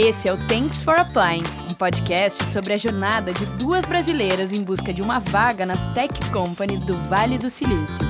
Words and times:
Esse 0.00 0.28
é 0.28 0.32
o 0.32 0.36
Thanks 0.46 0.80
for 0.80 0.94
Applying, 0.94 1.42
um 1.68 1.74
podcast 1.74 2.46
sobre 2.46 2.72
a 2.72 2.76
jornada 2.76 3.32
de 3.32 3.44
duas 3.58 3.84
brasileiras 3.84 4.52
em 4.52 4.62
busca 4.62 4.94
de 4.94 5.02
uma 5.02 5.18
vaga 5.18 5.66
nas 5.66 5.92
tech 5.92 6.14
companies 6.30 6.84
do 6.84 6.96
Vale 7.08 7.36
do 7.36 7.50
Silício. 7.50 8.04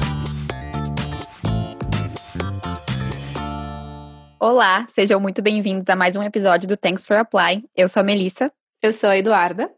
Olá, 4.39 4.87
sejam 4.91 5.19
muito 5.19 5.41
bem-vindos 5.41 5.89
a 5.89 5.97
mais 5.97 6.15
um 6.15 6.23
episódio 6.23 6.69
do 6.69 6.77
Thanks 6.77 7.07
for 7.07 7.17
Applying. 7.17 7.67
Eu 7.75 7.89
sou 7.89 8.01
a 8.01 8.05
Melissa. 8.05 8.53
Eu 8.83 8.93
sou 8.93 9.09
a 9.09 9.17
Eduarda. 9.17 9.71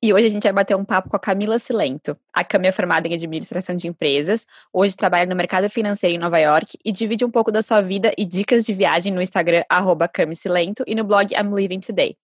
E 0.00 0.14
hoje 0.14 0.26
a 0.26 0.30
gente 0.30 0.44
vai 0.44 0.52
bater 0.52 0.76
um 0.76 0.84
papo 0.84 1.10
com 1.10 1.16
a 1.16 1.18
Camila 1.18 1.58
Silento. 1.58 2.16
A 2.32 2.44
Cami 2.44 2.68
é 2.68 2.72
formada 2.72 3.08
em 3.08 3.14
administração 3.14 3.74
de 3.74 3.88
empresas, 3.88 4.46
hoje 4.72 4.96
trabalha 4.96 5.26
no 5.26 5.34
mercado 5.34 5.68
financeiro 5.68 6.14
em 6.14 6.18
Nova 6.18 6.38
York 6.38 6.78
e 6.84 6.92
divide 6.92 7.24
um 7.24 7.30
pouco 7.30 7.50
da 7.50 7.62
sua 7.62 7.80
vida 7.80 8.12
e 8.16 8.24
dicas 8.24 8.64
de 8.64 8.72
viagem 8.72 9.12
no 9.12 9.20
Instagram 9.20 9.64
@camisilento 10.12 10.84
e 10.86 10.94
no 10.94 11.02
blog 11.02 11.34
I'm 11.34 11.52
Living 11.52 11.80
Today. 11.80 12.16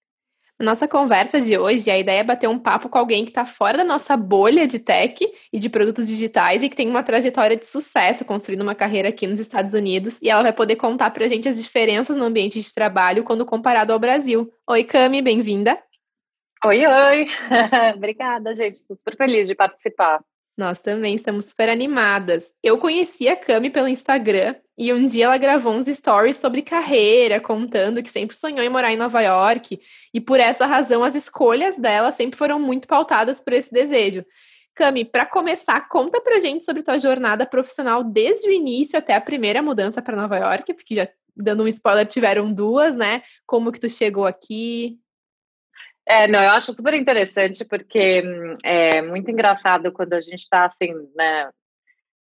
Nossa 0.60 0.86
conversa 0.86 1.40
de 1.40 1.58
hoje, 1.58 1.90
a 1.90 1.98
ideia 1.98 2.20
é 2.20 2.24
bater 2.24 2.48
um 2.48 2.60
papo 2.60 2.88
com 2.88 2.96
alguém 2.96 3.24
que 3.24 3.32
está 3.32 3.44
fora 3.44 3.78
da 3.78 3.82
nossa 3.82 4.16
bolha 4.16 4.68
de 4.68 4.78
tech 4.78 5.26
e 5.52 5.58
de 5.58 5.68
produtos 5.68 6.06
digitais 6.06 6.62
e 6.62 6.68
que 6.68 6.76
tem 6.76 6.88
uma 6.88 7.02
trajetória 7.02 7.56
de 7.56 7.66
sucesso 7.66 8.24
construindo 8.24 8.62
uma 8.62 8.76
carreira 8.76 9.08
aqui 9.08 9.26
nos 9.26 9.40
Estados 9.40 9.74
Unidos. 9.74 10.22
E 10.22 10.30
ela 10.30 10.44
vai 10.44 10.52
poder 10.52 10.76
contar 10.76 11.10
para 11.10 11.24
a 11.24 11.28
gente 11.28 11.48
as 11.48 11.60
diferenças 11.60 12.16
no 12.16 12.22
ambiente 12.22 12.60
de 12.60 12.72
trabalho 12.72 13.24
quando 13.24 13.44
comparado 13.44 13.92
ao 13.92 13.98
Brasil. 13.98 14.48
Oi, 14.70 14.84
Cami, 14.84 15.20
bem-vinda. 15.20 15.76
Oi, 16.66 16.86
oi! 16.86 17.26
Obrigada, 17.94 18.54
gente. 18.54 18.76
Estou 18.76 18.96
super 18.96 19.14
feliz 19.18 19.46
de 19.46 19.54
participar. 19.54 20.24
Nós 20.56 20.80
também 20.80 21.14
estamos 21.14 21.44
super 21.44 21.68
animadas. 21.68 22.54
Eu 22.62 22.78
conheci 22.78 23.28
a 23.28 23.36
Cami 23.36 23.68
pelo 23.68 23.86
Instagram 23.86 24.54
e 24.78 24.90
um 24.90 25.04
dia 25.04 25.26
ela 25.26 25.36
gravou 25.36 25.74
uns 25.74 25.88
stories 25.88 26.38
sobre 26.38 26.62
carreira, 26.62 27.38
contando 27.38 28.02
que 28.02 28.08
sempre 28.08 28.34
sonhou 28.34 28.64
em 28.64 28.70
morar 28.70 28.90
em 28.90 28.96
Nova 28.96 29.20
York 29.20 29.78
e 30.14 30.20
por 30.22 30.40
essa 30.40 30.64
razão 30.64 31.04
as 31.04 31.14
escolhas 31.14 31.76
dela 31.76 32.10
sempre 32.10 32.38
foram 32.38 32.58
muito 32.58 32.88
pautadas 32.88 33.38
por 33.40 33.52
esse 33.52 33.70
desejo. 33.70 34.24
Cami, 34.74 35.04
para 35.04 35.26
começar, 35.26 35.86
conta 35.86 36.18
pra 36.18 36.38
gente 36.38 36.64
sobre 36.64 36.82
tua 36.82 36.98
jornada 36.98 37.44
profissional 37.44 38.02
desde 38.02 38.48
o 38.48 38.52
início 38.52 38.98
até 38.98 39.14
a 39.14 39.20
primeira 39.20 39.62
mudança 39.62 40.00
para 40.00 40.16
Nova 40.16 40.38
York, 40.38 40.72
porque 40.72 40.94
já 40.94 41.06
dando 41.36 41.64
um 41.64 41.68
spoiler, 41.68 42.06
tiveram 42.06 42.54
duas, 42.54 42.96
né? 42.96 43.22
Como 43.46 43.70
que 43.70 43.80
tu 43.80 43.90
chegou 43.90 44.24
aqui? 44.24 44.98
É, 46.06 46.28
não, 46.28 46.42
eu 46.42 46.50
acho 46.50 46.72
super 46.72 46.92
interessante 46.94 47.64
porque 47.64 48.22
hum, 48.22 48.54
é 48.62 49.00
muito 49.00 49.30
engraçado 49.30 49.90
quando 49.90 50.12
a 50.12 50.20
gente 50.20 50.40
está 50.40 50.66
assim, 50.66 50.92
né, 51.16 51.50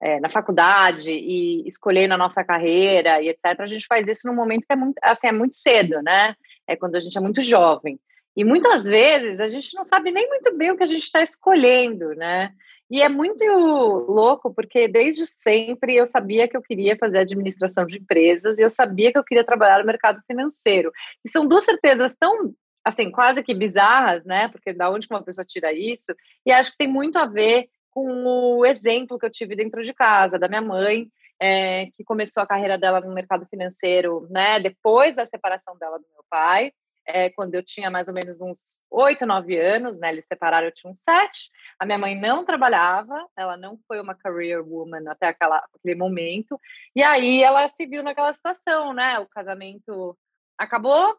é, 0.02 0.20
na 0.20 0.30
faculdade 0.30 1.14
e 1.14 1.67
escolhendo 1.67 2.14
a 2.14 2.17
nossa 2.17 2.44
carreira 2.44 3.22
e 3.22 3.30
etc. 3.30 3.59
A 3.59 3.67
gente 3.67 3.86
faz 3.88 4.08
isso 4.08 4.28
num 4.28 4.36
momento 4.36 4.66
que 4.66 4.73
é 4.73 4.76
muito, 4.76 4.98
assim, 5.02 5.28
é 5.28 5.31
muito 5.31 5.56
cedo, 5.56 6.02
né? 6.02 6.36
É 6.67 6.76
quando 6.76 6.95
a 6.95 7.00
gente 7.00 7.17
é 7.17 7.22
muito 7.22 7.42
jovem. 7.42 8.00
E 8.36 8.44
muitas 8.44 8.86
vezes 8.86 9.39
a 9.39 9.48
gente 9.48 9.73
não 9.76 9.84
sabe 9.84 10.11
nem 10.11 10.28
muito 10.28 10.56
bem 10.58 10.72
o 10.72 10.78
que 10.78 10.84
a 10.84 10.88
gente 10.88 11.04
está 11.04 11.22
escolhendo, 11.22 12.09
né? 12.16 12.52
E 12.92 13.02
é 13.02 13.09
muito 13.09 13.44
louco, 13.45 14.54
porque 14.54 14.88
desde 14.88 15.26
sempre 15.26 15.95
eu 15.95 16.06
sabia 16.06 16.48
que 16.48 16.56
eu 16.56 16.61
queria 16.61 16.98
fazer 16.98 17.20
administração 17.20 17.86
de 17.86 17.98
empresas 17.98 18.59
e 18.59 18.64
eu 18.64 18.70
sabia 18.70 19.11
que 19.11 19.17
eu 19.17 19.23
queria 19.23 19.44
trabalhar 19.44 19.80
no 19.80 19.86
mercado 19.86 20.20
financeiro. 20.28 20.92
E 21.23 21.30
são 21.30 21.48
duas 21.48 21.64
certezas 21.64 22.16
tão 22.20 22.54
assim, 22.84 23.09
quase 23.12 23.44
que 23.44 23.53
bizarras, 23.53 24.26
né? 24.26 24.48
Porque 24.50 24.73
da 24.73 24.89
onde 24.89 25.08
uma 25.09 25.23
pessoa 25.23 25.45
tira 25.45 25.72
isso? 25.72 26.14
E 26.45 26.52
acho 26.52 26.72
que 26.72 26.78
tem 26.78 26.88
muito 26.88 27.17
a 27.17 27.26
ver 27.26 27.70
com 27.92 28.26
o 28.26 28.66
exemplo 28.66 29.20
que 29.20 29.26
eu 29.26 29.31
tive 29.31 29.56
dentro 29.56 29.84
de 29.84 29.94
casa, 29.94 30.39
da 30.39 30.48
minha 30.48 30.62
mãe, 30.62 31.08
é, 31.39 31.88
que 31.94 32.04
começou 32.04 32.42
a 32.42 32.48
carreira 32.48 32.78
dela 32.78 33.00
no 33.02 33.14
mercado 33.14 33.45
financeiro, 33.45 34.28
né? 34.30 34.59
Depois 34.59 35.16
da 35.16 35.26
separação 35.26 35.78
dela 35.78 35.98
do 35.98 36.06
meu 36.14 36.23
pai, 36.30 36.72
é, 37.06 37.30
quando 37.30 37.56
eu 37.56 37.64
tinha 37.64 37.92
mais 37.92 38.08
ou 38.08 38.14
menos 38.14 38.39
uns 38.39 38.80
oito, 38.89 39.26
nove 39.26 39.59
anos, 39.59 40.00
né? 40.00 40.09
Eles 40.09 40.26
separaram, 40.26 40.67
eu 40.67 40.73
tinha 40.73 40.92
uns 40.92 41.02
sete. 41.02 41.49
A 41.77 41.86
minha 41.86 41.98
mãe 41.98 42.20
não 42.20 42.45
trabalhava, 42.45 43.27
ela 43.38 43.58
não 43.58 43.77
foi 43.88 43.99
uma 43.99 44.16
career 44.16 44.66
woman 44.66 45.10
até 45.10 45.27
aquela, 45.27 45.64
aquele 45.76 45.95
momento. 45.95 46.60
E 46.95 47.04
aí 47.04 47.43
ela 47.43 47.67
se 47.70 47.86
viu 47.86 48.04
naquela 48.04 48.33
situação, 48.33 48.93
né? 48.93 49.20
O 49.20 49.27
casamento 49.27 50.17
acabou, 50.58 51.17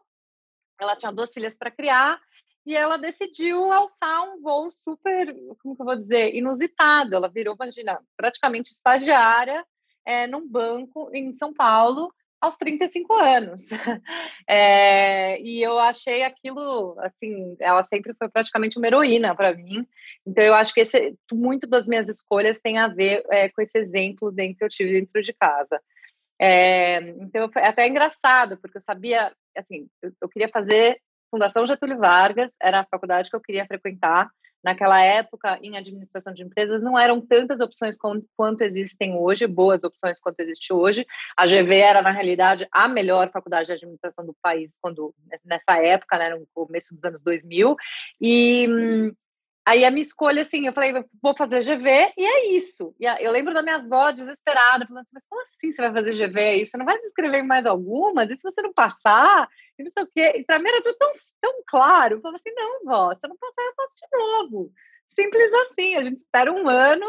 ela 0.79 0.95
tinha 0.95 1.11
duas 1.11 1.33
filhas 1.33 1.55
para 1.57 1.71
criar 1.71 2.19
e 2.65 2.75
ela 2.75 2.97
decidiu 2.97 3.71
alçar 3.71 4.23
um 4.23 4.41
voo 4.41 4.71
super, 4.71 5.35
como 5.61 5.75
que 5.75 5.81
eu 5.81 5.85
vou 5.85 5.95
dizer, 5.95 6.33
inusitado. 6.33 7.15
Ela 7.15 7.29
virou, 7.29 7.55
imagina, 7.55 7.99
praticamente 8.17 8.71
estagiária 8.71 9.63
é, 10.03 10.25
num 10.25 10.47
banco 10.47 11.09
em 11.13 11.31
São 11.33 11.53
Paulo 11.53 12.11
aos 12.41 12.57
35 12.57 13.13
anos. 13.13 13.69
É, 14.47 15.39
e 15.41 15.61
eu 15.61 15.77
achei 15.79 16.23
aquilo, 16.23 16.95
assim, 16.99 17.55
ela 17.59 17.83
sempre 17.83 18.13
foi 18.13 18.29
praticamente 18.29 18.77
uma 18.77 18.87
heroína 18.87 19.35
para 19.35 19.53
mim. 19.53 19.85
Então, 20.25 20.43
eu 20.43 20.55
acho 20.55 20.73
que 20.73 20.81
esse, 20.81 21.15
muito 21.31 21.67
das 21.67 21.87
minhas 21.87 22.09
escolhas 22.09 22.59
tem 22.59 22.77
a 22.77 22.87
ver 22.87 23.23
é, 23.29 23.49
com 23.49 23.61
esse 23.61 23.77
exemplo 23.77 24.31
dentro 24.31 24.57
que 24.57 24.63
eu 24.63 24.69
tive 24.69 24.91
dentro 24.99 25.21
de 25.21 25.33
casa. 25.33 25.81
É, 26.39 26.99
então, 27.21 27.49
é 27.57 27.67
até 27.67 27.87
engraçado, 27.87 28.57
porque 28.59 28.77
eu 28.77 28.81
sabia, 28.81 29.33
assim, 29.57 29.87
eu, 30.01 30.11
eu, 30.21 30.29
queria 30.29 30.49
fazer 30.49 30.99
Fundação 31.29 31.65
Getúlio 31.65 31.97
Vargas, 31.97 32.55
era 32.61 32.81
a 32.81 32.85
faculdade 32.85 33.29
que 33.29 33.35
eu 33.35 33.41
queria 33.41 33.65
frequentar. 33.65 34.29
Naquela 34.63 34.99
época, 34.99 35.59
em 35.61 35.77
administração 35.77 36.33
de 36.33 36.43
empresas, 36.43 36.81
não 36.81 36.97
eram 36.97 37.21
tantas 37.21 37.59
opções 37.59 37.95
quanto, 38.35 38.61
existem 38.63 39.15
hoje, 39.15 39.45
boas 39.45 39.83
opções 39.83 40.19
quanto 40.19 40.39
existe 40.39 40.73
hoje. 40.73 41.05
A 41.37 41.45
GV 41.45 41.75
era, 41.75 42.01
na 42.01 42.09
realidade, 42.09 42.67
a 42.71 42.87
melhor 42.87 43.29
faculdade 43.29 43.67
de 43.67 43.73
administração 43.73 44.25
do 44.25 44.35
país 44.41 44.79
quando 44.81 45.13
nessa 45.45 45.77
época, 45.77 46.17
né, 46.17 46.29
no 46.29 46.47
começo 46.51 46.95
dos 46.95 47.03
anos 47.03 47.21
2000. 47.21 47.75
E 48.19 48.67
hum, 48.67 49.11
Aí 49.65 49.83
a 49.83 49.89
minha 49.89 50.03
escolha, 50.03 50.43
assim, 50.43 50.67
eu 50.67 50.73
falei, 50.73 50.93
vou 51.21 51.35
fazer 51.35 51.63
GV 51.63 52.13
e 52.15 52.23
é 52.23 52.49
isso. 52.49 52.95
E 52.99 53.05
eu 53.05 53.31
lembro 53.31 53.51
da 53.51 53.63
minha 53.63 53.77
avó 53.77 54.11
desesperada, 54.11 54.85
falando 54.85 55.01
assim, 55.01 55.15
mas 55.15 55.25
como 55.25 55.41
assim 55.41 55.71
você 55.71 55.81
vai 55.81 55.91
fazer 55.91 56.13
GV? 56.13 56.65
Você 56.65 56.77
não 56.77 56.85
vai 56.85 56.99
se 56.99 57.07
inscrever 57.07 57.39
em 57.39 57.47
mais 57.47 57.65
algumas? 57.65 58.29
E 58.29 58.35
se 58.35 58.43
você 58.43 58.61
não 58.61 58.71
passar? 58.71 59.49
E 59.79 59.83
não 59.83 59.89
sei 59.89 60.03
o 60.03 60.09
quê. 60.13 60.33
E 60.35 60.43
para 60.43 60.59
mim 60.59 60.69
era 60.69 60.83
tudo 60.83 60.95
tão, 60.97 61.09
tão 61.41 61.63
claro. 61.65 62.15
Eu 62.17 62.21
falava 62.21 62.35
assim, 62.35 62.51
não, 62.55 62.85
vó, 62.85 63.15
se 63.15 63.25
eu 63.25 63.29
não 63.29 63.37
passar, 63.37 63.63
eu 63.63 63.73
faço 63.75 63.95
de 63.95 64.17
novo. 64.17 64.71
Simples 65.07 65.51
assim, 65.53 65.95
a 65.95 66.03
gente 66.03 66.17
espera 66.17 66.53
um 66.53 66.69
ano 66.69 67.07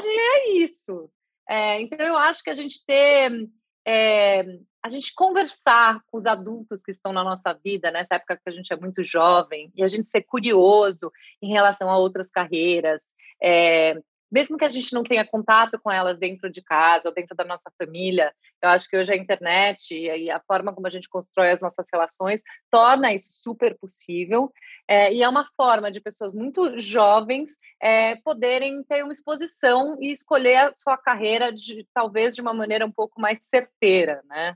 e 0.00 0.06
é 0.06 0.52
isso. 0.58 1.10
É, 1.48 1.80
então 1.80 2.06
eu 2.06 2.16
acho 2.16 2.42
que 2.42 2.50
a 2.50 2.54
gente 2.54 2.84
ter 2.86 3.48
é, 3.84 4.44
a 4.86 4.88
gente 4.88 5.12
conversar 5.14 6.00
com 6.06 6.16
os 6.16 6.26
adultos 6.26 6.80
que 6.80 6.92
estão 6.92 7.12
na 7.12 7.24
nossa 7.24 7.52
vida, 7.52 7.90
nessa 7.90 8.14
época 8.14 8.36
que 8.36 8.48
a 8.48 8.52
gente 8.52 8.72
é 8.72 8.76
muito 8.76 9.02
jovem, 9.02 9.70
e 9.74 9.82
a 9.82 9.88
gente 9.88 10.08
ser 10.08 10.22
curioso 10.22 11.10
em 11.42 11.52
relação 11.52 11.90
a 11.90 11.98
outras 11.98 12.30
carreiras, 12.30 13.02
é, 13.42 14.00
mesmo 14.30 14.56
que 14.56 14.64
a 14.64 14.68
gente 14.68 14.92
não 14.92 15.02
tenha 15.02 15.26
contato 15.26 15.76
com 15.80 15.90
elas 15.90 16.20
dentro 16.20 16.50
de 16.50 16.62
casa 16.62 17.08
ou 17.08 17.14
dentro 17.14 17.36
da 17.36 17.44
nossa 17.44 17.68
família, 17.76 18.32
eu 18.62 18.68
acho 18.68 18.88
que 18.88 18.96
hoje 18.96 19.12
a 19.12 19.16
internet 19.16 19.92
e 19.92 20.30
a 20.30 20.40
forma 20.40 20.72
como 20.72 20.86
a 20.86 20.90
gente 20.90 21.08
constrói 21.08 21.50
as 21.50 21.60
nossas 21.60 21.88
relações 21.92 22.40
torna 22.70 23.12
isso 23.12 23.28
super 23.30 23.76
possível. 23.76 24.52
É, 24.86 25.12
e 25.12 25.22
é 25.22 25.28
uma 25.28 25.48
forma 25.56 25.90
de 25.90 26.00
pessoas 26.00 26.32
muito 26.32 26.78
jovens 26.78 27.52
é, 27.82 28.16
poderem 28.22 28.84
ter 28.84 29.02
uma 29.02 29.12
exposição 29.12 29.96
e 30.00 30.12
escolher 30.12 30.56
a 30.56 30.74
sua 30.78 30.96
carreira 30.96 31.52
de, 31.52 31.86
talvez 31.92 32.36
de 32.36 32.40
uma 32.40 32.54
maneira 32.54 32.86
um 32.86 32.92
pouco 32.92 33.20
mais 33.20 33.38
certeira, 33.42 34.22
né? 34.28 34.54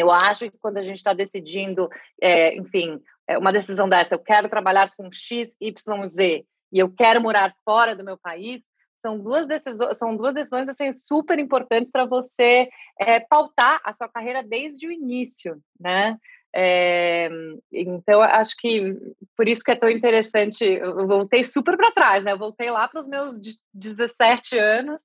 Eu 0.00 0.10
acho 0.10 0.50
que 0.50 0.58
quando 0.58 0.78
a 0.78 0.82
gente 0.82 0.96
está 0.96 1.12
decidindo, 1.12 1.88
é, 2.20 2.54
enfim, 2.56 3.00
é, 3.26 3.36
uma 3.38 3.52
decisão 3.52 3.88
dessa, 3.88 4.14
eu 4.14 4.18
quero 4.18 4.48
trabalhar 4.48 4.90
com 4.96 5.10
X, 5.12 5.54
Y, 5.60 6.08
Z, 6.08 6.44
e 6.72 6.78
eu 6.78 6.90
quero 6.90 7.20
morar 7.20 7.54
fora 7.64 7.96
do 7.96 8.04
meu 8.04 8.16
país, 8.16 8.62
são 8.98 9.18
duas 9.18 9.46
decisões, 9.46 9.96
são 9.96 10.16
duas 10.16 10.34
decisões 10.34 10.68
assim, 10.68 10.90
super 10.92 11.38
importantes 11.38 11.90
para 11.90 12.04
você 12.04 12.68
é, 12.98 13.20
pautar 13.20 13.80
a 13.84 13.92
sua 13.92 14.08
carreira 14.08 14.42
desde 14.42 14.86
o 14.88 14.92
início, 14.92 15.60
né? 15.78 16.16
É, 16.54 17.28
então, 17.70 18.20
acho 18.22 18.56
que 18.56 18.96
por 19.36 19.46
isso 19.46 19.62
que 19.62 19.70
é 19.70 19.76
tão 19.76 19.88
interessante. 19.88 20.64
Eu 20.64 21.06
voltei 21.06 21.44
super 21.44 21.76
para 21.76 21.92
trás, 21.92 22.24
né? 22.24 22.32
Eu 22.32 22.38
voltei 22.38 22.70
lá 22.70 22.88
para 22.88 23.00
os 23.00 23.06
meus 23.06 23.38
17 23.74 24.58
anos, 24.58 25.02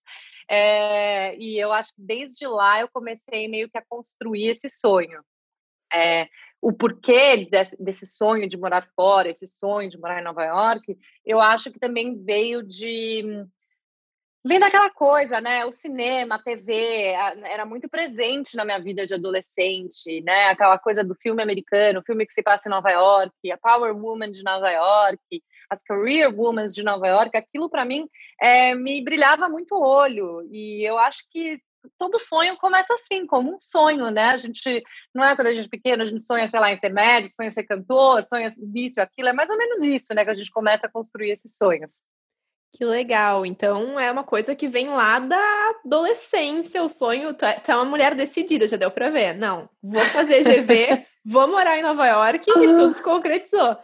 é, 0.49 1.35
e 1.37 1.57
eu 1.57 1.71
acho 1.71 1.93
que 1.95 2.01
desde 2.01 2.47
lá 2.47 2.79
eu 2.79 2.89
comecei 2.91 3.47
meio 3.47 3.69
que 3.69 3.77
a 3.77 3.85
construir 3.87 4.49
esse 4.49 4.69
sonho. 4.69 5.23
É, 5.93 6.27
o 6.61 6.73
porquê 6.73 7.45
desse, 7.45 7.81
desse, 7.81 8.05
sonho 8.05 8.49
de 8.49 8.57
morar 8.57 8.87
fora, 8.95 9.29
esse 9.29 9.45
sonho 9.45 9.89
de 9.89 9.99
morar 9.99 10.21
em 10.21 10.23
Nova 10.23 10.43
York, 10.43 10.97
eu 11.25 11.39
acho 11.39 11.71
que 11.71 11.79
também 11.79 12.23
veio 12.23 12.63
de 12.63 13.45
Vem 14.45 14.59
daquela 14.59 14.89
coisa, 14.89 15.39
né? 15.39 15.65
O 15.65 15.71
cinema, 15.71 16.35
a 16.35 16.39
TV, 16.39 17.13
era 17.45 17.65
muito 17.65 17.87
presente 17.87 18.57
na 18.57 18.65
minha 18.65 18.77
vida 18.79 19.05
de 19.05 19.13
adolescente, 19.13 20.19
né? 20.21 20.49
Aquela 20.49 20.77
coisa 20.77 21.01
do 21.01 21.15
filme 21.15 21.41
americano, 21.41 22.01
o 22.01 22.03
filme 22.03 22.25
que 22.25 22.33
se 22.33 22.43
passa 22.43 22.67
em 22.67 22.71
Nova 22.71 22.91
York, 22.91 23.33
a 23.49 23.57
Power 23.57 23.95
Woman 23.95 24.31
de 24.31 24.43
Nova 24.43 24.69
York, 24.69 25.41
as 25.73 25.83
Career 25.83 26.33
Women 26.33 26.67
de 26.67 26.83
Nova 26.83 27.07
York, 27.07 27.35
aquilo 27.35 27.69
para 27.69 27.85
mim 27.85 28.07
é, 28.41 28.73
me 28.75 29.03
brilhava 29.03 29.49
muito 29.49 29.75
o 29.75 29.81
olho. 29.81 30.47
E 30.51 30.87
eu 30.87 30.97
acho 30.97 31.23
que 31.31 31.59
todo 31.97 32.19
sonho 32.19 32.55
começa 32.57 32.93
assim, 32.93 33.25
como 33.25 33.55
um 33.55 33.59
sonho, 33.59 34.09
né? 34.09 34.29
A 34.29 34.37
gente, 34.37 34.83
não 35.13 35.23
é 35.23 35.35
quando 35.35 35.47
a 35.47 35.53
gente 35.53 35.65
é 35.65 35.69
pequeno, 35.69 36.03
a 36.03 36.05
gente 36.05 36.23
sonha, 36.23 36.47
sei 36.47 36.59
lá, 36.59 36.71
em 36.71 36.77
ser 36.77 36.89
médico, 36.89 37.35
sonha 37.35 37.49
em 37.49 37.51
ser 37.51 37.63
cantor, 37.63 38.23
sonha 38.23 38.53
isso, 38.75 39.01
aquilo, 39.01 39.29
é 39.29 39.33
mais 39.33 39.49
ou 39.49 39.57
menos 39.57 39.83
isso, 39.83 40.13
né? 40.13 40.23
Que 40.23 40.31
a 40.31 40.35
gente 40.35 40.51
começa 40.51 40.87
a 40.87 40.91
construir 40.91 41.31
esses 41.31 41.57
sonhos. 41.57 41.99
Que 42.75 42.83
legal. 42.83 43.45
Então 43.45 43.99
é 43.99 44.11
uma 44.11 44.23
coisa 44.23 44.55
que 44.55 44.67
vem 44.67 44.89
lá 44.89 45.19
da 45.19 45.71
adolescência, 45.85 46.81
o 46.81 46.89
sonho. 46.89 47.33
Tu 47.33 47.45
é, 47.45 47.59
tu 47.59 47.71
é 47.71 47.75
uma 47.75 47.85
mulher 47.85 48.15
decidida, 48.15 48.67
já 48.67 48.77
deu 48.77 48.89
para 48.89 49.11
ver. 49.11 49.37
Não, 49.37 49.69
vou 49.81 50.03
fazer 50.05 50.43
GV, 50.43 51.05
vou 51.23 51.47
morar 51.47 51.77
em 51.77 51.83
Nova 51.83 52.07
York 52.07 52.49
e 52.49 52.53
tudo 52.53 52.93
se 52.93 53.03
concretizou. 53.03 53.77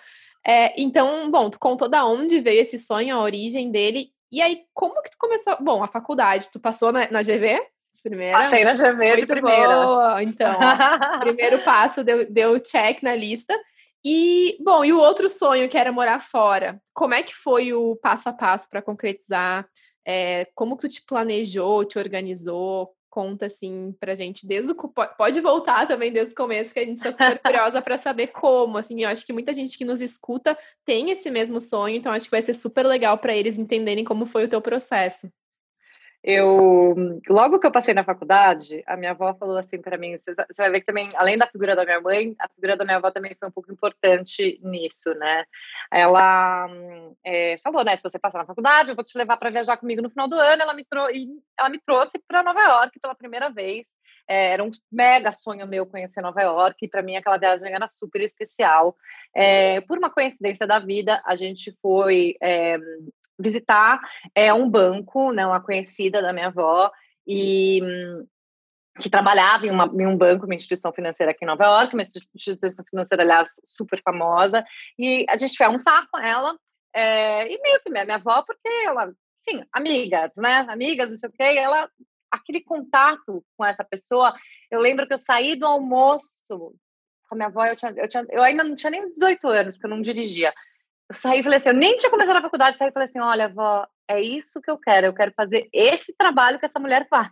É, 0.46 0.80
então, 0.82 1.30
bom, 1.30 1.50
tu 1.50 1.60
contou 1.60 1.90
da 1.90 2.06
onde 2.06 2.40
veio 2.40 2.62
esse 2.62 2.78
sonho, 2.78 3.16
a 3.16 3.22
origem 3.22 3.72
dele. 3.72 4.12
E 4.32 4.42
aí, 4.42 4.64
como 4.74 5.02
que 5.02 5.12
tu 5.12 5.18
começou? 5.18 5.58
Bom, 5.60 5.84
a 5.84 5.88
faculdade, 5.88 6.50
tu 6.52 6.60
passou 6.60 6.92
na, 6.92 7.10
na 7.12 7.22
GV? 7.22 7.60
De 7.94 8.02
primeira? 8.04 8.38
Passei 8.38 8.64
na 8.64 8.74
GV 8.74 9.18
de 9.18 9.26
primeira. 9.26 9.86
Boa. 9.86 10.24
Então, 10.24 10.56
ó, 10.56 11.20
primeiro 11.20 11.64
passo 11.64 12.04
deu, 12.04 12.30
deu 12.32 12.60
check 12.60 13.02
na 13.02 13.16
lista. 13.16 13.58
E, 14.06 14.58
bom, 14.62 14.86
e 14.86 14.94
o 14.94 15.00
outro 15.00 15.28
sonho 15.28 15.68
que 15.68 15.78
era 15.78 15.92
morar 15.92 16.22
fora, 16.22 16.82
como 16.94 17.14
é 17.14 17.22
que 17.22 17.36
foi 17.36 17.74
o 17.74 17.98
passo 17.98 18.30
a 18.30 18.34
passo 18.34 18.70
para 18.70 18.82
concretizar? 18.82 19.68
É, 20.06 20.48
como 20.56 20.78
que 20.78 20.88
tu 20.88 20.94
te 20.94 21.06
planejou, 21.06 21.84
te 21.84 22.00
organizou? 22.00 22.96
Conta 23.20 23.48
assim 23.48 23.94
pra 24.00 24.16
gente 24.16 24.48
desde 24.48 24.72
o 24.72 24.76
pode 24.76 25.42
voltar 25.42 25.86
também 25.86 26.10
desde 26.10 26.32
o 26.32 26.38
começo 26.38 26.74
que 26.74 26.80
a 26.80 26.86
gente 26.86 27.00
está 27.00 27.12
super 27.12 27.38
curiosa 27.44 27.82
para 27.82 27.98
saber 27.98 28.28
como, 28.28 28.78
assim, 28.78 29.04
eu 29.04 29.10
acho 29.10 29.26
que 29.26 29.34
muita 29.34 29.54
gente 29.54 29.78
que 29.78 29.84
nos 29.84 30.00
escuta 30.00 30.58
tem 30.86 31.12
esse 31.12 31.30
mesmo 31.30 31.60
sonho, 31.60 31.98
então 31.98 32.14
acho 32.14 32.26
que 32.26 32.32
vai 32.32 32.42
ser 32.42 32.54
super 32.54 32.86
legal 32.86 33.18
para 33.18 33.36
eles 33.36 33.58
entenderem 33.58 34.06
como 34.06 34.26
foi 34.26 34.46
o 34.46 34.48
teu 34.48 34.62
processo. 34.62 35.30
Eu, 36.22 37.22
logo 37.30 37.60
que 37.60 37.66
eu 37.66 37.72
passei 37.72 37.94
na 37.94 38.04
faculdade, 38.04 38.84
a 38.86 38.98
minha 38.98 39.12
avó 39.12 39.34
falou 39.36 39.58
assim 39.58 39.82
para 39.82 39.98
mim: 39.98 40.18
você 40.18 40.36
vai 40.58 40.70
ver 40.70 40.82
que 40.82 40.86
também, 40.86 41.12
além 41.16 41.38
da 41.38 41.48
figura 41.48 41.78
da 41.78 41.86
minha 41.86 42.02
mãe, 42.02 42.36
a 42.40 42.48
figura 42.50 42.76
da 42.76 42.84
minha 42.84 42.98
avó 42.98 43.10
também 43.10 43.34
foi 43.40 43.48
um 43.48 43.52
pouco 43.52 43.72
importante 43.72 44.60
nisso, 44.62 45.14
né? 45.16 45.46
Ela 45.90 46.68
é, 47.26 47.58
falou, 47.64 47.86
né? 47.86 47.96
Se 47.96 48.04
você 48.04 48.20
passar 48.20 48.40
na 48.40 48.46
faculdade, 48.46 48.90
eu 48.90 48.96
vou 48.96 49.04
te 49.04 49.18
levar 49.18 49.38
para 49.38 49.50
viajar 49.50 49.78
comigo 49.78 50.02
no 50.02 50.10
final 50.10 50.28
do 50.28 50.36
ano. 50.36 50.62
Ela 50.62 50.74
me, 50.74 50.84
trou 50.84 51.08
ela 51.58 51.70
me 51.70 51.80
trouxe 51.80 52.20
para 52.28 52.44
Nova 52.44 52.62
York 52.64 53.00
pela 53.00 53.16
primeira 53.16 53.50
vez. 53.50 53.88
É, 54.28 54.52
era 54.52 54.64
um 54.64 54.70
mega 54.92 55.32
sonho 55.32 55.66
meu 55.66 55.88
conhecer 55.88 56.22
Nova 56.22 56.42
York, 56.42 56.86
e 56.86 56.88
para 56.88 57.02
mim 57.02 57.16
aquela 57.16 57.38
viagem 57.38 57.74
era 57.74 57.88
super 57.88 58.22
especial. 58.22 58.96
É, 59.34 59.82
por 59.82 59.98
uma 59.98 60.10
coincidência 60.10 60.68
da 60.68 60.78
vida, 60.80 61.20
a 61.26 61.36
gente 61.36 61.72
foi 61.82 62.36
visitar 63.40 64.00
é, 64.36 64.54
um 64.54 64.70
banco, 64.70 65.32
né, 65.32 65.46
uma 65.46 65.62
conhecida 65.62 66.22
da 66.22 66.34
minha 66.34 66.48
avó, 66.48 66.92
e 67.26 67.82
que 69.00 69.10
trabalhava 69.10 69.66
em, 69.66 69.72
uma, 69.72 69.86
em, 69.86 70.06
um 70.06 70.18
banco, 70.18 70.46
uma 70.46 70.56
instituição 70.56 70.92
financeira 70.92 71.32
aqui 71.32 71.46
em 71.46 71.48
Nova 71.48 71.64
York, 71.64 71.94
uma 71.94 72.04
instituição 72.04 72.84
financeira, 72.90 73.24
aliás, 73.24 73.50
super 73.64 74.02
famosa, 74.04 74.66
e 74.98 75.26
a 75.30 75.38
gente 75.38 75.56
foi 75.56 75.66
almoçar 75.66 76.06
com 76.12 76.20
ela, 76.20 76.58
é, 76.94 77.46
e 77.52 77.62
meio 77.62 77.82
que 77.82 77.90
minha, 77.90 78.04
minha 78.04 78.18
avó, 78.18 78.44
porque 78.44 78.68
ela, 78.86 79.14
sim, 79.38 79.64
amigas, 79.72 80.32
né, 80.38 80.66
amigas, 80.68 81.10
não 81.10 81.18
sei 81.18 81.30
o 81.30 81.34
quê, 81.34 81.44
ela, 81.44 81.90
aquele 82.30 82.62
contato 82.62 83.44
com 83.56 83.66
essa 83.66 83.84
pessoa, 83.84 84.34
eu 84.70 84.80
lembro 84.82 85.08
que 85.08 85.14
eu 85.14 85.20
saí 85.20 85.56
do 85.56 85.66
almoço 85.66 86.76
com 87.30 87.36
a 87.36 87.36
minha 87.36 87.48
avó, 87.48 87.66
eu, 87.66 87.76
tinha, 87.76 87.94
eu, 87.96 88.08
tinha, 88.08 88.26
eu 88.30 88.44
ainda 88.44 88.64
não 88.64 88.76
tinha 88.76 88.90
nem 88.90 89.08
18 89.08 89.48
anos, 89.48 89.76
porque 89.76 89.86
eu 89.86 89.92
não 89.92 90.02
dirigia, 90.02 90.54
eu 91.10 91.16
saí 91.16 91.40
e 91.40 91.44
falei 91.44 91.58
assim, 91.58 91.70
eu 91.70 91.76
nem 91.76 91.98
tinha 91.98 92.12
começado 92.12 92.38
a 92.38 92.42
faculdade, 92.42 92.78
saí 92.78 92.90
e 92.90 92.92
falei 92.92 93.08
assim, 93.08 93.20
olha, 93.20 93.50
vó, 93.50 93.88
é 94.08 94.22
isso 94.22 94.62
que 94.62 94.70
eu 94.70 94.78
quero, 94.78 95.08
eu 95.08 95.14
quero 95.14 95.34
fazer 95.36 95.68
esse 95.74 96.16
trabalho 96.16 96.60
que 96.60 96.66
essa 96.66 96.80
mulher 96.80 97.08
faz. 97.10 97.30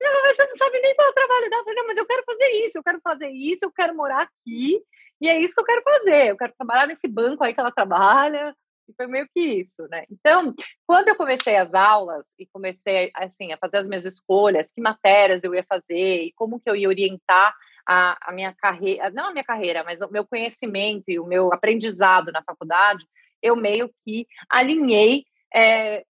Não, 0.00 0.22
mas 0.22 0.36
você 0.36 0.46
não 0.46 0.56
sabe 0.56 0.80
nem 0.80 0.94
qual 0.94 1.08
é 1.08 1.12
trabalho 1.12 1.50
dela. 1.50 1.60
Eu 1.60 1.64
falei, 1.64 1.78
não, 1.78 1.86
mas 1.86 1.96
eu 1.96 2.06
quero 2.06 2.22
fazer 2.24 2.50
isso, 2.64 2.78
eu 2.78 2.82
quero 2.82 3.00
fazer 3.02 3.28
isso, 3.30 3.64
eu 3.64 3.72
quero 3.72 3.96
morar 3.96 4.22
aqui, 4.22 4.82
e 5.20 5.28
é 5.28 5.40
isso 5.40 5.54
que 5.54 5.60
eu 5.60 5.64
quero 5.64 5.82
fazer. 5.82 6.30
Eu 6.30 6.36
quero 6.36 6.52
trabalhar 6.56 6.86
nesse 6.86 7.08
banco 7.08 7.42
aí 7.42 7.54
que 7.54 7.60
ela 7.60 7.72
trabalha, 7.72 8.54
e 8.88 8.92
foi 8.94 9.06
meio 9.06 9.26
que 9.32 9.40
isso, 9.40 9.86
né? 9.88 10.04
Então, 10.10 10.54
quando 10.86 11.08
eu 11.08 11.16
comecei 11.16 11.56
as 11.56 11.72
aulas 11.72 12.26
e 12.38 12.46
comecei, 12.46 13.10
assim, 13.14 13.52
a 13.52 13.56
fazer 13.56 13.78
as 13.78 13.88
minhas 13.88 14.04
escolhas, 14.04 14.72
que 14.72 14.80
matérias 14.80 15.44
eu 15.44 15.54
ia 15.54 15.64
fazer 15.64 16.24
e 16.24 16.32
como 16.34 16.60
que 16.60 16.68
eu 16.68 16.76
ia 16.76 16.88
orientar 16.88 17.54
a, 17.86 18.16
a 18.28 18.32
minha 18.32 18.54
carreira, 18.54 19.10
não 19.10 19.28
a 19.28 19.32
minha 19.32 19.44
carreira, 19.44 19.82
mas 19.84 20.00
o 20.00 20.10
meu 20.10 20.26
conhecimento 20.26 21.04
e 21.08 21.18
o 21.18 21.26
meu 21.26 21.52
aprendizado 21.52 22.30
na 22.32 22.42
faculdade, 22.42 23.06
eu 23.42 23.56
meio 23.56 23.90
que 24.04 24.26
alinhei 24.48 25.24
é, 25.54 26.04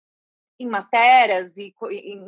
em 0.59 0.67
matérias 0.67 1.57
e, 1.57 1.75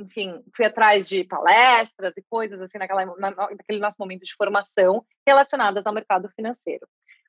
enfim, 0.01 0.43
fui 0.57 0.65
atrás 0.65 1.07
de 1.07 1.23
palestras 1.25 2.17
e 2.17 2.23
coisas 2.23 2.63
assim 2.63 2.79
naquela, 2.79 3.05
naquele 3.05 3.79
nosso 3.79 3.97
momento 3.99 4.23
de 4.23 4.35
formação 4.35 5.05
relacionadas 5.27 5.87
ao 5.87 5.93
mercado 5.93 6.31
financeiro. 6.31 6.87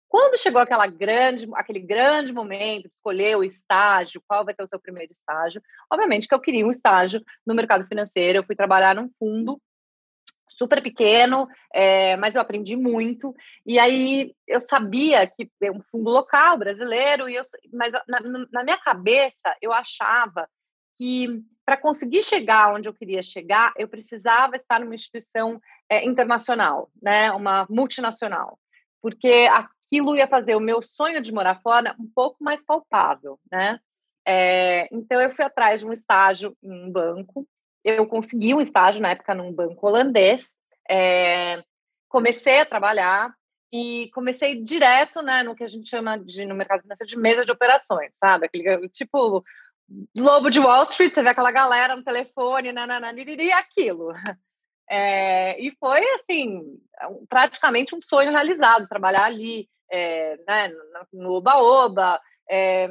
Quando 0.07 0.37
chegou 0.37 0.61
aquela 0.61 0.85
grande, 0.85 1.47
aquele 1.55 1.79
grande 1.79 2.31
momento 2.31 2.87
de 2.87 2.93
escolher 2.93 3.35
o 3.35 3.43
estágio, 3.43 4.21
qual 4.27 4.45
vai 4.45 4.53
ser 4.53 4.61
o 4.61 4.67
seu 4.67 4.79
primeiro 4.79 5.11
estágio, 5.11 5.59
obviamente 5.91 6.27
que 6.27 6.35
eu 6.35 6.39
queria 6.39 6.65
um 6.65 6.69
estágio 6.69 7.19
no 7.45 7.55
mercado 7.55 7.83
financeiro. 7.83 8.37
Eu 8.37 8.43
fui 8.43 8.55
trabalhar 8.55 8.95
num 8.95 9.09
fundo 9.17 9.59
super 10.57 10.81
pequeno, 10.81 11.47
é, 11.73 12.15
mas 12.17 12.35
eu 12.35 12.41
aprendi 12.41 12.75
muito. 12.75 13.33
E 13.65 13.79
aí 13.79 14.33
eu 14.47 14.61
sabia 14.61 15.27
que 15.27 15.49
é 15.61 15.71
um 15.71 15.81
fundo 15.91 16.09
local 16.09 16.57
brasileiro, 16.57 17.29
e 17.29 17.35
eu, 17.35 17.43
mas 17.71 17.91
na, 18.07 18.19
na 18.51 18.63
minha 18.63 18.77
cabeça 18.77 19.55
eu 19.61 19.73
achava 19.73 20.47
que 20.97 21.43
para 21.65 21.77
conseguir 21.77 22.21
chegar 22.21 22.73
onde 22.73 22.89
eu 22.89 22.93
queria 22.93 23.23
chegar, 23.23 23.73
eu 23.77 23.87
precisava 23.87 24.55
estar 24.55 24.79
numa 24.79 24.95
instituição 24.95 25.61
é, 25.89 26.05
internacional, 26.05 26.89
né, 27.01 27.31
uma 27.31 27.65
multinacional, 27.69 28.59
porque 29.01 29.49
aquilo 29.51 30.15
ia 30.15 30.27
fazer 30.27 30.55
o 30.55 30.59
meu 30.59 30.81
sonho 30.81 31.21
de 31.21 31.33
morar 31.33 31.61
fora 31.61 31.95
um 31.99 32.09
pouco 32.13 32.43
mais 32.43 32.63
palpável, 32.65 33.39
né? 33.51 33.79
É, 34.25 34.87
então 34.91 35.21
eu 35.21 35.29
fui 35.29 35.43
atrás 35.43 35.81
de 35.81 35.87
um 35.87 35.91
estágio 35.91 36.55
em 36.63 36.71
um 36.71 36.91
banco 36.91 37.45
eu 37.83 38.07
consegui 38.07 38.53
um 38.53 38.61
estágio 38.61 39.01
na 39.01 39.11
época 39.11 39.35
num 39.35 39.51
banco 39.51 39.87
holandês, 39.87 40.55
é, 40.89 41.61
comecei 42.07 42.59
a 42.59 42.65
trabalhar 42.65 43.33
e 43.71 44.09
comecei 44.13 44.61
direto 44.61 45.21
né, 45.21 45.41
no 45.41 45.55
que 45.55 45.63
a 45.63 45.67
gente 45.67 45.89
chama 45.89 46.17
de, 46.17 46.45
no 46.45 46.53
mercado 46.53 46.83
financeiro 46.83 47.09
de 47.09 47.17
mesa 47.17 47.43
de 47.43 47.51
operações, 47.51 48.15
sabe? 48.15 48.45
Aquele 48.45 48.87
tipo 48.89 49.43
lobo 50.17 50.49
de 50.49 50.59
Wall 50.59 50.83
Street, 50.83 51.13
você 51.13 51.23
vê 51.23 51.29
aquela 51.29 51.51
galera 51.51 51.95
no 51.95 52.03
telefone, 52.03 52.71
nananana, 52.71 53.13
aquilo. 53.57 54.13
É, 54.89 55.59
e 55.61 55.71
foi, 55.79 56.03
assim, 56.13 56.61
praticamente 57.27 57.95
um 57.95 58.01
sonho 58.01 58.31
realizado, 58.31 58.87
trabalhar 58.87 59.25
ali, 59.25 59.67
é, 59.91 60.37
né, 60.47 60.71
no 61.11 61.33
Oba-Oba, 61.33 62.19
é, 62.49 62.87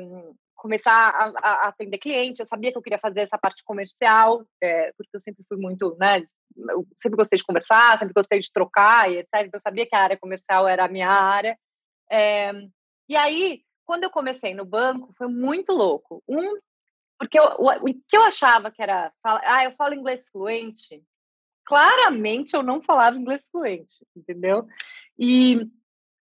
começar 0.62 0.92
a, 0.92 1.33
a, 1.40 1.69
atender 1.69 1.99
cliente. 1.99 2.38
Eu 2.38 2.47
sabia 2.47 2.71
que 2.71 2.78
eu 2.78 2.83
queria 2.83 2.99
fazer 2.99 3.21
essa 3.21 3.37
parte 3.37 3.64
comercial, 3.64 4.47
é, 4.62 4.92
porque 4.97 5.11
eu 5.12 5.21
sempre 5.21 5.45
fui 5.49 5.59
muito, 5.59 5.97
né? 5.99 6.23
Eu 6.71 6.87
sempre 6.97 7.16
gostei 7.16 7.37
de 7.37 7.45
conversar, 7.45 7.99
sempre 7.99 8.14
gostei 8.14 8.38
de 8.38 8.52
trocar 8.52 9.11
e 9.11 9.19
etc. 9.19 9.28
Então, 9.35 9.59
eu 9.59 9.61
sabia 9.61 9.85
que 9.85 9.97
a 9.97 10.00
área 10.00 10.16
comercial 10.16 10.69
era 10.69 10.85
a 10.85 10.88
minha 10.88 11.11
área. 11.11 11.59
É, 12.09 12.52
e 13.09 13.16
aí, 13.16 13.64
quando 13.85 14.04
eu 14.04 14.11
comecei 14.11 14.54
no 14.54 14.64
banco, 14.64 15.12
foi 15.19 15.26
muito 15.26 15.73
louco. 15.73 16.23
Um, 16.28 16.57
porque 17.19 17.40
eu, 17.40 17.45
o, 17.59 17.69
o 17.69 17.95
que 18.07 18.16
eu 18.16 18.23
achava 18.23 18.71
que 18.71 18.81
era, 18.81 19.12
ah, 19.25 19.64
eu 19.64 19.73
falo 19.73 19.95
inglês 19.95 20.28
fluente. 20.31 21.02
Claramente 21.66 22.54
eu 22.54 22.62
não 22.62 22.81
falava 22.81 23.16
inglês 23.16 23.49
fluente, 23.50 24.07
entendeu? 24.14 24.66
E 25.19 25.69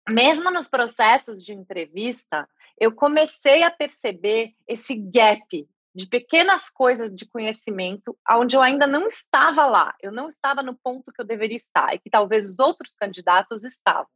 mesmo 0.10 0.50
nos 0.50 0.68
processos 0.68 1.44
de 1.44 1.54
entrevista, 1.54 2.48
eu 2.80 2.94
comecei 2.94 3.64
a 3.64 3.72
perceber 3.72 4.54
esse 4.68 4.96
gap 4.96 5.68
de 5.96 6.08
pequenas 6.08 6.70
coisas 6.70 7.10
de 7.10 7.26
conhecimento 7.26 8.18
onde 8.30 8.56
eu 8.56 8.62
ainda 8.62 8.86
não 8.86 9.08
estava 9.08 9.66
lá, 9.66 9.96
eu 10.02 10.12
não 10.12 10.28
estava 10.28 10.62
no 10.62 10.76
ponto 10.76 11.12
que 11.12 11.22
eu 11.22 11.26
deveria 11.26 11.56
estar 11.56 11.94
e 11.94 12.00
que 12.00 12.10
talvez 12.10 12.46
os 12.46 12.60
outros 12.60 12.94
candidatos 12.94 13.64
estavam. 13.64 14.08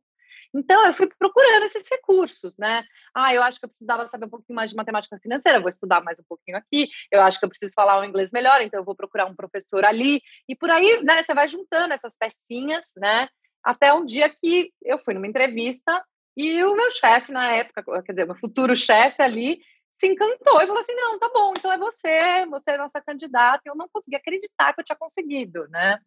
Então, 0.54 0.86
eu 0.86 0.94
fui 0.94 1.08
procurando 1.08 1.64
esses 1.64 1.88
recursos, 1.90 2.58
né? 2.58 2.84
Ah, 3.14 3.34
eu 3.34 3.44
acho 3.44 3.60
que 3.60 3.66
eu 3.66 3.70
precisava 3.70 4.08
saber 4.08 4.26
um 4.26 4.30
pouquinho 4.30 4.56
mais 4.56 4.72
de 4.72 4.76
matemática 4.76 5.18
financeira, 5.20 5.60
vou 5.60 5.70
estudar 5.70 6.02
mais 6.02 6.20
um 6.20 6.24
pouquinho 6.28 6.58
aqui. 6.58 6.90
Eu 7.12 7.22
acho 7.22 7.40
que 7.40 7.46
eu 7.46 7.50
preciso 7.50 7.72
falar 7.74 8.00
o 8.00 8.04
inglês 8.04 8.32
melhor, 8.32 8.60
então 8.62 8.80
eu 8.80 8.84
vou 8.84 8.96
procurar 8.96 9.28
um 9.28 9.36
professor 9.36 9.86
ali. 9.86 10.22
E 10.48 10.56
por 10.56 10.70
aí, 10.72 11.04
né, 11.04 11.22
você 11.22 11.34
vai 11.34 11.48
juntando 11.48 11.94
essas 11.94 12.18
pecinhas, 12.18 12.86
né? 12.98 13.30
Até 13.64 13.94
um 13.94 14.06
dia 14.06 14.30
que 14.30 14.74
eu 14.84 14.98
fui 14.98 15.14
numa 15.14 15.28
entrevista 15.28 16.04
e 16.36 16.64
o 16.64 16.76
meu 16.76 16.90
chefe 16.90 17.32
na 17.32 17.52
época, 17.52 17.84
quer 18.04 18.14
dizer, 18.14 18.26
meu 18.26 18.36
futuro 18.36 18.76
chefe 18.76 19.22
ali, 19.22 19.60
se 20.00 20.08
encantou 20.08 20.62
e 20.62 20.68
falou 20.68 20.80
assim: 20.80 20.96
não, 20.96 21.20
tá 21.20 21.30
bom, 21.34 21.54
então 21.58 21.72
é 21.72 21.78
você, 21.78 22.46
você 22.50 22.72
é 22.72 22.78
nossa 22.78 23.02
candidata. 23.02 23.62
Eu 23.66 23.76
não 23.76 23.90
consegui 23.90 24.16
acreditar 24.16 24.74
que 24.74 24.80
eu 24.80 24.86
tinha 24.86 24.96
conseguido, 24.96 25.68
né? 25.70 26.00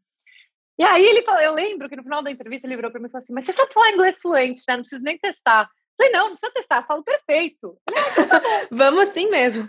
E 0.78 0.84
aí 0.84 1.04
ele 1.04 1.22
falou, 1.22 1.42
eu 1.42 1.52
lembro 1.52 1.88
que 1.88 1.96
no 1.96 2.02
final 2.02 2.22
da 2.22 2.30
entrevista 2.30 2.66
ele 2.66 2.76
virou 2.76 2.90
para 2.90 3.00
mim 3.00 3.06
e 3.08 3.10
falou 3.10 3.22
assim: 3.22 3.34
mas 3.34 3.44
você 3.44 3.52
sabe 3.52 3.72
falar 3.72 3.90
inglês 3.90 4.18
fluente, 4.20 4.62
né? 4.66 4.76
Não 4.76 4.82
preciso 4.82 5.04
nem 5.04 5.18
testar. 5.18 5.64
Eu 5.64 6.06
falei, 6.06 6.12
não, 6.12 6.28
não 6.30 6.36
precisa 6.36 6.52
testar, 6.52 6.78
eu 6.78 6.86
falo 6.86 7.04
perfeito. 7.04 7.78
Falei, 7.88 8.02
ah, 8.02 8.12
então 8.12 8.28
tá 8.28 8.42
Vamos 8.72 9.00
assim 9.00 9.28
mesmo. 9.28 9.68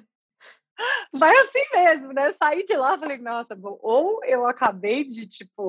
Vai 1.13 1.35
assim 1.37 1.63
mesmo, 1.73 2.13
né? 2.13 2.31
Saí 2.33 2.63
de 2.63 2.75
lá, 2.75 2.97
falei, 2.97 3.17
nossa, 3.17 3.55
bom, 3.55 3.77
ou 3.81 4.23
eu 4.25 4.47
acabei 4.47 5.03
de, 5.03 5.27
tipo, 5.27 5.67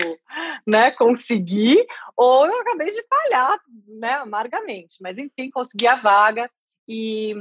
né, 0.67 0.91
conseguir, 0.91 1.87
ou 2.17 2.47
eu 2.47 2.61
acabei 2.61 2.89
de 2.91 3.03
falhar, 3.07 3.59
né, 3.87 4.15
amargamente. 4.15 4.97
Mas, 5.01 5.19
enfim, 5.19 5.51
consegui 5.51 5.87
a 5.87 5.97
vaga 5.97 6.51
e, 6.89 7.35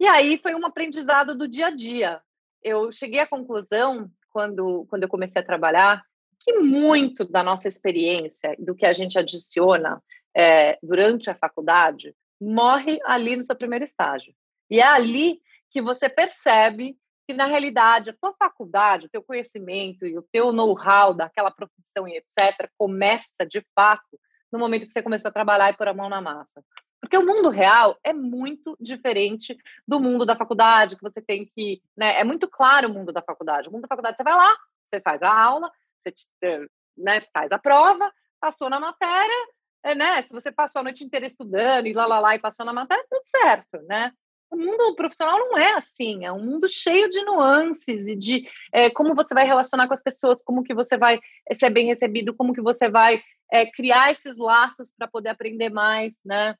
e 0.00 0.06
aí 0.06 0.38
foi 0.38 0.54
um 0.54 0.66
aprendizado 0.66 1.36
do 1.36 1.48
dia 1.48 1.68
a 1.68 1.70
dia. 1.70 2.20
Eu 2.62 2.90
cheguei 2.90 3.20
à 3.20 3.26
conclusão, 3.26 4.10
quando, 4.30 4.86
quando 4.88 5.04
eu 5.04 5.08
comecei 5.08 5.40
a 5.40 5.44
trabalhar, 5.44 6.02
que 6.40 6.52
muito 6.54 7.24
da 7.24 7.42
nossa 7.42 7.66
experiência, 7.66 8.54
do 8.58 8.74
que 8.74 8.86
a 8.86 8.92
gente 8.92 9.18
adiciona 9.18 10.02
é, 10.36 10.78
durante 10.82 11.28
a 11.30 11.34
faculdade, 11.34 12.14
morre 12.40 13.00
ali 13.04 13.36
no 13.36 13.42
seu 13.42 13.56
primeiro 13.56 13.84
estágio. 13.84 14.32
E 14.70 14.80
é 14.80 14.84
ali 14.84 15.40
que 15.70 15.82
você 15.82 16.08
percebe 16.08 16.96
que, 17.26 17.34
na 17.34 17.44
realidade, 17.44 18.10
a 18.10 18.16
tua 18.18 18.32
faculdade, 18.34 19.06
o 19.06 19.10
teu 19.10 19.22
conhecimento 19.22 20.06
e 20.06 20.16
o 20.16 20.26
teu 20.32 20.52
know-how 20.52 21.12
daquela 21.12 21.50
profissão 21.50 22.08
e 22.08 22.16
etc., 22.16 22.70
começa, 22.78 23.44
de 23.46 23.64
fato, 23.74 24.18
no 24.50 24.58
momento 24.58 24.86
que 24.86 24.92
você 24.92 25.02
começou 25.02 25.28
a 25.28 25.32
trabalhar 25.32 25.70
e 25.70 25.76
pôr 25.76 25.88
a 25.88 25.94
mão 25.94 26.08
na 26.08 26.22
massa. 26.22 26.64
Porque 27.00 27.16
o 27.16 27.24
mundo 27.24 27.50
real 27.50 27.96
é 28.02 28.12
muito 28.12 28.76
diferente 28.80 29.56
do 29.86 30.00
mundo 30.00 30.24
da 30.24 30.34
faculdade, 30.34 30.96
que 30.96 31.02
você 31.02 31.20
tem 31.20 31.46
que. 31.54 31.80
Né, 31.96 32.18
é 32.18 32.24
muito 32.24 32.48
claro 32.48 32.88
o 32.88 32.92
mundo 32.92 33.12
da 33.12 33.22
faculdade. 33.22 33.68
O 33.68 33.72
mundo 33.72 33.82
da 33.82 33.88
faculdade, 33.88 34.16
você 34.16 34.24
vai 34.24 34.34
lá, 34.34 34.56
você 34.90 35.00
faz 35.00 35.22
a 35.22 35.32
aula, 35.32 35.70
você 36.02 36.14
eh, 36.42 36.66
né, 36.96 37.20
faz 37.32 37.52
a 37.52 37.58
prova, 37.58 38.12
passou 38.40 38.68
na 38.68 38.80
matéria, 38.80 39.48
é, 39.82 39.94
né? 39.94 40.22
Se 40.22 40.32
você 40.32 40.50
passou 40.50 40.80
a 40.80 40.82
noite 40.82 41.04
inteira 41.04 41.26
estudando 41.26 41.86
e 41.86 41.92
lá, 41.92 42.06
lá, 42.06 42.18
lá, 42.18 42.34
e 42.34 42.40
passou 42.40 42.66
na 42.66 42.72
matéria, 42.72 43.06
tudo 43.08 43.22
certo, 43.24 43.80
né? 43.86 44.12
O 44.50 44.56
mundo 44.56 44.94
profissional 44.96 45.38
não 45.38 45.58
é 45.58 45.74
assim, 45.74 46.24
é 46.24 46.32
um 46.32 46.42
mundo 46.42 46.68
cheio 46.68 47.08
de 47.10 47.22
nuances 47.22 48.08
e 48.08 48.16
de 48.16 48.48
é, 48.72 48.88
como 48.88 49.14
você 49.14 49.34
vai 49.34 49.46
relacionar 49.46 49.86
com 49.86 49.94
as 49.94 50.02
pessoas, 50.02 50.40
como 50.42 50.64
que 50.64 50.74
você 50.74 50.96
vai 50.96 51.20
ser 51.52 51.70
bem 51.70 51.86
recebido, 51.86 52.34
como 52.34 52.54
que 52.54 52.62
você 52.62 52.88
vai 52.88 53.20
é, 53.52 53.66
criar 53.66 54.10
esses 54.10 54.38
laços 54.38 54.90
para 54.96 55.06
poder 55.06 55.30
aprender 55.30 55.68
mais, 55.68 56.18
né? 56.24 56.54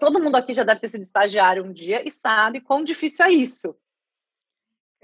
Todo 0.00 0.20
mundo 0.20 0.36
aqui 0.36 0.52
já 0.52 0.64
deve 0.64 0.80
ter 0.80 0.88
sido 0.88 1.02
estagiário 1.02 1.64
um 1.64 1.72
dia 1.72 2.06
e 2.06 2.10
sabe 2.10 2.60
quão 2.60 2.82
difícil 2.82 3.24
é 3.24 3.30
isso. 3.30 3.76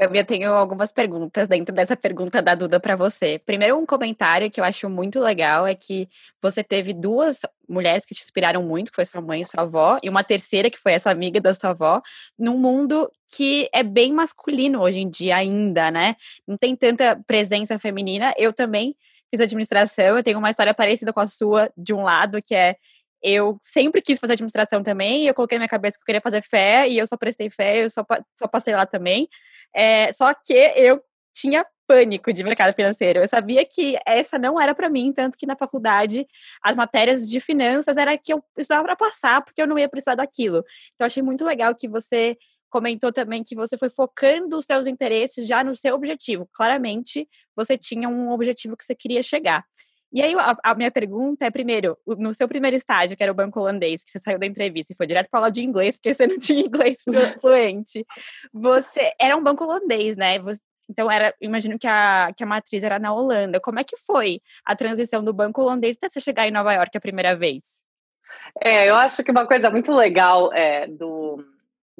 Eu 0.02 0.24
tenho 0.24 0.54
algumas 0.54 0.90
perguntas 0.90 1.46
dentro 1.46 1.74
dessa 1.74 1.94
pergunta 1.94 2.40
da 2.40 2.54
Duda 2.54 2.80
para 2.80 2.96
você. 2.96 3.38
Primeiro, 3.38 3.76
um 3.76 3.84
comentário 3.84 4.50
que 4.50 4.58
eu 4.58 4.64
acho 4.64 4.88
muito 4.88 5.20
legal 5.20 5.66
é 5.66 5.74
que 5.74 6.08
você 6.40 6.64
teve 6.64 6.94
duas 6.94 7.40
mulheres 7.68 8.06
que 8.06 8.14
te 8.14 8.22
inspiraram 8.22 8.62
muito, 8.62 8.90
que 8.90 8.94
foi 8.94 9.04
sua 9.04 9.20
mãe 9.20 9.42
e 9.42 9.44
sua 9.44 9.62
avó, 9.62 9.98
e 10.02 10.08
uma 10.08 10.24
terceira 10.24 10.70
que 10.70 10.78
foi 10.78 10.94
essa 10.94 11.10
amiga 11.10 11.38
da 11.38 11.52
sua 11.52 11.70
avó, 11.70 12.00
num 12.38 12.56
mundo 12.56 13.12
que 13.36 13.68
é 13.74 13.82
bem 13.82 14.10
masculino 14.10 14.80
hoje 14.80 15.00
em 15.00 15.10
dia 15.10 15.36
ainda, 15.36 15.90
né? 15.90 16.16
Não 16.48 16.56
tem 16.56 16.74
tanta 16.74 17.20
presença 17.26 17.78
feminina. 17.78 18.32
Eu 18.38 18.54
também 18.54 18.96
fiz 19.30 19.38
administração, 19.42 20.16
eu 20.16 20.22
tenho 20.22 20.38
uma 20.38 20.48
história 20.48 20.72
parecida 20.72 21.12
com 21.12 21.20
a 21.20 21.26
sua, 21.26 21.70
de 21.76 21.92
um 21.92 22.02
lado, 22.02 22.40
que 22.40 22.54
é 22.54 22.76
eu 23.22 23.58
sempre 23.62 24.00
quis 24.02 24.18
fazer 24.18 24.34
administração 24.34 24.82
também, 24.82 25.26
eu 25.26 25.34
coloquei 25.34 25.56
na 25.58 25.62
minha 25.62 25.68
cabeça 25.68 25.98
que 25.98 26.02
eu 26.02 26.06
queria 26.06 26.20
fazer 26.20 26.42
fé, 26.42 26.88
e 26.88 26.98
eu 26.98 27.06
só 27.06 27.16
prestei 27.16 27.50
fé, 27.50 27.84
eu 27.84 27.88
só, 27.88 28.04
só 28.38 28.46
passei 28.48 28.74
lá 28.74 28.86
também. 28.86 29.28
É, 29.74 30.10
só 30.12 30.32
que 30.34 30.52
eu 30.52 31.02
tinha 31.34 31.64
pânico 31.86 32.32
de 32.32 32.44
mercado 32.44 32.72
financeiro. 32.72 33.18
Eu 33.18 33.26
sabia 33.26 33.64
que 33.64 33.98
essa 34.06 34.38
não 34.38 34.60
era 34.60 34.72
para 34.74 34.88
mim, 34.88 35.12
tanto 35.12 35.36
que 35.36 35.44
na 35.44 35.56
faculdade 35.56 36.24
as 36.62 36.76
matérias 36.76 37.28
de 37.28 37.40
finanças 37.40 37.96
era 37.96 38.16
que 38.16 38.32
eu 38.32 38.42
estudava 38.56 38.84
para 38.84 38.96
passar, 38.96 39.42
porque 39.42 39.60
eu 39.60 39.66
não 39.66 39.76
ia 39.76 39.88
precisar 39.88 40.14
daquilo. 40.14 40.64
Então 40.94 41.04
achei 41.04 41.20
muito 41.20 41.44
legal 41.44 41.74
que 41.74 41.88
você 41.88 42.36
comentou 42.70 43.12
também 43.12 43.42
que 43.42 43.56
você 43.56 43.76
foi 43.76 43.90
focando 43.90 44.56
os 44.56 44.64
seus 44.64 44.86
interesses 44.86 45.48
já 45.48 45.64
no 45.64 45.74
seu 45.74 45.96
objetivo. 45.96 46.48
Claramente, 46.52 47.28
você 47.56 47.76
tinha 47.76 48.08
um 48.08 48.30
objetivo 48.30 48.76
que 48.76 48.84
você 48.84 48.94
queria 48.94 49.22
chegar. 49.22 49.64
E 50.12 50.22
aí, 50.22 50.34
a, 50.34 50.56
a, 50.64 50.74
minha 50.74 50.90
pergunta 50.90 51.44
é, 51.44 51.50
primeiro, 51.50 51.96
no 52.04 52.34
seu 52.34 52.48
primeiro 52.48 52.76
estágio, 52.76 53.16
que 53.16 53.22
era 53.22 53.30
o 53.30 53.34
banco 53.34 53.60
holandês, 53.60 54.02
que 54.02 54.10
você 54.10 54.18
saiu 54.18 54.38
da 54.38 54.46
entrevista 54.46 54.92
e 54.92 54.96
foi 54.96 55.06
direto 55.06 55.28
para 55.30 55.40
aula 55.40 55.50
de 55.50 55.62
inglês, 55.62 55.96
porque 55.96 56.12
você 56.12 56.26
não 56.26 56.38
tinha 56.38 56.60
inglês 56.66 56.98
fluente, 57.40 58.04
você 58.52 59.12
era 59.20 59.36
um 59.36 59.42
banco 59.42 59.64
holandês, 59.64 60.16
né? 60.16 60.38
Você, 60.40 60.60
então, 60.90 61.08
era, 61.08 61.32
imagino 61.40 61.78
que 61.78 61.86
a, 61.86 62.32
que 62.36 62.42
a 62.42 62.46
matriz 62.46 62.82
era 62.82 62.98
na 62.98 63.12
Holanda. 63.12 63.60
Como 63.60 63.78
é 63.78 63.84
que 63.84 63.96
foi 63.96 64.40
a 64.64 64.74
transição 64.74 65.22
do 65.22 65.32
banco 65.32 65.62
holandês 65.62 65.96
até 65.96 66.10
você 66.10 66.20
chegar 66.20 66.48
em 66.48 66.50
Nova 66.50 66.72
York 66.72 66.96
a 66.98 67.00
primeira 67.00 67.36
vez? 67.36 67.84
É, 68.60 68.90
eu 68.90 68.96
acho 68.96 69.22
que 69.22 69.30
uma 69.30 69.46
coisa 69.46 69.70
muito 69.70 69.92
legal 69.92 70.52
é, 70.52 70.88
do, 70.88 71.44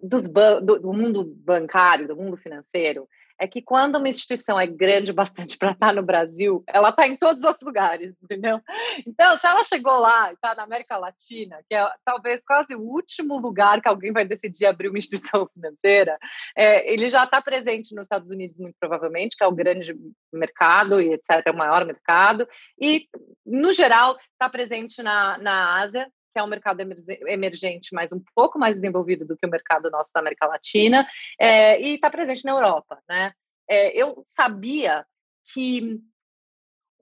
dos 0.02 0.28
do, 0.28 0.80
do 0.80 0.92
mundo 0.92 1.24
bancário, 1.24 2.08
do 2.08 2.16
mundo 2.16 2.36
financeiro, 2.36 3.08
é 3.40 3.48
que 3.48 3.62
quando 3.62 3.96
uma 3.96 4.08
instituição 4.08 4.60
é 4.60 4.66
grande 4.66 5.12
bastante 5.12 5.56
para 5.58 5.72
estar 5.72 5.86
tá 5.88 5.92
no 5.92 6.02
Brasil, 6.02 6.62
ela 6.66 6.90
está 6.90 7.08
em 7.08 7.16
todos 7.16 7.42
os 7.42 7.56
lugares, 7.62 8.14
entendeu? 8.22 8.60
Então, 9.06 9.36
se 9.36 9.46
ela 9.46 9.64
chegou 9.64 9.98
lá 9.98 10.30
e 10.30 10.34
está 10.34 10.54
na 10.54 10.62
América 10.62 10.98
Latina, 10.98 11.58
que 11.68 11.74
é 11.74 11.88
talvez 12.04 12.42
quase 12.46 12.74
o 12.74 12.80
último 12.80 13.38
lugar 13.38 13.80
que 13.80 13.88
alguém 13.88 14.12
vai 14.12 14.24
decidir 14.24 14.66
abrir 14.66 14.88
uma 14.88 14.98
instituição 14.98 15.48
financeira, 15.54 16.18
é, 16.56 16.92
ele 16.92 17.08
já 17.08 17.24
está 17.24 17.40
presente 17.40 17.94
nos 17.94 18.04
Estados 18.04 18.28
Unidos, 18.28 18.56
muito 18.58 18.76
provavelmente, 18.78 19.36
que 19.36 19.42
é 19.42 19.46
o 19.46 19.54
grande 19.54 19.96
mercado 20.32 21.00
e 21.00 21.14
etc., 21.14 21.42
é 21.46 21.50
o 21.50 21.56
maior 21.56 21.86
mercado, 21.86 22.46
e, 22.78 23.06
no 23.46 23.72
geral, 23.72 24.18
está 24.32 24.50
presente 24.50 25.02
na, 25.02 25.38
na 25.38 25.80
Ásia, 25.80 26.06
que 26.32 26.38
é 26.38 26.42
um 26.42 26.48
mercado 26.48 26.80
emergente, 27.26 27.94
mas 27.94 28.12
um 28.12 28.22
pouco 28.34 28.58
mais 28.58 28.76
desenvolvido 28.76 29.26
do 29.26 29.36
que 29.36 29.46
o 29.46 29.50
mercado 29.50 29.90
nosso 29.90 30.12
da 30.12 30.20
América 30.20 30.46
Latina, 30.46 31.06
é, 31.38 31.80
e 31.80 31.94
está 31.94 32.10
presente 32.10 32.44
na 32.44 32.52
Europa. 32.52 32.98
Né? 33.08 33.32
É, 33.68 33.96
eu 33.96 34.22
sabia 34.24 35.04
que 35.52 36.00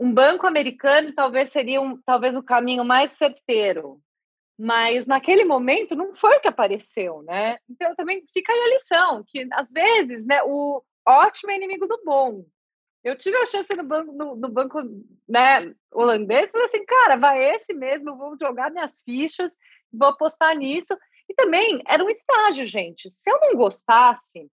um 0.01 0.13
banco 0.13 0.47
americano 0.47 1.13
talvez 1.13 1.51
seria 1.51 1.81
um, 1.81 2.01
talvez 2.03 2.37
o 2.37 2.43
caminho 2.43 2.85
mais 2.85 3.13
certeiro, 3.13 4.01
mas 4.59 5.07
naquele 5.07 5.45
momento 5.45 5.95
não 5.95 6.15
foi 6.15 6.37
o 6.37 6.41
que 6.41 6.49
apareceu, 6.49 7.23
né? 7.23 7.59
Então 7.69 7.95
também 7.95 8.25
fica 8.33 8.53
aí 8.53 8.61
a 8.61 8.69
lição 8.75 9.25
que 9.27 9.47
às 9.53 9.71
vezes, 9.71 10.25
né, 10.25 10.41
o 10.45 10.83
ótimo 11.07 11.51
é 11.51 11.57
inimigo 11.57 11.87
do 11.87 12.01
bom. 12.05 12.45
Eu 13.09 13.17
tive 13.17 13.37
a 13.39 13.47
chance 13.47 13.75
no 13.75 13.85
banco, 13.85 14.13
no, 14.13 14.37
no 14.37 14.49
banco 14.49 14.79
né, 15.27 15.75
holandês, 15.93 16.51
falei 16.51 16.67
assim, 16.67 16.85
cara, 16.85 17.17
vai 17.17 17.55
esse 17.55 17.73
mesmo, 17.73 18.11
eu 18.11 18.17
vou 18.17 18.37
jogar 18.39 18.71
minhas 18.71 19.01
fichas, 19.03 19.57
vou 19.91 20.09
apostar 20.09 20.55
nisso. 20.55 20.97
E 21.29 21.35
também 21.35 21.83
era 21.87 22.05
um 22.05 22.11
estágio, 22.11 22.65
gente. 22.65 23.09
Se 23.11 23.31
eu 23.31 23.39
não 23.41 23.55
gostasse, 23.55 24.51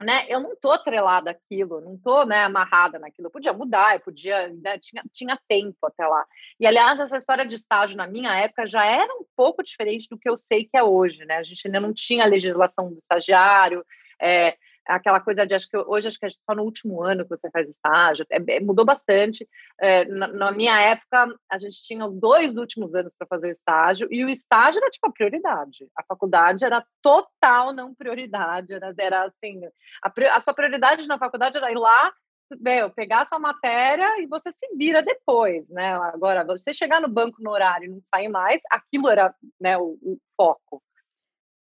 né, 0.00 0.26
eu 0.28 0.40
não 0.40 0.56
tô 0.56 0.72
atrelada 0.72 1.30
àquilo, 1.30 1.80
não 1.80 1.96
tô, 1.96 2.24
né, 2.24 2.44
amarrada 2.44 2.98
naquilo. 2.98 3.28
Eu 3.28 3.32
podia 3.32 3.52
mudar, 3.52 3.94
eu 3.94 4.00
podia, 4.00 4.48
né, 4.48 4.78
tinha, 4.78 5.02
tinha 5.12 5.38
tempo 5.48 5.78
até 5.84 6.06
lá. 6.06 6.24
E 6.58 6.66
aliás, 6.66 6.98
essa 6.98 7.16
história 7.16 7.46
de 7.46 7.54
estágio 7.54 7.96
na 7.96 8.08
minha 8.08 8.36
época 8.36 8.66
já 8.66 8.84
era 8.84 9.12
um 9.14 9.24
pouco 9.36 9.62
diferente 9.62 10.08
do 10.08 10.18
que 10.18 10.28
eu 10.28 10.36
sei 10.36 10.64
que 10.64 10.76
é 10.76 10.82
hoje, 10.82 11.24
né? 11.24 11.36
A 11.36 11.42
gente 11.44 11.66
ainda 11.66 11.80
não 11.80 11.92
tinha 11.92 12.26
legislação 12.26 12.92
do 12.92 12.98
estagiário, 12.98 13.84
é, 14.20 14.56
aquela 14.88 15.20
coisa 15.20 15.46
de 15.46 15.54
acho 15.54 15.68
que 15.68 15.76
hoje 15.76 16.08
acho 16.08 16.18
que 16.18 16.26
é 16.26 16.30
só 16.30 16.54
no 16.54 16.62
último 16.62 17.02
ano 17.02 17.24
que 17.24 17.30
você 17.30 17.50
faz 17.50 17.68
estágio, 17.68 18.26
é, 18.30 18.38
é, 18.56 18.60
mudou 18.60 18.84
bastante. 18.84 19.46
É, 19.80 20.04
na, 20.06 20.26
na, 20.28 20.52
minha 20.52 20.80
época, 20.80 21.34
a 21.50 21.58
gente 21.58 21.82
tinha 21.84 22.04
os 22.04 22.14
dois 22.14 22.56
últimos 22.56 22.94
anos 22.94 23.12
para 23.16 23.28
fazer 23.28 23.48
o 23.48 23.52
estágio, 23.52 24.08
e 24.10 24.24
o 24.24 24.28
estágio 24.28 24.80
era 24.80 24.90
tipo 24.90 25.06
a 25.06 25.12
prioridade. 25.12 25.86
A 25.96 26.02
faculdade 26.04 26.64
era 26.64 26.84
total 27.02 27.72
não 27.72 27.94
prioridade, 27.94 28.72
era, 28.72 28.94
era 28.98 29.24
assim, 29.24 29.60
a, 30.02 30.36
a 30.36 30.40
sua 30.40 30.54
prioridade 30.54 31.06
na 31.06 31.18
faculdade 31.18 31.58
era 31.58 31.70
ir 31.70 31.78
lá, 31.78 32.12
meu, 32.60 32.90
pegar 32.90 33.26
sua 33.26 33.38
matéria 33.38 34.22
e 34.22 34.26
você 34.26 34.50
se 34.50 34.66
vira 34.74 35.02
depois, 35.02 35.68
né? 35.68 35.94
Agora, 35.94 36.44
você 36.44 36.72
chegar 36.72 37.00
no 37.00 37.08
banco 37.08 37.42
no 37.42 37.50
horário 37.50 37.86
e 37.86 37.90
não 37.90 38.00
sair 38.02 38.28
mais, 38.28 38.60
aquilo 38.70 39.10
era 39.10 39.34
né, 39.60 39.76
o, 39.76 39.98
o 40.02 40.18
foco. 40.36 40.82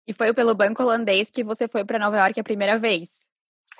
E 0.07 0.13
foi 0.13 0.33
pelo 0.33 0.55
banco 0.55 0.81
holandês 0.81 1.29
que 1.29 1.43
você 1.43 1.67
foi 1.67 1.85
para 1.85 1.99
Nova 1.99 2.17
York 2.17 2.39
a 2.39 2.43
primeira 2.43 2.77
vez? 2.77 3.25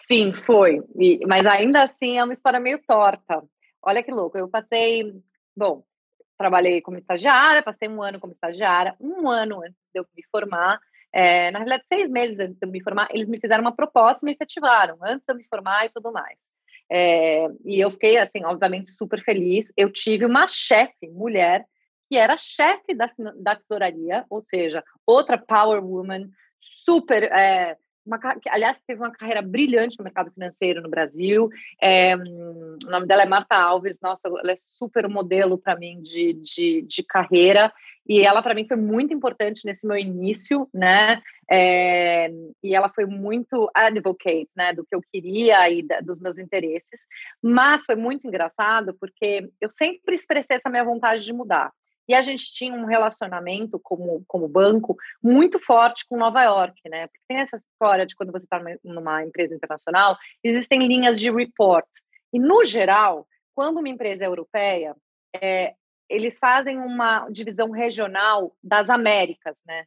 Sim, 0.07 0.33
foi. 0.45 0.81
E, 0.95 1.25
mas 1.25 1.45
ainda 1.45 1.83
assim 1.83 2.17
é 2.17 2.23
uma 2.23 2.33
história 2.33 2.59
meio 2.59 2.79
torta. 2.85 3.43
Olha 3.83 4.03
que 4.03 4.11
louco. 4.11 4.37
Eu 4.37 4.47
passei. 4.47 5.13
Bom, 5.55 5.83
trabalhei 6.37 6.81
como 6.81 6.97
estagiária, 6.97 7.63
passei 7.63 7.87
um 7.87 8.01
ano 8.01 8.19
como 8.19 8.33
estagiária, 8.33 8.95
um 8.99 9.29
ano 9.29 9.61
antes 9.61 9.79
de 9.93 9.99
eu 9.99 10.05
me 10.15 10.23
formar. 10.31 10.79
É, 11.13 11.51
na 11.51 11.59
realidade, 11.59 11.83
seis 11.91 12.09
meses 12.09 12.39
antes 12.39 12.57
de 12.57 12.65
eu 12.65 12.71
me 12.71 12.81
formar, 12.81 13.09
eles 13.11 13.27
me 13.27 13.39
fizeram 13.39 13.61
uma 13.61 13.75
proposta 13.75 14.25
e 14.25 14.27
me 14.27 14.33
efetivaram, 14.33 14.97
antes 15.03 15.25
de 15.25 15.33
eu 15.33 15.37
me 15.37 15.43
formar 15.43 15.85
e 15.85 15.89
tudo 15.89 16.11
mais. 16.11 16.37
É, 16.89 17.47
e 17.65 17.79
eu 17.79 17.91
fiquei, 17.91 18.17
assim, 18.17 18.43
obviamente, 18.43 18.91
super 18.91 19.21
feliz. 19.23 19.65
Eu 19.77 19.91
tive 19.91 20.25
uma 20.25 20.47
chefe, 20.47 21.07
mulher, 21.09 21.65
que 22.11 22.17
era 22.17 22.35
chefe 22.35 22.93
da, 22.93 23.09
da 23.37 23.55
tesouraria, 23.55 24.25
ou 24.29 24.41
seja, 24.41 24.83
outra 25.07 25.37
power 25.37 25.81
woman, 25.81 26.27
super 26.59 27.23
é, 27.23 27.77
uma, 28.05 28.19
aliás, 28.49 28.81
teve 28.81 28.99
uma 28.99 29.11
carreira 29.11 29.41
brilhante 29.41 29.97
no 29.97 30.03
mercado 30.03 30.29
financeiro 30.29 30.81
no 30.81 30.89
Brasil. 30.89 31.47
É, 31.81 32.17
o 32.17 32.89
nome 32.89 33.07
dela 33.07 33.23
é 33.23 33.25
Marta 33.25 33.55
Alves. 33.55 34.01
Nossa, 34.01 34.27
ela 34.27 34.51
é 34.51 34.57
super 34.57 35.07
modelo 35.07 35.57
para 35.57 35.77
mim 35.77 36.01
de, 36.01 36.33
de, 36.33 36.81
de, 36.81 37.01
carreira. 37.01 37.71
E 38.05 38.19
ela, 38.19 38.41
para 38.41 38.53
mim, 38.53 38.67
foi 38.67 38.75
muito 38.75 39.13
importante 39.13 39.61
nesse 39.65 39.87
meu 39.87 39.95
início, 39.95 40.67
né? 40.73 41.21
É, 41.49 42.29
e 42.61 42.75
ela 42.75 42.89
foi 42.89 43.05
muito 43.05 43.71
advocate, 43.73 44.49
né? 44.53 44.73
Do 44.73 44.83
que 44.83 44.93
eu 44.93 45.01
queria 45.13 45.69
e 45.69 45.81
da, 45.81 46.01
dos 46.01 46.19
meus 46.19 46.37
interesses. 46.37 47.05
Mas 47.41 47.85
foi 47.85 47.95
muito 47.95 48.27
engraçado 48.27 48.93
porque 48.99 49.49
eu 49.61 49.69
sempre 49.69 50.13
expressei 50.13 50.57
essa 50.57 50.69
minha 50.69 50.83
vontade 50.83 51.23
de 51.23 51.31
mudar. 51.31 51.71
E 52.11 52.13
a 52.13 52.19
gente 52.19 52.53
tinha 52.53 52.73
um 52.73 52.83
relacionamento 52.83 53.79
como, 53.79 54.21
como 54.27 54.45
banco 54.45 54.97
muito 55.23 55.57
forte 55.57 56.05
com 56.05 56.17
Nova 56.17 56.43
York, 56.43 56.77
né? 56.89 57.07
Porque 57.07 57.23
tem 57.25 57.37
essa 57.37 57.55
história 57.55 58.05
de 58.05 58.17
quando 58.17 58.33
você 58.33 58.43
está 58.43 58.61
numa 58.83 59.23
empresa 59.23 59.55
internacional, 59.55 60.17
existem 60.43 60.85
linhas 60.85 61.17
de 61.17 61.31
report. 61.31 61.87
E, 62.33 62.37
no 62.37 62.65
geral, 62.65 63.25
quando 63.55 63.77
uma 63.77 63.87
empresa 63.87 64.25
é 64.25 64.27
europeia, 64.27 64.93
é, 65.33 65.73
eles 66.09 66.37
fazem 66.37 66.79
uma 66.79 67.29
divisão 67.29 67.71
regional 67.71 68.53
das 68.61 68.89
Américas, 68.89 69.61
né? 69.65 69.85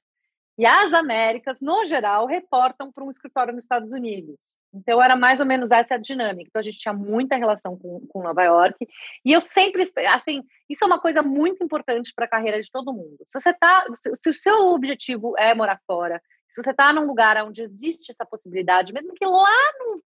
E 0.57 0.64
as 0.64 0.95
Américas, 0.95 1.61
no 1.61 1.85
geral, 1.85 2.25
reportam 2.25 2.90
para 2.90 3.04
um 3.04 3.11
escritório 3.11 3.52
nos 3.52 3.64
Estados 3.64 3.93
Unidos. 3.93 4.38
Então, 4.75 5.02
era 5.02 5.16
mais 5.16 5.40
ou 5.40 5.47
menos 5.47 5.71
essa 5.71 5.95
a 5.95 5.99
dinâmica. 5.99 6.49
Então, 6.49 6.61
a 6.61 6.62
gente 6.62 6.78
tinha 6.78 6.93
muita 6.93 7.37
relação 7.37 7.76
com, 7.78 8.07
com 8.09 8.23
Nova 8.23 8.43
York. 8.43 8.87
E 9.25 9.33
eu 9.33 9.40
sempre, 9.40 9.83
assim, 10.12 10.43
isso 10.69 10.83
é 10.83 10.87
uma 10.87 11.00
coisa 11.00 11.23
muito 11.23 11.62
importante 11.62 12.12
para 12.14 12.25
a 12.25 12.28
carreira 12.28 12.61
de 12.61 12.71
todo 12.71 12.93
mundo. 12.93 13.19
Se 13.26 13.38
você 13.38 13.52
tá, 13.52 13.87
se 14.14 14.31
o 14.31 14.35
seu 14.35 14.57
objetivo 14.69 15.35
é 15.38 15.54
morar 15.54 15.81
fora, 15.87 16.21
se 16.50 16.62
você 16.62 16.71
está 16.71 16.93
num 16.93 17.07
lugar 17.07 17.43
onde 17.45 17.62
existe 17.62 18.11
essa 18.11 18.25
possibilidade, 18.25 18.93
mesmo 18.93 19.14
que 19.14 19.25
lá 19.25 19.73
no, 19.78 20.02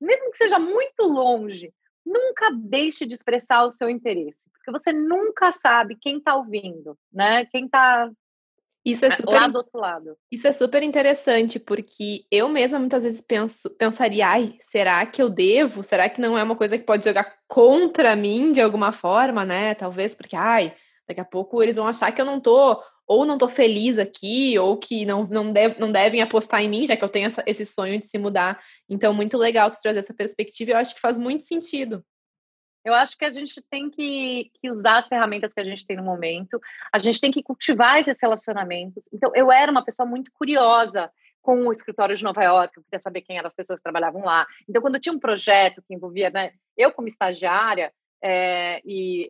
mesmo 0.00 0.30
que 0.30 0.38
seja 0.38 0.58
muito 0.58 1.02
longe, 1.02 1.72
nunca 2.04 2.50
deixe 2.52 3.06
de 3.06 3.14
expressar 3.14 3.64
o 3.64 3.70
seu 3.70 3.88
interesse, 3.88 4.50
porque 4.50 4.70
você 4.70 4.92
nunca 4.92 5.52
sabe 5.52 5.96
quem 6.00 6.18
está 6.18 6.34
ouvindo, 6.34 6.98
né? 7.12 7.46
Quem 7.46 7.66
está 7.66 8.10
isso 8.84 9.04
é 9.04 9.10
super, 9.12 9.32
lá 9.32 9.48
do 9.48 9.58
outro 9.58 9.78
lado. 9.78 10.16
Isso 10.30 10.46
é 10.48 10.52
super 10.52 10.82
interessante, 10.82 11.60
porque 11.60 12.24
eu 12.30 12.48
mesma 12.48 12.78
muitas 12.78 13.04
vezes 13.04 13.20
penso, 13.20 13.70
pensaria, 13.76 14.26
ai, 14.26 14.56
será 14.58 15.06
que 15.06 15.22
eu 15.22 15.28
devo? 15.28 15.84
Será 15.84 16.08
que 16.08 16.20
não 16.20 16.36
é 16.36 16.42
uma 16.42 16.56
coisa 16.56 16.76
que 16.76 16.84
pode 16.84 17.04
jogar 17.04 17.32
contra 17.46 18.16
mim 18.16 18.52
de 18.52 18.60
alguma 18.60 18.90
forma, 18.90 19.44
né? 19.44 19.74
Talvez 19.74 20.16
porque, 20.16 20.34
ai, 20.34 20.74
daqui 21.06 21.20
a 21.20 21.24
pouco 21.24 21.62
eles 21.62 21.76
vão 21.76 21.86
achar 21.86 22.10
que 22.10 22.20
eu 22.20 22.24
não 22.24 22.40
tô, 22.40 22.82
ou 23.06 23.24
não 23.24 23.38
tô 23.38 23.48
feliz 23.48 23.98
aqui, 23.98 24.58
ou 24.58 24.76
que 24.76 25.04
não, 25.04 25.24
não, 25.26 25.52
deve, 25.52 25.78
não 25.78 25.92
devem 25.92 26.20
apostar 26.20 26.60
em 26.62 26.68
mim, 26.68 26.86
já 26.86 26.96
que 26.96 27.04
eu 27.04 27.08
tenho 27.08 27.26
essa, 27.26 27.42
esse 27.46 27.64
sonho 27.64 28.00
de 28.00 28.08
se 28.08 28.18
mudar. 28.18 28.60
Então, 28.88 29.14
muito 29.14 29.38
legal 29.38 29.70
trazer 29.80 30.00
essa 30.00 30.14
perspectiva, 30.14 30.72
eu 30.72 30.76
acho 30.76 30.94
que 30.94 31.00
faz 31.00 31.18
muito 31.18 31.44
sentido. 31.44 32.04
Eu 32.84 32.94
acho 32.94 33.16
que 33.16 33.24
a 33.24 33.30
gente 33.30 33.62
tem 33.70 33.88
que, 33.90 34.50
que, 34.60 34.70
usar 34.70 34.98
as 34.98 35.08
ferramentas 35.08 35.52
que 35.52 35.60
a 35.60 35.64
gente 35.64 35.86
tem 35.86 35.96
no 35.96 36.02
momento, 36.02 36.60
a 36.92 36.98
gente 36.98 37.20
tem 37.20 37.30
que 37.30 37.42
cultivar 37.42 38.00
esses 38.00 38.20
relacionamentos. 38.20 39.08
Então, 39.12 39.30
eu 39.34 39.52
era 39.52 39.70
uma 39.70 39.84
pessoa 39.84 40.06
muito 40.06 40.32
curiosa 40.32 41.10
com 41.40 41.66
o 41.66 41.72
escritório 41.72 42.16
de 42.16 42.22
Nova 42.22 42.42
York, 42.42 42.76
eu 42.76 42.84
queria 42.84 43.00
saber 43.00 43.20
quem 43.22 43.36
eram 43.36 43.46
as 43.46 43.54
pessoas 43.54 43.80
que 43.80 43.82
trabalhavam 43.82 44.24
lá. 44.24 44.46
Então, 44.68 44.80
quando 44.80 45.00
tinha 45.00 45.12
um 45.12 45.18
projeto 45.18 45.82
que 45.82 45.94
envolvia, 45.94 46.30
né, 46.30 46.52
eu 46.76 46.92
como 46.92 47.08
estagiária, 47.08 47.92
é, 48.22 48.80
e 48.84 49.28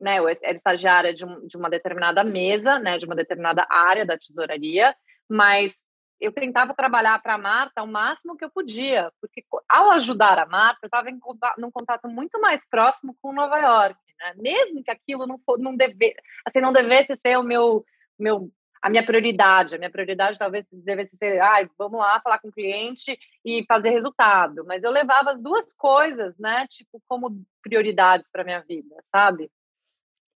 né, 0.00 0.18
eu 0.18 0.28
era 0.28 0.52
estagiária 0.52 1.14
de, 1.14 1.24
um, 1.24 1.46
de 1.46 1.56
uma 1.56 1.70
determinada 1.70 2.24
mesa, 2.24 2.80
né, 2.80 2.98
de 2.98 3.06
uma 3.06 3.14
determinada 3.14 3.64
área 3.70 4.04
da 4.04 4.18
tesouraria, 4.18 4.94
mas 5.28 5.76
eu 6.22 6.32
tentava 6.32 6.72
trabalhar 6.72 7.20
para 7.20 7.34
a 7.34 7.38
Marta 7.38 7.82
o 7.82 7.86
máximo 7.86 8.36
que 8.36 8.44
eu 8.44 8.50
podia, 8.50 9.12
porque 9.20 9.44
ao 9.68 9.90
ajudar 9.90 10.38
a 10.38 10.46
Marta, 10.46 10.80
eu 10.82 10.86
estava 10.86 11.10
em 11.10 11.18
contato, 11.18 11.60
num 11.60 11.70
contato 11.70 12.08
muito 12.08 12.40
mais 12.40 12.66
próximo 12.68 13.16
com 13.20 13.32
Nova 13.32 13.58
York, 13.58 13.98
né? 14.18 14.32
mesmo 14.36 14.82
que 14.84 14.90
aquilo 14.90 15.26
não, 15.26 15.38
for, 15.38 15.58
não, 15.58 15.76
deve, 15.76 16.14
assim, 16.46 16.60
não 16.60 16.72
devesse 16.72 17.16
ser 17.16 17.36
o 17.36 17.42
meu, 17.42 17.84
meu, 18.16 18.48
a 18.80 18.88
minha 18.88 19.04
prioridade. 19.04 19.74
A 19.74 19.78
minha 19.78 19.90
prioridade 19.90 20.38
talvez 20.38 20.64
devesse 20.70 21.16
ser, 21.16 21.40
ah, 21.40 21.68
vamos 21.76 21.98
lá 21.98 22.20
falar 22.20 22.38
com 22.38 22.48
o 22.48 22.52
cliente 22.52 23.18
e 23.44 23.64
fazer 23.66 23.90
resultado. 23.90 24.64
Mas 24.64 24.84
eu 24.84 24.90
levava 24.90 25.32
as 25.32 25.42
duas 25.42 25.72
coisas, 25.74 26.38
né, 26.38 26.66
tipo, 26.68 27.02
como 27.08 27.44
prioridades 27.62 28.30
para 28.30 28.44
minha 28.44 28.60
vida, 28.60 28.94
sabe? 29.10 29.50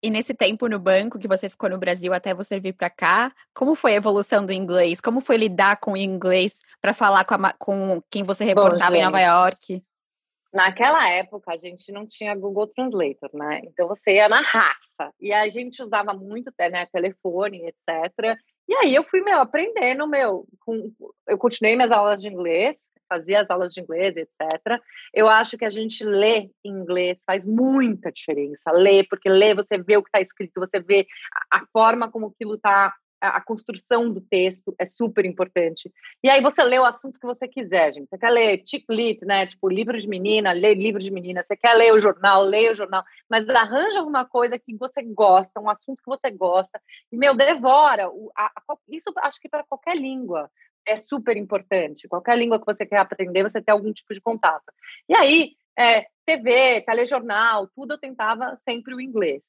E 0.07 0.11
nesse 0.11 0.33
tempo 0.33 0.69
no 0.69 0.79
banco 0.79 1.19
que 1.19 1.27
você 1.27 1.49
ficou 1.49 1.69
no 1.69 1.79
Brasil 1.79 2.15
até 2.15 2.33
você 2.33 2.61
vir 2.61 2.75
para 2.75 2.89
cá, 2.89 3.35
como 3.53 3.75
foi 3.75 3.95
a 3.95 3.97
evolução 3.97 4.47
do 4.47 4.53
inglês? 4.53 5.01
Como 5.01 5.21
foi 5.21 5.37
lidar 5.37 5.81
com 5.81 5.95
o 5.95 5.97
inglês 5.97 6.63
para 6.81 6.95
falar 6.95 7.25
com, 7.25 7.35
a, 7.35 7.53
com, 7.55 8.01
quem 8.09 8.23
você 8.23 8.45
reportava 8.45 8.93
Bom, 8.93 8.99
em 8.99 9.03
Nova 9.03 9.21
York? 9.21 9.83
Naquela 10.53 11.09
época 11.09 11.53
a 11.53 11.57
gente 11.57 11.91
não 11.91 12.07
tinha 12.07 12.37
Google 12.37 12.69
Translator, 12.69 13.31
né? 13.35 13.63
Então 13.65 13.89
você 13.89 14.13
ia 14.13 14.29
na 14.29 14.43
raça. 14.43 15.13
E 15.21 15.33
a 15.33 15.49
gente 15.49 15.83
usava 15.83 16.15
muito 16.15 16.53
né, 16.57 16.87
telefone, 16.87 17.67
etc. 17.67 18.39
E 18.69 18.77
aí 18.77 18.95
eu 18.95 19.03
fui, 19.03 19.21
meu, 19.23 19.41
aprendendo, 19.41 20.07
meu. 20.07 20.47
Com, 20.61 20.93
eu 21.27 21.37
continuei 21.37 21.75
minhas 21.75 21.91
aulas 21.91 22.23
de 22.23 22.29
inglês, 22.29 22.85
fazia 23.09 23.41
as 23.41 23.51
aulas 23.51 23.73
de 23.73 23.81
inglês, 23.81 24.17
etc. 24.17 24.81
Eu 25.15 25.29
acho 25.29 25.57
que 25.57 25.65
a 25.65 25.71
gente 25.71 26.05
lê 26.05 26.51
em 26.65 26.71
inglês 26.71 27.23
faz 27.25 27.47
muita 27.47 28.11
diferença. 28.11 28.71
Lê, 28.73 29.05
porque 29.05 29.29
lê, 29.29 29.55
você 29.55 29.79
vê 29.79 29.97
o 29.97 30.03
que 30.03 30.09
está 30.09 30.21
escrito, 30.21 30.61
você 30.61 30.81
vê 30.81 31.07
a, 31.53 31.65
forma 31.73 32.11
como 32.11 32.27
aquilo 32.27 32.55
está 32.55 32.95
a 33.21 33.41
construção 33.41 34.13
do 34.13 34.21
texto 34.21 34.75
é 34.79 34.85
super 34.85 35.25
importante. 35.25 35.91
E 36.23 36.29
aí 36.29 36.43
você 36.43 36.63
lê 36.63 36.79
o 36.79 36.85
assunto 36.85 37.19
que 37.19 37.27
você 37.27 37.49
quiser, 37.49 37.93
gente. 37.93 38.09
Você 38.09 38.19
quer 38.19 38.31
ler 38.31 38.63
chick 38.65 38.85
lit, 38.91 39.25
né? 39.25 39.47
Tipo, 39.47 39.69
livro 39.69 39.97
de 39.99 40.09
menina, 40.09 40.53
lê 40.53 40.75
livro 40.75 41.01
de 41.01 41.11
menina. 41.11 41.43
Você 41.43 41.57
quer 41.57 41.75
ler 41.75 41.93
o 41.93 42.01
jornal, 42.01 42.43
leia 42.43 42.71
o 42.71 42.75
jornal. 42.75 43.03
Mas 43.29 43.49
arranja 43.49 43.99
alguma 43.99 44.25
coisa 44.25 44.59
que 44.59 44.77
você 44.77 45.03
gosta, 45.03 45.61
um 45.61 45.71
assunto 45.71 46.03
que 46.03 46.09
você 46.09 46.31
gosta. 46.31 46.81
E, 47.11 47.17
meu, 47.17 47.35
devora. 47.35 48.11
Isso 48.89 49.13
acho 49.19 49.41
que 49.41 49.49
para 49.49 49.65
qualquer 49.65 49.97
língua 49.97 50.51
é 50.87 50.97
super 50.97 51.37
importante. 51.37 52.09
Qualquer 52.09 52.39
língua 52.39 52.59
que 52.59 52.67
você 52.67 52.87
quer 52.87 52.99
aprender, 52.99 53.43
você 53.43 53.61
tem 53.61 53.73
algum 53.73 53.93
tipo 53.93 54.15
de 54.15 54.21
contato. 54.21 54.65
E 55.09 55.15
aí, 55.15 55.53
é, 55.79 56.07
TV, 56.25 56.83
telejornal, 56.83 57.69
tudo 57.75 57.95
eu 57.95 57.99
tentava 57.99 58.59
sempre 58.65 58.95
o 58.95 59.01
inglês. 59.01 59.45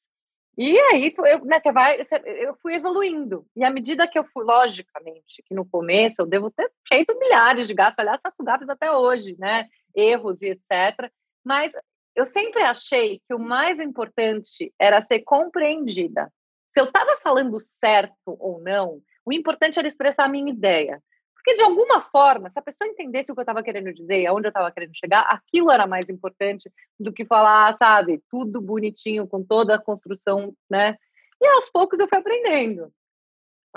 E 0.58 0.78
aí, 0.91 1.13
eu, 1.15 1.45
né, 1.45 1.60
você 1.62 1.71
vai, 1.71 2.00
eu 2.26 2.56
fui 2.56 2.73
evoluindo. 2.73 3.45
E 3.56 3.63
à 3.63 3.69
medida 3.69 4.08
que 4.08 4.17
eu 4.17 4.23
fui, 4.23 4.43
logicamente, 4.43 5.43
que 5.45 5.54
no 5.54 5.63
começo 5.63 6.21
eu 6.21 6.26
devo 6.26 6.50
ter 6.50 6.71
feito 6.88 7.17
milhares 7.19 7.67
de 7.67 7.76
gatos, 7.76 8.00
aliás, 8.00 8.21
faço 8.21 8.43
gatos 8.43 8.67
até 8.67 8.91
hoje, 8.91 9.36
né? 9.38 9.67
Erros 9.95 10.41
e 10.41 10.50
etc. 10.50 11.12
Mas 11.45 11.71
eu 12.15 12.26
sempre 12.26 12.63
achei 12.63 13.21
que 13.28 13.36
o 13.36 13.39
mais 13.39 13.80
importante 13.80 14.73
era 14.80 15.00
ser 15.00 15.19
compreendida. 15.19 16.34
Se 16.73 16.82
eu 16.82 16.86
estava 16.86 17.17
falando 17.17 17.62
certo 17.62 18.15
ou 18.26 18.60
não, 18.60 19.00
o 19.23 19.32
importante 19.32 19.78
era 19.78 19.88
expressar 19.88 20.26
a 20.26 20.30
minha 20.30 20.52
ideia. 20.52 21.00
Porque, 21.47 21.55
de 21.55 21.63
alguma 21.63 22.01
forma, 22.01 22.49
se 22.49 22.60
a 22.60 22.62
pessoa 22.62 22.89
entendesse 22.89 23.31
o 23.31 23.33
que 23.33 23.39
eu 23.39 23.43
estava 23.43 23.63
querendo 23.63 23.93
dizer, 23.93 24.25
aonde 24.25 24.47
eu 24.47 24.49
estava 24.49 24.69
querendo 24.69 24.93
chegar, 24.93 25.21
aquilo 25.21 25.71
era 25.71 25.88
mais 25.88 26.10
importante 26.10 26.69
do 26.99 27.13
que 27.13 27.23
falar, 27.23 27.73
sabe, 27.77 28.21
tudo 28.29 28.60
bonitinho, 28.60 29.25
com 29.25 29.41
toda 29.41 29.75
a 29.75 29.81
construção, 29.81 30.53
né? 30.69 30.97
E 31.41 31.47
aos 31.47 31.69
poucos 31.69 32.01
eu 32.01 32.07
fui 32.10 32.17
aprendendo. 32.17 32.91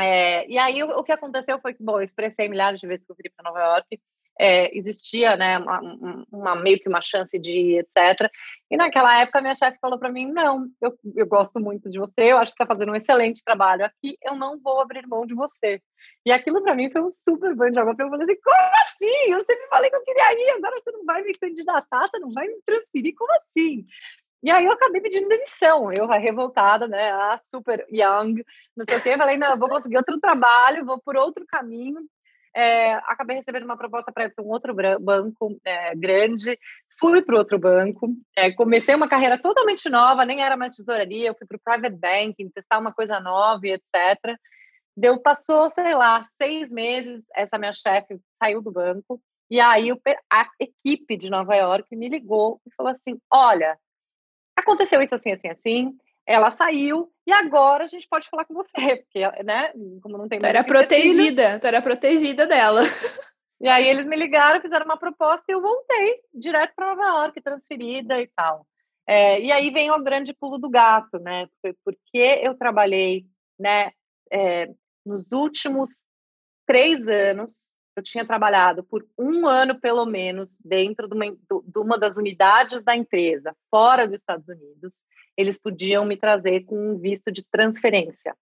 É, 0.00 0.50
e 0.50 0.58
aí 0.58 0.82
o, 0.82 0.98
o, 0.98 1.04
que 1.04 1.12
aconteceu 1.12 1.60
foi 1.60 1.72
que, 1.72 1.80
bom, 1.80 2.00
eu 2.00 2.02
expressei 2.02 2.48
milhares 2.48 2.80
de 2.80 2.88
vezes 2.88 3.06
que 3.06 3.12
eu 3.12 3.14
queria 3.14 3.30
para 3.36 3.48
Nova 3.48 3.64
York, 3.76 4.00
é, 4.40 4.74
existia 4.76 5.36
né, 5.36 5.58
uma, 5.58 5.80
uma, 6.32 6.56
meio 6.56 6.78
que 6.78 6.88
uma 6.88 7.02
chance 7.02 7.38
de 7.38 7.50
ir, 7.50 7.78
etc. 7.80 8.30
E 8.70 8.76
naquela 8.76 9.20
época 9.20 9.42
minha 9.42 9.54
chefe 9.54 9.76
falou 9.78 9.98
para 9.98 10.10
mim, 10.10 10.32
não, 10.32 10.66
eu, 10.80 10.98
eu 11.14 11.26
gosto 11.26 11.60
muito 11.60 11.90
de 11.90 11.98
você, 11.98 12.32
eu 12.32 12.38
acho 12.38 12.52
que 12.52 12.62
está 12.62 12.66
fazendo 12.66 12.90
um 12.90 12.94
excelente 12.94 13.44
trabalho 13.44 13.84
aqui, 13.84 14.16
eu 14.24 14.34
não 14.34 14.58
vou 14.58 14.80
abrir 14.80 15.06
mão 15.06 15.26
de 15.26 15.34
você. 15.34 15.82
E 16.24 16.32
aquilo 16.32 16.62
para 16.62 16.74
mim 16.74 16.90
foi 16.90 17.02
um 17.02 17.12
super 17.12 17.54
banho 17.54 17.72
de 17.72 17.78
água 17.80 17.94
eu 17.98 18.08
falei 18.08 18.24
assim, 18.24 18.40
como 18.42 18.74
assim? 18.82 19.30
Eu 19.30 19.40
sempre 19.40 19.66
falei 19.68 19.90
que 19.90 19.96
eu 19.96 20.04
queria 20.04 20.32
ir, 20.32 20.50
agora 20.56 20.80
você 20.80 20.90
não 20.90 21.04
vai 21.04 21.22
me 21.22 21.34
candidatar, 21.34 22.08
você 22.08 22.18
não 22.18 22.32
vai 22.32 22.48
me 22.48 22.62
transferir, 22.64 23.14
como 23.14 23.30
assim? 23.34 23.84
E 24.42 24.50
aí 24.50 24.64
eu 24.64 24.72
acabei 24.72 25.02
pedindo 25.02 25.28
demissão, 25.28 25.92
eu 25.92 26.06
revoltada, 26.06 26.88
né, 26.88 27.10
a 27.12 27.38
super 27.42 27.86
young, 27.92 28.42
não 28.74 28.86
sei 28.88 28.96
o 28.96 29.02
quê, 29.02 29.18
falei, 29.18 29.36
não, 29.36 29.50
eu 29.50 29.58
vou 29.58 29.68
conseguir 29.68 29.98
outro 29.98 30.18
trabalho, 30.18 30.86
vou 30.86 30.98
por 30.98 31.14
outro 31.14 31.44
caminho, 31.46 32.00
é, 32.54 32.94
acabei 32.94 33.36
recebendo 33.36 33.64
uma 33.64 33.76
proposta 33.76 34.12
para 34.12 34.24
ir 34.24 34.34
para 34.34 34.44
um 34.44 34.48
outro 34.48 34.74
banco 35.00 35.60
é, 35.64 35.94
grande, 35.94 36.58
fui 36.98 37.22
para 37.22 37.38
outro 37.38 37.58
banco, 37.58 38.08
é, 38.36 38.52
comecei 38.52 38.94
uma 38.94 39.08
carreira 39.08 39.40
totalmente 39.40 39.88
nova, 39.88 40.24
nem 40.24 40.42
era 40.42 40.56
mais 40.56 40.74
tesouraria, 40.74 41.28
eu 41.28 41.34
fui 41.34 41.46
para 41.46 41.56
o 41.56 41.60
private 41.60 41.96
banking, 41.96 42.50
testar 42.50 42.78
uma 42.78 42.92
coisa 42.92 43.18
nova 43.20 43.66
e 43.66 43.72
etc. 43.72 44.36
Deu, 44.96 45.20
passou, 45.20 45.68
sei 45.70 45.94
lá, 45.94 46.24
seis 46.40 46.70
meses, 46.70 47.24
essa 47.34 47.58
minha 47.58 47.72
chefe 47.72 48.18
saiu 48.42 48.60
do 48.60 48.70
banco, 48.70 49.20
e 49.50 49.58
aí 49.58 49.90
a 50.30 50.48
equipe 50.60 51.16
de 51.16 51.30
Nova 51.30 51.54
York 51.56 51.96
me 51.96 52.08
ligou 52.08 52.60
e 52.66 52.74
falou 52.74 52.92
assim, 52.92 53.18
olha, 53.32 53.78
aconteceu 54.56 55.00
isso 55.00 55.14
assim, 55.14 55.32
assim, 55.32 55.48
assim, 55.48 55.98
ela 56.30 56.50
saiu 56.50 57.10
e 57.26 57.32
agora 57.32 57.84
a 57.84 57.86
gente 57.86 58.06
pode 58.08 58.28
falar 58.28 58.44
com 58.44 58.54
você, 58.54 58.70
porque, 59.02 59.20
né, 59.42 59.72
como 60.02 60.16
não 60.16 60.28
tem 60.28 60.38
tu 60.38 60.46
era 60.46 60.62
protegida, 60.62 61.58
tu 61.58 61.66
era 61.66 61.82
protegida 61.82 62.46
dela. 62.46 62.82
E 63.62 63.68
aí 63.68 63.86
eles 63.86 64.06
me 64.06 64.16
ligaram, 64.16 64.58
fizeram 64.58 64.86
uma 64.86 64.96
proposta 64.96 65.44
e 65.46 65.52
eu 65.52 65.60
voltei 65.60 66.22
direto 66.32 66.72
para 66.74 66.96
Nova 66.96 67.24
York, 67.24 67.42
transferida 67.42 68.18
e 68.18 68.26
tal. 68.34 68.66
É, 69.06 69.38
e 69.38 69.52
aí 69.52 69.70
vem 69.70 69.90
o 69.90 70.02
grande 70.02 70.32
pulo 70.32 70.56
do 70.56 70.70
gato, 70.70 71.18
né? 71.18 71.46
Porque 71.84 72.40
eu 72.42 72.56
trabalhei, 72.56 73.26
né, 73.58 73.90
é, 74.32 74.66
nos 75.04 75.30
últimos 75.30 75.90
três 76.66 77.06
anos, 77.06 77.74
eu 78.00 78.02
tinha 78.02 78.26
trabalhado 78.26 78.82
por 78.82 79.06
um 79.16 79.46
ano, 79.46 79.78
pelo 79.78 80.04
menos, 80.06 80.58
dentro 80.64 81.06
de 81.06 81.14
uma, 81.14 81.30
de 81.30 81.78
uma 81.78 81.98
das 81.98 82.16
unidades 82.16 82.82
da 82.82 82.96
empresa, 82.96 83.54
fora 83.70 84.06
dos 84.06 84.20
Estados 84.20 84.48
Unidos, 84.48 85.04
eles 85.36 85.58
podiam 85.58 86.04
me 86.04 86.16
trazer 86.16 86.64
com 86.64 86.92
um 86.92 86.98
visto 86.98 87.30
de 87.30 87.44
transferência, 87.44 88.34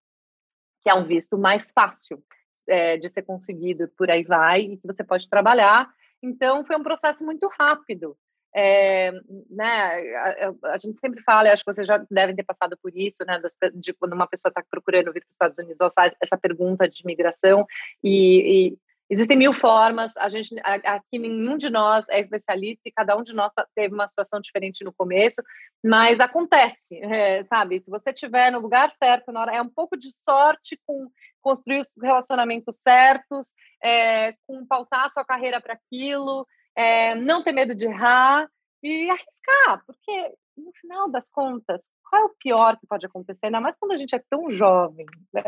que 0.80 0.88
é 0.88 0.94
um 0.94 1.04
visto 1.04 1.36
mais 1.36 1.72
fácil 1.72 2.22
é, 2.68 2.96
de 2.96 3.08
ser 3.08 3.22
conseguido, 3.22 3.88
por 3.96 4.10
aí 4.10 4.22
vai, 4.22 4.60
e 4.60 4.76
que 4.76 4.86
você 4.86 5.02
pode 5.02 5.28
trabalhar. 5.28 5.90
Então, 6.22 6.64
foi 6.64 6.76
um 6.76 6.82
processo 6.82 7.24
muito 7.24 7.48
rápido. 7.48 8.16
É, 8.54 9.12
né, 9.50 10.14
a, 10.16 10.72
a, 10.72 10.78
gente 10.78 10.98
sempre 11.00 11.22
fala, 11.22 11.52
acho 11.52 11.62
que 11.62 11.72
vocês 11.72 11.86
já 11.86 11.98
devem 12.10 12.34
ter 12.34 12.44
passado 12.44 12.78
por 12.82 12.96
isso, 12.96 13.18
né, 13.26 13.38
das, 13.38 13.54
de 13.74 13.92
quando 13.92 14.14
uma 14.14 14.26
pessoa 14.26 14.50
está 14.50 14.64
procurando 14.70 15.12
vir 15.12 15.20
para 15.20 15.28
os 15.28 15.34
Estados 15.34 15.58
Unidos, 15.58 15.94
essa 16.20 16.38
pergunta 16.38 16.88
de 16.88 17.02
imigração 17.02 17.66
e 18.02 18.78
existem 19.10 19.36
mil 19.36 19.52
formas, 19.52 20.16
a 20.16 20.28
gente, 20.28 20.54
aqui 20.62 21.18
nenhum 21.18 21.56
de 21.56 21.70
nós 21.70 22.06
é 22.08 22.20
especialista 22.20 22.82
e 22.84 22.92
cada 22.92 23.16
um 23.16 23.22
de 23.22 23.34
nós 23.34 23.52
teve 23.74 23.94
uma 23.94 24.06
situação 24.06 24.40
diferente 24.40 24.84
no 24.84 24.92
começo, 24.92 25.42
mas 25.82 26.20
acontece, 26.20 26.98
é, 27.02 27.44
sabe, 27.44 27.80
se 27.80 27.90
você 27.90 28.10
estiver 28.10 28.50
no 28.52 28.60
lugar 28.60 28.92
certo, 28.94 29.32
na 29.32 29.40
hora, 29.40 29.56
é 29.56 29.62
um 29.62 29.68
pouco 29.68 29.96
de 29.96 30.10
sorte 30.22 30.78
com 30.86 31.10
construir 31.40 31.80
os 31.80 31.88
relacionamentos 32.02 32.76
certos, 32.76 33.54
é, 33.82 34.32
com 34.46 34.66
pautar 34.66 35.06
a 35.06 35.08
sua 35.08 35.24
carreira 35.24 35.60
para 35.60 35.74
aquilo, 35.74 36.46
é, 36.76 37.14
não 37.14 37.42
ter 37.42 37.52
medo 37.52 37.74
de 37.74 37.86
errar 37.86 38.46
e 38.82 39.08
arriscar, 39.08 39.82
porque 39.86 40.34
no 40.56 40.72
final 40.72 41.08
das 41.08 41.30
contas, 41.30 41.88
qual 42.08 42.22
é 42.22 42.24
o 42.24 42.34
pior 42.38 42.76
que 42.78 42.86
pode 42.86 43.06
acontecer? 43.06 43.46
Ainda 43.46 43.60
mais 43.60 43.76
quando 43.76 43.92
a 43.92 43.96
gente 43.96 44.14
é 44.14 44.22
tão 44.28 44.50
jovem. 44.50 45.06
Né? 45.32 45.42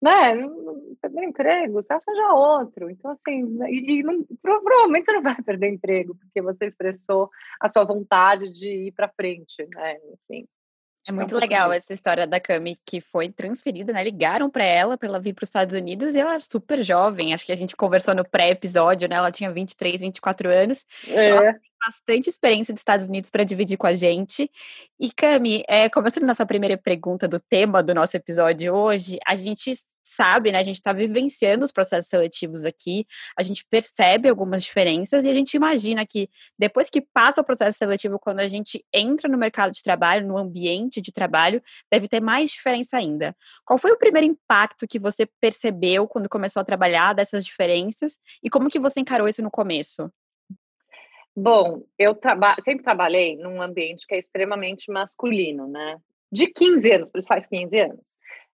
Né? 0.00 0.36
Perder 1.00 1.24
emprego, 1.24 1.74
você 1.74 1.92
arranja 1.92 2.34
outro. 2.34 2.90
Então, 2.90 3.10
assim, 3.10 3.58
e, 3.68 3.98
e 3.98 4.02
não, 4.02 4.24
provavelmente 4.40 5.06
você 5.06 5.12
não 5.12 5.22
vai 5.22 5.36
perder 5.42 5.68
emprego, 5.68 6.14
porque 6.14 6.40
você 6.40 6.66
expressou 6.66 7.30
a 7.60 7.68
sua 7.68 7.84
vontade 7.84 8.50
de 8.50 8.88
ir 8.88 8.92
para 8.92 9.08
frente, 9.08 9.66
né? 9.74 9.96
Enfim. 10.12 10.46
É 11.06 11.12
muito 11.12 11.32
é 11.32 11.36
um 11.38 11.40
legal 11.40 11.72
essa 11.72 11.94
história 11.94 12.26
da 12.26 12.38
Cami 12.38 12.76
que 12.84 13.00
foi 13.00 13.30
transferida, 13.30 13.94
né? 13.94 14.04
Ligaram 14.04 14.50
para 14.50 14.64
ela 14.64 14.98
para 14.98 15.08
ela 15.08 15.18
vir 15.18 15.32
para 15.32 15.42
os 15.42 15.48
Estados 15.48 15.74
Unidos 15.74 16.14
e 16.14 16.20
ela 16.20 16.34
é 16.34 16.38
super 16.38 16.82
jovem. 16.82 17.32
Acho 17.32 17.46
que 17.46 17.52
a 17.52 17.56
gente 17.56 17.74
conversou 17.74 18.14
no 18.14 18.28
pré-episódio, 18.28 19.08
né? 19.08 19.16
Ela 19.16 19.32
tinha 19.32 19.50
23, 19.50 20.02
24 20.02 20.50
anos. 20.50 20.84
É. 21.08 21.30
Ela 21.30 21.58
bastante 21.84 22.28
experiência 22.28 22.72
dos 22.74 22.80
Estados 22.80 23.06
Unidos 23.08 23.30
para 23.30 23.44
dividir 23.44 23.76
com 23.76 23.86
a 23.86 23.94
gente. 23.94 24.50
E 25.00 25.10
Cami, 25.12 25.64
é, 25.68 25.88
começando 25.88 26.24
nossa 26.24 26.44
primeira 26.46 26.76
pergunta 26.76 27.28
do 27.28 27.38
tema 27.40 27.82
do 27.82 27.94
nosso 27.94 28.16
episódio 28.16 28.74
hoje, 28.74 29.18
a 29.26 29.34
gente 29.34 29.72
sabe, 30.04 30.50
né? 30.52 30.58
A 30.58 30.62
gente 30.62 30.76
está 30.76 30.92
vivenciando 30.92 31.64
os 31.64 31.72
processos 31.72 32.08
seletivos 32.08 32.64
aqui, 32.64 33.06
a 33.38 33.42
gente 33.42 33.64
percebe 33.70 34.28
algumas 34.28 34.62
diferenças 34.64 35.24
e 35.24 35.28
a 35.28 35.32
gente 35.34 35.54
imagina 35.54 36.04
que 36.06 36.28
depois 36.58 36.88
que 36.90 37.00
passa 37.00 37.40
o 37.40 37.44
processo 37.44 37.78
seletivo, 37.78 38.18
quando 38.18 38.40
a 38.40 38.48
gente 38.48 38.84
entra 38.92 39.28
no 39.28 39.38
mercado 39.38 39.72
de 39.72 39.82
trabalho, 39.82 40.26
no 40.26 40.38
ambiente 40.38 41.00
de 41.00 41.12
trabalho, 41.12 41.62
deve 41.90 42.08
ter 42.08 42.20
mais 42.20 42.50
diferença 42.50 42.96
ainda. 42.96 43.36
Qual 43.64 43.78
foi 43.78 43.92
o 43.92 43.98
primeiro 43.98 44.26
impacto 44.26 44.86
que 44.86 44.98
você 44.98 45.26
percebeu 45.40 46.06
quando 46.08 46.28
começou 46.28 46.60
a 46.60 46.64
trabalhar 46.64 47.12
dessas 47.14 47.44
diferenças 47.44 48.18
e 48.42 48.50
como 48.50 48.70
que 48.70 48.78
você 48.78 49.00
encarou 49.00 49.28
isso 49.28 49.42
no 49.42 49.50
começo? 49.50 50.10
Bom, 51.40 51.84
eu 51.96 52.16
traba 52.16 52.56
sempre 52.64 52.82
trabalhei 52.82 53.36
num 53.36 53.62
ambiente 53.62 54.04
que 54.08 54.14
é 54.16 54.18
extremamente 54.18 54.90
masculino, 54.90 55.68
né? 55.68 55.96
De 56.32 56.48
15 56.48 56.92
anos, 56.92 57.10
por 57.10 57.18
isso 57.18 57.28
faz 57.28 57.46
15 57.46 57.78
anos. 57.78 58.00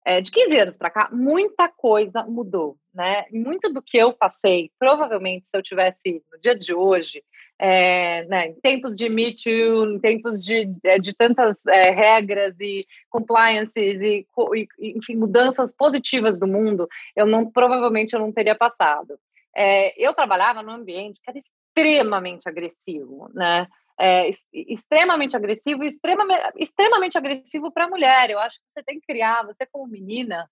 É, 0.04 0.20
de 0.20 0.30
15 0.30 0.58
anos 0.58 0.76
para 0.76 0.90
cá, 0.90 1.08
muita 1.10 1.66
coisa 1.66 2.24
mudou, 2.24 2.76
né? 2.94 3.24
Muito 3.32 3.72
do 3.72 3.80
que 3.80 3.96
eu 3.96 4.12
passei, 4.12 4.70
provavelmente, 4.78 5.46
se 5.46 5.56
eu 5.56 5.62
tivesse 5.62 6.22
no 6.30 6.38
dia 6.38 6.54
de 6.54 6.74
hoje, 6.74 7.24
é, 7.58 8.26
né, 8.26 8.48
em 8.48 8.60
tempos 8.60 8.94
de 8.94 9.08
Me 9.08 9.34
Too, 9.34 9.94
em 9.94 9.98
tempos 9.98 10.44
de, 10.44 10.70
é, 10.84 10.98
de 10.98 11.14
tantas 11.14 11.64
é, 11.66 11.88
regras 11.88 12.54
e 12.60 12.86
compliances 13.08 13.98
e, 14.02 14.26
e, 14.54 14.98
enfim, 14.98 15.16
mudanças 15.16 15.74
positivas 15.74 16.38
do 16.38 16.46
mundo, 16.46 16.86
eu 17.16 17.24
não, 17.24 17.50
provavelmente 17.50 18.12
eu 18.12 18.20
não 18.20 18.30
teria 18.30 18.54
passado. 18.54 19.18
É, 19.56 19.94
eu 19.98 20.12
trabalhava 20.12 20.62
num 20.62 20.72
ambiente 20.72 21.18
que 21.22 21.30
era 21.30 21.38
extremamente 21.76 22.48
agressivo, 22.48 23.30
né? 23.34 23.66
é, 23.98 24.28
extremamente 24.52 25.36
agressivo 25.36 25.84
extremamente, 25.84 26.42
extremamente 26.56 27.16
agressivo 27.16 27.72
para 27.72 27.84
a 27.84 27.88
mulher. 27.88 28.30
Eu 28.30 28.38
acho 28.38 28.58
que 28.58 28.66
você 28.72 28.82
tem 28.82 29.00
que 29.00 29.06
criar, 29.06 29.44
você 29.44 29.66
como 29.66 29.86
menina, 29.86 30.48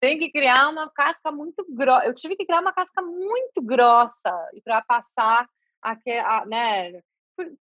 tem 0.00 0.18
que 0.18 0.30
criar 0.30 0.68
uma 0.68 0.90
casca 0.90 1.32
muito 1.32 1.64
grossa. 1.68 2.06
Eu 2.06 2.14
tive 2.14 2.36
que 2.36 2.44
criar 2.44 2.60
uma 2.60 2.72
casca 2.72 3.00
muito 3.02 3.62
grossa 3.62 4.30
para 4.64 4.82
passar 4.82 5.48
a, 5.82 6.46
né? 6.46 7.00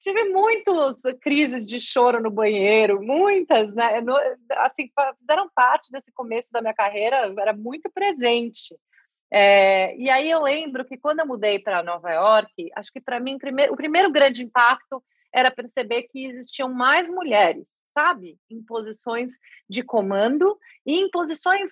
Tive 0.01 0.25
muitas 0.31 1.03
crises 1.21 1.67
de 1.67 1.79
choro 1.79 2.23
no 2.23 2.31
banheiro, 2.31 3.03
muitas, 3.03 3.75
né? 3.75 4.03
Assim, 4.57 4.91
fizeram 5.21 5.49
parte 5.55 5.93
desse 5.93 6.11
começo 6.13 6.51
da 6.51 6.63
minha 6.63 6.75
carreira, 6.75 7.33
era 7.39 7.53
muito 7.53 7.91
presente. 7.91 8.75
É, 9.31 9.95
e 9.97 10.09
aí 10.09 10.31
eu 10.31 10.43
lembro 10.43 10.85
que 10.85 10.97
quando 10.97 11.21
eu 11.21 11.27
mudei 11.27 11.59
para 11.59 11.83
Nova 11.83 12.11
York, 12.11 12.71
acho 12.75 12.93
que 12.93 13.01
para 13.01 13.21
mim 13.21 13.37
o 13.71 13.77
primeiro 13.77 14.11
grande 14.11 14.43
impacto 14.43 15.03
era 15.33 15.51
perceber 15.51 16.05
que 16.05 16.27
existiam 16.27 16.73
mais 16.73 17.11
mulheres, 17.11 17.69
sabe, 17.93 18.39
em 18.51 18.63
posições 18.63 19.33
de 19.69 19.83
comando 19.83 20.59
e 20.87 20.99
em 20.99 21.11
posições 21.11 21.69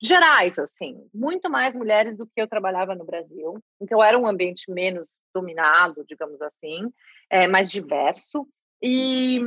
gerais, 0.00 0.58
assim, 0.58 1.08
muito 1.12 1.50
mais 1.50 1.76
mulheres 1.76 2.16
do 2.16 2.26
que 2.26 2.40
eu 2.40 2.46
trabalhava 2.46 2.94
no 2.94 3.04
Brasil. 3.04 3.58
Então 3.80 4.02
era 4.02 4.16
um 4.16 4.26
ambiente 4.26 4.70
menos 4.70 5.18
dominado, 5.34 6.04
digamos 6.08 6.40
assim, 6.40 6.92
é, 7.28 7.48
mais 7.48 7.70
diverso. 7.70 8.46
E, 8.80 9.40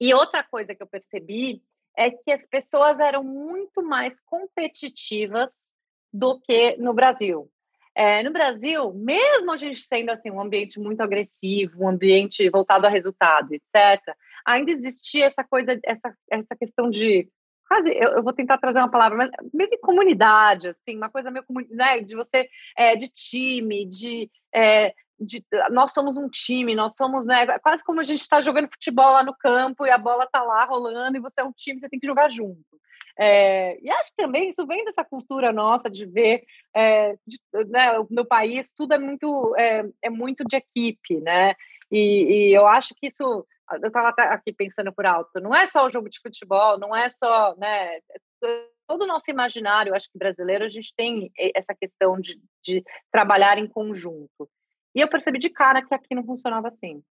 e 0.00 0.14
outra 0.14 0.42
coisa 0.42 0.74
que 0.74 0.82
eu 0.82 0.86
percebi 0.86 1.62
é 1.96 2.10
que 2.10 2.30
as 2.32 2.46
pessoas 2.46 2.98
eram 2.98 3.22
muito 3.22 3.82
mais 3.82 4.18
competitivas 4.20 5.71
do 6.12 6.38
que 6.40 6.76
no 6.76 6.92
Brasil. 6.92 7.48
É, 7.94 8.22
no 8.22 8.32
Brasil, 8.32 8.92
mesmo 8.94 9.52
a 9.52 9.56
gente 9.56 9.82
sendo 9.82 10.10
assim 10.10 10.30
um 10.30 10.40
ambiente 10.40 10.80
muito 10.80 11.02
agressivo, 11.02 11.84
um 11.84 11.88
ambiente 11.88 12.48
voltado 12.48 12.86
a 12.86 12.90
resultado, 12.90 13.52
etc., 13.52 14.14
ainda 14.46 14.72
existia 14.72 15.26
essa 15.26 15.44
coisa, 15.44 15.78
essa, 15.84 16.14
essa 16.30 16.56
questão 16.58 16.88
de 16.88 17.28
quase, 17.68 17.90
eu, 17.90 18.16
eu, 18.16 18.22
vou 18.22 18.32
tentar 18.32 18.58
trazer 18.58 18.78
uma 18.78 18.90
palavra, 18.90 19.16
mas 19.16 19.30
meio 19.52 19.70
de 19.70 19.78
comunidade, 19.78 20.68
assim, 20.68 20.96
uma 20.96 21.10
coisa 21.10 21.30
meio 21.30 21.44
né, 21.70 22.00
de 22.00 22.14
você, 22.14 22.48
é, 22.76 22.94
de 22.96 23.08
time, 23.08 23.86
de, 23.86 24.30
é, 24.54 24.94
de, 25.24 25.44
nós 25.70 25.92
somos 25.92 26.16
um 26.16 26.28
time, 26.28 26.74
nós 26.74 26.94
somos, 26.96 27.26
né, 27.26 27.58
quase 27.60 27.84
como 27.84 28.00
a 28.00 28.04
gente 28.04 28.20
está 28.20 28.40
jogando 28.40 28.70
futebol 28.72 29.12
lá 29.12 29.22
no 29.22 29.36
campo 29.36 29.86
e 29.86 29.90
a 29.90 29.98
bola 29.98 30.24
está 30.24 30.42
lá 30.42 30.64
rolando 30.64 31.16
e 31.16 31.20
você 31.20 31.40
é 31.40 31.44
um 31.44 31.52
time, 31.52 31.78
você 31.80 31.88
tem 31.88 32.00
que 32.00 32.06
jogar 32.06 32.30
junto. 32.30 32.62
É, 33.18 33.78
e 33.82 33.90
acho 33.90 34.10
que 34.10 34.22
também 34.22 34.50
isso 34.50 34.66
vem 34.66 34.84
dessa 34.84 35.04
cultura 35.04 35.52
nossa 35.52 35.90
de 35.90 36.06
ver 36.06 36.44
é, 36.74 37.14
de, 37.26 37.38
né, 37.68 37.92
no 38.10 38.24
país 38.24 38.72
tudo 38.72 38.94
é 38.94 38.98
muito 38.98 39.54
é, 39.56 39.84
é 40.00 40.08
muito 40.08 40.44
de 40.44 40.56
equipe, 40.56 41.20
né? 41.20 41.54
E, 41.90 42.48
e, 42.48 42.54
eu 42.56 42.66
acho 42.66 42.94
que 42.94 43.08
isso 43.08 43.46
eu 43.70 43.86
estava 43.86 44.08
aqui 44.08 44.52
pensando 44.52 44.92
por 44.92 45.04
alto, 45.06 45.40
não 45.40 45.54
é 45.54 45.66
só 45.66 45.86
o 45.86 45.90
jogo 45.90 46.08
de 46.08 46.20
futebol, 46.20 46.78
não 46.78 46.96
é 46.96 47.08
só, 47.08 47.54
né? 47.56 48.00
Todo 48.86 49.02
o 49.02 49.06
nosso 49.06 49.30
imaginário, 49.30 49.94
acho 49.94 50.10
que 50.10 50.18
brasileiro, 50.18 50.64
a 50.64 50.68
gente 50.68 50.92
tem 50.96 51.30
essa 51.54 51.74
questão 51.74 52.18
de, 52.20 52.40
de 52.62 52.82
trabalhar 53.10 53.58
em 53.58 53.66
conjunto. 53.66 54.48
E 54.94 55.00
eu 55.00 55.08
percebi 55.08 55.38
de 55.38 55.50
cara 55.50 55.82
que 55.82 55.94
aqui 55.94 56.14
não 56.14 56.24
funcionava 56.24 56.68
assim. 56.68 57.02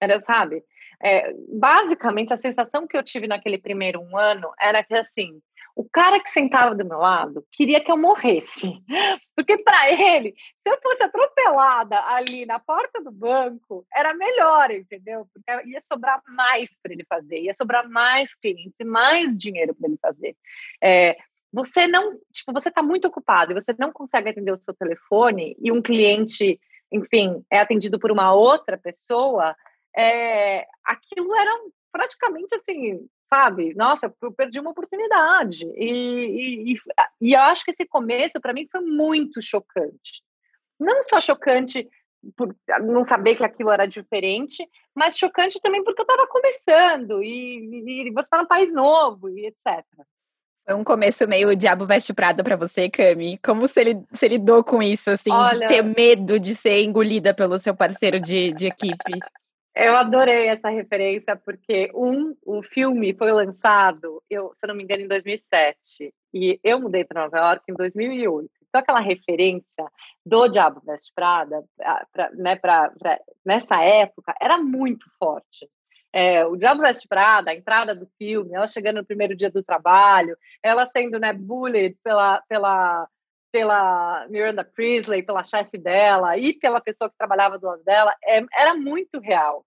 Era, 0.00 0.20
sabe? 0.20 0.64
É, 1.02 1.32
basicamente, 1.48 2.32
a 2.32 2.36
sensação 2.36 2.86
que 2.86 2.96
eu 2.96 3.02
tive 3.02 3.26
naquele 3.26 3.58
primeiro 3.58 4.00
um 4.00 4.16
ano 4.16 4.50
era 4.58 4.82
que, 4.82 4.94
assim, 4.94 5.40
o 5.76 5.88
cara 5.88 6.20
que 6.20 6.30
sentava 6.30 6.74
do 6.74 6.84
meu 6.84 6.98
lado 6.98 7.46
queria 7.52 7.82
que 7.82 7.90
eu 7.90 7.96
morresse. 7.96 8.70
Porque 9.36 9.56
para 9.58 9.90
ele, 9.90 10.34
se 10.62 10.72
eu 10.72 10.78
fosse 10.82 11.02
atropelada 11.02 11.98
ali 12.06 12.44
na 12.44 12.58
porta 12.58 13.02
do 13.02 13.10
banco, 13.10 13.86
era 13.94 14.14
melhor, 14.14 14.70
entendeu? 14.70 15.26
Porque 15.32 15.68
ia 15.68 15.80
sobrar 15.80 16.22
mais 16.28 16.68
para 16.82 16.92
ele 16.92 17.04
fazer, 17.08 17.40
ia 17.40 17.54
sobrar 17.54 17.88
mais 17.88 18.34
clientes, 18.34 18.74
mais 18.84 19.36
dinheiro 19.36 19.74
para 19.74 19.88
ele 19.88 19.98
fazer. 20.00 20.36
É, 20.82 21.16
você 21.52 21.86
não, 21.86 22.18
tipo, 22.32 22.52
você 22.52 22.68
está 22.68 22.82
muito 22.82 23.08
ocupado 23.08 23.52
e 23.52 23.54
você 23.54 23.74
não 23.78 23.92
consegue 23.92 24.28
atender 24.28 24.52
o 24.52 24.62
seu 24.62 24.74
telefone 24.74 25.56
e 25.58 25.72
um 25.72 25.82
cliente, 25.82 26.60
enfim, 26.90 27.44
é 27.50 27.60
atendido 27.60 27.98
por 27.98 28.10
uma 28.10 28.32
outra 28.32 28.76
pessoa, 28.78 29.54
é, 29.96 30.66
aquilo 30.84 31.34
era 31.34 31.50
praticamente 31.92 32.54
assim, 32.54 33.08
sabe? 33.28 33.74
Nossa, 33.74 34.12
eu 34.22 34.32
perdi 34.32 34.60
uma 34.60 34.70
oportunidade. 34.70 35.66
E, 35.76 36.72
e, 36.72 36.72
e, 36.72 36.80
e 37.20 37.32
eu 37.32 37.40
acho 37.40 37.64
que 37.64 37.70
esse 37.70 37.86
começo, 37.86 38.40
para 38.40 38.52
mim, 38.52 38.68
foi 38.70 38.80
muito 38.80 39.40
chocante. 39.42 40.22
não 40.78 41.02
só 41.04 41.20
chocante 41.20 41.88
por 42.36 42.54
não 42.82 43.04
saber 43.04 43.36
que 43.36 43.44
aquilo 43.44 43.70
era 43.70 43.86
diferente, 43.86 44.68
mas 44.94 45.16
chocante 45.16 45.60
também 45.60 45.82
porque 45.82 46.02
eu 46.02 46.04
estava 46.04 46.26
começando 46.26 47.22
e, 47.22 48.06
e 48.08 48.10
você 48.12 48.26
está 48.26 48.38
num 48.38 48.46
país 48.46 48.72
novo 48.72 49.28
e 49.30 49.46
etc. 49.46 49.84
Foi 50.70 50.78
um 50.78 50.84
começo 50.84 51.26
meio 51.26 51.56
diabo 51.56 51.84
veste 51.84 52.14
prada 52.14 52.44
para 52.44 52.54
você, 52.54 52.88
Cami. 52.88 53.36
Como 53.38 53.62
você, 53.62 54.00
você 54.08 54.28
lidou 54.28 54.62
com 54.62 54.80
isso, 54.80 55.10
assim, 55.10 55.32
Olha, 55.32 55.66
de 55.66 55.74
ter 55.74 55.82
medo 55.82 56.38
de 56.38 56.54
ser 56.54 56.84
engolida 56.84 57.34
pelo 57.34 57.58
seu 57.58 57.74
parceiro 57.74 58.20
de, 58.20 58.52
de 58.52 58.68
equipe? 58.68 59.18
Eu 59.74 59.96
adorei 59.96 60.46
essa 60.46 60.68
referência, 60.68 61.34
porque 61.34 61.90
um, 61.92 62.36
o 62.46 62.62
filme 62.62 63.12
foi 63.14 63.32
lançado, 63.32 64.22
eu, 64.30 64.52
se 64.56 64.64
eu 64.64 64.68
não 64.68 64.76
me 64.76 64.84
engano, 64.84 65.02
em 65.02 65.08
2007. 65.08 66.14
E 66.32 66.60
eu 66.62 66.80
mudei 66.80 67.04
para 67.04 67.24
Nova 67.24 67.38
York 67.38 67.64
em 67.68 67.74
2008. 67.74 68.48
Então, 68.68 68.80
aquela 68.80 69.00
referência 69.00 69.84
do 70.24 70.46
Diabo 70.46 70.80
Veste 70.86 71.10
Prada, 71.12 71.64
pra, 72.12 72.30
né, 72.34 72.54
pra, 72.54 72.90
pra, 72.90 73.18
nessa 73.44 73.82
época, 73.82 74.32
era 74.40 74.56
muito 74.56 75.04
forte. 75.18 75.68
É, 76.12 76.44
o 76.44 76.56
Diabo 76.56 76.82
Veste 76.82 77.06
Prada, 77.06 77.50
a 77.50 77.54
entrada 77.54 77.94
do 77.94 78.08
filme, 78.18 78.54
ela 78.54 78.66
chegando 78.66 78.96
no 78.96 79.06
primeiro 79.06 79.36
dia 79.36 79.50
do 79.50 79.62
trabalho, 79.62 80.36
ela 80.62 80.84
sendo 80.86 81.18
né, 81.18 81.32
bullied 81.32 81.96
pela, 82.02 82.42
pela, 82.48 83.08
pela 83.52 84.26
Miranda 84.28 84.64
Priestley, 84.64 85.22
pela 85.22 85.44
chefe 85.44 85.78
dela 85.78 86.36
e 86.36 86.52
pela 86.52 86.80
pessoa 86.80 87.08
que 87.08 87.16
trabalhava 87.16 87.58
do 87.58 87.66
lado 87.66 87.84
dela, 87.84 88.14
é, 88.24 88.44
era 88.52 88.74
muito 88.74 89.20
real. 89.20 89.64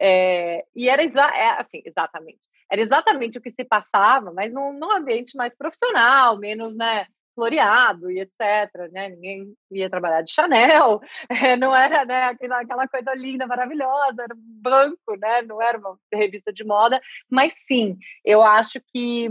É, 0.00 0.64
e 0.74 0.88
era 0.88 1.04
exa 1.04 1.26
é, 1.26 1.60
assim, 1.60 1.80
exatamente. 1.84 2.40
Era 2.70 2.82
exatamente 2.82 3.38
o 3.38 3.40
que 3.40 3.52
se 3.52 3.64
passava, 3.64 4.32
mas 4.32 4.52
num, 4.52 4.72
num 4.72 4.90
ambiente 4.90 5.36
mais 5.36 5.56
profissional, 5.56 6.38
menos 6.38 6.74
né, 6.74 7.06
floreado 7.34 8.10
e 8.10 8.20
etc. 8.20 8.90
Né? 8.92 9.10
Ninguém 9.10 9.54
ia 9.70 9.90
trabalhar 9.90 10.22
de 10.22 10.32
Chanel, 10.32 11.00
é, 11.28 11.56
não 11.56 11.74
era 11.74 12.04
né, 12.04 12.24
aquela, 12.24 12.60
aquela 12.60 12.88
coisa 12.88 13.14
linda, 13.14 13.46
maravilhosa, 13.46 14.22
era 14.22 14.34
um 14.34 14.60
banco, 14.62 15.16
né? 15.18 15.42
não 15.42 15.60
era 15.60 15.78
uma 15.78 15.98
revista 16.12 16.52
de 16.52 16.64
moda, 16.64 17.00
mas 17.30 17.54
sim, 17.66 17.96
eu 18.24 18.42
acho 18.42 18.80
que 18.92 19.28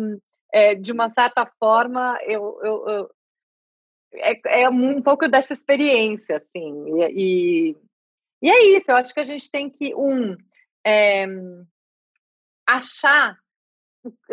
é, 0.53 0.75
de 0.75 0.91
uma 0.91 1.09
certa 1.09 1.45
forma 1.59 2.17
eu, 2.25 2.59
eu, 2.63 2.89
eu 2.89 3.09
é, 4.15 4.63
é, 4.63 4.69
um 4.69 5.01
pouco 5.01 5.27
dessa 5.27 5.53
experiência, 5.53 6.37
assim, 6.37 6.85
e, 6.87 7.71
e, 7.71 7.77
e, 8.43 8.49
é 8.49 8.63
isso, 8.77 8.91
eu 8.91 8.95
acho 8.95 9.13
que 9.13 9.19
a 9.19 9.23
gente 9.23 9.49
tem 9.49 9.69
que, 9.69 9.95
um, 9.95 10.37
é, 10.85 11.25
achar 12.67 13.37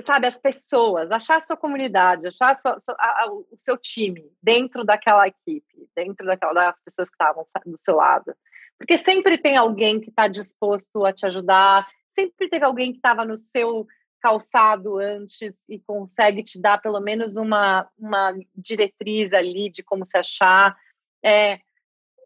sabe, 0.00 0.26
as 0.26 0.38
pessoas, 0.38 1.10
achar 1.10 1.38
a 1.38 1.42
sua 1.42 1.56
comunidade, 1.56 2.26
achar 2.26 2.50
a 2.50 2.54
sua, 2.54 2.78
a, 2.98 3.24
a, 3.24 3.32
o 3.32 3.46
seu 3.56 3.76
time 3.76 4.30
dentro 4.42 4.84
daquela 4.84 5.26
equipe, 5.28 5.88
dentro 5.94 6.26
daquela, 6.26 6.52
das 6.52 6.80
pessoas 6.80 7.08
que 7.08 7.14
estavam 7.14 7.44
do 7.66 7.78
seu 7.78 7.96
lado. 7.96 8.34
Porque 8.78 8.96
sempre 8.96 9.38
tem 9.38 9.56
alguém 9.56 10.00
que 10.00 10.10
está 10.10 10.26
disposto 10.26 11.04
a 11.04 11.12
te 11.12 11.26
ajudar, 11.26 11.86
sempre 12.14 12.48
teve 12.48 12.64
alguém 12.64 12.92
que 12.92 12.98
estava 12.98 13.24
no 13.24 13.36
seu 13.36 13.86
calçado 14.20 14.98
antes 14.98 15.64
e 15.68 15.78
consegue 15.78 16.42
te 16.42 16.60
dar 16.60 16.78
pelo 16.78 17.00
menos 17.00 17.36
uma, 17.36 17.88
uma 17.98 18.34
diretriz 18.54 19.32
ali 19.32 19.70
de 19.70 19.82
como 19.82 20.04
se 20.04 20.16
achar. 20.16 20.76
É, 21.24 21.58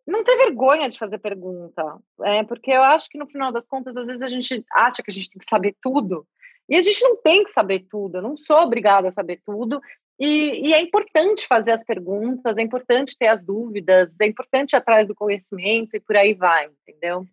não 0.06 0.22
ter 0.22 0.36
vergonha 0.36 0.88
de 0.88 0.98
fazer 0.98 1.18
pergunta, 1.18 1.98
é, 2.22 2.42
porque 2.44 2.70
eu 2.70 2.82
acho 2.82 3.08
que 3.08 3.18
no 3.18 3.26
final 3.26 3.50
das 3.50 3.66
contas, 3.66 3.96
às 3.96 4.06
vezes 4.06 4.22
a 4.22 4.28
gente 4.28 4.64
acha 4.72 5.02
que 5.02 5.10
a 5.10 5.14
gente 5.14 5.30
tem 5.30 5.38
que 5.38 5.48
saber 5.48 5.74
tudo, 5.80 6.26
e 6.68 6.76
a 6.76 6.82
gente 6.82 7.02
não 7.02 7.16
tem 7.16 7.44
que 7.44 7.50
saber 7.50 7.86
tudo, 7.90 8.16
eu 8.16 8.22
não 8.22 8.36
sou 8.36 8.56
obrigada 8.58 9.08
a 9.08 9.12
saber 9.12 9.40
tudo. 9.44 9.80
E, 10.18 10.68
e, 10.68 10.74
é 10.74 10.80
importante 10.80 11.46
fazer 11.46 11.72
as 11.72 11.82
perguntas, 11.82 12.56
é 12.56 12.62
importante 12.62 13.16
ter 13.18 13.26
as 13.26 13.42
dúvidas, 13.42 14.14
é 14.20 14.26
importante 14.26 14.72
ir 14.72 14.76
atrás 14.76 15.08
do 15.08 15.14
conhecimento 15.14 15.96
e 15.96 16.00
por 16.00 16.16
aí 16.16 16.34
vai, 16.34 16.70
entendeu? 16.86 17.26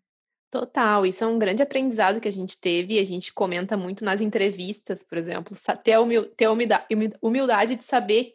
Total, 0.49 1.05
isso 1.05 1.23
é 1.23 1.27
um 1.27 1.39
grande 1.39 1.63
aprendizado 1.63 2.19
que 2.19 2.27
a 2.27 2.31
gente 2.31 2.59
teve, 2.59 2.95
e 2.95 2.99
a 2.99 3.05
gente 3.05 3.31
comenta 3.33 3.77
muito 3.77 4.03
nas 4.03 4.19
entrevistas, 4.19 5.03
por 5.03 5.17
exemplo, 5.17 5.55
ter 5.83 5.93
a, 5.93 6.01
humil 6.01 6.25
ter 6.25 6.45
a 6.45 6.51
humildade, 6.51 6.85
humildade 7.21 7.75
de 7.75 7.85
saber 7.85 8.33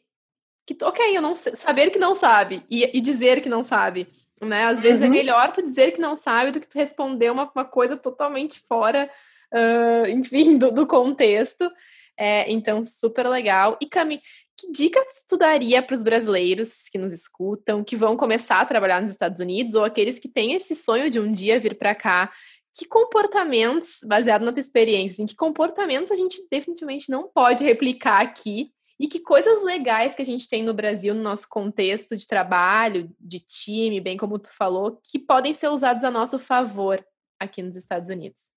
que, 0.64 0.76
ok, 0.82 1.16
eu 1.16 1.20
não 1.20 1.34
saber 1.34 1.90
que 1.90 1.98
não 1.98 2.14
sabe 2.14 2.62
e, 2.70 2.96
e 2.96 3.00
dizer 3.00 3.42
que 3.42 3.48
não 3.48 3.62
sabe, 3.62 4.08
né? 4.40 4.64
Às 4.64 4.80
vezes 4.80 5.02
é 5.02 5.04
uhum. 5.04 5.12
é 5.12 5.16
melhor 5.16 5.52
tu 5.52 5.60
dizer 5.60 5.92
que 5.92 6.00
não 6.00 6.16
sabe 6.16 6.52
do 6.52 6.60
que 6.60 6.68
tu 6.68 6.78
responder 6.78 7.30
uma, 7.30 7.50
uma 7.54 7.64
coisa 7.64 7.96
totalmente 7.96 8.60
fora 8.60 9.10
uh, 9.56 10.08
enfim, 10.08 10.58
do, 10.58 10.70
do 10.70 10.86
contexto. 10.86 11.70
É, 12.18 12.50
então, 12.50 12.84
super 12.84 13.28
legal. 13.28 13.76
E 13.80 13.86
Cami, 13.86 14.20
que 14.58 14.72
dicas 14.72 15.24
tu 15.28 15.36
daria 15.36 15.82
para 15.82 15.94
os 15.94 16.02
brasileiros 16.02 16.88
que 16.90 16.98
nos 16.98 17.12
escutam, 17.12 17.84
que 17.84 17.96
vão 17.96 18.16
começar 18.16 18.60
a 18.60 18.64
trabalhar 18.64 19.02
nos 19.02 19.10
Estados 19.10 19.40
Unidos, 19.40 19.74
ou 19.74 19.84
aqueles 19.84 20.18
que 20.18 20.28
têm 20.28 20.54
esse 20.54 20.74
sonho 20.74 21.10
de 21.10 21.20
um 21.20 21.30
dia 21.30 21.60
vir 21.60 21.76
para 21.76 21.94
cá? 21.94 22.32
Que 22.78 22.86
comportamentos, 22.86 23.98
baseado 24.04 24.44
na 24.44 24.52
tua 24.52 24.60
experiência, 24.60 25.22
em 25.22 25.26
que 25.26 25.34
comportamentos 25.34 26.10
a 26.10 26.16
gente 26.16 26.46
definitivamente 26.50 27.10
não 27.10 27.28
pode 27.28 27.64
replicar 27.64 28.20
aqui 28.20 28.70
e 28.98 29.08
que 29.08 29.20
coisas 29.20 29.62
legais 29.62 30.14
que 30.14 30.22
a 30.22 30.24
gente 30.26 30.48
tem 30.48 30.62
no 30.62 30.72
Brasil, 30.72 31.14
no 31.14 31.22
nosso 31.22 31.46
contexto 31.48 32.16
de 32.16 32.26
trabalho, 32.26 33.10
de 33.20 33.40
time, 33.40 34.00
bem 34.00 34.16
como 34.16 34.38
tu 34.38 34.54
falou, 34.54 35.00
que 35.10 35.18
podem 35.18 35.52
ser 35.52 35.68
usados 35.68 36.02
a 36.02 36.10
nosso 36.10 36.38
favor 36.38 37.04
aqui 37.38 37.62
nos 37.62 37.76
Estados 37.76 38.08
Unidos? 38.08 38.55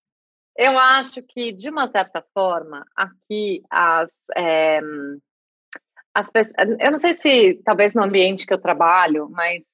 Eu 0.62 0.78
acho 0.78 1.24
que, 1.24 1.54
de 1.54 1.70
uma 1.70 1.90
certa 1.90 2.22
forma, 2.34 2.86
aqui 2.94 3.64
as, 3.70 4.12
é, 4.36 4.82
as. 6.14 6.30
Eu 6.78 6.92
não 6.92 6.98
sei 6.98 7.14
se 7.14 7.62
talvez 7.64 7.94
no 7.94 8.04
ambiente 8.04 8.46
que 8.46 8.54
eu 8.54 8.58
trabalho, 8.58 9.30
mas 9.30 9.66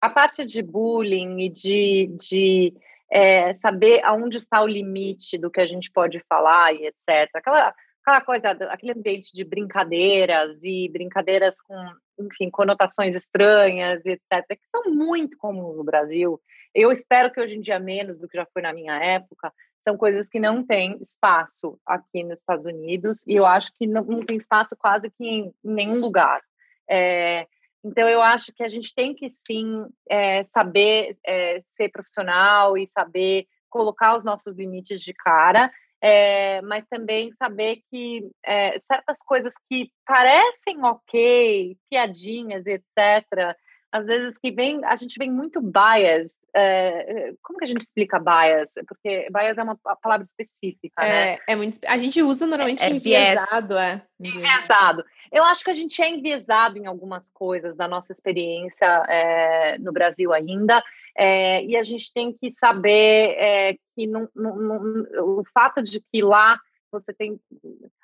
a 0.00 0.08
parte 0.08 0.46
de 0.46 0.62
bullying 0.62 1.40
e 1.40 1.48
de, 1.48 2.16
de 2.20 2.74
é, 3.10 3.52
saber 3.54 4.00
aonde 4.04 4.36
está 4.36 4.62
o 4.62 4.68
limite 4.68 5.36
do 5.36 5.50
que 5.50 5.60
a 5.60 5.66
gente 5.66 5.90
pode 5.90 6.20
falar 6.28 6.72
e 6.72 6.86
etc. 6.86 7.28
Aquela, 7.34 7.74
aquela 8.00 8.20
coisa, 8.20 8.50
aquele 8.70 8.92
ambiente 8.92 9.34
de 9.34 9.44
brincadeiras 9.44 10.62
e 10.62 10.88
brincadeiras 10.88 11.60
com, 11.60 11.74
enfim, 12.20 12.48
conotações 12.48 13.16
estranhas 13.16 14.06
e 14.06 14.12
etc., 14.12 14.46
que 14.50 14.68
são 14.70 14.94
muito 14.94 15.36
comuns 15.36 15.76
no 15.76 15.82
Brasil. 15.82 16.40
Eu 16.72 16.92
espero 16.92 17.32
que 17.32 17.40
hoje 17.40 17.56
em 17.56 17.60
dia 17.60 17.80
menos 17.80 18.18
do 18.18 18.28
que 18.28 18.36
já 18.36 18.46
foi 18.52 18.62
na 18.62 18.72
minha 18.72 18.94
época, 19.02 19.52
são 19.88 19.96
coisas 19.96 20.28
que 20.28 20.38
não 20.38 20.62
têm 20.62 20.98
espaço 21.00 21.80
aqui 21.86 22.22
nos 22.22 22.40
Estados 22.40 22.66
Unidos 22.66 23.24
e 23.26 23.34
eu 23.34 23.46
acho 23.46 23.72
que 23.74 23.86
não, 23.86 24.04
não 24.04 24.20
tem 24.24 24.36
espaço 24.36 24.76
quase 24.76 25.10
que 25.10 25.24
em, 25.24 25.54
nenhum 25.64 25.98
lugar. 25.98 26.42
É, 26.88 27.46
então 27.82 28.06
eu 28.06 28.20
acho 28.20 28.52
que 28.52 28.62
a 28.62 28.68
gente 28.68 28.94
tem 28.94 29.14
que 29.14 29.30
sim 29.30 29.86
é, 30.06 30.44
saber 30.44 31.16
é, 31.24 31.62
ser 31.64 31.88
profissional 31.88 32.76
e 32.76 32.86
saber 32.86 33.46
colocar 33.70 34.14
os 34.14 34.24
nossos 34.24 34.54
limites 34.54 35.00
de 35.00 35.14
cara, 35.14 35.70
é, 36.02 36.60
mas 36.62 36.86
também 36.86 37.32
saber 37.32 37.80
que 37.90 38.30
é, 38.44 38.78
certas 38.80 39.22
coisas 39.22 39.54
que 39.70 39.90
parecem 40.06 40.84
ok, 40.84 41.78
piadinhas, 41.88 42.66
etc., 42.66 43.56
às 43.90 44.06
vezes 44.06 44.38
que 44.38 44.50
vem, 44.50 44.84
a 44.84 44.96
gente 44.96 45.18
vem 45.18 45.30
muito 45.30 45.60
bias. 45.60 46.36
É, 46.54 47.32
como 47.42 47.58
que 47.58 47.64
a 47.64 47.68
gente 47.68 47.82
explica 47.82 48.18
bias? 48.18 48.74
Porque 48.86 49.28
bias 49.30 49.56
é 49.56 49.62
uma 49.62 49.76
palavra 49.76 50.24
específica, 50.24 51.02
é, 51.02 51.08
né? 51.08 51.38
É 51.46 51.56
muito, 51.56 51.78
a 51.86 51.96
gente 51.96 52.22
usa 52.22 52.46
normalmente 52.46 52.82
é, 52.82 52.86
é 52.86 52.90
enviesado, 52.90 53.76
é. 53.76 54.02
Enviesado. 54.20 55.04
Eu 55.32 55.44
acho 55.44 55.64
que 55.64 55.70
a 55.70 55.74
gente 55.74 56.00
é 56.02 56.08
enviesado 56.08 56.78
em 56.78 56.86
algumas 56.86 57.30
coisas 57.30 57.76
da 57.76 57.88
nossa 57.88 58.12
experiência 58.12 58.86
é, 59.08 59.78
no 59.78 59.92
Brasil 59.92 60.32
ainda, 60.32 60.82
é, 61.16 61.64
e 61.64 61.76
a 61.76 61.82
gente 61.82 62.12
tem 62.12 62.32
que 62.32 62.50
saber 62.50 63.34
é, 63.38 63.76
que 63.94 64.06
não, 64.06 64.28
não, 64.34 64.56
não, 64.56 65.38
o 65.38 65.44
fato 65.52 65.82
de 65.82 66.00
que 66.12 66.22
lá 66.22 66.60
você 66.90 67.12
tem. 67.12 67.40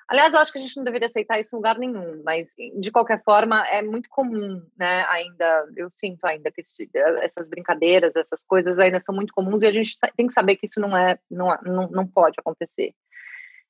Aliás, 0.07 0.33
eu 0.33 0.39
acho 0.39 0.51
que 0.51 0.59
a 0.59 0.61
gente 0.61 0.77
não 0.77 0.83
deveria 0.83 1.07
aceitar 1.07 1.39
isso 1.39 1.55
em 1.55 1.57
lugar 1.57 1.79
nenhum, 1.79 2.21
mas 2.23 2.47
de 2.79 2.91
qualquer 2.91 3.23
forma 3.23 3.67
é 3.67 3.81
muito 3.81 4.07
comum, 4.07 4.61
né? 4.77 5.03
Ainda, 5.09 5.67
eu 5.75 5.89
sinto 5.89 6.23
ainda 6.25 6.51
que 6.51 6.61
essas 7.23 7.49
brincadeiras, 7.49 8.15
essas 8.15 8.43
coisas 8.43 8.77
ainda 8.77 8.99
são 8.99 9.15
muito 9.15 9.33
comuns 9.33 9.63
e 9.63 9.67
a 9.67 9.71
gente 9.71 9.97
tem 10.15 10.27
que 10.27 10.33
saber 10.33 10.57
que 10.57 10.67
isso 10.67 10.79
não 10.79 10.95
é, 10.95 11.17
não, 11.29 11.47
não, 11.63 11.89
não 11.89 12.07
pode 12.07 12.35
acontecer. 12.37 12.93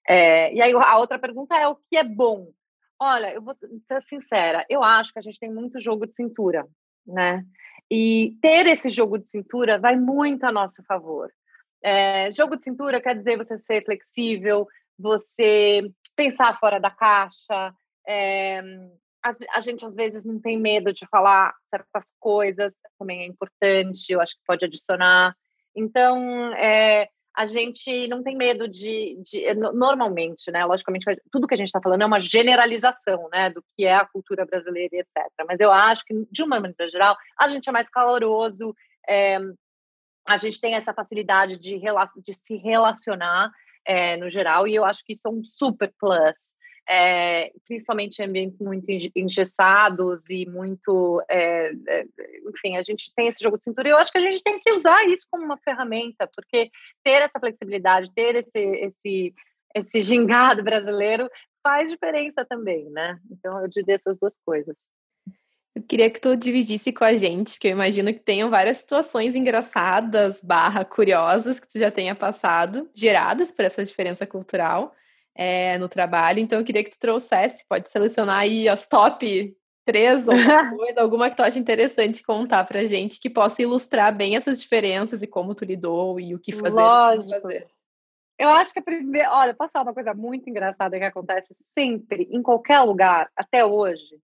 É, 0.07 0.53
e 0.53 0.61
aí 0.61 0.73
a 0.73 0.97
outra 0.97 1.17
pergunta 1.17 1.55
é 1.55 1.67
o 1.67 1.75
que 1.75 1.97
é 1.97 2.03
bom? 2.03 2.51
Olha, 2.99 3.33
eu 3.33 3.41
vou 3.41 3.55
ser 3.55 4.01
sincera, 4.01 4.65
eu 4.69 4.83
acho 4.83 5.13
que 5.13 5.19
a 5.19 5.21
gente 5.21 5.39
tem 5.39 5.51
muito 5.51 5.79
jogo 5.79 6.05
de 6.05 6.15
cintura, 6.15 6.67
né? 7.07 7.45
E 7.89 8.37
ter 8.41 8.67
esse 8.67 8.89
jogo 8.89 9.17
de 9.17 9.29
cintura 9.29 9.79
vai 9.79 9.95
muito 9.95 10.43
a 10.43 10.51
nosso 10.51 10.83
favor. 10.83 11.31
É, 11.81 12.31
jogo 12.31 12.57
de 12.57 12.63
cintura 12.63 13.01
quer 13.01 13.15
dizer 13.15 13.37
você 13.37 13.57
ser 13.57 13.85
flexível, 13.85 14.67
você 14.97 15.81
pensar 16.15 16.57
fora 16.57 16.79
da 16.79 16.89
caixa. 16.89 17.73
É, 18.07 18.59
a, 19.23 19.31
a, 19.55 19.59
gente 19.59 19.85
às 19.85 19.95
vezes 19.95 20.23
não 20.23 20.39
tem 20.39 20.59
medo 20.59 20.93
de 20.93 21.05
falar 21.07 21.53
certas 21.69 22.05
coisas, 22.19 22.73
também 22.97 23.21
é 23.21 23.25
importante, 23.25 24.11
eu 24.11 24.21
acho 24.21 24.35
que 24.35 24.45
pode 24.45 24.65
adicionar. 24.65 25.35
Então, 25.75 26.53
é, 26.53 27.09
a 27.35 27.45
gente 27.45 28.07
não 28.07 28.23
tem 28.23 28.35
medo 28.35 28.67
de, 28.67 29.21
de 29.21 29.53
normalmente, 29.73 30.49
né? 30.51 30.63
Logicamente, 30.63 31.05
tudo 31.31 31.47
que 31.47 31.53
a 31.53 31.57
gente 31.57 31.67
está 31.67 31.81
falando 31.81 32.01
é 32.01 32.05
uma 32.05 32.19
generalização, 32.19 33.27
né, 33.29 33.49
do 33.49 33.61
que 33.75 33.83
é 33.83 33.93
a 33.93 34.05
cultura 34.05 34.45
brasileira, 34.45 34.95
etc. 34.95 35.27
Mas 35.45 35.59
eu 35.59 35.71
acho 35.71 36.05
que, 36.05 36.13
de 36.31 36.43
uma 36.43 36.59
maneira 36.59 36.89
geral, 36.89 37.17
a 37.37 37.49
gente 37.49 37.67
é 37.67 37.73
mais 37.73 37.89
caloroso, 37.89 38.73
é, 39.07 39.37
a 40.25 40.37
gente 40.37 40.59
tem 40.61 40.75
essa 40.75 40.93
facilidade 40.93 41.59
de, 41.59 41.77
de 41.77 42.33
se 42.33 42.55
relacionar 42.55 43.51
é, 43.85 44.17
no 44.17 44.29
geral, 44.29 44.67
e 44.67 44.75
eu 44.75 44.85
acho 44.85 45.03
que 45.05 45.13
isso 45.13 45.21
é 45.25 45.29
um 45.29 45.43
super 45.43 45.93
plus 45.99 46.55
é, 46.87 47.51
principalmente 47.65 48.19
em 48.19 48.25
ambientes 48.25 48.59
muito 48.59 48.85
engessados 49.15 50.29
e 50.29 50.45
muito. 50.45 51.21
É, 51.29 51.71
é, 51.87 52.05
enfim, 52.47 52.77
a 52.77 52.83
gente 52.83 53.11
tem 53.15 53.27
esse 53.27 53.43
jogo 53.43 53.57
de 53.57 53.63
cintura 53.63 53.87
e 53.87 53.91
eu 53.91 53.97
acho 53.97 54.11
que 54.11 54.17
a 54.17 54.21
gente 54.21 54.43
tem 54.43 54.59
que 54.59 54.71
usar 54.71 55.03
isso 55.07 55.25
como 55.29 55.43
uma 55.43 55.57
ferramenta, 55.57 56.29
porque 56.33 56.69
ter 57.03 57.21
essa 57.23 57.39
flexibilidade, 57.39 58.13
ter 58.13 58.35
esse, 58.35 58.59
esse, 58.59 59.33
esse 59.75 60.01
gingado 60.01 60.63
brasileiro 60.63 61.27
faz 61.63 61.89
diferença 61.89 62.45
também, 62.45 62.87
né? 62.91 63.17
Então 63.31 63.59
eu 63.61 63.67
diria 63.67 63.95
essas 63.95 64.19
duas 64.19 64.37
coisas. 64.45 64.75
Eu 65.75 65.83
queria 65.83 66.09
que 66.09 66.21
tu 66.21 66.37
dividisse 66.37 66.93
com 66.93 67.03
a 67.03 67.13
gente, 67.13 67.53
porque 67.53 67.67
eu 67.67 67.71
imagino 67.71 68.13
que 68.13 68.19
tenham 68.19 68.49
várias 68.49 68.77
situações 68.77 69.35
engraçadas, 69.35 70.41
barra 70.41 70.85
curiosas, 70.85 71.59
que 71.59 71.67
tu 71.67 71.77
já 71.77 71.91
tenha 71.91 72.15
passado, 72.15 72.89
geradas 72.93 73.51
por 73.51 73.65
essa 73.65 73.83
diferença 73.83 74.25
cultural 74.25 74.95
é, 75.35 75.77
no 75.77 75.89
trabalho. 75.89 76.39
Então, 76.39 76.59
eu 76.59 76.65
queria 76.65 76.81
que 76.81 76.91
tu 76.91 76.99
trouxesse, 76.99 77.65
pode 77.67 77.89
selecionar 77.89 78.39
aí 78.39 78.69
as 78.69 78.87
top 78.87 79.53
três 79.85 80.27
ou 80.27 80.33
coisa, 80.77 80.99
alguma 81.01 81.29
que 81.29 81.35
tu 81.35 81.43
acha 81.43 81.59
interessante 81.59 82.23
contar 82.23 82.63
pra 82.63 82.85
gente, 82.85 83.19
que 83.19 83.29
possa 83.29 83.61
ilustrar 83.61 84.15
bem 84.15 84.35
essas 84.35 84.61
diferenças 84.61 85.21
e 85.21 85.27
como 85.27 85.53
tu 85.53 85.63
lidou 85.63 86.19
e 86.19 86.33
o 86.33 86.39
que 86.39 86.53
fazer. 86.53 86.81
Lógico. 86.81 87.41
Fazer. 87.41 87.67
Eu 88.37 88.49
acho 88.49 88.73
que 88.73 88.79
a 88.79 88.83
primeira. 88.83 89.31
Olha, 89.31 89.53
posso 89.53 89.73
falar 89.73 89.85
uma 89.85 89.93
coisa 89.93 90.13
muito 90.13 90.49
engraçada 90.49 90.97
que 90.97 91.05
acontece 91.05 91.55
sempre, 91.71 92.27
em 92.31 92.41
qualquer 92.41 92.81
lugar, 92.81 93.29
até 93.35 93.63
hoje. 93.65 94.19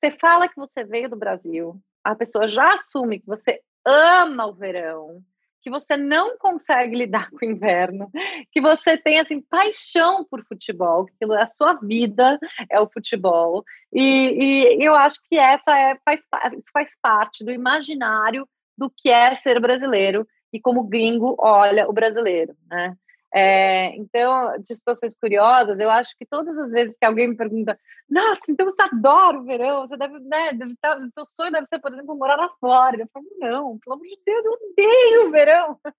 Você 0.00 0.10
fala 0.12 0.48
que 0.48 0.56
você 0.56 0.82
veio 0.82 1.10
do 1.10 1.16
Brasil, 1.16 1.78
a 2.02 2.14
pessoa 2.14 2.48
já 2.48 2.66
assume 2.70 3.20
que 3.20 3.26
você 3.26 3.60
ama 3.84 4.46
o 4.46 4.54
verão, 4.54 5.22
que 5.60 5.68
você 5.68 5.94
não 5.94 6.38
consegue 6.38 6.96
lidar 6.96 7.30
com 7.30 7.44
o 7.44 7.50
inverno, 7.50 8.10
que 8.50 8.62
você 8.62 8.96
tem 8.96 9.20
assim 9.20 9.42
paixão 9.42 10.24
por 10.24 10.42
futebol, 10.46 11.04
que 11.04 11.12
aquilo 11.12 11.34
é 11.34 11.42
a 11.42 11.46
sua 11.46 11.74
vida, 11.74 12.38
é 12.70 12.80
o 12.80 12.88
futebol. 12.88 13.62
E, 13.92 14.72
e 14.78 14.82
eu 14.82 14.94
acho 14.94 15.20
que 15.28 15.38
essa 15.38 15.78
é, 15.78 15.94
faz, 16.02 16.26
faz 16.72 16.96
parte 17.00 17.44
do 17.44 17.52
imaginário 17.52 18.48
do 18.78 18.90
que 18.90 19.10
é 19.10 19.34
ser 19.34 19.60
brasileiro 19.60 20.26
e 20.50 20.58
como 20.58 20.88
gringo 20.88 21.36
olha 21.38 21.86
o 21.86 21.92
brasileiro, 21.92 22.56
né? 22.70 22.96
É, 23.32 23.94
então, 23.96 24.58
de 24.58 24.74
situações 24.74 25.14
curiosas, 25.14 25.78
eu 25.78 25.88
acho 25.88 26.16
que 26.18 26.26
todas 26.26 26.56
as 26.58 26.72
vezes 26.72 26.96
que 26.98 27.06
alguém 27.06 27.28
me 27.28 27.36
pergunta, 27.36 27.78
nossa, 28.08 28.50
então 28.50 28.66
você 28.66 28.82
adora 28.82 29.38
o 29.38 29.44
verão, 29.44 29.86
você 29.86 29.96
deve, 29.96 30.18
né, 30.18 30.52
deve 30.52 30.72
estar, 30.72 30.98
seu 31.14 31.24
sonho 31.24 31.52
deve 31.52 31.66
ser, 31.66 31.78
por 31.78 31.92
exemplo, 31.92 32.16
morar 32.16 32.36
na 32.36 32.48
Flórida. 32.58 33.04
Eu 33.04 33.08
falo, 33.12 33.26
não, 33.38 33.78
pelo 33.78 33.94
amor 33.94 34.06
de 34.06 34.18
Deus, 34.26 34.44
eu 34.44 34.52
odeio 34.52 35.28
o 35.28 35.30
verão. 35.30 35.78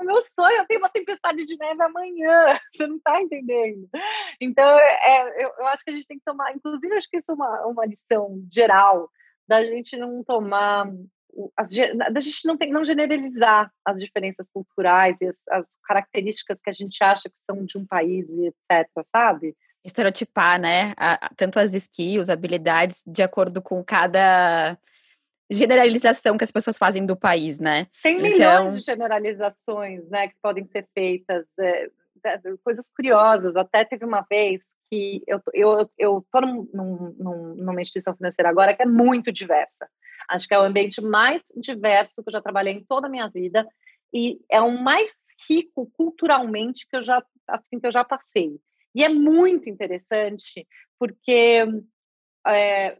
O 0.00 0.04
meu 0.04 0.20
sonho, 0.22 0.56
eu 0.56 0.66
tenho 0.66 0.80
uma 0.80 0.88
tempestade 0.88 1.44
de 1.44 1.56
neve 1.58 1.82
amanhã, 1.82 2.46
você 2.72 2.86
não 2.86 2.96
está 2.96 3.20
entendendo. 3.20 3.88
Então, 4.40 4.78
é, 4.78 5.44
eu, 5.44 5.52
eu, 5.58 5.66
acho 5.66 5.84
que 5.84 5.90
a 5.90 5.92
gente 5.92 6.06
tem 6.06 6.18
que 6.18 6.24
tomar, 6.24 6.54
inclusive, 6.54 6.94
acho 6.94 7.08
que 7.10 7.18
isso 7.18 7.30
é 7.32 7.34
uma, 7.34 7.66
uma 7.66 7.86
lição 7.86 8.42
geral, 8.50 9.10
da 9.46 9.64
gente 9.64 9.96
não 9.96 10.24
tomar 10.24 10.86
as, 11.56 11.70
da 12.12 12.20
gente 12.20 12.46
não, 12.46 12.56
tem, 12.56 12.72
não 12.72 12.84
generalizar 12.84 13.70
as 13.84 14.00
diferenças 14.00 14.48
culturais 14.48 15.16
e 15.20 15.26
as, 15.26 15.40
as, 15.50 15.66
características 15.84 16.60
que 16.60 16.70
a 16.70 16.72
gente 16.72 17.02
acha 17.02 17.28
que 17.28 17.38
são 17.38 17.64
de 17.64 17.78
um 17.78 17.86
país 17.86 18.28
e 18.30 18.46
etc, 18.46 18.88
sabe? 19.14 19.56
Estereotipar, 19.84 20.60
né? 20.60 20.92
A, 20.96 21.30
tanto 21.36 21.58
as 21.58 21.74
skills, 21.74 22.28
habilidades, 22.28 23.02
de 23.06 23.22
acordo 23.22 23.62
com 23.62 23.82
cada 23.82 24.78
generalização 25.50 26.38
que 26.38 26.44
as 26.44 26.52
pessoas 26.52 26.78
fazem 26.78 27.04
do 27.04 27.16
país, 27.16 27.58
né? 27.58 27.88
Tem 28.02 28.14
então... 28.14 28.30
milhões 28.30 28.78
de 28.78 28.82
generalizações, 28.82 30.08
né, 30.08 30.28
que 30.28 30.36
podem 30.40 30.64
ser 30.66 30.86
feitas, 30.94 31.44
é, 31.58 31.88
coisas 32.62 32.88
curiosas. 32.90 33.56
Até 33.56 33.84
teve 33.84 34.04
uma 34.04 34.24
vez 34.30 34.62
que 34.90 35.22
eu, 35.26 35.40
eu, 35.54 35.90
eu 35.96 36.26
tô 36.32 36.40
num, 36.40 36.68
num, 36.74 37.54
numa 37.56 37.80
instituição 37.80 38.14
financeira 38.16 38.50
agora 38.50 38.74
que 38.74 38.82
é 38.82 38.86
muito 38.86 39.30
diversa. 39.30 39.88
Acho 40.28 40.48
que 40.48 40.54
é 40.54 40.58
o 40.58 40.62
ambiente 40.62 41.00
mais 41.00 41.42
diverso 41.56 42.14
que 42.16 42.28
eu 42.28 42.32
já 42.32 42.42
trabalhei 42.42 42.74
em 42.74 42.84
toda 42.84 43.06
a 43.06 43.10
minha 43.10 43.28
vida 43.28 43.66
e 44.12 44.40
é 44.50 44.60
o 44.60 44.82
mais 44.82 45.12
rico 45.48 45.90
culturalmente 45.92 46.86
que 46.88 46.96
eu 46.96 47.02
já 47.02 47.22
assim 47.48 47.78
que 47.78 47.86
eu 47.86 47.92
já 47.92 48.04
passei. 48.04 48.60
E 48.94 49.04
é 49.04 49.08
muito 49.08 49.68
interessante 49.68 50.66
porque 50.98 51.64
é, 52.46 52.98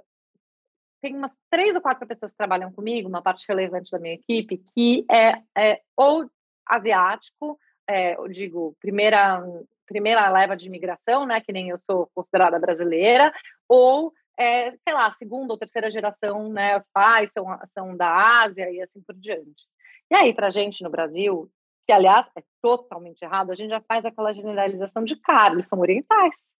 tem 1.02 1.16
umas 1.16 1.36
três 1.50 1.74
ou 1.74 1.82
quatro 1.82 2.06
pessoas 2.06 2.32
que 2.32 2.36
trabalham 2.36 2.72
comigo, 2.72 3.08
uma 3.08 3.22
parte 3.22 3.46
relevante 3.48 3.90
da 3.90 3.98
minha 3.98 4.14
equipe, 4.14 4.62
que 4.74 5.04
é, 5.10 5.42
é 5.56 5.80
ou 5.96 6.30
asiático, 6.66 7.58
é, 7.88 8.16
eu 8.16 8.28
digo, 8.28 8.76
primeira 8.80 9.42
primeira 9.90 10.30
leva 10.30 10.56
de 10.56 10.68
imigração, 10.68 11.26
né, 11.26 11.40
que 11.40 11.52
nem 11.52 11.70
eu 11.70 11.78
sou 11.90 12.08
considerada 12.14 12.60
brasileira, 12.60 13.32
ou, 13.68 14.12
é, 14.38 14.70
sei 14.70 14.94
lá, 14.94 15.10
segunda 15.10 15.52
ou 15.52 15.58
terceira 15.58 15.90
geração, 15.90 16.48
né, 16.48 16.78
os 16.78 16.88
pais 16.88 17.32
são, 17.32 17.44
são 17.64 17.96
da 17.96 18.42
Ásia 18.42 18.70
e 18.70 18.80
assim 18.80 19.02
por 19.02 19.16
diante. 19.16 19.68
E 20.08 20.14
aí, 20.14 20.32
para 20.32 20.46
a 20.46 20.50
gente 20.50 20.84
no 20.84 20.90
Brasil, 20.90 21.50
que 21.86 21.92
aliás 21.92 22.30
é 22.38 22.42
totalmente 22.62 23.22
errado, 23.22 23.50
a 23.50 23.54
gente 23.56 23.70
já 23.70 23.80
faz 23.80 24.04
aquela 24.04 24.32
generalização 24.32 25.02
de 25.02 25.16
cara, 25.16 25.54
eles 25.54 25.66
são 25.66 25.80
orientais. 25.80 26.52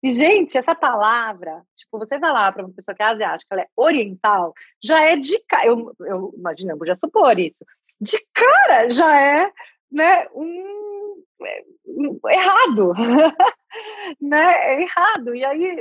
E, 0.00 0.10
gente, 0.10 0.56
essa 0.56 0.74
palavra, 0.74 1.62
tipo, 1.74 1.98
você 1.98 2.18
vai 2.18 2.30
lá 2.30 2.52
para 2.52 2.64
uma 2.64 2.74
pessoa 2.74 2.94
que 2.94 3.02
é 3.02 3.06
asiática, 3.06 3.54
ela 3.54 3.62
é 3.62 3.68
oriental, 3.74 4.52
já 4.82 5.00
é 5.00 5.16
de 5.16 5.42
cara, 5.48 5.66
eu, 5.66 5.92
eu 6.00 6.32
imagino, 6.36 6.76
eu 6.78 6.86
já 6.86 6.94
supor 6.94 7.36
isso, 7.38 7.64
de 8.00 8.18
cara 8.32 8.90
já 8.90 9.20
é 9.20 9.50
né, 9.90 10.26
um, 10.34 10.93
errado, 12.30 12.92
né, 14.20 14.42
é 14.42 14.82
errado, 14.82 15.34
e 15.34 15.44
aí 15.44 15.76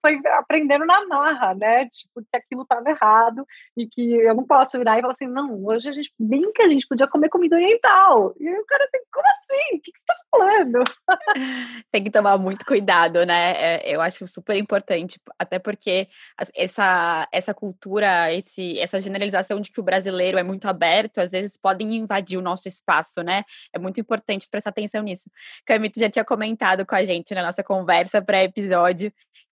foi 0.00 0.20
aprendendo 0.38 0.84
na 0.84 1.06
marra, 1.06 1.54
né, 1.54 1.88
tipo, 1.88 2.22
que 2.22 2.36
aquilo 2.36 2.62
estava 2.62 2.88
errado, 2.88 3.46
e 3.76 3.86
que 3.86 4.14
eu 4.14 4.34
não 4.34 4.44
posso 4.44 4.78
virar 4.78 4.98
e 4.98 5.00
falar 5.00 5.12
assim, 5.12 5.26
não, 5.26 5.64
hoje 5.64 5.88
a 5.88 5.92
gente, 5.92 6.12
bem 6.18 6.52
que 6.52 6.62
a 6.62 6.68
gente 6.68 6.86
podia 6.86 7.06
comer 7.06 7.28
comida 7.28 7.56
oriental, 7.56 8.34
e 8.38 8.50
o 8.50 8.64
cara 8.66 8.84
assim, 8.84 9.04
como 9.12 9.26
assim, 9.26 9.76
o 9.76 9.80
que, 9.80 9.92
que 9.92 9.98
você 9.98 10.04
tá 10.06 10.16
falando? 10.30 10.84
Tem 11.90 12.04
que 12.04 12.10
tomar 12.10 12.38
muito 12.38 12.64
cuidado, 12.64 13.24
né, 13.24 13.52
é, 13.56 13.94
eu 13.94 14.00
acho 14.00 14.26
super 14.26 14.56
importante, 14.56 15.20
até 15.38 15.58
porque 15.58 16.08
essa, 16.54 17.28
essa 17.32 17.54
cultura, 17.54 18.32
esse, 18.32 18.78
essa 18.78 19.00
generalização 19.00 19.60
de 19.60 19.70
que 19.70 19.80
o 19.80 19.84
brasileiro 19.84 20.38
é 20.38 20.42
muito 20.42 20.68
aberto, 20.68 21.18
às 21.18 21.30
vezes 21.30 21.56
podem 21.56 21.94
invadir 21.96 22.38
o 22.38 22.42
nosso 22.42 22.68
espaço, 22.68 23.22
né, 23.22 23.44
é 23.72 23.78
muito 23.78 24.00
importante 24.00 24.48
prestar 24.48 24.70
atenção 24.70 24.91
nisso. 25.00 25.30
Camito 25.64 26.00
já 26.00 26.10
tinha 26.10 26.24
comentado 26.24 26.84
com 26.84 26.94
a 26.94 27.04
gente 27.04 27.32
na 27.34 27.42
nossa 27.42 27.62
conversa 27.62 28.20
pré-episódio 28.20 29.12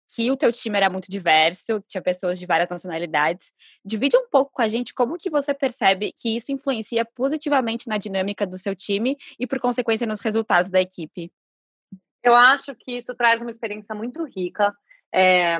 que 0.09 0.31
o 0.31 0.37
teu 0.37 0.53
time 0.53 0.77
era 0.77 0.89
muito 0.89 1.11
diverso, 1.11 1.83
tinha 1.89 2.01
pessoas 2.01 2.39
de 2.39 2.47
várias 2.47 2.69
nacionalidades. 2.69 3.53
Divide 3.85 4.17
um 4.17 4.29
pouco 4.29 4.53
com 4.53 4.63
a 4.63 4.69
gente 4.69 4.95
como 4.95 5.17
que 5.19 5.29
você 5.29 5.53
percebe 5.53 6.13
que 6.13 6.37
isso 6.37 6.53
influencia 6.53 7.05
positivamente 7.05 7.89
na 7.89 7.99
dinâmica 7.99 8.47
do 8.47 8.57
seu 8.57 8.75
time 8.75 9.17
e, 9.39 9.47
por 9.47 9.59
consequência, 9.59 10.07
nos 10.07 10.21
resultados 10.21 10.71
da 10.71 10.81
equipe. 10.81 11.31
Eu 12.23 12.35
acho 12.35 12.75
que 12.75 12.93
isso 12.97 13.15
traz 13.15 13.43
uma 13.43 13.51
experiência 13.51 13.95
muito 13.95 14.25
rica. 14.25 14.73
É, 15.13 15.59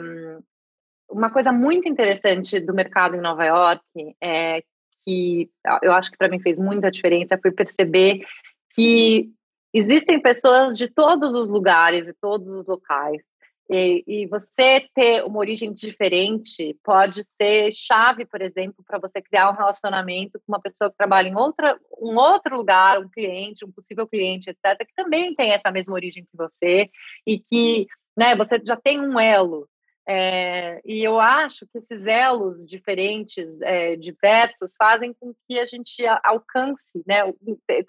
uma 1.11 1.31
coisa 1.31 1.53
muito 1.53 1.89
interessante 1.89 2.61
do 2.61 2.75
mercado 2.75 3.17
em 3.17 3.21
Nova 3.21 3.45
York 3.45 3.83
é 4.21 4.63
que 5.05 5.49
eu 5.83 5.93
acho 5.93 6.11
que 6.11 6.19
para 6.19 6.29
mim 6.29 6.41
fez 6.41 6.59
muita 6.59 6.91
diferença 6.91 7.39
foi 7.41 7.53
perceber 7.53 8.27
que 8.75 9.31
existem 9.79 10.21
pessoas 10.21 10.77
de 10.77 10.89
todos 10.89 11.33
os 11.35 11.49
lugares 11.49 12.09
e 12.09 12.15
todos 12.15 12.49
os 12.49 12.67
locais. 12.67 13.23
E, 13.69 14.05
e, 14.07 14.27
você 14.29 14.89
ter 14.95 15.25
uma 15.25 15.41
origem 15.41 15.73
diferente 15.73 16.79
pode 16.85 17.27
ser 17.41 17.73
chave, 17.73 18.25
por 18.25 18.41
exemplo, 18.41 18.85
para 18.87 18.99
você 18.99 19.21
criar 19.21 19.51
um 19.51 19.57
relacionamento 19.57 20.39
com 20.39 20.53
uma 20.53 20.61
pessoa 20.61 20.89
que 20.89 20.97
trabalha 20.97 21.29
em 21.29 21.35
outra, 21.35 21.77
um 21.99 22.17
outro 22.17 22.57
lugar, 22.57 23.01
um 23.01 23.09
cliente, 23.09 23.65
um 23.65 23.73
possível 23.73 24.07
cliente, 24.07 24.51
etc., 24.51 24.79
que 24.87 24.95
também 24.95 25.35
tem 25.35 25.53
essa 25.53 25.73
mesma 25.73 25.95
origem 25.95 26.23
que 26.23 26.37
você 26.37 26.89
e 27.27 27.41
que 27.41 27.89
né, 28.17 28.37
você 28.37 28.61
já 28.65 28.77
tem 28.77 29.01
um 29.01 29.19
elo 29.19 29.69
é, 30.09 30.81
e 30.85 31.03
eu 31.03 31.19
acho 31.19 31.67
que 31.67 31.79
esses 31.79 32.07
elos 32.07 32.65
diferentes, 32.65 33.61
é, 33.61 33.97
diversos, 33.97 34.77
fazem 34.77 35.13
com 35.13 35.35
que 35.49 35.59
a 35.59 35.65
gente 35.65 36.05
alcance, 36.23 37.03
né? 37.05 37.23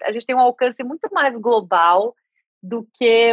A 0.02 0.10
gente 0.10 0.26
tem 0.26 0.34
um 0.34 0.40
alcance 0.40 0.82
muito 0.82 1.08
mais 1.12 1.36
global 1.36 2.16
do 2.60 2.86
que 2.94 3.32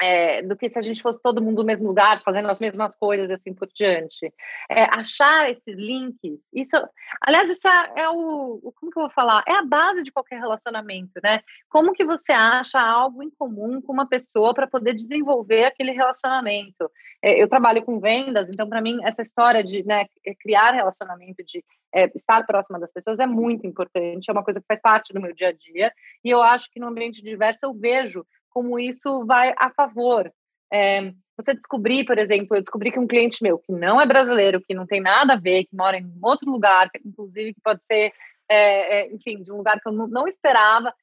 é, 0.00 0.42
do 0.42 0.56
que 0.56 0.70
se 0.70 0.78
a 0.78 0.82
gente 0.82 1.02
fosse 1.02 1.20
todo 1.22 1.42
mundo 1.42 1.58
no 1.58 1.66
mesmo 1.66 1.86
lugar, 1.86 2.22
fazendo 2.22 2.48
as 2.48 2.58
mesmas 2.58 2.96
coisas 2.96 3.30
e 3.30 3.34
assim 3.34 3.52
por 3.52 3.68
diante. 3.74 4.32
É, 4.70 4.84
achar 4.84 5.50
esses 5.50 5.76
links, 5.76 6.40
isso, 6.52 6.76
aliás, 7.20 7.50
isso 7.50 7.68
é, 7.68 7.92
é, 7.96 8.08
o, 8.08 8.72
como 8.76 8.90
que 8.90 8.98
eu 8.98 9.02
vou 9.02 9.10
falar? 9.10 9.44
É 9.46 9.52
a 9.52 9.64
base 9.64 10.02
de 10.02 10.10
qualquer 10.10 10.40
relacionamento, 10.40 11.20
né? 11.22 11.42
Como 11.68 11.92
que 11.92 12.04
você 12.04 12.32
acha 12.32 12.80
algo 12.80 13.22
em 13.22 13.30
comum 13.30 13.80
com 13.82 13.92
uma 13.92 14.08
pessoa 14.08 14.54
para 14.54 14.66
poder 14.66 14.94
desenvolver 14.94 15.64
aquele 15.64 15.92
relacionamento? 15.92 16.90
É, 17.22 17.40
eu 17.40 17.48
trabalho 17.48 17.82
com 17.82 18.00
vendas, 18.00 18.48
então 18.48 18.68
para 18.68 18.80
mim 18.80 18.98
essa 19.04 19.20
história 19.20 19.62
de 19.62 19.84
né, 19.84 20.06
criar 20.40 20.72
relacionamento, 20.72 21.44
de 21.44 21.62
é, 21.94 22.10
estar 22.14 22.46
próxima 22.46 22.78
das 22.78 22.92
pessoas 22.92 23.18
é 23.18 23.26
muito 23.26 23.66
importante, 23.66 24.30
é 24.30 24.32
uma 24.32 24.44
coisa 24.44 24.60
que 24.60 24.66
faz 24.66 24.80
parte 24.80 25.12
do 25.12 25.20
meu 25.20 25.34
dia 25.34 25.48
a 25.48 25.52
dia, 25.52 25.92
e 26.24 26.30
eu 26.30 26.42
acho 26.42 26.70
que 26.70 26.80
no 26.80 26.86
ambiente 26.86 27.22
diverso 27.22 27.60
eu 27.62 27.74
vejo 27.74 28.24
como 28.50 28.78
isso 28.78 29.24
vai 29.24 29.54
a 29.56 29.70
favor. 29.70 30.30
É, 30.72 31.12
você 31.36 31.54
descobrir, 31.54 32.04
por 32.04 32.18
exemplo, 32.18 32.56
eu 32.56 32.60
descobri 32.60 32.92
que 32.92 32.98
um 32.98 33.06
cliente 33.06 33.42
meu 33.42 33.58
que 33.58 33.72
não 33.72 34.00
é 34.00 34.06
brasileiro, 34.06 34.60
que 34.60 34.74
não 34.74 34.86
tem 34.86 35.00
nada 35.00 35.34
a 35.34 35.40
ver, 35.40 35.64
que 35.64 35.74
mora 35.74 35.96
em 35.96 36.12
outro 36.22 36.50
lugar, 36.50 36.90
inclusive 37.04 37.54
que 37.54 37.60
pode 37.62 37.84
ser, 37.84 38.12
é, 38.48 39.00
é, 39.00 39.12
enfim, 39.12 39.42
de 39.42 39.50
um 39.50 39.56
lugar 39.56 39.80
que 39.80 39.88
eu 39.88 39.92
não 39.92 40.28
esperava, 40.28 40.94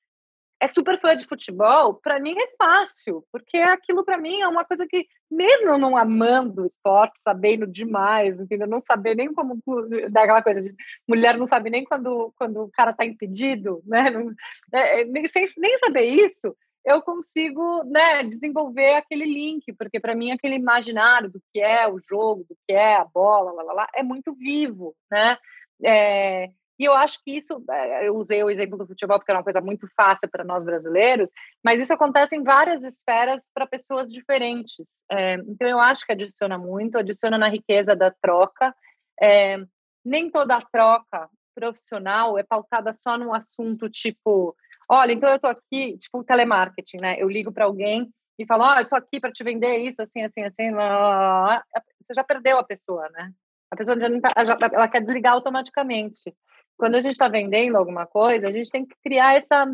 é 0.60 0.68
super 0.68 1.00
fã 1.00 1.16
de 1.16 1.26
futebol, 1.26 1.96
para 1.96 2.20
mim 2.20 2.36
é 2.38 2.56
fácil, 2.58 3.24
porque 3.32 3.58
aquilo 3.58 4.04
para 4.04 4.18
mim 4.18 4.42
é 4.42 4.48
uma 4.48 4.66
coisa 4.66 4.88
que, 4.88 5.06
mesmo 5.30 5.70
eu 5.70 5.78
não 5.78 5.96
amando 5.96 6.66
esporte, 6.66 7.20
sabendo 7.20 7.68
demais, 7.68 8.40
entendeu? 8.40 8.68
Não 8.68 8.80
saber 8.80 9.16
nem 9.16 9.32
como 9.34 9.62
daquela 10.10 10.42
coisa 10.42 10.62
de 10.62 10.74
mulher 11.08 11.38
não 11.38 11.46
sabe 11.46 11.70
nem 11.70 11.84
quando, 11.84 12.34
quando 12.38 12.64
o 12.64 12.72
cara 12.72 12.92
está 12.92 13.06
impedido, 13.06 13.84
né? 13.86 14.10
Não, 14.10 14.32
é, 14.74 15.02
é, 15.02 15.06
nem, 15.06 15.28
sem, 15.28 15.46
nem 15.58 15.78
saber 15.78 16.06
isso, 16.06 16.56
eu 16.88 17.02
consigo 17.02 17.84
né, 17.84 18.24
desenvolver 18.24 18.94
aquele 18.94 19.26
link, 19.26 19.74
porque 19.74 20.00
para 20.00 20.16
mim 20.16 20.32
aquele 20.32 20.56
imaginário 20.56 21.30
do 21.30 21.42
que 21.54 21.60
é 21.60 21.86
o 21.86 22.00
jogo, 22.00 22.46
do 22.50 22.58
que 22.66 22.72
é 22.74 22.96
a 22.96 23.04
bola, 23.04 23.52
lá, 23.52 23.62
lá, 23.62 23.74
lá 23.74 23.88
é 23.94 24.02
muito 24.02 24.34
vivo, 24.34 24.96
né? 25.12 25.38
É, 25.84 26.46
e 26.80 26.86
eu 26.86 26.94
acho 26.94 27.22
que 27.26 27.36
isso, 27.36 27.62
é, 27.70 28.08
eu 28.08 28.16
usei 28.16 28.42
o 28.42 28.50
exemplo 28.50 28.78
do 28.78 28.88
futebol 28.88 29.20
porque 29.20 29.34
é 29.34 29.36
uma 29.36 29.44
coisa 29.44 29.60
muito 29.60 29.86
fácil 29.98 30.30
para 30.30 30.46
nós 30.46 30.64
brasileiros, 30.64 31.30
mas 31.62 31.82
isso 31.82 31.92
acontece 31.92 32.38
em 32.38 32.44
várias 32.44 32.82
esferas 32.84 33.44
para 33.54 33.68
pessoas 33.68 34.10
diferentes. 34.10 34.98
É, 35.12 35.34
então 35.34 35.68
eu 35.68 35.82
acho 35.82 36.06
que 36.06 36.14
adiciona 36.14 36.58
muito, 36.58 36.98
adiciona 36.98 37.38
na 37.38 37.50
riqueza 37.50 37.98
da 37.98 38.12
troca. 38.12 38.74
É, 39.22 39.58
nem 40.06 40.30
toda 40.32 40.64
troca 40.72 41.30
profissional 41.54 42.38
é 42.38 42.44
pautada 42.44 42.94
só 42.94 43.18
num 43.18 43.34
assunto 43.34 43.90
tipo 43.90 44.56
Olha, 44.90 45.12
então 45.12 45.30
eu 45.30 45.36
estou 45.36 45.50
aqui, 45.50 45.98
tipo 45.98 46.24
telemarketing, 46.24 46.98
né? 46.98 47.16
Eu 47.20 47.28
ligo 47.28 47.52
para 47.52 47.66
alguém 47.66 48.10
e 48.40 48.46
falo, 48.46 48.64
olha, 48.64 48.80
eu 48.80 48.84
estou 48.84 48.98
aqui 48.98 49.20
para 49.20 49.32
te 49.32 49.44
vender 49.44 49.78
isso, 49.80 50.02
assim, 50.02 50.24
assim, 50.24 50.44
assim. 50.44 50.72
Você 50.72 52.14
já 52.16 52.24
perdeu 52.24 52.58
a 52.58 52.64
pessoa, 52.64 53.10
né? 53.10 53.32
A 53.70 53.76
pessoa 53.76 54.00
já, 54.00 54.08
tá, 54.22 54.46
já 54.46 54.56
ela 54.72 54.88
quer 54.88 55.02
desligar 55.02 55.34
automaticamente. 55.34 56.34
Quando 56.78 56.96
a 56.96 57.00
gente 57.00 57.14
está 57.14 57.28
vendendo 57.28 57.76
alguma 57.76 58.06
coisa, 58.06 58.48
a 58.48 58.52
gente 58.52 58.70
tem 58.70 58.86
que 58.86 58.96
criar 59.04 59.36
essa 59.36 59.66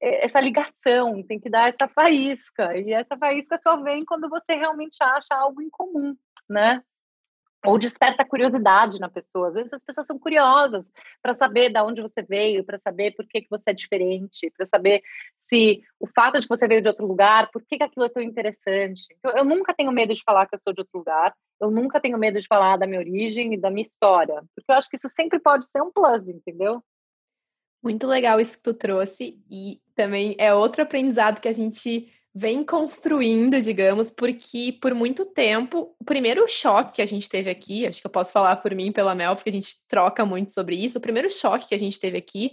essa 0.00 0.38
ligação, 0.38 1.22
tem 1.22 1.40
que 1.40 1.48
dar 1.48 1.68
essa 1.68 1.88
faísca. 1.88 2.76
E 2.76 2.92
essa 2.92 3.16
faísca 3.16 3.56
só 3.56 3.82
vem 3.82 4.04
quando 4.04 4.28
você 4.28 4.54
realmente 4.54 4.96
acha 5.00 5.34
algo 5.34 5.62
em 5.62 5.70
comum, 5.70 6.14
né? 6.48 6.82
Ou 7.64 7.78
desperta 7.78 8.24
curiosidade 8.24 9.00
na 9.00 9.08
pessoa. 9.08 9.48
Às 9.48 9.54
vezes 9.54 9.72
as 9.72 9.82
pessoas 9.82 10.06
são 10.06 10.18
curiosas 10.18 10.92
para 11.22 11.32
saber 11.32 11.70
de 11.70 11.80
onde 11.80 12.02
você 12.02 12.22
veio, 12.22 12.64
para 12.64 12.78
saber 12.78 13.12
por 13.12 13.26
que, 13.26 13.40
que 13.40 13.50
você 13.50 13.70
é 13.70 13.74
diferente, 13.74 14.52
para 14.56 14.66
saber 14.66 15.02
se 15.40 15.82
o 15.98 16.06
fato 16.06 16.38
de 16.38 16.46
você 16.46 16.68
veio 16.68 16.82
de 16.82 16.88
outro 16.88 17.06
lugar, 17.06 17.50
por 17.50 17.62
que, 17.62 17.78
que 17.78 17.82
aquilo 17.82 18.04
é 18.06 18.10
tão 18.10 18.22
interessante. 18.22 19.06
Então, 19.18 19.36
eu 19.36 19.44
nunca 19.44 19.72
tenho 19.74 19.90
medo 19.90 20.12
de 20.12 20.22
falar 20.22 20.46
que 20.46 20.54
eu 20.54 20.60
sou 20.62 20.72
de 20.72 20.82
outro 20.82 20.98
lugar, 20.98 21.34
eu 21.60 21.70
nunca 21.70 22.00
tenho 22.00 22.18
medo 22.18 22.38
de 22.38 22.46
falar 22.46 22.76
da 22.76 22.86
minha 22.86 23.00
origem 23.00 23.54
e 23.54 23.60
da 23.60 23.70
minha 23.70 23.82
história, 23.82 24.42
porque 24.54 24.70
eu 24.70 24.74
acho 24.74 24.88
que 24.88 24.96
isso 24.96 25.08
sempre 25.08 25.40
pode 25.40 25.66
ser 25.70 25.82
um 25.82 25.90
plus, 25.90 26.28
entendeu? 26.28 26.82
Muito 27.82 28.06
legal 28.06 28.40
isso 28.40 28.56
que 28.56 28.62
tu 28.62 28.74
trouxe, 28.74 29.38
e 29.50 29.80
também 29.94 30.34
é 30.38 30.54
outro 30.54 30.82
aprendizado 30.82 31.40
que 31.40 31.48
a 31.48 31.52
gente 31.52 32.10
vem 32.34 32.64
construindo, 32.64 33.60
digamos, 33.60 34.10
porque 34.10 34.76
por 34.80 34.92
muito 34.92 35.24
tempo, 35.24 35.94
o 36.00 36.04
primeiro 36.04 36.48
choque 36.48 36.94
que 36.94 37.02
a 37.02 37.06
gente 37.06 37.28
teve 37.28 37.48
aqui, 37.48 37.86
acho 37.86 38.00
que 38.00 38.06
eu 38.06 38.10
posso 38.10 38.32
falar 38.32 38.56
por 38.56 38.74
mim 38.74 38.88
e 38.88 38.92
pela 38.92 39.14
Mel, 39.14 39.36
porque 39.36 39.50
a 39.50 39.52
gente 39.52 39.76
troca 39.86 40.26
muito 40.26 40.50
sobre 40.50 40.74
isso, 40.74 40.98
o 40.98 41.00
primeiro 41.00 41.30
choque 41.30 41.68
que 41.68 41.74
a 41.74 41.78
gente 41.78 42.00
teve 42.00 42.18
aqui 42.18 42.52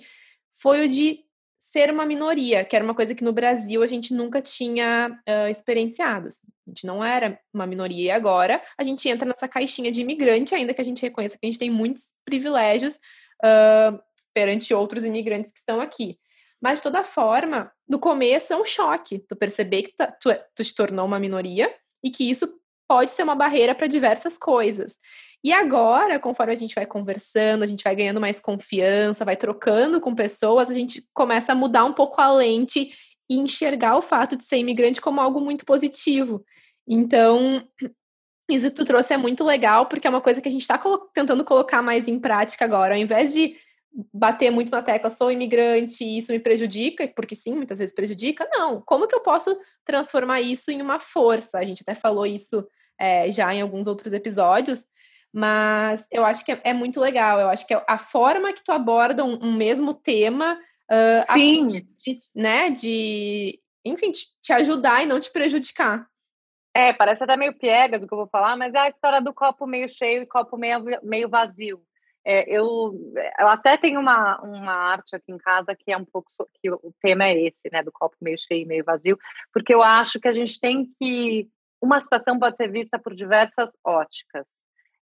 foi 0.55 0.85
o 0.85 0.89
de 0.89 1.21
ser 1.57 1.91
uma 1.91 2.05
minoria, 2.05 2.63
que 2.63 2.75
era 2.75 2.85
uma 2.85 2.95
coisa 2.95 3.13
que 3.13 3.23
no 3.23 3.33
Brasil 3.33 3.81
a 3.83 3.87
gente 3.87 4.13
nunca 4.13 4.41
tinha 4.41 5.09
uh, 5.27 5.49
experienciado. 5.49 6.27
Assim. 6.27 6.47
A 6.67 6.69
gente 6.71 6.85
não 6.87 7.03
era 7.03 7.39
uma 7.53 7.67
minoria 7.67 8.05
e 8.05 8.11
agora 8.11 8.61
a 8.77 8.83
gente 8.83 9.07
entra 9.07 9.27
nessa 9.27 9.47
caixinha 9.47 9.91
de 9.91 10.01
imigrante, 10.01 10.55
ainda 10.55 10.73
que 10.73 10.81
a 10.81 10.83
gente 10.83 11.03
reconheça 11.03 11.37
que 11.37 11.45
a 11.45 11.49
gente 11.49 11.59
tem 11.59 11.69
muitos 11.69 12.15
privilégios 12.25 12.95
uh, 12.95 13.99
perante 14.33 14.73
outros 14.73 15.03
imigrantes 15.03 15.51
que 15.51 15.59
estão 15.59 15.79
aqui. 15.79 16.17
Mas, 16.61 16.79
de 16.79 16.83
toda 16.83 17.03
forma, 17.03 17.71
no 17.87 17.99
começo 17.99 18.53
é 18.53 18.57
um 18.57 18.65
choque 18.65 19.19
tu 19.27 19.35
perceber 19.35 19.83
que 19.83 19.93
tu, 20.19 20.29
é, 20.29 20.45
tu 20.55 20.63
te 20.63 20.75
tornou 20.75 21.05
uma 21.05 21.19
minoria 21.19 21.73
e 22.03 22.11
que 22.11 22.29
isso 22.29 22.47
pode 22.87 23.11
ser 23.11 23.23
uma 23.23 23.35
barreira 23.35 23.73
para 23.73 23.87
diversas 23.87 24.37
coisas. 24.37 24.97
E 25.43 25.51
agora, 25.51 26.19
conforme 26.19 26.53
a 26.53 26.55
gente 26.55 26.75
vai 26.75 26.85
conversando, 26.85 27.63
a 27.63 27.65
gente 27.65 27.83
vai 27.83 27.95
ganhando 27.95 28.21
mais 28.21 28.39
confiança, 28.39 29.25
vai 29.25 29.35
trocando 29.35 29.99
com 29.99 30.13
pessoas, 30.13 30.69
a 30.69 30.73
gente 30.73 31.03
começa 31.13 31.51
a 31.51 31.55
mudar 31.55 31.83
um 31.85 31.93
pouco 31.93 32.21
a 32.21 32.31
lente 32.31 32.91
e 33.29 33.39
enxergar 33.39 33.97
o 33.97 34.01
fato 34.01 34.35
de 34.35 34.43
ser 34.43 34.57
imigrante 34.57 35.01
como 35.01 35.21
algo 35.21 35.39
muito 35.39 35.65
positivo. 35.65 36.43
Então, 36.87 37.63
isso 38.51 38.69
que 38.69 38.75
tu 38.75 38.85
trouxe 38.85 39.13
é 39.13 39.17
muito 39.17 39.43
legal, 39.43 39.87
porque 39.87 40.05
é 40.05 40.09
uma 40.09 40.21
coisa 40.21 40.41
que 40.41 40.49
a 40.49 40.51
gente 40.51 40.61
está 40.61 40.77
colo 40.77 41.09
tentando 41.13 41.43
colocar 41.43 41.81
mais 41.81 42.07
em 42.07 42.19
prática 42.19 42.65
agora. 42.65 42.93
Ao 42.93 42.99
invés 42.99 43.33
de 43.33 43.55
bater 44.13 44.51
muito 44.51 44.71
na 44.71 44.81
tecla 44.81 45.09
sou 45.09 45.31
imigrante 45.31 46.03
e 46.03 46.17
isso 46.17 46.31
me 46.31 46.39
prejudica, 46.39 47.07
porque 47.15 47.35
sim, 47.35 47.53
muitas 47.53 47.79
vezes 47.79 47.93
prejudica. 47.93 48.47
Não, 48.51 48.81
como 48.81 49.07
que 49.07 49.15
eu 49.15 49.21
posso 49.21 49.55
transformar 49.85 50.41
isso 50.41 50.71
em 50.71 50.81
uma 50.81 50.99
força? 50.99 51.59
A 51.59 51.63
gente 51.63 51.81
até 51.81 51.93
falou 51.93 52.25
isso 52.25 52.65
é, 52.99 53.29
já 53.31 53.53
em 53.53 53.61
alguns 53.61 53.87
outros 53.87 54.13
episódios, 54.13 54.85
mas 55.33 56.07
eu 56.11 56.25
acho 56.25 56.45
que 56.45 56.51
é, 56.51 56.61
é, 56.63 56.73
muito 56.73 56.99
legal. 56.99 57.39
Eu 57.39 57.49
acho 57.49 57.65
que 57.67 57.73
a 57.73 57.97
forma 57.97 58.53
que 58.53 58.63
tu 58.63 58.71
aborda 58.71 59.23
um, 59.23 59.39
um 59.41 59.53
mesmo 59.53 59.93
tema, 59.93 60.57
uh, 60.89 61.33
sim. 61.33 61.67
De, 61.67 61.81
de, 61.81 62.19
né, 62.35 62.69
de, 62.69 63.59
enfim, 63.83 64.11
te, 64.11 64.25
te 64.41 64.53
ajudar 64.53 65.03
e 65.03 65.05
não 65.05 65.19
te 65.19 65.31
prejudicar. 65.31 66.07
É, 66.73 66.93
parece 66.93 67.21
até 67.23 67.35
meio 67.35 67.57
piegas 67.57 68.01
o 68.01 68.07
que 68.07 68.13
eu 68.13 68.17
vou 68.17 68.27
falar, 68.27 68.55
mas 68.55 68.73
é 68.73 68.79
a 68.79 68.89
história 68.89 69.21
do 69.21 69.33
copo 69.33 69.67
meio 69.67 69.89
cheio 69.89 70.21
e 70.21 70.27
copo 70.27 70.57
meio, 70.57 70.81
meio 71.03 71.27
vazio. 71.27 71.81
É, 72.25 72.47
eu, 72.49 72.93
eu 73.39 73.47
até 73.47 73.77
tenho 73.77 73.99
uma, 73.99 74.39
uma 74.41 74.73
arte 74.73 75.15
aqui 75.15 75.31
em 75.31 75.37
casa 75.37 75.75
que 75.75 75.91
é 75.91 75.97
um 75.97 76.05
pouco 76.05 76.29
que 76.61 76.69
o 76.69 76.93
tema 77.01 77.25
é 77.25 77.47
esse, 77.47 77.69
né, 77.71 77.81
do 77.81 77.91
copo 77.91 78.15
meio 78.21 78.37
cheio 78.37 78.61
e 78.61 78.65
meio 78.65 78.83
vazio, 78.83 79.17
porque 79.51 79.73
eu 79.73 79.81
acho 79.81 80.19
que 80.19 80.27
a 80.27 80.31
gente 80.31 80.59
tem 80.59 80.85
que 80.99 81.49
uma 81.81 81.99
situação 81.99 82.37
pode 82.37 82.57
ser 82.57 82.71
vista 82.71 82.99
por 82.99 83.15
diversas 83.15 83.69
óticas. 83.83 84.45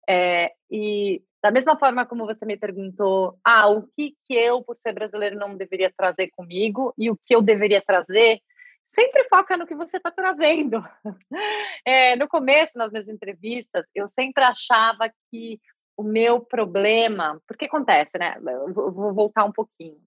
É, 0.07 0.53
e 0.71 1.21
da 1.43 1.51
mesma 1.51 1.77
forma 1.77 2.05
como 2.05 2.25
você 2.25 2.45
me 2.45 2.57
perguntou, 2.57 3.37
ah, 3.43 3.67
o 3.69 3.83
que 3.95 4.15
que 4.25 4.33
eu, 4.33 4.63
por 4.63 4.77
ser 4.77 4.93
brasileiro, 4.93 5.37
não 5.37 5.57
deveria 5.57 5.91
trazer 5.95 6.29
comigo 6.31 6.93
e 6.97 7.11
o 7.11 7.17
que 7.25 7.35
eu 7.35 7.41
deveria 7.41 7.81
trazer, 7.81 8.39
sempre 8.87 9.23
foca 9.25 9.57
no 9.57 9.67
que 9.67 9.75
você 9.75 9.97
está 9.97 10.11
trazendo. 10.11 10.83
É, 11.85 12.15
no 12.17 12.27
começo, 12.27 12.77
nas 12.77 12.91
minhas 12.91 13.07
entrevistas, 13.07 13.85
eu 13.95 14.07
sempre 14.07 14.43
achava 14.43 15.09
que 15.31 15.59
o 15.99 16.03
meu 16.03 16.39
problema, 16.39 17.41
porque 17.45 17.65
acontece, 17.65 18.17
né? 18.17 18.37
Eu 18.37 18.73
vou 18.73 19.13
voltar 19.13 19.43
um 19.43 19.51
pouquinho. 19.51 19.99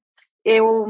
Eu 0.42 0.86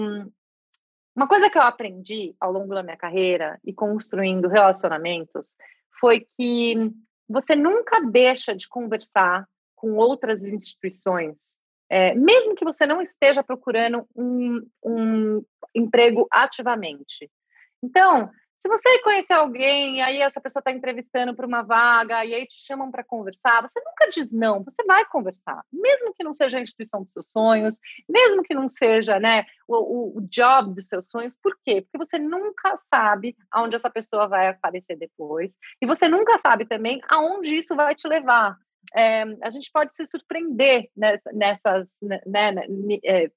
uma 1.14 1.26
coisa 1.26 1.50
que 1.50 1.58
eu 1.58 1.62
aprendi 1.62 2.34
ao 2.40 2.52
longo 2.52 2.72
da 2.72 2.84
minha 2.84 2.96
carreira 2.96 3.58
e 3.64 3.72
construindo 3.72 4.48
relacionamentos 4.48 5.54
foi 6.00 6.26
que 6.38 6.74
você 7.28 7.56
nunca 7.56 8.00
deixa 8.00 8.54
de 8.54 8.68
conversar 8.68 9.46
com 9.74 9.96
outras 9.96 10.44
instituições, 10.44 11.58
é, 11.90 12.14
mesmo 12.14 12.54
que 12.54 12.64
você 12.64 12.86
não 12.86 13.02
esteja 13.02 13.42
procurando 13.42 14.06
um, 14.16 14.64
um 14.84 15.44
emprego 15.74 16.28
ativamente. 16.30 17.28
Então, 17.82 18.30
se 18.62 18.68
você 18.68 18.96
conhecer 19.00 19.32
alguém, 19.32 19.96
e 19.96 20.00
aí 20.00 20.20
essa 20.20 20.40
pessoa 20.40 20.60
está 20.60 20.70
entrevistando 20.70 21.34
para 21.34 21.44
uma 21.44 21.62
vaga, 21.62 22.24
e 22.24 22.32
aí 22.32 22.46
te 22.46 22.64
chamam 22.64 22.92
para 22.92 23.02
conversar, 23.02 23.60
você 23.60 23.80
nunca 23.80 24.08
diz 24.08 24.30
não, 24.30 24.62
você 24.62 24.84
vai 24.84 25.04
conversar, 25.06 25.64
mesmo 25.72 26.14
que 26.14 26.22
não 26.22 26.32
seja 26.32 26.58
a 26.58 26.60
instituição 26.60 27.02
dos 27.02 27.12
seus 27.12 27.28
sonhos, 27.28 27.76
mesmo 28.08 28.44
que 28.44 28.54
não 28.54 28.68
seja 28.68 29.18
né, 29.18 29.46
o, 29.66 30.16
o 30.16 30.20
job 30.30 30.76
dos 30.76 30.86
seus 30.86 31.10
sonhos, 31.10 31.36
por 31.42 31.58
quê? 31.64 31.82
Porque 31.82 32.06
você 32.06 32.20
nunca 32.20 32.76
sabe 32.88 33.36
aonde 33.50 33.74
essa 33.74 33.90
pessoa 33.90 34.28
vai 34.28 34.46
aparecer 34.46 34.96
depois, 34.96 35.50
e 35.80 35.86
você 35.86 36.08
nunca 36.08 36.38
sabe 36.38 36.64
também 36.64 37.00
aonde 37.08 37.56
isso 37.56 37.74
vai 37.74 37.96
te 37.96 38.06
levar. 38.06 38.56
É, 38.94 39.22
a 39.42 39.50
gente 39.50 39.70
pode 39.72 39.96
se 39.96 40.06
surpreender 40.06 40.88
nessas, 40.96 41.90
né, 42.00 42.20
né, 42.26 42.54
é, 43.04 43.28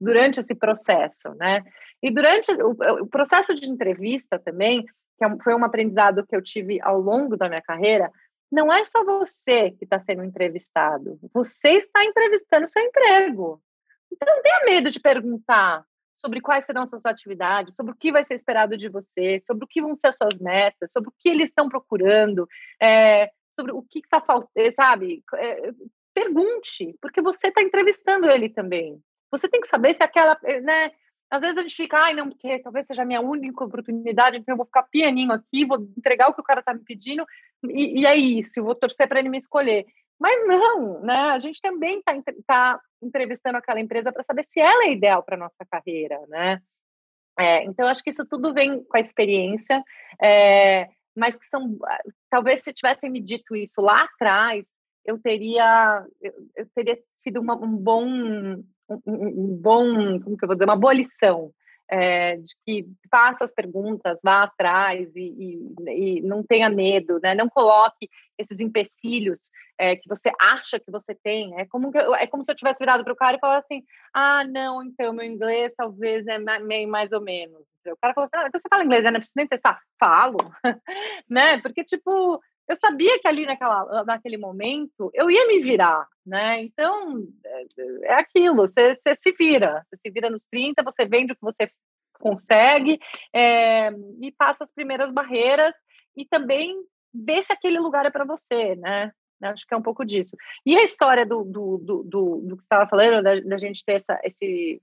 durante 0.00 0.40
esse 0.40 0.54
processo, 0.54 1.34
né? 1.34 1.64
E 2.02 2.10
durante 2.10 2.52
o, 2.52 2.70
o 3.02 3.06
processo 3.06 3.54
de 3.54 3.68
entrevista 3.68 4.38
também, 4.38 4.84
que 5.16 5.24
é 5.24 5.36
foi 5.42 5.54
um 5.54 5.64
aprendizado 5.64 6.26
que 6.26 6.36
eu 6.36 6.42
tive 6.42 6.80
ao 6.80 7.00
longo 7.00 7.36
da 7.36 7.48
minha 7.48 7.62
carreira, 7.62 8.10
não 8.50 8.72
é 8.72 8.82
só 8.84 9.04
você 9.04 9.72
que 9.72 9.84
está 9.84 10.00
sendo 10.00 10.24
entrevistado, 10.24 11.18
você 11.32 11.72
está 11.74 12.04
entrevistando 12.04 12.68
seu 12.68 12.82
emprego. 12.82 13.60
Então, 14.10 14.34
não 14.34 14.42
tenha 14.42 14.64
medo 14.64 14.90
de 14.90 15.00
perguntar 15.00 15.84
sobre 16.14 16.40
quais 16.40 16.64
serão 16.64 16.86
suas 16.86 17.04
atividades, 17.04 17.74
sobre 17.76 17.92
o 17.92 17.96
que 17.96 18.10
vai 18.10 18.24
ser 18.24 18.34
esperado 18.34 18.76
de 18.76 18.88
você, 18.88 19.42
sobre 19.46 19.64
o 19.64 19.68
que 19.68 19.80
vão 19.80 19.96
ser 19.96 20.08
as 20.08 20.16
suas 20.16 20.38
metas, 20.38 20.90
sobre 20.90 21.10
o 21.10 21.14
que 21.18 21.28
eles 21.28 21.48
estão 21.48 21.68
procurando, 21.68 22.48
é, 22.82 23.30
sobre 23.54 23.72
o 23.72 23.82
que 23.82 24.00
está 24.00 24.20
faltando, 24.20 24.72
sabe? 24.72 25.22
É, 25.34 25.70
pergunte, 26.14 26.96
porque 27.00 27.22
você 27.22 27.48
está 27.48 27.62
entrevistando 27.62 28.28
ele 28.28 28.48
também. 28.48 29.00
Você 29.30 29.48
tem 29.48 29.60
que 29.60 29.68
saber 29.68 29.94
se 29.94 30.02
aquela, 30.02 30.38
né? 30.62 30.90
Às 31.30 31.42
vezes 31.42 31.58
a 31.58 31.62
gente 31.62 31.76
fica, 31.76 31.98
ai, 31.98 32.14
não, 32.14 32.30
porque 32.30 32.58
talvez 32.60 32.86
seja 32.86 33.02
a 33.02 33.04
minha 33.04 33.20
única 33.20 33.62
oportunidade, 33.62 34.38
então 34.38 34.54
eu 34.54 34.56
vou 34.56 34.64
ficar 34.64 34.84
pianinho 34.84 35.30
aqui, 35.32 35.66
vou 35.66 35.78
entregar 35.96 36.28
o 36.28 36.34
que 36.34 36.40
o 36.40 36.44
cara 36.44 36.60
está 36.60 36.72
me 36.72 36.80
pedindo, 36.82 37.24
e, 37.64 38.00
e, 38.00 38.06
é 38.06 38.16
isso, 38.16 38.58
eu 38.58 38.64
vou 38.64 38.74
torcer 38.74 39.06
para 39.06 39.18
ele 39.18 39.28
me 39.28 39.36
escolher. 39.36 39.84
Mas 40.18 40.46
não, 40.46 41.00
né? 41.02 41.30
A 41.30 41.38
gente 41.38 41.60
também 41.60 41.98
está 41.98 42.14
tá 42.46 42.80
entrevistando 43.02 43.58
aquela 43.58 43.78
empresa 43.78 44.10
para 44.10 44.24
saber 44.24 44.42
se 44.44 44.58
ela 44.58 44.84
é 44.84 44.92
ideal 44.92 45.22
para 45.22 45.36
nossa 45.36 45.64
carreira, 45.70 46.18
né? 46.28 46.60
É, 47.38 47.62
então, 47.64 47.86
acho 47.86 48.02
que 48.02 48.10
isso 48.10 48.26
tudo 48.26 48.52
vem 48.52 48.82
com 48.82 48.96
a 48.96 49.00
experiência, 49.00 49.84
é, 50.20 50.88
mas 51.16 51.38
que 51.38 51.46
são, 51.46 51.78
talvez 52.28 52.60
se 52.60 52.72
tivessem 52.72 53.10
me 53.10 53.20
dito 53.20 53.54
isso 53.54 53.80
lá 53.80 54.04
atrás, 54.04 54.66
eu 55.04 55.18
teria, 55.20 56.04
eu, 56.20 56.32
eu 56.56 56.66
teria 56.74 56.98
sido 57.14 57.40
uma, 57.40 57.54
um 57.54 57.76
bom, 57.76 58.04
um, 59.06 59.58
bom, 59.60 60.20
como 60.20 60.36
que 60.36 60.44
eu 60.44 60.48
vou 60.48 60.54
dizer, 60.54 60.64
uma 60.64 60.76
boa 60.76 60.92
lição, 60.92 61.52
é, 61.90 62.36
de 62.36 62.54
que 62.66 62.86
faça 63.10 63.44
as 63.44 63.52
perguntas, 63.52 64.18
vá 64.22 64.42
atrás 64.42 65.08
e, 65.16 65.20
e, 65.20 66.18
e, 66.18 66.20
não 66.20 66.42
tenha 66.42 66.68
medo, 66.68 67.18
né? 67.22 67.34
Não 67.34 67.48
coloque 67.48 68.10
esses 68.36 68.60
empecilhos 68.60 69.40
é, 69.78 69.96
que 69.96 70.06
você 70.06 70.30
acha 70.38 70.78
que 70.78 70.90
você 70.90 71.14
tem. 71.14 71.58
É 71.58 71.64
como, 71.64 71.90
eu, 71.94 72.14
é 72.14 72.26
como 72.26 72.44
se 72.44 72.52
eu 72.52 72.54
tivesse 72.54 72.80
virado 72.80 73.02
para 73.04 73.12
o 73.12 73.16
cara 73.16 73.36
e 73.38 73.40
falasse 73.40 73.66
assim: 73.70 73.82
ah, 74.12 74.44
não, 74.44 74.82
então 74.82 75.14
meu 75.14 75.24
inglês 75.24 75.72
talvez 75.74 76.26
é 76.26 76.38
meio 76.60 76.88
mais 76.88 77.10
ou 77.10 77.22
menos. 77.22 77.62
O 77.86 77.96
cara 77.96 78.12
falou 78.12 78.26
assim: 78.26 78.44
ah, 78.44 78.48
então 78.48 78.60
você 78.60 78.68
fala 78.68 78.84
inglês, 78.84 79.04
né? 79.04 79.10
Não 79.10 79.20
precisa 79.20 79.38
nem 79.38 79.46
testar. 79.46 79.80
Falo, 79.98 80.36
né? 81.28 81.58
Porque, 81.62 81.82
tipo, 81.82 82.38
eu 82.68 82.76
sabia 82.76 83.18
que 83.18 83.26
ali 83.26 83.46
naquela, 83.46 84.04
naquele 84.04 84.36
momento 84.36 85.10
eu 85.14 85.30
ia 85.30 85.46
me 85.46 85.60
virar, 85.60 86.06
né? 86.24 86.60
Então, 86.60 87.26
é, 87.44 87.64
é 88.04 88.14
aquilo, 88.14 88.56
você, 88.56 88.94
você, 88.94 89.14
se 89.14 89.32
vira, 89.32 89.84
você 89.88 89.96
se 89.96 90.10
vira 90.10 90.28
nos 90.28 90.44
30, 90.44 90.82
você 90.82 91.06
vende 91.06 91.32
o 91.32 91.36
que 91.36 91.42
você 91.42 91.70
consegue 92.20 92.98
é, 93.32 93.90
e 94.20 94.30
passa 94.32 94.64
as 94.64 94.72
primeiras 94.72 95.10
barreiras 95.12 95.74
e 96.16 96.26
também 96.26 96.76
vê 97.14 97.42
se 97.42 97.52
aquele 97.52 97.78
lugar 97.78 98.06
é 98.06 98.10
para 98.10 98.24
você, 98.24 98.76
né? 98.76 99.12
Acho 99.40 99.66
que 99.66 99.72
é 99.72 99.76
um 99.76 99.82
pouco 99.82 100.04
disso. 100.04 100.36
E 100.66 100.76
a 100.76 100.82
história 100.82 101.24
do, 101.24 101.44
do, 101.44 101.78
do, 101.78 102.02
do, 102.02 102.36
do 102.40 102.56
que 102.56 102.62
você 102.62 102.66
estava 102.66 102.88
falando, 102.88 103.22
da, 103.22 103.36
da, 103.36 103.56
gente 103.56 103.84
ter 103.84 103.94
essa, 103.94 104.18
esse, 104.24 104.82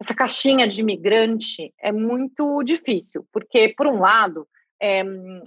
essa 0.00 0.14
caixinha 0.14 0.66
de 0.68 0.80
imigrante, 0.80 1.74
é 1.80 1.90
muito 1.90 2.62
difícil, 2.62 3.26
porque, 3.32 3.74
por 3.76 3.88
um 3.88 3.98
lado, 3.98 4.46
é, 4.84 5.02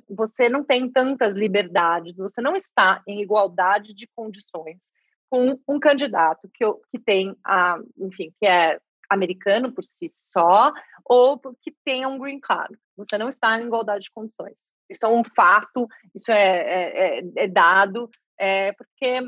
você 0.10 0.50
não 0.50 0.64
tem 0.64 0.90
tantas 0.90 1.38
liberdades, 1.38 2.18
você 2.18 2.42
não 2.42 2.56
está 2.56 3.04
em 3.06 3.22
igualdade 3.22 3.94
de 3.94 4.08
condições 4.16 4.92
com 5.30 5.60
um 5.68 5.80
candidato 5.80 6.50
que, 6.52 6.66
que 6.90 6.98
tem, 6.98 7.36
a, 7.46 7.78
enfim, 8.00 8.34
que 8.40 8.48
é 8.48 8.80
americano 9.08 9.72
por 9.72 9.84
si 9.84 10.12
só, 10.16 10.74
ou 11.06 11.40
que 11.62 11.72
tenha 11.86 12.10
um 12.10 12.18
green 12.18 12.40
card. 12.40 12.76
Você 12.98 13.16
não 13.16 13.30
está 13.30 13.62
em 13.62 13.66
igualdade 13.68 14.06
de 14.06 14.12
condições. 14.12 14.58
Isso 14.90 15.06
é 15.06 15.08
um 15.08 15.24
fato, 15.36 15.88
isso 16.16 16.32
é, 16.32 16.58
é, 16.58 17.20
é, 17.20 17.24
é 17.36 17.48
dado, 17.48 18.10
é, 18.40 18.72
porque 18.72 19.20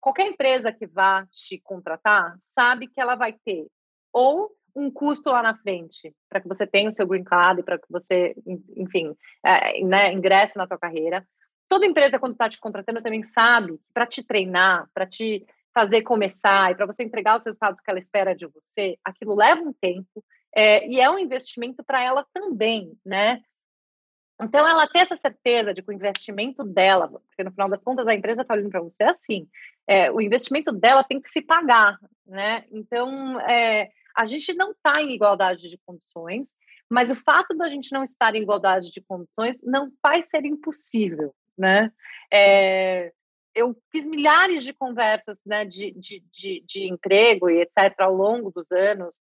qualquer 0.00 0.28
empresa 0.28 0.72
que 0.72 0.86
vá 0.86 1.26
te 1.30 1.60
contratar 1.60 2.36
sabe 2.54 2.86
que 2.86 2.98
ela 2.98 3.16
vai 3.16 3.34
ter 3.44 3.66
ou 4.14 4.50
um 4.74 4.90
custo 4.90 5.30
lá 5.30 5.42
na 5.42 5.56
frente 5.56 6.14
para 6.28 6.40
que 6.40 6.48
você 6.48 6.66
tenha 6.66 6.88
o 6.88 6.92
seu 6.92 7.06
green 7.06 7.24
card, 7.24 7.62
para 7.62 7.78
que 7.78 7.86
você, 7.90 8.34
enfim, 8.76 9.14
é, 9.44 9.82
né, 9.84 10.12
ingresse 10.12 10.56
na 10.56 10.66
tua 10.66 10.78
carreira. 10.78 11.26
Toda 11.68 11.86
empresa, 11.86 12.18
quando 12.18 12.32
está 12.32 12.48
te 12.48 12.58
contratando, 12.58 13.02
também 13.02 13.22
sabe 13.22 13.78
para 13.92 14.06
te 14.06 14.24
treinar, 14.24 14.88
para 14.94 15.06
te 15.06 15.46
fazer 15.74 16.02
começar 16.02 16.72
e 16.72 16.74
para 16.74 16.86
você 16.86 17.04
entregar 17.04 17.38
os 17.38 17.44
resultados 17.44 17.80
que 17.80 17.90
ela 17.90 17.98
espera 17.98 18.34
de 18.34 18.46
você, 18.46 18.98
aquilo 19.04 19.34
leva 19.34 19.60
um 19.60 19.72
tempo 19.72 20.24
é, 20.54 20.88
e 20.88 21.00
é 21.00 21.10
um 21.10 21.18
investimento 21.18 21.84
para 21.84 22.02
ela 22.02 22.26
também, 22.32 22.92
né? 23.04 23.40
Então, 24.40 24.66
ela 24.66 24.86
tem 24.86 25.02
essa 25.02 25.16
certeza 25.16 25.74
de 25.74 25.82
que 25.82 25.90
o 25.90 25.92
investimento 25.92 26.62
dela, 26.62 27.08
porque 27.08 27.42
no 27.42 27.50
final 27.50 27.68
das 27.68 27.82
contas 27.82 28.06
a 28.06 28.14
empresa 28.14 28.42
está 28.42 28.54
olhando 28.54 28.70
para 28.70 28.80
você 28.80 29.02
assim, 29.02 29.48
é, 29.86 30.10
o 30.12 30.20
investimento 30.20 30.70
dela 30.72 31.02
tem 31.02 31.20
que 31.20 31.28
se 31.28 31.42
pagar, 31.42 31.98
né? 32.24 32.64
Então, 32.70 33.40
é, 33.40 33.90
a 34.18 34.26
gente 34.26 34.52
não 34.52 34.72
está 34.72 35.00
em 35.00 35.14
igualdade 35.14 35.68
de 35.68 35.78
condições, 35.86 36.48
mas 36.90 37.08
o 37.08 37.14
fato 37.14 37.56
da 37.56 37.68
gente 37.68 37.92
não 37.92 38.02
estar 38.02 38.34
em 38.34 38.42
igualdade 38.42 38.90
de 38.90 39.00
condições 39.00 39.62
não 39.62 39.92
faz 40.02 40.28
ser 40.28 40.44
impossível, 40.44 41.32
né? 41.56 41.92
É, 42.32 43.12
eu 43.54 43.76
fiz 43.92 44.08
milhares 44.08 44.64
de 44.64 44.72
conversas 44.72 45.40
né, 45.46 45.64
de, 45.64 45.92
de, 45.92 46.24
de, 46.32 46.64
de, 46.66 46.88
emprego 46.88 47.48
e 47.48 47.60
etc. 47.60 47.94
ao 48.00 48.12
longo 48.12 48.50
dos 48.50 48.68
anos, 48.72 49.20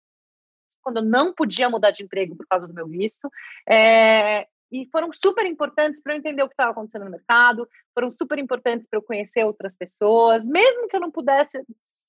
quando 0.82 0.99
eu 0.99 1.05
não 1.05 1.32
podia 1.32 1.70
mudar 1.70 1.90
de 1.90 2.05
emprego 2.05 2.36
por 2.36 2.47
causa 2.47 2.68
do 2.68 2.74
meu 2.74 2.86
visto, 2.86 3.30
é, 3.66 4.47
e 4.70 4.86
foram 4.90 5.11
super 5.11 5.47
importantes 5.47 6.03
para 6.03 6.12
eu 6.12 6.18
entender 6.18 6.43
o 6.43 6.49
que 6.49 6.55
estava 6.55 6.72
acontecendo 6.72 7.07
no 7.07 7.11
mercado, 7.11 7.66
foram 7.95 8.11
super 8.11 8.38
importantes 8.38 8.86
para 8.86 8.99
eu 8.99 9.03
conhecer 9.03 9.43
outras 9.45 9.74
pessoas, 9.74 10.45
mesmo 10.47 10.86
que 10.86 10.97
eu 10.97 11.01
não 11.01 11.11
pudesse 11.11 11.62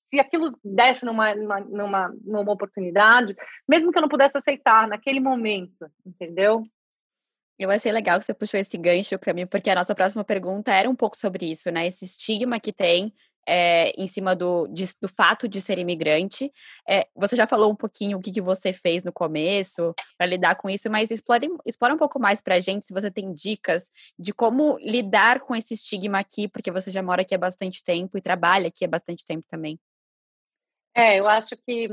se 0.04 0.20
aquilo 0.20 0.56
desse 0.62 1.04
numa, 1.04 1.34
numa, 1.34 1.60
numa, 1.60 2.16
numa 2.22 2.52
oportunidade, 2.52 3.34
mesmo 3.66 3.90
que 3.90 3.98
eu 3.98 4.02
não 4.02 4.08
pudesse 4.08 4.36
aceitar 4.36 4.86
naquele 4.86 5.18
momento, 5.18 5.90
entendeu? 6.04 6.62
Eu 7.58 7.70
achei 7.70 7.90
legal 7.90 8.18
que 8.18 8.24
você 8.24 8.34
puxou 8.34 8.60
esse 8.60 8.76
gancho, 8.76 9.18
Cami, 9.18 9.46
porque 9.46 9.70
a 9.70 9.74
nossa 9.74 9.94
próxima 9.94 10.24
pergunta 10.24 10.72
era 10.72 10.90
um 10.90 10.94
pouco 10.94 11.16
sobre 11.16 11.50
isso, 11.50 11.70
né? 11.70 11.86
Esse 11.86 12.04
estigma 12.04 12.60
que 12.60 12.72
tem 12.72 13.12
é, 13.46 13.90
em 13.90 14.06
cima 14.06 14.34
do, 14.34 14.66
de, 14.68 14.84
do 15.00 15.08
fato 15.08 15.48
de 15.48 15.60
ser 15.60 15.78
imigrante. 15.78 16.52
É, 16.88 17.06
você 17.14 17.36
já 17.36 17.46
falou 17.46 17.70
um 17.70 17.76
pouquinho 17.76 18.18
o 18.18 18.20
que, 18.20 18.32
que 18.32 18.40
você 18.40 18.72
fez 18.72 19.04
no 19.04 19.12
começo 19.12 19.94
para 20.16 20.26
lidar 20.26 20.56
com 20.56 20.68
isso, 20.68 20.90
mas 20.90 21.10
explore, 21.10 21.48
explore 21.66 21.94
um 21.94 21.98
pouco 21.98 22.18
mais 22.18 22.40
para 22.40 22.56
a 22.56 22.60
gente 22.60 22.86
se 22.86 22.92
você 22.92 23.10
tem 23.10 23.32
dicas 23.32 23.90
de 24.18 24.32
como 24.32 24.78
lidar 24.78 25.40
com 25.40 25.54
esse 25.54 25.74
estigma 25.74 26.18
aqui, 26.18 26.48
porque 26.48 26.70
você 26.70 26.90
já 26.90 27.02
mora 27.02 27.22
aqui 27.22 27.34
há 27.34 27.38
bastante 27.38 27.82
tempo 27.82 28.18
e 28.18 28.22
trabalha 28.22 28.68
aqui 28.68 28.84
há 28.84 28.88
bastante 28.88 29.24
tempo 29.24 29.46
também. 29.48 29.78
É, 30.94 31.18
eu 31.18 31.26
acho 31.26 31.56
que 31.56 31.88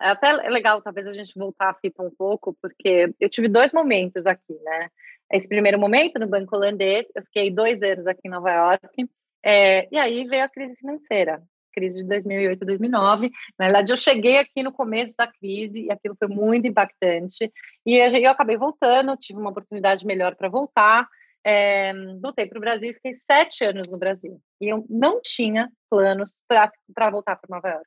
é 0.00 0.08
até 0.08 0.46
é 0.46 0.48
legal 0.48 0.80
talvez 0.80 1.06
a 1.06 1.12
gente 1.12 1.38
voltar 1.38 1.70
a 1.70 1.74
fita 1.74 2.02
um 2.02 2.10
pouco, 2.10 2.56
porque 2.60 3.12
eu 3.20 3.28
tive 3.28 3.48
dois 3.48 3.72
momentos 3.72 4.24
aqui, 4.26 4.54
né? 4.62 4.88
Esse 5.30 5.48
primeiro 5.48 5.78
momento 5.78 6.18
no 6.18 6.26
Banco 6.26 6.56
Holandês, 6.56 7.06
eu 7.14 7.22
fiquei 7.24 7.50
dois 7.50 7.82
anos 7.82 8.06
aqui 8.06 8.22
em 8.24 8.30
Nova 8.30 8.50
York, 8.50 9.08
é, 9.44 9.86
e 9.92 9.98
aí 9.98 10.24
veio 10.26 10.44
a 10.44 10.48
crise 10.48 10.74
financeira, 10.76 11.42
crise 11.72 12.02
de 12.02 12.08
2008, 12.08 12.64
2009. 12.64 13.30
Na 13.58 13.66
verdade, 13.66 13.92
eu 13.92 13.96
cheguei 13.96 14.38
aqui 14.38 14.62
no 14.62 14.72
começo 14.72 15.14
da 15.16 15.26
crise 15.26 15.84
e 15.84 15.92
aquilo 15.92 16.16
foi 16.18 16.28
muito 16.28 16.66
impactante. 16.66 17.52
E 17.84 17.94
eu 17.94 18.30
acabei 18.30 18.56
voltando, 18.56 19.16
tive 19.16 19.38
uma 19.38 19.50
oportunidade 19.50 20.06
melhor 20.06 20.34
para 20.34 20.48
voltar. 20.48 21.06
É, 21.44 21.92
voltei 22.20 22.46
para 22.46 22.58
o 22.58 22.60
Brasil, 22.60 22.92
fiquei 22.94 23.14
sete 23.14 23.64
anos 23.64 23.86
no 23.86 23.98
Brasil. 23.98 24.40
E 24.60 24.68
eu 24.68 24.84
não 24.88 25.20
tinha 25.22 25.70
planos 25.88 26.32
para 26.48 27.10
voltar 27.10 27.36
para 27.36 27.54
Nova 27.54 27.68
York. 27.68 27.86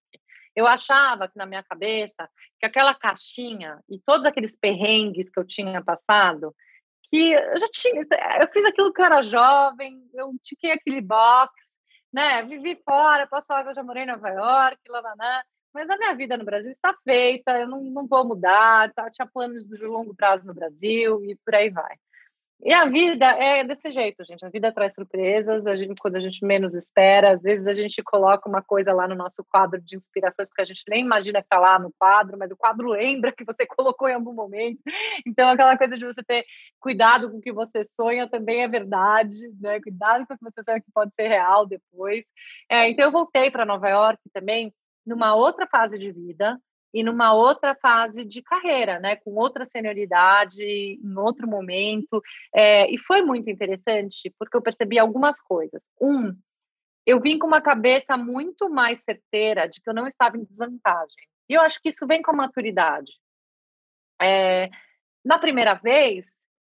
Eu 0.60 0.68
achava 0.68 1.30
que 1.30 1.38
na 1.38 1.45
minha 1.45 1.64
cabeça 1.64 2.30
que 2.60 2.66
aquela 2.66 2.93
caixinha 2.93 3.80
e 3.89 3.97
todos 3.97 4.26
aqueles 4.26 4.57
perrengues 4.57 5.30
que 5.30 5.39
eu 5.39 5.47
tinha 5.47 5.82
passado, 5.82 6.53
que 7.03 7.32
eu 7.32 7.57
já 7.57 7.68
tinha, 7.72 8.05
eu 8.41 8.47
fiz 8.51 8.66
aquilo 8.66 8.91
que 8.91 8.99
eu 8.99 9.05
era 9.05 9.22
jovem, 9.22 10.03
eu 10.14 10.32
tiquei 10.41 10.72
aquele 10.72 10.99
box, 10.99 11.53
né? 12.12 12.43
Vivi 12.43 12.76
fora, 12.84 13.26
posso 13.26 13.47
falar 13.47 13.64
que 13.64 13.70
eu 13.70 13.76
já 13.76 13.84
morei 13.84 14.03
em 14.03 14.07
Nova 14.07 14.28
York, 14.28 14.78
lá, 14.89 15.01
mas 15.74 15.89
a 15.89 15.97
minha 15.97 16.14
vida 16.14 16.36
no 16.36 16.43
Brasil 16.43 16.72
está 16.72 16.93
feita, 17.05 17.57
eu 17.57 17.68
não, 17.68 17.82
não 17.82 18.05
vou 18.05 18.28
mudar, 18.28 18.91
tá? 18.93 19.10
tinha 19.10 19.26
planos 19.26 19.64
de 19.64 19.86
longo 19.86 20.14
prazo 20.14 20.45
no 20.45 20.53
Brasil 20.53 21.24
e 21.24 21.38
por 21.38 21.55
aí 21.55 21.70
vai. 21.70 21.95
E 22.62 22.74
a 22.74 22.86
vida 22.86 23.26
é 23.26 23.64
desse 23.64 23.89
jeito, 23.89 24.26
gente. 24.26 24.45
A 24.45 24.49
vida 24.49 24.70
traz 24.72 24.93
surpresas, 24.93 25.66
a 25.66 25.78
gente, 25.78 25.97
quando 25.97 26.18
a 26.18 26.20
gente 26.20 26.43
menos 26.45 26.74
espera. 26.74 27.32
Às 27.32 27.41
vezes 27.41 27.66
a 27.66 27.72
gente 27.72 28.03
coloca 28.03 28.49
uma 28.49 28.62
coisa 28.62 28.91
lá 28.91 29.07
no 29.07 29.16
nosso 29.16 29.45
quadro 29.49 29.80
de 29.82 29.95
inspirações 29.95 30.51
que 30.51 30.62
a 30.62 30.66
gente 30.66 30.84
nem 30.89 31.01
imagina 31.01 31.39
que 31.39 31.45
está 31.45 31.57
lá 31.57 31.80
no 31.80 31.93
quadro, 31.97 32.38
mas 32.38 32.51
o 32.51 32.57
quadro 32.57 32.89
lembra 32.91 33.32
que 33.32 33.45
você 33.45 33.66
colocou 33.66 34.10
em 34.10 34.14
algum 34.14 34.34
momento. 34.34 34.82
Então, 35.26 35.47
aquela 35.49 35.78
coisa 35.78 35.95
de 35.95 36.05
você 36.05 36.22
ter 36.22 36.43
cuidado 36.82 37.32
com 37.32 37.38
o 37.38 37.41
que 37.41 37.53
você 37.53 37.86
sonha 37.86 38.30
também 38.30 38.64
é 38.64 38.68
verdade, 38.68 39.38
né? 39.62 39.80
Cuidado 39.80 40.28
com 40.28 40.34
o 40.34 40.38
que 40.38 40.43
você 40.43 40.62
sonha 40.64 40.82
que 40.82 40.91
pode 40.93 41.16
ser 41.16 41.30
real 41.30 41.66
depois. 41.66 42.26
É, 42.70 42.89
então, 42.89 43.05
eu 43.05 43.12
voltei 43.12 43.49
para 43.49 43.66
Nova 43.66 43.88
York 43.88 44.20
também 44.34 44.74
numa 45.05 45.34
outra 45.34 45.66
fase 45.66 45.97
de 45.97 46.12
vida, 46.12 46.60
e 46.93 47.03
numa 47.03 47.33
outra 47.33 47.75
fase 47.75 48.25
de 48.25 48.41
carreira, 48.41 48.99
né, 48.99 49.15
com 49.17 49.35
outra 49.35 49.63
senioridade, 49.65 50.63
em 50.63 51.17
outro 51.17 51.47
momento, 51.47 52.21
é, 52.53 52.91
e 52.91 52.97
foi 52.97 53.21
muito 53.21 53.49
interessante 53.49 54.33
porque 54.37 54.57
eu 54.57 54.61
percebi 54.61 54.97
algumas 54.97 55.39
coisas. 55.39 55.81
Um, 56.01 56.35
eu 57.05 57.19
vim 57.19 57.37
com 57.37 57.47
uma 57.47 57.61
cabeça 57.61 58.17
muito 58.17 58.69
mais 58.69 59.03
certeira 59.03 59.67
de 59.67 59.81
que 59.81 59.89
eu 59.89 59.93
não 59.93 60.07
estava 60.07 60.37
em 60.37 60.43
desvantagem. 60.43 61.27
E 61.49 61.53
eu 61.53 61.61
acho 61.61 61.81
que 61.81 61.89
isso 61.89 62.05
vem 62.05 62.21
com 62.21 62.31
a 62.31 62.35
maturidade. 62.35 63.11
É, 64.21 64.69
na 65.23 65.39
primeira 65.39 65.73
vez, 65.73 66.27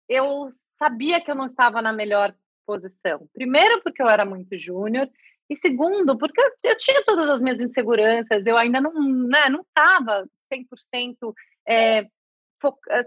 eu 0.09 0.49
sabia 0.77 1.21
que 1.21 1.31
eu 1.31 1.35
não 1.35 1.47
estava 1.47 1.83
na 1.83 1.93
melhor 1.93 2.35
posição. 2.67 3.29
Primeiro, 3.35 3.83
porque 3.83 4.03
eu 4.03 4.09
era 4.09 4.25
muito 4.25 4.57
júnior, 4.57 5.09
e 5.51 5.57
segundo, 5.57 6.17
porque 6.17 6.41
eu, 6.63 6.77
tinha 6.77 7.05
todas 7.05 7.29
as 7.29 7.41
minhas 7.43 7.61
inseguranças, 7.61 8.47
eu 8.47 8.57
ainda 8.57 8.81
não 8.81 8.93
né, 9.27 9.49
não 9.51 9.63
estava 9.63 10.25
100%, 10.53 11.35
é, 11.67 12.07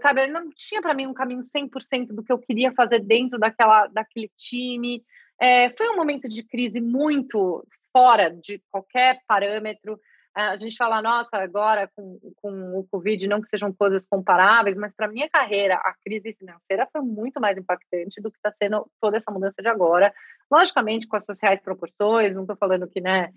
sabe, 0.02 0.26
não 0.26 0.50
tinha 0.54 0.82
para 0.82 0.92
mim 0.92 1.06
um 1.06 1.14
caminho 1.14 1.40
100% 1.40 2.08
do 2.08 2.22
que 2.22 2.30
eu 2.30 2.38
queria 2.38 2.70
fazer 2.72 3.00
dentro 3.00 3.38
daquela, 3.38 3.86
daquele 3.86 4.30
time. 4.36 5.02
É, 5.40 5.70
foi 5.70 5.88
um 5.88 5.96
momento 5.96 6.28
de 6.28 6.42
crise 6.44 6.82
muito 6.82 7.66
fora 7.90 8.30
de 8.30 8.62
qualquer 8.70 9.20
parâmetro 9.26 9.98
a 10.34 10.56
gente 10.56 10.76
fala, 10.76 11.00
nossa, 11.00 11.36
agora 11.36 11.88
com, 11.94 12.18
com 12.42 12.78
o 12.78 12.86
Covid, 12.90 13.28
não 13.28 13.40
que 13.40 13.48
sejam 13.48 13.72
coisas 13.72 14.06
comparáveis, 14.06 14.76
mas 14.76 14.94
para 14.94 15.06
minha 15.06 15.28
carreira, 15.28 15.76
a 15.76 15.94
crise 16.04 16.34
financeira 16.34 16.88
foi 16.92 17.02
muito 17.02 17.40
mais 17.40 17.56
impactante 17.56 18.20
do 18.20 18.30
que 18.30 18.38
está 18.38 18.52
sendo 18.60 18.90
toda 19.00 19.16
essa 19.16 19.30
mudança 19.30 19.62
de 19.62 19.68
agora. 19.68 20.12
Logicamente, 20.50 21.06
com 21.06 21.16
as 21.16 21.24
sociais 21.24 21.60
proporções, 21.60 22.34
não 22.34 22.42
estou 22.42 22.56
falando 22.56 22.88
que, 22.88 23.00
né, 23.00 23.32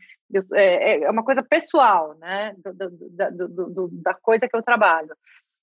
é, 0.53 1.03
é 1.03 1.11
uma 1.11 1.23
coisa 1.23 1.43
pessoal, 1.43 2.15
né, 2.15 2.55
do, 2.57 2.73
do, 3.29 3.69
do, 3.69 3.89
da 3.91 4.15
coisa 4.15 4.47
que 4.47 4.55
eu 4.55 4.63
trabalho. 4.63 5.15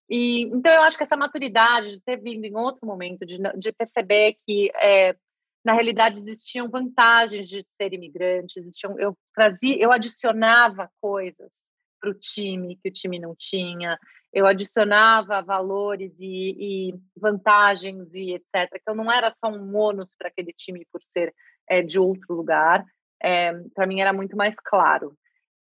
E, 0.08 0.42
então, 0.42 0.72
eu 0.72 0.82
acho 0.82 0.96
que 0.96 1.02
essa 1.02 1.16
maturidade 1.16 1.92
de 1.92 2.00
ter 2.00 2.16
vindo 2.16 2.44
em 2.44 2.54
outro 2.54 2.86
momento, 2.86 3.24
de, 3.24 3.38
de 3.38 3.72
perceber 3.72 4.36
que 4.46 4.70
é, 4.76 5.16
na 5.64 5.72
realidade 5.72 6.18
existiam 6.18 6.68
vantagens 6.68 7.48
de 7.48 7.64
ser 7.76 7.92
imigrante, 7.94 8.58
existiam, 8.58 8.98
eu 8.98 9.16
trazia, 9.34 9.76
eu 9.80 9.90
adicionava 9.90 10.90
coisas 11.00 11.52
para 12.00 12.10
o 12.10 12.14
time 12.14 12.76
que 12.76 12.90
o 12.90 12.92
time 12.92 13.18
não 13.18 13.34
tinha, 13.34 13.98
eu 14.30 14.46
adicionava 14.46 15.40
valores 15.40 16.12
e, 16.20 16.90
e, 16.90 16.94
vantagens 17.16 18.12
e 18.14 18.34
etc. 18.34 18.82
Eu 18.86 18.94
não 18.94 19.10
era 19.10 19.30
só 19.30 19.48
um 19.48 19.74
ônus 19.74 20.10
para 20.18 20.28
aquele 20.28 20.52
time 20.52 20.86
por 20.92 21.00
ser 21.02 21.34
é, 21.66 21.80
de 21.80 21.98
outro 21.98 22.34
lugar, 22.34 22.84
é, 23.22 23.52
para 23.74 23.86
mim 23.86 24.00
era 24.00 24.12
muito 24.12 24.36
mais 24.36 24.56
claro. 24.60 25.16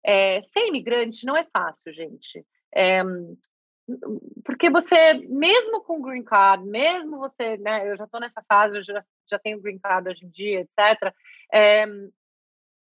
É, 0.05 0.41
ser 0.41 0.67
imigrante 0.67 1.25
não 1.25 1.37
é 1.37 1.45
fácil, 1.45 1.93
gente. 1.93 2.45
É, 2.75 3.01
porque 4.43 4.69
você, 4.69 5.13
mesmo 5.13 5.81
com 5.81 6.01
green 6.01 6.23
card, 6.23 6.65
mesmo 6.65 7.17
você, 7.17 7.57
né, 7.57 7.89
eu 7.89 7.95
já 7.97 8.05
estou 8.05 8.19
nessa 8.19 8.43
fase, 8.47 8.77
eu 8.77 8.83
já, 8.83 9.05
já 9.29 9.39
tenho 9.39 9.61
green 9.61 9.79
card 9.79 10.09
hoje 10.09 10.25
em 10.25 10.29
dia, 10.29 10.61
etc. 10.61 11.13
É, 11.51 11.85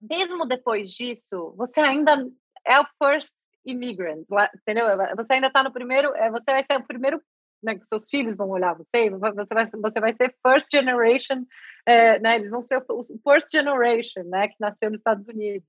mesmo 0.01 0.47
depois 0.47 0.91
disso, 0.91 1.55
você 1.57 1.81
ainda 1.81 2.25
é 2.67 2.81
o 2.81 2.87
first 3.03 3.35
immigrant, 3.65 4.25
entendeu? 4.57 4.87
Você 5.17 5.35
ainda 5.35 5.49
está 5.49 5.63
no 5.63 5.73
primeiro, 5.73 6.15
é, 6.15 6.31
você 6.31 6.51
vai 6.51 6.65
ser 6.65 6.79
o 6.79 6.87
primeiro 6.87 7.21
né, 7.63 7.77
que 7.77 7.85
seus 7.87 8.09
filhos 8.09 8.37
vão 8.37 8.49
olhar 8.51 8.75
você, 8.75 9.11
você 9.11 9.55
vai, 9.55 9.67
você 9.67 10.01
vai 10.01 10.13
ser 10.13 10.35
first 10.47 10.69
generation, 10.71 11.45
é, 11.85 12.19
né, 12.21 12.37
eles 12.37 12.51
vão 12.51 12.61
ser 12.61 12.83
o 12.89 13.03
first 13.29 13.51
generation, 13.51 14.23
né, 14.25 14.49
que 14.49 14.57
nasceu 14.61 14.91
nos 14.91 15.01
Estados 15.01 15.27
Unidos. 15.27 15.67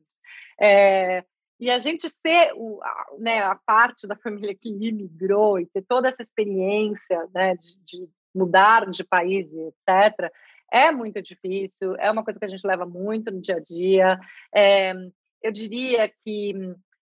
É, 0.62 1.24
e 1.60 1.70
a 1.70 1.78
gente 1.78 2.10
ser 2.10 2.54
o, 2.56 2.80
a, 2.82 3.08
né, 3.20 3.40
a 3.42 3.56
parte 3.56 4.08
da 4.08 4.16
família 4.16 4.56
que 4.56 4.70
imigrou 4.70 5.60
e 5.60 5.66
ter 5.66 5.82
toda 5.82 6.08
essa 6.08 6.22
experiência 6.22 7.28
né, 7.34 7.56
de, 7.56 7.78
de 7.84 8.10
mudar 8.34 8.90
de 8.90 9.04
país, 9.04 9.48
etc., 9.52 10.32
é 10.72 10.92
muito 10.92 11.20
difícil, 11.22 11.96
é 11.96 12.12
uma 12.12 12.24
coisa 12.24 12.40
que 12.40 12.46
a 12.46 12.50
gente 12.50 12.66
leva 12.66 12.86
muito 12.86 13.32
no 13.32 13.42
dia 13.42 13.56
a 13.56 13.60
dia. 13.60 14.20
É, 14.54 14.94
eu 15.42 15.52
diria 15.52 16.08
que 16.24 16.54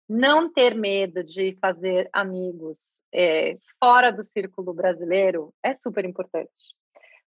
não 0.08 0.54
ter 0.54 0.76
medo 0.76 1.24
de 1.24 1.58
fazer 1.60 2.08
amigos 2.14 2.91
é, 3.12 3.58
fora 3.80 4.12
do 4.12 4.24
círculo 4.24 4.74
brasileiro 4.74 5.54
é 5.64 5.74
super 5.74 6.06
importante 6.06 6.78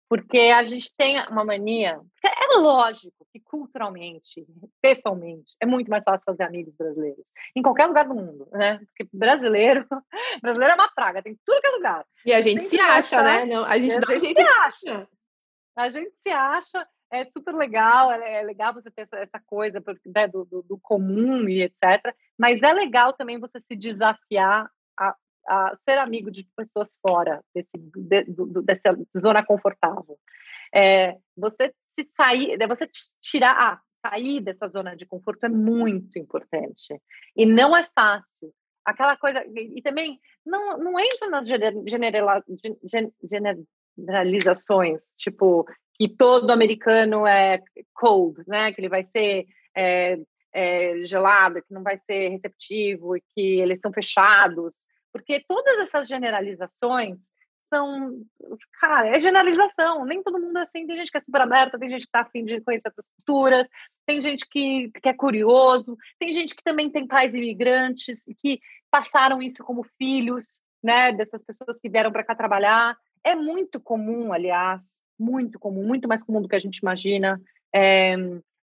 porque 0.08 0.38
a 0.38 0.64
gente 0.64 0.94
tem 0.96 1.20
uma 1.28 1.44
mania, 1.44 2.00
é 2.24 2.58
lógico 2.58 3.26
que 3.32 3.40
culturalmente, 3.40 4.46
pessoalmente, 4.82 5.56
é 5.60 5.66
muito 5.66 5.90
mais 5.90 6.04
fácil 6.04 6.24
fazer 6.26 6.44
amigos 6.44 6.74
brasileiros, 6.76 7.32
em 7.56 7.62
qualquer 7.62 7.88
lugar 7.88 8.08
do 8.08 8.16
mundo, 8.16 8.48
né? 8.52 8.78
Porque 8.78 9.10
brasileiro, 9.12 9.86
brasileiro 10.42 10.74
é 10.74 10.76
uma 10.76 10.92
praga, 10.92 11.24
tem 11.24 11.38
tudo 11.46 11.60
que 11.60 11.68
é 11.68 11.72
lugar. 11.72 12.06
E 12.26 12.34
a 12.34 12.42
gente 12.42 12.64
se 12.64 12.80
acha, 12.80 13.22
né? 13.22 13.46
Não, 13.46 13.66
a 13.66 13.78
gente, 13.78 13.96
a 13.96 14.20
gente 14.20 14.34
se 14.34 14.42
acha. 14.42 15.08
A 15.76 15.90
gente 15.90 16.14
se 16.22 16.30
acha, 16.30 16.88
é 17.12 17.26
super 17.26 17.54
legal, 17.54 18.12
é, 18.12 18.42
é 18.42 18.44
legal 18.44 18.74
você 18.74 18.90
ter 18.90 19.02
essa, 19.02 19.18
essa 19.18 19.40
coisa 19.46 19.84
né, 20.06 20.28
do, 20.28 20.46
do, 20.46 20.62
do 20.62 20.78
comum 20.78 21.50
e 21.50 21.64
etc. 21.64 22.16
Mas 22.38 22.62
é 22.62 22.74
legal 22.74 23.12
também 23.14 23.40
você 23.40 23.60
se 23.60 23.76
desafiar 23.76 24.70
a 25.48 25.76
ser 25.84 25.98
amigo 25.98 26.32
de 26.32 26.48
pessoas 26.56 26.98
fora 27.08 27.42
desse, 27.54 27.70
de, 27.76 28.24
do, 28.24 28.62
dessa 28.62 28.98
zona 29.18 29.46
confortável. 29.46 30.18
É, 30.74 31.16
você 31.38 31.74
se 31.94 32.10
sair, 32.16 32.58
você 32.68 32.88
tirar, 33.22 33.56
ah, 33.58 33.82
sair 34.06 34.42
dessa 34.42 34.68
zona 34.68 34.96
de 34.96 35.06
conforto 35.06 35.46
é 35.46 35.50
muito 35.50 36.20
importante. 36.20 37.00
E 37.36 37.46
não 37.46 37.76
é 37.76 37.88
fácil. 37.96 38.54
Aquela 38.84 39.18
coisa, 39.18 39.44
e, 39.56 39.82
também 39.82 40.20
não, 40.46 40.78
não 40.78 41.00
entra 41.00 41.30
nas 41.30 41.48
generalizações, 43.98 45.02
tipo, 45.18 45.66
que 45.96 46.08
todo 46.08 46.52
americano 46.52 47.26
é 47.26 47.60
cold, 47.94 48.44
né? 48.48 48.72
Que 48.72 48.82
ele 48.82 48.90
vai 48.90 49.04
ser 49.04 49.48
é, 49.76 50.20
é, 50.54 51.04
gelado, 51.04 51.62
que 51.64 51.74
não 51.74 51.82
vai 51.82 51.98
ser 51.98 52.30
receptivo, 52.30 53.18
e 53.18 53.24
que 53.34 53.60
eles 53.60 53.80
são 53.80 53.92
fechados. 53.92 54.76
Porque 55.16 55.42
todas 55.48 55.80
essas 55.80 56.10
generalizações 56.10 57.32
são, 57.70 58.22
cara, 58.82 59.16
é 59.16 59.18
generalização. 59.18 60.04
Nem 60.04 60.22
todo 60.22 60.42
mundo 60.42 60.58
é 60.58 60.62
assim. 60.64 60.86
Tem 60.86 60.98
gente 60.98 61.10
que 61.10 61.18
é 61.18 61.22
super 61.22 61.40
aberta, 61.40 61.80
tem 61.80 61.88
gente 61.88 62.02
que 62.02 62.10
está 62.10 62.20
afim 62.20 62.44
de 62.44 62.60
conhecer 62.60 62.90
outras 62.90 63.08
culturas, 63.16 63.66
tem 64.06 64.20
gente 64.20 64.46
que, 64.46 64.92
que 65.02 65.08
é 65.08 65.14
curioso, 65.14 65.98
tem 66.20 66.34
gente 66.34 66.54
que 66.54 66.62
também 66.62 66.90
tem 66.90 67.08
pais 67.08 67.34
imigrantes 67.34 68.28
e 68.28 68.36
que 68.36 68.60
passaram 68.92 69.42
isso 69.42 69.64
como 69.64 69.86
filhos, 69.98 70.60
né, 70.84 71.14
dessas 71.14 71.42
pessoas 71.42 71.80
que 71.80 71.88
vieram 71.88 72.12
para 72.12 72.26
cá 72.26 72.36
trabalhar. 72.36 72.98
É 73.24 73.36
muito 73.36 73.80
comum, 73.80 74.34
aliás, 74.34 75.00
muito 75.18 75.58
comum, 75.58 75.88
muito 75.88 76.10
mais 76.10 76.22
comum 76.22 76.42
do 76.42 76.50
que 76.50 76.58
a 76.58 76.60
gente 76.60 76.80
imagina. 76.80 77.42
É, 77.74 78.18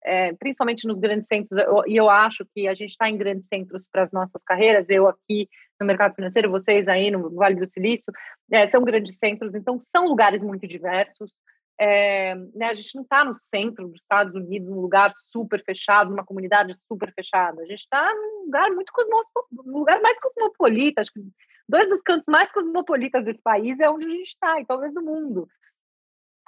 é, 0.07 0.33
principalmente 0.33 0.87
nos 0.87 0.99
grandes 0.99 1.27
centros, 1.27 1.59
eu, 1.59 1.83
e 1.85 1.97
eu 1.97 2.09
acho 2.09 2.45
que 2.55 2.65
a 2.65 2.73
gente 2.73 2.91
está 2.91 3.09
em 3.09 3.17
grandes 3.17 3.45
centros 3.47 3.89
para 3.91 4.03
as 4.03 4.11
nossas 4.13 4.41
carreiras, 4.41 4.85
eu 4.89 5.05
aqui 5.07 5.49
no 5.79 5.85
mercado 5.85 6.15
financeiro, 6.15 6.49
vocês 6.49 6.87
aí 6.87 7.11
no 7.11 7.29
Vale 7.35 7.55
do 7.55 7.69
Silício, 7.69 8.11
é, 8.49 8.65
são 8.67 8.81
grandes 8.83 9.17
centros, 9.19 9.53
então 9.53 9.77
são 9.79 10.07
lugares 10.07 10.41
muito 10.41 10.65
diversos. 10.65 11.31
É, 11.79 12.33
né, 12.55 12.67
a 12.69 12.73
gente 12.73 12.95
não 12.95 13.03
está 13.03 13.23
no 13.23 13.33
centro 13.33 13.87
dos 13.87 14.01
Estados 14.01 14.33
Unidos, 14.33 14.67
num 14.67 14.79
lugar 14.79 15.13
super 15.27 15.63
fechado, 15.63 16.09
numa 16.09 16.25
comunidade 16.25 16.73
super 16.87 17.13
fechada. 17.13 17.61
A 17.61 17.65
gente 17.65 17.81
está 17.81 18.11
num 18.15 18.45
lugar 18.45 18.71
muito 18.71 18.91
cosmopolita, 18.91 19.69
lugar 19.69 20.01
mais 20.01 20.19
cosmopolita. 20.19 21.01
Acho 21.01 21.13
que 21.13 21.21
dois 21.69 21.87
dos 21.89 22.01
cantos 22.01 22.27
mais 22.27 22.51
cosmopolitas 22.51 23.25
desse 23.25 23.43
país 23.43 23.79
é 23.79 23.89
onde 23.89 24.05
a 24.05 24.09
gente 24.09 24.29
está, 24.29 24.59
e 24.59 24.65
talvez 24.65 24.93
do 24.93 25.03
mundo. 25.03 25.47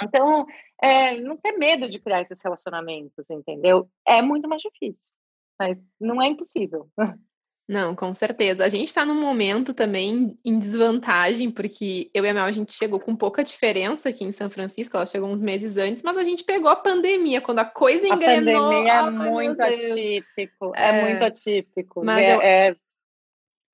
Então, 0.01 0.45
é, 0.81 1.17
não 1.17 1.37
ter 1.37 1.53
medo 1.53 1.89
de 1.89 1.99
criar 1.99 2.21
esses 2.21 2.41
relacionamentos, 2.41 3.29
entendeu? 3.29 3.89
É 4.07 4.21
muito 4.21 4.47
mais 4.47 4.61
difícil, 4.61 5.11
mas 5.59 5.77
não 5.99 6.21
é 6.21 6.27
impossível. 6.27 6.89
Não, 7.69 7.93
com 7.93 8.11
certeza. 8.15 8.65
A 8.65 8.67
gente 8.67 8.87
está 8.87 9.05
num 9.05 9.21
momento 9.21 9.75
também 9.75 10.35
em 10.43 10.57
desvantagem, 10.57 11.51
porque 11.51 12.09
eu 12.15 12.25
e 12.25 12.29
a 12.29 12.33
Mel, 12.33 12.45
a 12.45 12.51
gente 12.51 12.73
chegou 12.73 12.99
com 12.99 13.15
pouca 13.15 13.43
diferença 13.43 14.09
aqui 14.09 14.23
em 14.23 14.31
São 14.31 14.49
Francisco, 14.49 14.97
ela 14.97 15.05
chegou 15.05 15.29
uns 15.29 15.39
meses 15.39 15.77
antes, 15.77 16.01
mas 16.01 16.17
a 16.17 16.23
gente 16.23 16.43
pegou 16.43 16.67
a 16.67 16.75
pandemia, 16.75 17.41
quando 17.41 17.59
a 17.59 17.65
coisa 17.65 18.07
engrenou. 18.07 18.65
A 18.65 18.69
pandemia 18.69 18.93
é 18.93 19.11
muito 19.11 19.61
atípico, 19.61 20.71
é, 20.75 20.89
é, 20.89 21.09
muito 21.09 21.23
atípico. 21.23 22.03
Mas 22.03 22.25
é, 22.25 22.35
eu... 22.35 22.41
é... 22.41 22.75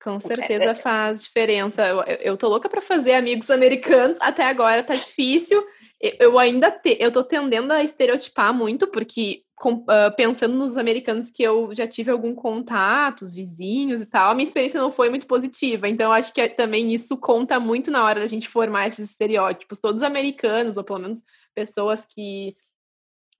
Com 0.04 0.20
certeza 0.20 0.74
faz 0.74 1.24
diferença. 1.24 1.88
Eu, 1.88 2.02
eu 2.02 2.36
tô 2.36 2.48
louca 2.48 2.68
para 2.68 2.82
fazer 2.82 3.14
amigos 3.14 3.50
americanos, 3.50 4.18
até 4.20 4.44
agora 4.44 4.82
tá 4.82 4.94
difícil, 4.94 5.66
eu 6.00 6.38
ainda 6.38 6.70
te, 6.70 6.96
eu 7.00 7.10
tô 7.10 7.24
tendendo 7.24 7.72
a 7.72 7.82
estereotipar 7.82 8.52
muito, 8.52 8.86
porque 8.86 9.42
com, 9.56 9.72
uh, 9.74 10.14
pensando 10.14 10.54
nos 10.54 10.76
americanos 10.76 11.30
que 11.30 11.42
eu 11.42 11.74
já 11.74 11.88
tive 11.88 12.10
algum 12.10 12.34
contato, 12.34 13.22
os 13.22 13.34
vizinhos 13.34 14.02
e 14.02 14.06
tal, 14.06 14.30
a 14.30 14.34
minha 14.34 14.46
experiência 14.46 14.80
não 14.80 14.92
foi 14.92 15.08
muito 15.08 15.26
positiva. 15.26 15.88
Então, 15.88 16.12
acho 16.12 16.32
que 16.32 16.46
também 16.50 16.92
isso 16.92 17.16
conta 17.16 17.58
muito 17.58 17.90
na 17.90 18.04
hora 18.04 18.20
da 18.20 18.26
gente 18.26 18.48
formar 18.48 18.88
esses 18.88 19.10
estereótipos. 19.10 19.80
Todos 19.80 20.02
americanos, 20.02 20.76
ou 20.76 20.84
pelo 20.84 20.98
menos 20.98 21.22
pessoas 21.54 22.04
que 22.04 22.54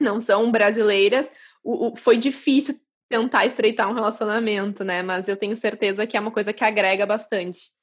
não 0.01 0.19
são 0.19 0.51
brasileiras, 0.51 1.31
o, 1.63 1.89
o, 1.89 1.97
foi 1.97 2.17
difícil 2.17 2.81
tentar 3.09 3.45
estreitar 3.45 3.89
um 3.89 3.95
relacionamento, 3.95 4.83
né? 4.83 5.03
Mas 5.03 5.29
eu 5.29 5.37
tenho 5.37 5.55
certeza 5.55 6.07
que 6.07 6.17
é 6.17 6.21
uma 6.21 6.31
coisa 6.31 6.53
que 6.53 6.65
agrega 6.65 7.05
bastante. 7.05 7.76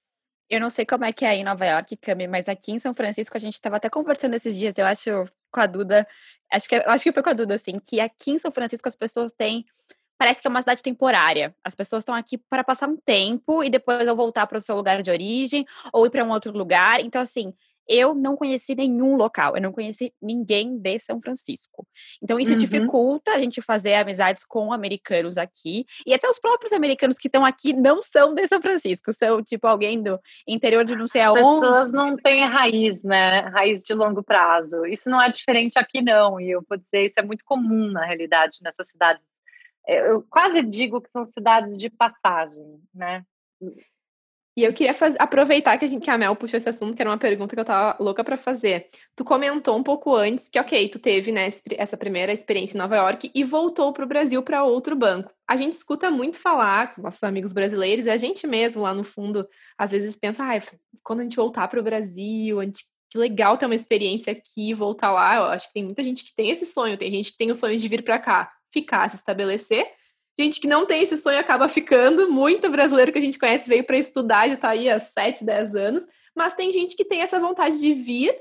Eu 0.50 0.60
não 0.60 0.70
sei 0.70 0.86
como 0.86 1.06
é 1.06 1.12
que 1.12 1.26
é 1.26 1.36
em 1.36 1.44
Nova 1.44 1.66
York, 1.66 1.96
Cami, 1.98 2.28
mas 2.28 2.48
aqui 2.48 2.72
em 2.72 2.80
São 2.80 2.94
Francisco 2.94 3.36
a 3.36 3.40
gente 3.40 3.54
estava 3.54 3.78
até 3.78 3.90
conversando 3.90 4.36
esses 4.36 4.56
dias, 4.56 4.78
eu 4.78 4.86
acho, 4.86 5.26
com 5.52 5.60
a 5.60 5.66
Duda, 5.66 6.08
acho 6.52 6.68
que, 6.68 6.76
acho 6.76 7.04
que 7.04 7.12
foi 7.12 7.24
com 7.24 7.30
a 7.30 7.34
Duda, 7.34 7.56
assim, 7.56 7.80
que 7.80 8.00
aqui 8.00 8.32
em 8.32 8.38
São 8.38 8.52
Francisco 8.52 8.88
as 8.88 8.96
pessoas 8.96 9.32
têm 9.32 9.66
parece 10.18 10.42
que 10.42 10.48
é 10.48 10.50
uma 10.50 10.62
cidade 10.62 10.82
temporária. 10.82 11.54
As 11.64 11.76
pessoas 11.76 12.02
estão 12.02 12.16
aqui 12.16 12.38
para 12.38 12.64
passar 12.64 12.88
um 12.88 12.96
tempo 12.96 13.64
e 13.64 13.70
depois 13.70 14.08
ou 14.08 14.16
voltar 14.16 14.48
para 14.48 14.58
o 14.58 14.62
seu 14.62 14.76
lugar 14.76 15.02
de 15.02 15.12
origem 15.12 15.66
ou 15.92 16.06
ir 16.06 16.10
para 16.10 16.24
um 16.24 16.30
outro 16.30 16.56
lugar. 16.58 17.02
Então, 17.02 17.22
assim, 17.22 17.54
eu 17.88 18.14
não 18.14 18.36
conheci 18.36 18.76
nenhum 18.76 19.16
local, 19.16 19.56
eu 19.56 19.62
não 19.62 19.72
conheci 19.72 20.14
ninguém 20.22 20.78
de 20.78 21.00
São 21.00 21.22
Francisco. 21.22 21.88
Então, 22.22 22.40
isso 22.40 22.54
uhum. 22.54 22.58
dificulta 22.58 23.32
a 23.32 23.40
gente 23.40 23.62
fazer 23.62 23.96
amizades 23.96 24.46
com 24.46 24.72
americanos 24.72 25.38
aqui. 25.38 25.86
E 26.06 26.14
até 26.14 26.28
os 26.30 26.40
próprios 26.40 26.72
americanos 26.74 27.18
que 27.18 27.28
estão 27.28 27.46
aqui 27.46 27.74
não 27.74 28.02
são 28.02 28.34
de 28.34 28.48
São 28.48 28.62
Francisco, 28.62 29.12
são 29.12 29.44
tipo 29.44 29.68
alguém 29.68 30.02
do 30.02 30.20
interior 30.48 30.84
de 30.84 30.96
não 30.96 31.08
sei 31.08 31.22
aonde. 31.22 31.42
As 31.42 31.60
pessoas 31.60 31.92
não 31.92 32.16
têm 32.16 32.46
raiz, 32.46 33.02
né? 33.04 33.42
Raiz 33.54 33.84
de 33.84 33.94
longo 33.94 34.24
prazo. 34.24 34.86
Isso 34.86 35.10
não 35.10 35.22
é 35.22 35.30
diferente 35.30 35.78
aqui, 35.78 36.02
não. 36.02 36.40
E 36.40 36.52
eu 36.52 36.64
vou 36.68 36.78
dizer, 36.78 37.06
isso 37.06 37.20
é 37.20 37.24
muito 37.24 37.44
comum 37.46 37.92
na 37.92 38.06
realidade 38.06 38.60
nessas 38.62 38.88
cidades. 38.90 39.24
Eu 39.86 40.24
quase 40.30 40.64
digo 40.64 41.02
que 41.02 41.12
são 41.12 41.26
cidades 41.26 41.78
de 41.78 41.90
passagem, 41.90 42.80
né? 42.94 43.26
E 44.56 44.64
eu 44.64 44.74
queria 44.74 44.94
faz... 44.94 45.16
aproveitar 45.18 45.78
que 45.78 45.86
a, 45.86 45.88
gente, 45.88 46.04
que 46.04 46.10
a 46.10 46.18
Mel 46.18 46.36
puxou 46.36 46.58
esse 46.58 46.70
assunto, 46.70 46.96
que 46.96 47.02
era 47.02 47.10
uma 47.10 47.18
pergunta 47.18 47.56
que 47.56 47.60
eu 47.60 47.66
tava 47.66 48.02
louca 48.02 48.24
para 48.24 48.38
fazer. 48.38 48.88
Tu 49.16 49.24
comentou 49.24 49.76
um 49.76 49.84
pouco 49.84 50.16
antes 50.16 50.48
que, 50.48 50.60
ok, 50.60 50.90
tu 50.90 51.00
teve 51.00 51.32
né, 51.32 51.50
essa 51.78 51.98
primeira 51.98 52.32
experiência 52.32 52.76
em 52.76 52.80
Nova 52.80 52.96
York 52.96 53.32
e 53.34 53.44
voltou 53.44 53.92
para 53.92 54.06
o 54.06 54.08
Brasil 54.08 54.44
para 54.44 54.64
outro 54.64 54.96
banco. 54.96 55.32
A 55.48 55.56
gente 55.56 55.74
escuta 55.74 56.12
muito 56.12 56.38
falar 56.38 56.94
com 56.94 57.02
nossos 57.02 57.24
amigos 57.24 57.52
brasileiros, 57.52 58.06
e 58.06 58.10
a 58.10 58.18
gente 58.18 58.46
mesmo 58.46 58.84
lá 58.84 58.94
no 58.94 59.04
fundo, 59.04 59.48
às 59.78 59.92
vezes 59.92 60.16
pensa, 60.16 60.44
ah, 60.44 60.62
quando 61.04 61.22
a 61.22 61.24
gente 61.24 61.36
voltar 61.36 61.68
para 61.68 61.80
o 61.80 61.84
Brasil, 61.84 62.60
a 62.60 62.66
gente 62.66 62.86
que 63.14 63.18
legal 63.20 63.58
ter 63.58 63.68
uma 63.68 63.76
experiência 63.76 64.34
aqui, 64.34 64.74
voltar 64.74 65.12
lá. 65.12 65.36
Eu 65.36 65.44
acho 65.44 65.68
que 65.68 65.74
tem 65.74 65.84
muita 65.84 66.04
gente 66.04 66.24
que 66.24 66.34
tem 66.34 66.50
esse 66.50 66.66
sonho, 66.66 66.98
tem 66.98 67.12
gente 67.12 67.32
que 67.32 67.38
tem 67.38 67.52
o 67.52 67.56
sonho 67.56 67.78
de 67.78 67.88
vir 67.88 68.04
para 68.04 68.18
cá, 68.18 68.52
ficar, 68.72 69.08
se 69.08 69.16
estabelecer. 69.16 69.86
Gente 70.38 70.60
que 70.60 70.68
não 70.68 70.86
tem 70.86 71.04
esse 71.04 71.18
sonho 71.18 71.40
acaba 71.40 71.68
ficando. 71.68 72.30
Muito 72.32 72.70
brasileiro 72.70 73.12
que 73.12 73.18
a 73.18 73.22
gente 73.22 73.38
conhece 73.38 73.68
veio 73.68 73.84
para 73.84 73.98
estudar, 73.98 74.48
já 74.48 74.56
está 74.56 74.70
aí 74.70 74.90
há 74.90 75.00
7, 75.00 75.46
10 75.46 75.76
anos. 75.76 76.06
Mas 76.36 76.54
tem 76.54 76.72
gente 76.72 76.96
que 76.96 77.06
tem 77.06 77.22
essa 77.22 77.40
vontade 77.40 77.80
de 77.80 77.94
vir, 77.94 78.36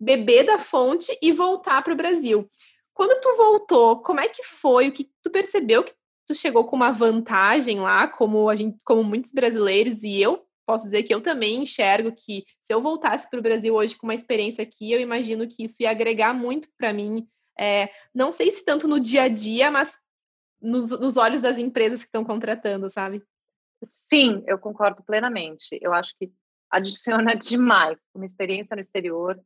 beber 0.00 0.44
da 0.44 0.58
fonte 0.58 1.16
e 1.22 1.30
voltar 1.30 1.82
para 1.82 1.92
o 1.92 1.96
Brasil. 1.96 2.48
Quando 2.92 3.20
tu 3.20 3.36
voltou, 3.36 4.02
como 4.02 4.20
é 4.20 4.28
que 4.28 4.42
foi? 4.42 4.88
O 4.88 4.92
que 4.92 5.08
tu 5.22 5.30
percebeu 5.30 5.84
que 5.84 5.94
tu 6.26 6.34
chegou 6.34 6.64
com 6.64 6.74
uma 6.74 6.90
vantagem 6.90 7.78
lá, 7.80 8.08
como 8.08 8.48
a 8.48 8.56
gente, 8.56 8.76
como 8.84 9.04
muitos 9.04 9.32
brasileiros 9.32 10.02
e 10.02 10.20
eu 10.20 10.44
posso 10.68 10.84
dizer 10.84 11.02
que 11.02 11.14
eu 11.14 11.22
também 11.22 11.62
enxergo 11.62 12.12
que 12.12 12.44
se 12.60 12.74
eu 12.74 12.82
voltasse 12.82 13.28
para 13.30 13.38
o 13.38 13.42
Brasil 13.42 13.74
hoje 13.74 13.96
com 13.96 14.06
uma 14.06 14.14
experiência 14.14 14.62
aqui, 14.62 14.92
eu 14.92 15.00
imagino 15.00 15.48
que 15.48 15.64
isso 15.64 15.82
ia 15.82 15.90
agregar 15.90 16.34
muito 16.34 16.68
para 16.76 16.92
mim. 16.92 17.26
É, 17.58 17.88
não 18.14 18.30
sei 18.30 18.50
se 18.50 18.62
tanto 18.66 18.86
no 18.86 19.00
dia 19.00 19.22
a 19.22 19.28
dia, 19.28 19.70
mas 19.70 19.96
nos, 20.60 20.90
nos 20.90 21.16
olhos 21.16 21.42
das 21.42 21.58
empresas 21.58 22.00
que 22.00 22.06
estão 22.06 22.24
contratando, 22.24 22.90
sabe? 22.90 23.22
Sim, 24.10 24.42
eu 24.46 24.58
concordo 24.58 25.02
plenamente. 25.02 25.78
Eu 25.80 25.92
acho 25.92 26.16
que 26.18 26.32
adiciona 26.70 27.34
demais 27.36 27.98
uma 28.14 28.26
experiência 28.26 28.74
no 28.74 28.80
exterior, 28.80 29.38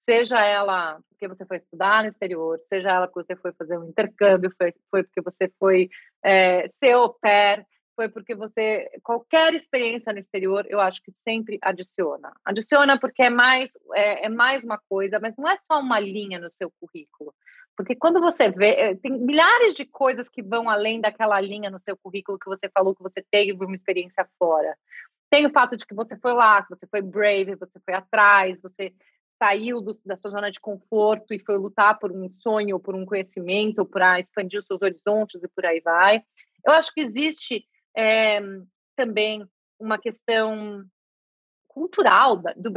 seja 0.00 0.40
ela 0.44 1.00
porque 1.08 1.26
você 1.26 1.44
foi 1.44 1.56
estudar 1.56 2.02
no 2.02 2.08
exterior, 2.08 2.60
seja 2.64 2.90
ela 2.90 3.08
porque 3.08 3.34
você 3.34 3.40
foi 3.40 3.52
fazer 3.52 3.78
um 3.78 3.88
intercâmbio, 3.88 4.52
foi, 4.56 4.72
foi 4.90 5.02
porque 5.02 5.20
você 5.20 5.52
foi 5.58 5.88
é, 6.22 6.68
ser 6.68 6.92
au 6.92 7.12
pair, 7.14 7.66
foi 7.98 8.08
porque 8.08 8.32
você 8.32 8.88
qualquer 9.02 9.52
experiência 9.54 10.12
no 10.12 10.20
exterior 10.20 10.64
eu 10.68 10.78
acho 10.78 11.02
que 11.02 11.10
sempre 11.10 11.58
adiciona 11.60 12.32
adiciona 12.44 12.96
porque 12.96 13.24
é 13.24 13.30
mais 13.30 13.72
é, 13.92 14.26
é 14.26 14.28
mais 14.28 14.62
uma 14.62 14.78
coisa 14.88 15.18
mas 15.18 15.34
não 15.36 15.50
é 15.50 15.58
só 15.66 15.80
uma 15.80 15.98
linha 15.98 16.38
no 16.38 16.48
seu 16.48 16.70
currículo 16.80 17.34
porque 17.76 17.94
quando 17.94 18.20
você 18.20 18.50
vê, 18.50 18.70
eh, 18.70 18.94
tem 18.96 19.12
milhares 19.12 19.72
de 19.72 19.84
coisas 19.84 20.28
que 20.28 20.42
vão 20.42 20.68
além 20.68 21.00
daquela 21.00 21.40
linha 21.40 21.70
no 21.70 21.78
seu 21.78 21.96
currículo 21.96 22.36
que 22.36 22.48
você 22.48 22.68
falou 22.68 22.92
que 22.92 23.02
você 23.04 23.24
teve 23.30 23.52
uma 23.52 23.76
experiência 23.76 24.28
fora. 24.36 24.76
Tem 25.30 25.46
o 25.46 25.52
fato 25.52 25.76
de 25.76 25.86
que 25.86 25.94
você 25.94 26.16
foi 26.18 26.32
lá, 26.32 26.60
que 26.60 26.70
você 26.70 26.88
foi 26.88 27.00
brave, 27.00 27.54
você 27.54 27.78
foi 27.78 27.94
atrás, 27.94 28.60
você 28.60 28.92
saiu 29.38 29.80
do, 29.80 29.96
da 30.04 30.16
sua 30.16 30.32
zona 30.32 30.50
de 30.50 30.58
conforto 30.58 31.32
e 31.32 31.38
foi 31.38 31.56
lutar 31.56 32.00
por 32.00 32.10
um 32.10 32.28
sonho, 32.28 32.80
por 32.80 32.96
um 32.96 33.06
conhecimento, 33.06 33.86
para 33.86 34.18
expandir 34.18 34.58
os 34.58 34.66
seus 34.66 34.82
horizontes 34.82 35.40
e 35.40 35.46
por 35.46 35.64
aí 35.64 35.80
vai. 35.80 36.20
Eu 36.66 36.72
acho 36.72 36.92
que 36.92 37.00
existe 37.00 37.64
é, 37.96 38.40
também 38.96 39.46
uma 39.78 39.98
questão 39.98 40.84
cultural 41.66 42.36
do, 42.36 42.72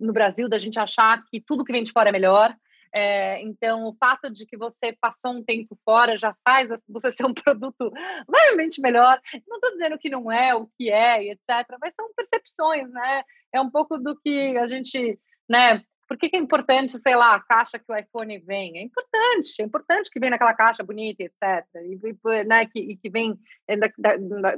no 0.00 0.12
Brasil 0.12 0.48
da 0.48 0.58
gente 0.58 0.78
achar 0.78 1.24
que 1.26 1.40
tudo 1.40 1.64
que 1.64 1.72
vem 1.72 1.82
de 1.82 1.92
fora 1.92 2.10
é 2.10 2.12
melhor 2.12 2.54
é, 2.96 3.42
então, 3.42 3.88
o 3.88 3.96
fato 3.96 4.32
de 4.32 4.46
que 4.46 4.56
você 4.56 4.92
passou 4.92 5.32
um 5.32 5.42
tempo 5.42 5.76
fora 5.84 6.16
já 6.16 6.32
faz 6.44 6.68
você 6.88 7.10
ser 7.10 7.26
um 7.26 7.34
produto 7.34 7.92
levemente 8.28 8.80
melhor. 8.80 9.20
Não 9.48 9.56
estou 9.56 9.72
dizendo 9.72 9.98
que 9.98 10.08
não 10.08 10.30
é, 10.30 10.54
o 10.54 10.68
que 10.78 10.90
é, 10.90 11.24
etc., 11.24 11.76
mas 11.80 11.92
são 11.96 12.08
percepções, 12.14 12.88
né? 12.90 13.24
É 13.52 13.60
um 13.60 13.68
pouco 13.68 13.98
do 13.98 14.16
que 14.16 14.56
a 14.56 14.66
gente, 14.68 15.18
né? 15.48 15.82
Por 16.14 16.20
que, 16.20 16.28
que 16.28 16.36
é 16.36 16.38
importante, 16.38 16.92
sei 16.92 17.16
lá, 17.16 17.34
a 17.34 17.40
caixa 17.40 17.76
que 17.76 17.90
o 17.90 17.96
iPhone 17.96 18.38
vem? 18.38 18.78
É 18.78 18.82
importante, 18.82 19.60
é 19.60 19.64
importante 19.64 20.08
que 20.08 20.20
vem 20.20 20.30
naquela 20.30 20.54
caixa 20.54 20.84
bonita, 20.84 21.24
etc. 21.24 21.66
E, 21.74 22.44
né, 22.44 22.66
que, 22.66 22.78
e 22.78 22.96
que 22.96 23.10
vem 23.10 23.36
eh, 23.66 23.76
da, 23.76 23.90
da, 23.98 24.16
da, 24.16 24.56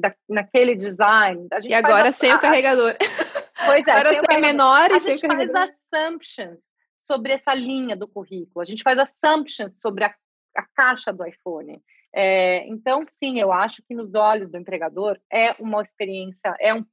da, 0.00 0.14
naquele 0.28 0.74
design. 0.74 1.46
e 1.64 1.72
agora 1.72 2.08
a, 2.08 2.12
sem 2.12 2.34
o 2.34 2.40
carregador. 2.40 2.96
Pois 3.64 3.86
é, 3.86 3.92
agora 3.92 4.20
sem 4.28 4.40
menor 4.40 4.90
e 4.90 5.00
sem 5.00 5.14
o 5.14 5.20
carregador. 5.20 5.56
A 5.62 5.66
gente 5.66 5.74
faz 5.92 6.02
assumptions 6.02 6.58
sobre 7.04 7.32
essa 7.34 7.54
linha 7.54 7.96
do 7.96 8.08
currículo, 8.08 8.62
a 8.62 8.64
gente 8.64 8.82
faz 8.82 8.98
assumptions 8.98 9.72
sobre 9.80 10.04
a, 10.04 10.14
a 10.56 10.66
caixa 10.74 11.12
do 11.12 11.24
iPhone. 11.24 11.80
É, 12.12 12.66
então, 12.66 13.04
sim, 13.10 13.38
eu 13.38 13.52
acho 13.52 13.80
que 13.86 13.94
nos 13.94 14.12
olhos 14.14 14.50
do 14.50 14.58
empregador 14.58 15.20
é 15.30 15.54
uma 15.60 15.82
experiência, 15.82 16.52
é 16.58 16.74
um, 16.74 16.84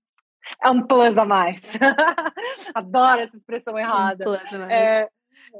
é 0.61 0.69
um 0.69 0.85
plus 0.85 1.17
a 1.17 1.25
mais. 1.25 1.61
Adoro 2.73 3.21
essa 3.21 3.37
expressão 3.37 3.77
errada. 3.77 4.23
Um 4.29 4.37
plus 4.37 4.53
a 4.53 4.59
mais. 4.59 4.71
É, 4.71 5.09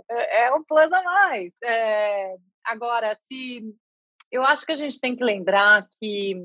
é, 0.09 0.41
é 0.45 0.53
um 0.53 0.63
plus 0.63 0.91
a 0.91 1.03
mais. 1.03 1.53
É, 1.63 2.35
agora, 2.63 3.17
se 3.21 3.63
eu 4.31 4.43
acho 4.43 4.65
que 4.65 4.71
a 4.71 4.75
gente 4.75 4.99
tem 4.99 5.15
que 5.15 5.23
lembrar 5.23 5.87
que 5.99 6.35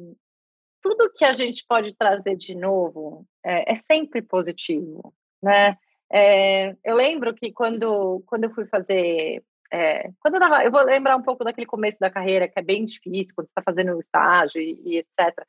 tudo 0.80 1.12
que 1.14 1.24
a 1.24 1.32
gente 1.32 1.64
pode 1.66 1.94
trazer 1.96 2.36
de 2.36 2.54
novo 2.54 3.26
é, 3.44 3.72
é 3.72 3.74
sempre 3.74 4.20
positivo, 4.20 5.14
né? 5.42 5.78
É, 6.12 6.76
eu 6.84 6.94
lembro 6.94 7.32
que 7.34 7.52
quando, 7.52 8.22
quando 8.26 8.44
eu 8.44 8.50
fui 8.50 8.66
fazer. 8.66 9.42
É, 9.72 10.10
quando 10.20 10.34
eu, 10.34 10.40
tava, 10.40 10.62
eu 10.62 10.70
vou 10.70 10.82
lembrar 10.82 11.16
um 11.16 11.22
pouco 11.22 11.42
daquele 11.44 11.66
começo 11.66 11.98
da 11.98 12.10
carreira, 12.10 12.46
que 12.46 12.58
é 12.58 12.62
bem 12.62 12.84
difícil, 12.84 13.34
quando 13.34 13.46
você 13.46 13.52
está 13.52 13.62
fazendo 13.62 13.98
estágio 13.98 14.60
e, 14.60 14.78
e, 14.84 14.98
etc. 14.98 15.46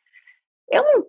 Eu 0.69 0.81
não 0.81 1.05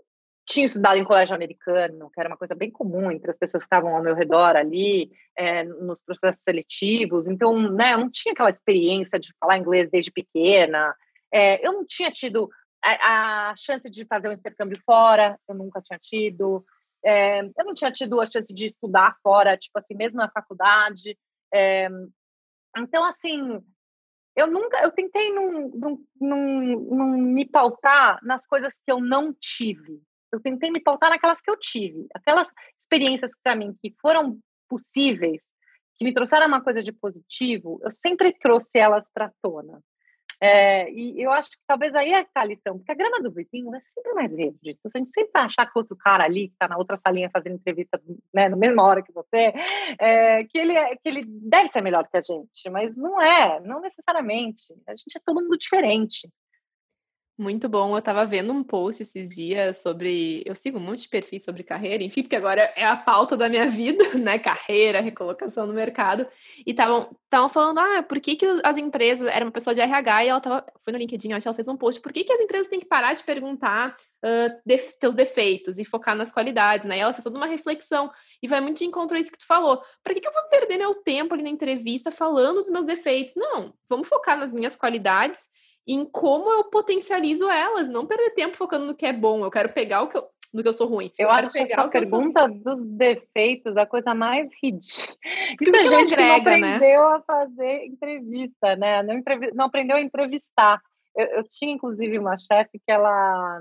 tinha 0.46 0.66
estudado 0.66 0.96
em 0.96 1.04
colégio 1.04 1.34
americano, 1.34 2.10
que 2.10 2.20
era 2.20 2.28
uma 2.28 2.36
coisa 2.36 2.54
bem 2.54 2.70
comum 2.70 3.10
entre 3.10 3.30
as 3.30 3.38
pessoas 3.38 3.62
que 3.62 3.66
estavam 3.66 3.94
ao 3.96 4.02
meu 4.02 4.14
redor 4.14 4.56
ali, 4.56 5.10
é, 5.36 5.64
nos 5.64 6.02
processos 6.02 6.42
seletivos. 6.42 7.26
Então, 7.26 7.58
né, 7.72 7.94
eu 7.94 7.98
não 7.98 8.10
tinha 8.10 8.32
aquela 8.32 8.50
experiência 8.50 9.18
de 9.18 9.32
falar 9.40 9.58
inglês 9.58 9.90
desde 9.90 10.12
pequena. 10.12 10.94
É, 11.32 11.66
eu 11.66 11.72
não 11.72 11.84
tinha 11.86 12.10
tido 12.10 12.50
a, 12.82 13.50
a, 13.50 13.56
chance 13.56 13.88
de 13.88 14.04
fazer 14.04 14.28
um 14.28 14.32
intercâmbio 14.32 14.80
fora, 14.84 15.38
eu 15.48 15.54
nunca 15.54 15.80
tinha 15.80 15.98
tido. 15.98 16.64
É, 17.02 17.40
eu 17.40 17.64
não 17.64 17.74
tinha 17.74 17.90
tido 17.90 18.20
a 18.20 18.26
chance 18.26 18.52
de 18.52 18.66
estudar 18.66 19.16
fora, 19.22 19.56
tipo 19.56 19.78
assim, 19.78 19.94
mesmo 19.94 20.18
na 20.18 20.30
faculdade. 20.30 21.18
É, 21.52 21.88
então, 22.76 23.04
assim, 23.04 23.62
eu 24.36 24.50
nunca, 24.50 24.82
eu 24.82 24.90
tentei 24.90 25.32
não, 25.32 25.70
não, 25.70 25.98
não, 26.20 27.08
me 27.18 27.48
pautar 27.48 28.18
nas 28.22 28.44
coisas 28.44 28.74
que 28.84 28.90
eu 28.90 29.00
não 29.00 29.32
tive. 29.32 30.02
Eu 30.34 30.40
tentei 30.40 30.70
me 30.70 30.80
pautar 30.80 31.10
naquelas 31.10 31.40
que 31.40 31.50
eu 31.50 31.56
tive. 31.56 32.06
Aquelas 32.14 32.48
experiências 32.78 33.32
para 33.42 33.56
mim 33.56 33.74
que 33.80 33.94
foram 34.00 34.38
possíveis, 34.68 35.46
que 35.96 36.04
me 36.04 36.12
trouxeram 36.12 36.48
uma 36.48 36.62
coisa 36.62 36.82
de 36.82 36.92
positivo, 36.92 37.80
eu 37.82 37.92
sempre 37.92 38.32
trouxe 38.32 38.78
elas 38.78 39.10
para 39.12 39.32
tona. 39.40 39.80
É, 40.42 40.90
e 40.90 41.22
eu 41.22 41.32
acho 41.32 41.50
que 41.50 41.58
talvez 41.66 41.94
aí 41.94 42.12
é 42.12 42.26
a 42.34 42.44
lição, 42.44 42.76
porque 42.76 42.92
a 42.92 42.96
grama 42.96 43.22
do 43.22 43.30
vizinho 43.30 43.70
vai 43.70 43.80
ser 43.80 43.88
sempre 43.88 44.12
mais 44.14 44.34
verde. 44.34 44.58
Então, 44.70 44.90
se 44.90 44.98
a 44.98 45.00
gente 45.00 45.10
sempre 45.10 45.30
achar 45.34 45.64
que 45.64 45.78
outro 45.78 45.96
cara 45.96 46.24
ali, 46.24 46.48
que 46.48 46.54
está 46.54 46.68
na 46.68 46.76
outra 46.76 46.96
salinha 46.96 47.30
fazendo 47.32 47.54
entrevista 47.54 48.00
né, 48.32 48.48
na 48.48 48.56
mesma 48.56 48.82
hora 48.82 49.02
que 49.02 49.12
você, 49.12 49.54
é, 49.98 50.44
que, 50.44 50.58
ele 50.58 50.76
é, 50.76 50.96
que 50.96 51.08
ele 51.08 51.24
deve 51.24 51.68
ser 51.68 51.82
melhor 51.82 52.06
que 52.08 52.16
a 52.16 52.20
gente, 52.20 52.68
mas 52.70 52.96
não 52.96 53.22
é, 53.22 53.60
não 53.60 53.80
necessariamente. 53.80 54.74
A 54.86 54.96
gente 54.96 55.16
é 55.16 55.20
todo 55.24 55.40
mundo 55.40 55.56
diferente. 55.56 56.28
Muito 57.36 57.68
bom. 57.68 57.92
Eu 57.92 57.98
estava 57.98 58.24
vendo 58.24 58.52
um 58.52 58.62
post 58.62 59.02
esses 59.02 59.30
dias 59.34 59.78
sobre. 59.78 60.44
Eu 60.46 60.54
sigo 60.54 60.78
um 60.78 60.80
monte 60.80 61.02
de 61.02 61.08
perfis 61.08 61.42
sobre 61.42 61.64
carreira, 61.64 62.04
enfim, 62.04 62.22
porque 62.22 62.36
agora 62.36 62.72
é 62.76 62.84
a 62.84 62.96
pauta 62.96 63.36
da 63.36 63.48
minha 63.48 63.66
vida, 63.68 64.04
né? 64.14 64.38
Carreira, 64.38 65.00
recolocação 65.00 65.66
no 65.66 65.72
mercado. 65.72 66.28
E 66.64 66.70
estavam 66.70 67.48
falando, 67.50 67.78
ah, 67.80 68.04
por 68.04 68.20
que, 68.20 68.36
que 68.36 68.46
as 68.62 68.76
empresas. 68.76 69.26
Era 69.26 69.44
uma 69.44 69.50
pessoa 69.50 69.74
de 69.74 69.80
RH 69.80 70.24
e 70.24 70.28
ela 70.28 70.40
tava. 70.40 70.64
Foi 70.84 70.92
no 70.92 70.98
LinkedIn, 70.98 71.32
acho 71.32 71.42
que 71.42 71.48
ela 71.48 71.56
fez 71.56 71.66
um 71.66 71.76
post. 71.76 72.00
Por 72.00 72.12
que, 72.12 72.22
que 72.22 72.32
as 72.32 72.40
empresas 72.40 72.68
têm 72.68 72.78
que 72.78 72.86
parar 72.86 73.14
de 73.14 73.24
perguntar 73.24 73.96
uh, 74.24 74.72
teus 75.00 75.16
defeitos 75.16 75.76
e 75.76 75.84
focar 75.84 76.14
nas 76.14 76.30
qualidades, 76.30 76.86
né? 76.86 76.98
E 76.98 77.00
ela 77.00 77.12
fez 77.12 77.24
toda 77.24 77.36
uma 77.36 77.46
reflexão. 77.46 78.12
E 78.40 78.46
vai 78.46 78.60
muito 78.60 78.78
de 78.78 78.84
encontro 78.84 79.16
a 79.16 79.20
isso 79.20 79.32
que 79.32 79.38
tu 79.38 79.46
falou. 79.46 79.82
Para 80.04 80.14
que, 80.14 80.20
que 80.20 80.28
eu 80.28 80.32
vou 80.32 80.48
perder 80.50 80.78
meu 80.78 80.94
tempo 80.94 81.34
ali 81.34 81.42
na 81.42 81.50
entrevista 81.50 82.12
falando 82.12 82.60
dos 82.60 82.70
meus 82.70 82.86
defeitos? 82.86 83.34
Não, 83.34 83.74
vamos 83.88 84.06
focar 84.06 84.38
nas 84.38 84.52
minhas 84.52 84.76
qualidades 84.76 85.48
em 85.86 86.04
como 86.04 86.50
eu 86.50 86.64
potencializo 86.64 87.48
elas, 87.50 87.88
não 87.88 88.06
perder 88.06 88.30
tempo 88.30 88.56
focando 88.56 88.86
no 88.86 88.94
que 88.94 89.06
é 89.06 89.12
bom. 89.12 89.44
Eu 89.44 89.50
quero 89.50 89.72
pegar 89.72 90.02
o 90.02 90.08
que 90.08 90.16
eu, 90.16 90.26
no 90.52 90.62
que 90.62 90.68
eu 90.68 90.72
sou 90.72 90.86
ruim. 90.86 91.12
Eu, 91.18 91.26
eu 91.26 91.30
acho 91.32 91.58
essa 91.58 91.80
a 91.80 91.88
pergunta 91.88 92.48
dos 92.48 92.80
defeitos 92.80 93.76
a 93.76 93.84
coisa 93.84 94.14
mais 94.14 94.48
ridícula. 94.62 95.16
Isso 95.60 95.76
é 95.76 95.84
gente 95.84 96.14
agrega, 96.14 96.50
não 96.52 96.58
né? 96.58 96.74
aprendeu 96.76 97.08
né? 97.08 97.16
a 97.16 97.20
fazer 97.20 97.84
entrevista, 97.86 98.76
né? 98.76 99.02
Não, 99.02 99.14
entrev... 99.14 99.50
não 99.52 99.64
aprendeu 99.66 99.96
a 99.96 100.00
entrevistar. 100.00 100.80
Eu, 101.16 101.26
eu 101.26 101.44
tinha, 101.48 101.72
inclusive, 101.72 102.18
uma 102.18 102.36
chefe 102.36 102.78
que 102.78 102.90
ela, 102.90 103.60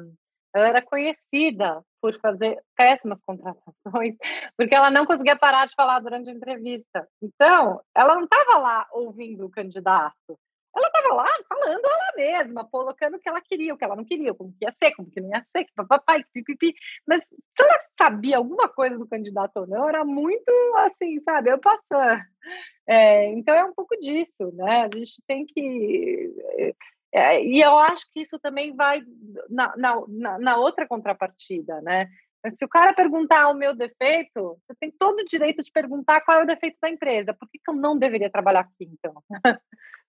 ela 0.55 0.67
era 0.67 0.81
conhecida 0.81 1.83
por 1.99 2.19
fazer 2.19 2.59
péssimas 2.75 3.21
contratações, 3.21 4.15
porque 4.57 4.75
ela 4.75 4.91
não 4.91 5.05
conseguia 5.05 5.37
parar 5.37 5.65
de 5.65 5.73
falar 5.73 5.99
durante 5.99 6.29
a 6.29 6.33
entrevista. 6.33 7.07
Então, 7.21 7.81
ela 7.95 8.15
não 8.15 8.25
estava 8.25 8.59
lá 8.59 8.87
ouvindo 8.91 9.45
o 9.45 9.49
candidato, 9.49 10.37
ela 10.75 10.87
estava 10.87 11.13
lá 11.13 11.29
falando 11.47 11.85
ela 11.85 12.13
mesma, 12.15 12.65
colocando 12.65 13.15
o 13.15 13.19
que 13.19 13.29
ela 13.29 13.41
queria, 13.41 13.73
o 13.73 13.77
que 13.77 13.83
ela 13.83 13.95
não 13.95 14.03
queria, 14.03 14.33
como 14.33 14.51
que 14.53 14.65
ia 14.65 14.71
ser, 14.71 14.91
como 14.95 15.09
que 15.09 15.21
não 15.21 15.29
ia 15.29 15.43
ser, 15.43 15.67
papai, 15.87 16.23
pipipi. 16.33 16.73
Mas 17.07 17.21
se 17.21 17.63
ela 17.63 17.77
sabia 17.97 18.37
alguma 18.37 18.67
coisa 18.67 18.97
do 18.97 19.07
candidato 19.07 19.57
ou 19.57 19.67
não, 19.67 19.87
era 19.87 20.03
muito 20.03 20.51
assim, 20.77 21.19
sabe? 21.21 21.51
Eu 21.51 21.59
passo. 21.59 21.93
É, 22.87 23.27
então 23.29 23.55
é 23.55 23.63
um 23.63 23.73
pouco 23.73 23.95
disso, 23.99 24.51
né? 24.53 24.83
A 24.83 24.97
gente 24.97 25.21
tem 25.27 25.45
que. 25.45 26.75
É, 27.13 27.43
e 27.43 27.61
eu 27.61 27.77
acho 27.77 28.11
que 28.11 28.21
isso 28.21 28.39
também 28.39 28.75
vai 28.75 29.03
na, 29.49 29.75
na, 29.77 30.39
na 30.39 30.57
outra 30.57 30.87
contrapartida, 30.87 31.79
né? 31.81 32.09
Se 32.55 32.65
o 32.65 32.67
cara 32.69 32.93
perguntar 32.93 33.49
o 33.49 33.53
meu 33.53 33.73
defeito, 33.73 34.59
você 34.67 34.75
tem 34.77 34.91
todo 34.91 35.19
o 35.19 35.25
direito 35.25 35.63
de 35.63 35.71
perguntar 35.71 36.19
qual 36.21 36.39
é 36.39 36.43
o 36.43 36.47
defeito 36.47 36.77
da 36.81 36.89
empresa. 36.89 37.33
Por 37.33 37.47
que, 37.49 37.57
que 37.57 37.71
eu 37.71 37.75
não 37.75 37.97
deveria 37.97 38.29
trabalhar 38.29 38.61
aqui, 38.61 38.91
então? 38.91 39.23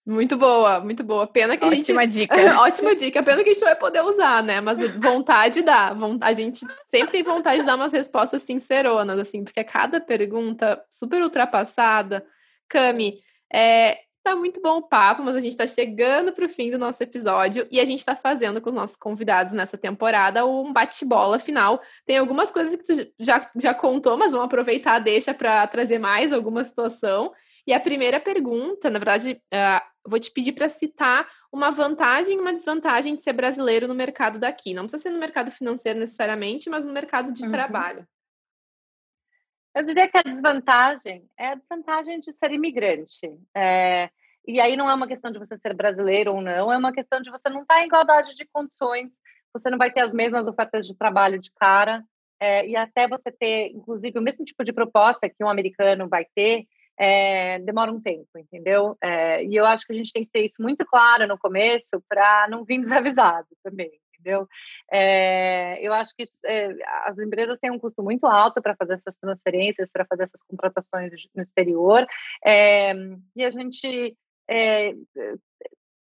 Muito 0.06 0.36
boa, 0.36 0.80
muito 0.80 1.02
boa. 1.02 1.26
Pena 1.26 1.56
que 1.56 1.64
Ótima 1.64 2.02
a 2.02 2.06
gente. 2.06 2.30
Ótima 2.32 2.36
dica. 2.46 2.60
Ótima 2.60 2.94
dica. 2.94 3.22
Pena 3.22 3.42
que 3.42 3.50
a 3.50 3.52
gente 3.54 3.62
não 3.62 3.68
vai 3.68 3.78
poder 3.78 4.02
usar, 4.02 4.42
né? 4.42 4.60
Mas 4.60 4.78
vontade 4.96 5.62
dá. 5.62 5.96
A 6.20 6.32
gente 6.34 6.66
sempre 6.90 7.12
tem 7.12 7.22
vontade 7.22 7.60
de 7.60 7.66
dar 7.66 7.76
umas 7.76 7.92
respostas 7.92 8.42
sinceronas, 8.42 9.18
assim, 9.18 9.42
porque 9.42 9.64
cada 9.64 10.00
pergunta 10.00 10.82
super 10.90 11.22
ultrapassada. 11.22 12.24
Cami, 12.68 13.20
é, 13.50 13.98
tá 14.22 14.34
muito 14.36 14.60
bom 14.60 14.78
o 14.78 14.82
papo, 14.82 15.22
mas 15.22 15.36
a 15.36 15.40
gente 15.40 15.56
tá 15.56 15.66
chegando 15.66 16.32
pro 16.32 16.48
fim 16.48 16.70
do 16.70 16.78
nosso 16.78 17.02
episódio 17.02 17.66
e 17.70 17.80
a 17.80 17.84
gente 17.84 18.04
tá 18.04 18.16
fazendo 18.16 18.60
com 18.60 18.70
os 18.70 18.74
nossos 18.74 18.96
convidados 18.96 19.54
nessa 19.54 19.78
temporada 19.78 20.44
um 20.44 20.72
bate-bola 20.72 21.38
final. 21.38 21.80
Tem 22.04 22.18
algumas 22.18 22.50
coisas 22.50 22.74
que 22.76 22.84
tu 22.84 23.12
já, 23.18 23.50
já 23.56 23.72
contou, 23.72 24.18
mas 24.18 24.32
vamos 24.32 24.46
aproveitar, 24.46 24.98
deixa 24.98 25.32
para 25.32 25.66
trazer 25.66 25.98
mais 25.98 26.32
alguma 26.32 26.62
situação. 26.62 27.32
E 27.66 27.72
a 27.72 27.80
primeira 27.80 28.18
pergunta, 28.18 28.90
na 28.90 28.98
verdade, 28.98 29.40
uh, 29.52 29.93
vou 30.06 30.20
te 30.20 30.30
pedir 30.30 30.52
para 30.52 30.68
citar 30.68 31.28
uma 31.52 31.70
vantagem 31.70 32.36
e 32.36 32.40
uma 32.40 32.52
desvantagem 32.52 33.16
de 33.16 33.22
ser 33.22 33.32
brasileiro 33.32 33.88
no 33.88 33.94
mercado 33.94 34.38
daqui. 34.38 34.74
Não 34.74 34.82
precisa 34.82 35.02
ser 35.02 35.10
no 35.10 35.18
mercado 35.18 35.50
financeiro 35.50 35.98
necessariamente, 35.98 36.68
mas 36.68 36.84
no 36.84 36.92
mercado 36.92 37.32
de 37.32 37.44
uhum. 37.44 37.50
trabalho. 37.50 38.06
Eu 39.74 39.82
diria 39.82 40.08
que 40.08 40.16
a 40.16 40.22
desvantagem 40.22 41.28
é 41.36 41.48
a 41.48 41.54
desvantagem 41.54 42.20
de 42.20 42.32
ser 42.32 42.52
imigrante. 42.52 43.28
É, 43.54 44.08
e 44.46 44.60
aí 44.60 44.76
não 44.76 44.88
é 44.88 44.94
uma 44.94 45.08
questão 45.08 45.32
de 45.32 45.38
você 45.38 45.56
ser 45.58 45.74
brasileiro 45.74 46.34
ou 46.34 46.40
não, 46.40 46.70
é 46.72 46.76
uma 46.76 46.92
questão 46.92 47.20
de 47.20 47.30
você 47.30 47.48
não 47.48 47.62
estar 47.62 47.82
em 47.82 47.86
igualdade 47.86 48.36
de 48.36 48.46
condições, 48.52 49.10
você 49.52 49.70
não 49.70 49.78
vai 49.78 49.90
ter 49.90 50.00
as 50.00 50.12
mesmas 50.12 50.46
ofertas 50.46 50.86
de 50.86 50.94
trabalho 50.94 51.40
de 51.40 51.50
cara, 51.52 52.04
é, 52.38 52.66
e 52.66 52.76
até 52.76 53.08
você 53.08 53.32
ter, 53.32 53.70
inclusive, 53.70 54.18
o 54.18 54.22
mesmo 54.22 54.44
tipo 54.44 54.62
de 54.62 54.72
proposta 54.72 55.28
que 55.28 55.42
um 55.42 55.48
americano 55.48 56.08
vai 56.08 56.26
ter, 56.34 56.66
é, 56.98 57.58
demora 57.60 57.92
um 57.92 58.00
tempo, 58.00 58.38
entendeu? 58.38 58.96
É, 59.02 59.44
e 59.44 59.54
eu 59.54 59.64
acho 59.66 59.86
que 59.86 59.92
a 59.92 59.96
gente 59.96 60.12
tem 60.12 60.24
que 60.24 60.30
ter 60.30 60.44
isso 60.44 60.62
muito 60.62 60.84
claro 60.84 61.26
no 61.26 61.38
começo 61.38 62.02
para 62.08 62.46
não 62.48 62.64
vir 62.64 62.80
desavisado 62.82 63.48
também, 63.62 63.90
entendeu? 64.12 64.46
É, 64.92 65.78
eu 65.80 65.92
acho 65.92 66.14
que 66.16 66.26
as 67.04 67.18
empresas 67.18 67.58
têm 67.60 67.70
um 67.70 67.78
custo 67.78 68.02
muito 68.02 68.26
alto 68.26 68.62
para 68.62 68.76
fazer 68.76 68.94
essas 68.94 69.16
transferências, 69.16 69.90
para 69.92 70.04
fazer 70.04 70.24
essas 70.24 70.42
contratações 70.42 71.12
no 71.34 71.42
exterior, 71.42 72.06
e 72.44 73.44
a 73.44 73.50
gente 73.50 74.16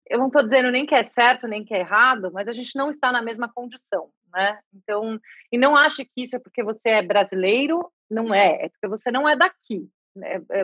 eu 0.08 0.18
não 0.18 0.28
estou 0.28 0.42
dizendo 0.42 0.70
nem 0.70 0.86
que 0.86 0.94
é 0.94 1.04
certo 1.04 1.48
nem 1.48 1.64
que 1.64 1.74
é 1.74 1.80
errado, 1.80 2.30
mas 2.32 2.48
a 2.48 2.52
gente 2.52 2.76
não 2.76 2.90
está 2.90 3.10
na 3.10 3.22
mesma 3.22 3.52
condição, 3.52 4.10
né? 4.32 4.58
Então, 4.72 5.18
e 5.50 5.58
não 5.58 5.76
ache 5.76 6.04
que 6.04 6.22
isso 6.22 6.36
é 6.36 6.38
porque 6.38 6.62
você 6.62 6.90
é 6.90 7.02
brasileiro, 7.02 7.90
não 8.08 8.32
é, 8.32 8.66
é 8.66 8.68
porque 8.68 8.86
você 8.86 9.10
não 9.10 9.28
é 9.28 9.34
daqui, 9.34 9.88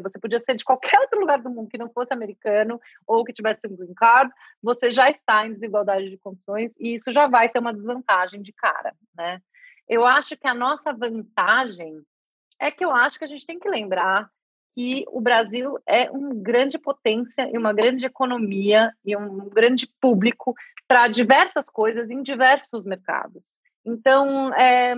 você 0.03 0.19
podia 0.19 0.41
ser 0.41 0.55
de 0.55 0.65
qualquer 0.65 0.99
outro 1.01 1.21
lugar 1.21 1.41
do 1.41 1.51
mundo 1.51 1.69
que 1.69 1.79
não 1.79 1.91
fosse 1.91 2.13
americano 2.13 2.81
ou 3.07 3.25
que 3.25 3.33
tivesse 3.33 3.67
um 3.67 3.77
green 3.77 3.95
card, 3.95 4.33
você 4.63 4.91
já 4.91 5.09
está 5.11 5.47
em 5.47 5.53
desigualdade 5.53 6.11
de 6.11 6.19
condições 6.19 6.73
e 6.79 6.97
isso 6.97 7.13
já 7.13 7.27
vai 7.27 7.49
ser 7.49 7.59
uma 7.59 7.75
desvantagem 7.75 8.43
de 8.43 8.53
cara, 8.53 8.95
né? 9.17 9.41
Eu 9.89 10.05
acho 10.07 10.37
que 10.37 10.47
a 10.47 10.55
nossa 10.55 10.93
vantagem 10.93 12.01
é 12.59 12.71
que 12.71 12.85
eu 12.85 12.91
acho 12.91 13.19
que 13.19 13.25
a 13.25 13.29
gente 13.29 13.47
tem 13.47 13.59
que 13.59 13.69
lembrar 13.69 14.31
que 14.75 15.05
o 15.09 15.21
Brasil 15.21 15.79
é 15.87 16.11
uma 16.11 16.35
grande 16.35 16.79
potência 16.79 17.49
e 17.53 17.59
uma 17.59 17.73
grande 17.73 18.07
economia 18.07 18.93
e 19.05 19.15
um 19.17 19.49
grande 19.51 19.87
público 20.01 20.55
para 20.89 21.09
diversas 21.09 21.69
coisas 21.69 22.11
em 22.11 22.23
diversos 22.23 22.85
mercados. 22.87 23.55
Então, 23.85 24.53
é, 24.55 24.95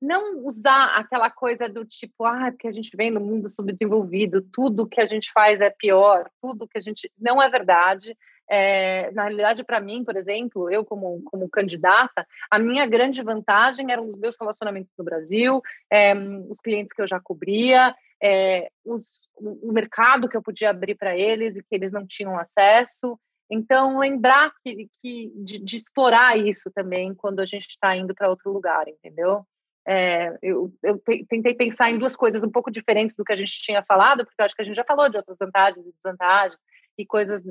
não 0.00 0.44
usar 0.44 0.96
aquela 0.96 1.30
coisa 1.30 1.68
do 1.68 1.84
tipo, 1.84 2.24
ah, 2.24 2.50
porque 2.50 2.68
a 2.68 2.72
gente 2.72 2.94
vem 2.96 3.10
no 3.10 3.20
mundo 3.20 3.48
subdesenvolvido, 3.48 4.42
tudo 4.52 4.88
que 4.88 5.00
a 5.00 5.06
gente 5.06 5.32
faz 5.32 5.60
é 5.60 5.70
pior, 5.70 6.28
tudo 6.40 6.68
que 6.68 6.78
a 6.78 6.80
gente. 6.80 7.10
Não 7.18 7.42
é 7.42 7.48
verdade. 7.48 8.16
É, 8.48 9.10
na 9.12 9.22
realidade, 9.22 9.64
para 9.64 9.80
mim, 9.80 10.04
por 10.04 10.16
exemplo, 10.16 10.70
eu 10.70 10.84
como, 10.84 11.22
como 11.24 11.48
candidata, 11.48 12.26
a 12.50 12.58
minha 12.58 12.86
grande 12.86 13.22
vantagem 13.22 13.90
eram 13.90 14.06
os 14.06 14.16
meus 14.16 14.36
relacionamentos 14.38 14.92
no 14.98 15.04
Brasil, 15.04 15.62
é, 15.90 16.14
os 16.14 16.60
clientes 16.60 16.92
que 16.92 17.00
eu 17.00 17.06
já 17.06 17.18
cobria, 17.18 17.94
é, 18.22 18.68
os, 18.84 19.18
o 19.38 19.72
mercado 19.72 20.28
que 20.28 20.36
eu 20.36 20.42
podia 20.42 20.70
abrir 20.70 20.94
para 20.94 21.16
eles 21.16 21.56
e 21.56 21.62
que 21.62 21.74
eles 21.74 21.92
não 21.92 22.06
tinham 22.06 22.38
acesso. 22.38 23.18
Então, 23.50 23.98
lembrar 23.98 24.52
que, 24.62 24.88
que 25.00 25.32
de, 25.36 25.58
de 25.58 25.76
explorar 25.76 26.36
isso 26.36 26.70
também 26.70 27.14
quando 27.14 27.40
a 27.40 27.44
gente 27.44 27.68
está 27.68 27.96
indo 27.96 28.14
para 28.14 28.30
outro 28.30 28.52
lugar, 28.52 28.88
entendeu? 28.88 29.46
É, 29.86 30.36
eu, 30.42 30.72
eu, 30.82 30.98
tentei 31.28 31.54
pensar 31.54 31.90
em 31.90 31.98
duas 31.98 32.16
coisas 32.16 32.42
um 32.42 32.50
pouco 32.50 32.70
diferentes 32.70 33.14
do 33.14 33.24
que 33.24 33.32
a 33.32 33.36
gente 33.36 33.52
tinha 33.60 33.82
falado, 33.82 34.24
porque 34.24 34.40
eu 34.40 34.44
acho 34.44 34.54
que 34.54 34.62
a 34.62 34.64
gente 34.64 34.76
já 34.76 34.84
falou 34.84 35.08
de 35.08 35.18
outras 35.18 35.36
vantagens 35.38 35.86
e 35.86 35.92
desvantagens 35.92 36.58
e 36.96 37.04
coisas, 37.04 37.42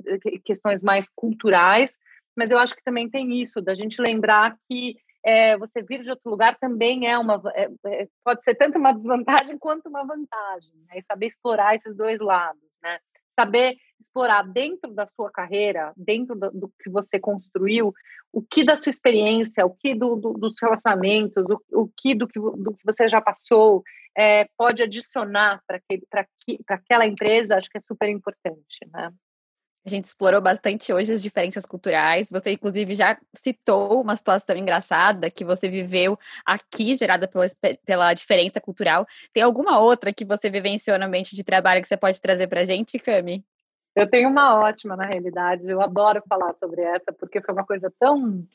questões 0.44 0.82
mais 0.82 1.10
culturais, 1.14 2.00
mas 2.36 2.50
eu 2.50 2.58
acho 2.58 2.76
que 2.76 2.84
também 2.84 3.10
tem 3.10 3.42
isso, 3.42 3.62
da 3.62 3.76
gente 3.76 4.02
lembrar 4.02 4.58
que 4.70 4.98
é, 5.24 5.58
você 5.58 5.82
vir 5.82 6.02
de 6.02 6.10
outro 6.10 6.30
lugar 6.30 6.58
também 6.60 7.08
é 7.08 7.18
uma 7.18 7.42
é 7.56 8.08
pode 8.24 8.44
ser 8.44 8.56
tanto 8.56 8.78
uma 8.78 8.94
desvantagem 8.94 9.58
quanto 9.60 9.88
uma 9.88 10.06
vantagem, 10.06 10.74
né? 10.90 11.00
E 11.00 11.04
saber 11.04 11.28
explorar 11.28 11.76
esses 11.76 11.96
dois 11.96 12.20
lados, 12.20 12.62
né? 12.82 13.00
saber 13.40 13.76
explorar 14.04 14.44
dentro 14.44 14.94
da 14.94 15.06
sua 15.08 15.32
carreira, 15.32 15.94
dentro 15.96 16.36
do, 16.36 16.52
do, 16.52 16.74
que 16.82 16.90
você 16.90 17.20
construiu, 17.20 17.94
o 18.32 18.42
que 18.42 18.64
da 18.64 18.78
sua 18.78 18.90
experiência, 18.90 19.66
o 19.66 19.74
que 19.74 19.96
do, 19.96 20.16
do, 20.16 20.34
dos 20.34 20.56
relacionamentos, 20.62 21.44
o, 21.50 21.82
o 21.84 21.90
que 21.96 22.14
do, 22.14 22.28
que 22.28 22.40
do 22.40 22.76
que 22.76 22.86
você 22.86 23.08
já 23.08 23.22
passou 23.22 23.84
é, 24.16 24.48
pode 24.58 24.84
adicionar 24.84 25.62
para 25.66 25.82
aquela 26.70 27.06
empresa, 27.06 27.58
acho 27.58 27.70
que 27.70 27.78
é 27.78 27.82
super 27.82 28.10
importante, 28.10 28.88
né? 28.92 29.12
A 29.86 29.90
gente 29.90 30.06
explorou 30.06 30.40
bastante 30.40 30.94
hoje 30.94 31.12
as 31.12 31.22
diferenças 31.22 31.66
culturais. 31.66 32.30
Você, 32.30 32.52
inclusive, 32.52 32.96
já 32.96 33.20
citou 33.36 34.02
uma 34.02 34.16
situação 34.16 34.56
engraçada 34.56 35.30
que 35.30 35.44
você 35.44 35.68
viveu 35.68 36.18
aqui, 36.46 36.96
gerada 36.96 37.28
pela, 37.28 37.46
pela 37.86 38.14
diferença 38.14 38.62
cultural. 38.62 39.06
Tem 39.34 39.44
alguma 39.44 39.80
outra 39.80 40.14
que 40.14 40.24
você 40.24 40.50
vivenciou 40.50 40.98
no 40.98 41.04
ambiente 41.04 41.36
de 41.36 41.44
trabalho 41.44 41.82
que 41.82 41.88
você 41.90 41.98
pode 41.98 42.22
trazer 42.22 42.48
para 42.48 42.62
a 42.62 42.64
gente, 42.64 42.98
Cami? 42.98 43.44
Eu 43.96 44.10
tenho 44.10 44.30
uma 44.30 44.60
ótima, 44.60 44.96
na 44.96 45.06
realidade. 45.06 45.70
Eu 45.70 45.82
adoro 45.82 46.24
falar 46.28 46.54
sobre 46.56 46.82
essa, 46.82 47.14
porque 47.14 47.42
foi 47.42 47.54
uma 47.54 47.66
coisa 47.66 47.94
tão. 48.00 48.46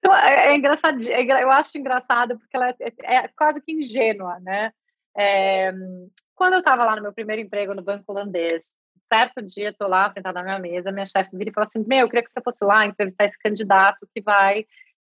tão 0.00 0.14
é, 0.14 0.48
é 0.48 0.56
engraçado, 0.56 0.98
é, 1.08 1.42
eu 1.42 1.50
acho 1.50 1.76
engraçado 1.76 2.38
porque 2.38 2.56
ela 2.56 2.70
é, 2.70 2.76
é, 2.80 3.14
é 3.16 3.28
quase 3.28 3.60
que 3.60 3.72
ingênua, 3.72 4.38
né? 4.40 4.72
É, 5.16 5.72
quando 6.34 6.54
eu 6.54 6.60
estava 6.60 6.84
lá 6.84 6.96
no 6.96 7.02
meu 7.02 7.12
primeiro 7.12 7.42
emprego 7.42 7.74
no 7.74 7.82
banco 7.82 8.04
holandês, 8.12 8.76
certo 9.12 9.42
dia, 9.42 9.74
tô 9.76 9.88
lá 9.88 10.10
sentada 10.12 10.40
na 10.40 10.44
minha 10.44 10.58
mesa, 10.58 10.92
minha 10.92 11.06
chefe 11.06 11.36
vira 11.36 11.50
e 11.50 11.52
fala 11.52 11.64
assim: 11.64 11.84
Meu, 11.86 12.00
eu 12.00 12.08
queria 12.08 12.22
que 12.22 12.30
você 12.30 12.40
fosse 12.40 12.64
lá 12.64 12.86
entrevistar 12.86 13.24
esse 13.24 13.38
candidato 13.38 14.08
que 14.14 14.22
vai, 14.22 14.64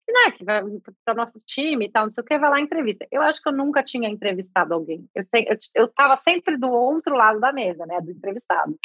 né, 0.09 0.31
que 0.33 0.45
vai 0.45 0.63
para 1.05 1.15
o 1.15 1.17
nosso 1.17 1.39
time 1.39 1.87
e 1.87 1.91
tal, 1.91 2.05
não 2.05 2.11
sei 2.11 2.23
o 2.23 2.25
que, 2.25 2.39
vai 2.39 2.51
lá 2.51 2.61
entrevista. 2.61 3.07
Eu 3.11 3.23
acho 3.23 3.43
que 3.43 3.49
eu 3.49 3.53
nunca 3.53 3.83
tinha 3.83 4.09
entrevistado 4.09 4.75
alguém. 4.75 5.09
Eu, 5.15 5.25
te, 5.25 5.47
eu, 5.49 5.57
eu 5.75 5.89
tava 5.89 6.17
sempre 6.17 6.57
do 6.57 6.71
outro 6.71 7.17
lado 7.17 7.41
da 7.41 7.53
mesa, 7.53 7.87
né, 7.87 8.01
do 8.01 8.11
entrevistado. 8.11 8.79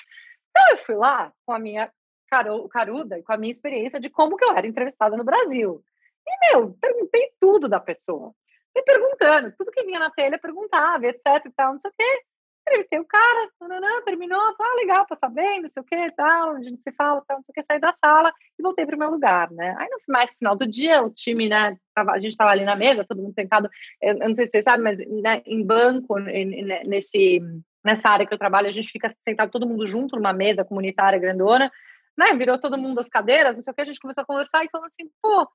Então 0.58 0.72
eu 0.72 0.78
fui 0.80 0.96
lá 0.96 1.32
com 1.46 1.54
a 1.54 1.60
minha 1.60 1.92
caro, 2.28 2.68
caruda 2.70 3.20
e 3.20 3.24
com 3.24 3.32
a 3.32 3.38
minha 3.38 3.52
experiência 3.52 4.00
de 4.00 4.10
como 4.10 4.36
que 4.36 4.44
eu 4.44 4.52
era 4.52 4.66
entrevistada 4.66 5.16
no 5.16 5.24
Brasil. 5.24 5.84
E, 6.26 6.52
meu, 6.52 6.74
perguntei 6.82 7.32
tudo 7.40 7.70
da 7.70 7.80
pessoa. 7.80 8.34
Fui 8.74 8.82
perguntando, 8.82 9.54
tudo 9.56 9.72
que 9.72 9.84
vinha 9.84 10.00
na 10.00 10.10
telha 10.10 10.40
perguntava, 10.40 11.06
etc 11.06 11.46
e 11.46 11.52
tal, 11.52 11.74
não 11.74 11.80
sei 11.80 11.92
o 11.92 11.94
quê 11.96 12.24
entrevistei 12.68 13.00
o 13.00 13.06
cara, 13.06 13.50
não, 13.62 14.04
terminou, 14.04 14.40
ah, 14.40 14.76
legal, 14.76 15.08
passar 15.08 15.30
bem, 15.30 15.62
não 15.62 15.70
sei 15.70 15.82
o 15.82 15.86
que, 15.86 16.12
tal, 16.12 16.56
a 16.56 16.62
gente 16.62 16.82
se 16.82 16.92
fala, 16.92 17.24
tal, 17.26 17.38
não 17.38 17.44
sei 17.44 17.52
o 17.52 17.54
que, 17.54 17.64
saí 17.64 17.80
da 17.80 17.94
sala 17.94 18.32
e 18.60 18.62
voltei 18.62 18.86
para 18.86 18.96
o 18.96 19.00
meu 19.00 19.10
lugar, 19.10 19.50
né? 19.52 19.76
Aí 19.78 19.88
no 19.90 19.98
mais 20.14 20.32
final 20.32 20.56
do 20.56 20.68
dia, 20.68 21.02
o 21.02 21.10
time, 21.10 21.48
né, 21.50 21.78
tava, 21.96 22.12
a 22.12 22.20
gente 22.20 22.32
estava 22.32 22.52
ali 22.52 22.66
na 22.66 22.76
mesa, 22.76 23.06
todo 23.06 23.22
mundo 23.22 23.34
sentado, 23.34 23.70
eu, 24.02 24.14
eu, 24.18 24.28
não 24.28 24.36
sei 24.36 24.46
se 24.46 24.52
vocês 24.52 24.66
sabem, 24.66 24.84
mas 24.84 24.98
né, 24.98 25.42
em 25.46 25.66
banco, 25.66 26.20
nesse, 26.20 27.42
nessa 27.84 28.10
área 28.10 28.26
que 28.26 28.34
eu 28.34 28.38
trabalho, 28.38 28.68
a 28.68 28.72
gente 28.72 28.90
fica 28.90 29.16
sentado 29.24 29.52
todo 29.52 29.68
mundo 29.68 29.86
junto 29.86 30.16
numa 30.16 30.34
mesa 30.34 30.66
comunitária 30.66 31.20
grandona, 31.20 31.72
né, 32.18 32.34
virou 32.34 32.60
todo 32.60 32.78
mundo 32.78 33.00
as 33.00 33.10
cadeiras, 33.10 33.56
não 33.56 33.64
sei 33.64 33.72
o 33.72 33.76
que, 33.76 33.82
a 33.82 33.86
gente 33.86 34.00
começou 34.00 34.24
a 34.24 34.26
conversar 34.26 34.66
e 34.66 34.70
falou 34.70 34.88
assim, 34.88 35.10
pô, 35.22 35.48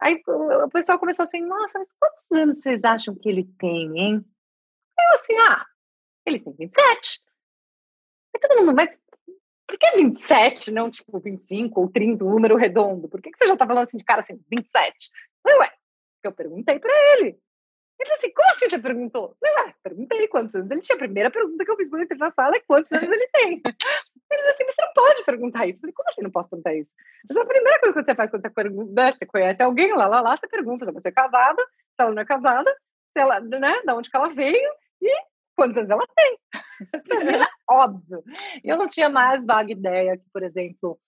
aí 0.00 0.22
o 0.26 0.68
pessoal 0.70 0.98
começou 0.98 1.24
assim, 1.24 1.40
nossa, 1.40 1.78
mas 1.78 1.88
quantos 1.98 2.30
anos 2.32 2.60
vocês 2.60 2.84
acham 2.84 3.14
que 3.14 3.28
ele 3.28 3.44
tem, 3.58 3.98
hein? 3.98 4.24
Eu 4.98 5.14
assim, 5.14 5.36
ah, 5.38 5.66
ele 6.24 6.40
tem 6.40 6.52
27. 6.52 7.20
Aí 8.34 8.40
todo 8.40 8.58
mundo, 8.58 8.74
mas 8.74 8.98
por 9.66 9.78
que 9.78 9.96
27, 9.96 10.70
não 10.72 10.90
tipo 10.90 11.18
25 11.18 11.80
ou 11.80 11.90
30, 11.90 12.24
um 12.24 12.30
número 12.30 12.56
redondo? 12.56 13.08
Por 13.08 13.20
que, 13.20 13.30
que 13.30 13.38
você 13.38 13.48
já 13.48 13.56
tá 13.56 13.66
falando 13.66 13.84
assim 13.84 13.98
de 13.98 14.04
cara 14.04 14.22
assim, 14.22 14.40
27? 14.50 15.10
Eu, 15.46 15.58
ué, 15.58 15.72
eu 16.22 16.32
perguntei 16.32 16.78
para 16.78 16.92
ele. 17.12 17.38
Ele 18.00 18.10
disse 18.10 18.26
assim, 18.26 18.32
como 18.32 18.50
assim 18.50 18.70
você 18.70 18.78
perguntou? 18.78 19.36
Eu, 19.42 19.64
ué, 19.64 19.74
perguntei 19.82 20.28
quantos 20.28 20.54
anos 20.54 20.70
ele 20.70 20.80
tinha. 20.80 20.96
A 20.96 20.98
primeira 20.98 21.30
pergunta 21.30 21.64
que 21.64 21.70
eu 21.70 21.76
fiz 21.76 21.90
quando 21.90 22.02
entrei 22.02 22.18
na 22.18 22.30
sala 22.30 22.56
é 22.56 22.60
quantos 22.60 22.92
anos 22.92 23.10
ele 23.10 23.26
tem. 23.32 23.60
Ele 24.30 24.42
disse 24.42 24.50
assim, 24.50 24.64
você 24.64 24.82
não 24.82 24.92
pode 24.94 25.24
perguntar 25.24 25.66
isso. 25.66 25.78
Eu 25.78 25.80
falei, 25.80 25.94
como 25.94 26.08
assim 26.10 26.22
não 26.22 26.30
posso 26.30 26.48
perguntar 26.48 26.74
isso? 26.74 26.94
Mas 27.28 27.36
a 27.36 27.44
primeira 27.44 27.80
coisa 27.80 27.94
que 27.94 28.04
você 28.04 28.14
faz 28.14 28.30
quando 28.30 28.42
você 28.42 28.50
pergunta, 28.50 28.92
né, 29.02 29.12
você 29.12 29.26
conhece 29.26 29.62
alguém, 29.62 29.92
lá, 29.94 30.06
lá, 30.06 30.20
lá, 30.20 30.36
você 30.36 30.46
pergunta 30.46 30.84
se 30.84 30.92
você 30.92 31.08
é 31.08 31.12
casada, 31.12 31.62
se 31.62 32.00
ela 32.00 32.12
não 32.12 32.22
é 32.22 32.24
casada, 32.24 32.70
se 33.16 33.20
ela, 33.20 33.40
né, 33.40 33.82
da 33.84 33.96
onde 33.96 34.10
que 34.10 34.16
ela 34.16 34.28
veio, 34.28 34.70
e 35.02 35.12
quantas 35.56 35.90
ela 35.90 36.06
tem. 36.14 36.38
óbvio. 37.68 38.22
Eu 38.62 38.76
não 38.76 38.86
tinha 38.86 39.08
mais 39.08 39.44
vaga 39.44 39.72
ideia 39.72 40.16
que, 40.16 40.24
por 40.32 40.44
exemplo, 40.44 41.00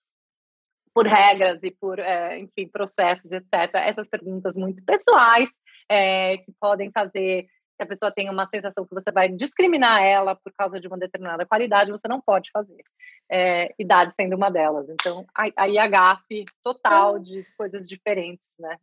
por 0.93 1.07
regras 1.07 1.63
e 1.63 1.71
por, 1.71 1.99
é, 1.99 2.37
enfim, 2.37 2.67
processos, 2.67 3.31
etc. 3.31 3.75
Essas 3.75 4.09
perguntas 4.09 4.57
muito 4.57 4.83
pessoais 4.83 5.49
é, 5.89 6.37
que 6.37 6.51
podem 6.59 6.91
fazer 6.91 7.47
que 7.77 7.83
a 7.83 7.87
pessoa 7.87 8.11
tenha 8.11 8.31
uma 8.31 8.47
sensação 8.47 8.85
que 8.85 8.93
você 8.93 9.11
vai 9.11 9.27
discriminar 9.27 10.03
ela 10.03 10.35
por 10.35 10.53
causa 10.53 10.79
de 10.79 10.87
uma 10.87 10.97
determinada 10.97 11.45
qualidade, 11.45 11.89
você 11.89 12.07
não 12.07 12.21
pode 12.21 12.51
fazer. 12.51 12.81
É, 13.29 13.73
idade 13.79 14.13
sendo 14.13 14.35
uma 14.35 14.51
delas. 14.51 14.87
Então, 14.89 15.25
aí 15.57 15.77
a 15.77 15.87
gafe 15.87 16.45
total 16.61 17.17
de 17.17 17.45
coisas 17.57 17.87
diferentes, 17.87 18.53
né? 18.59 18.77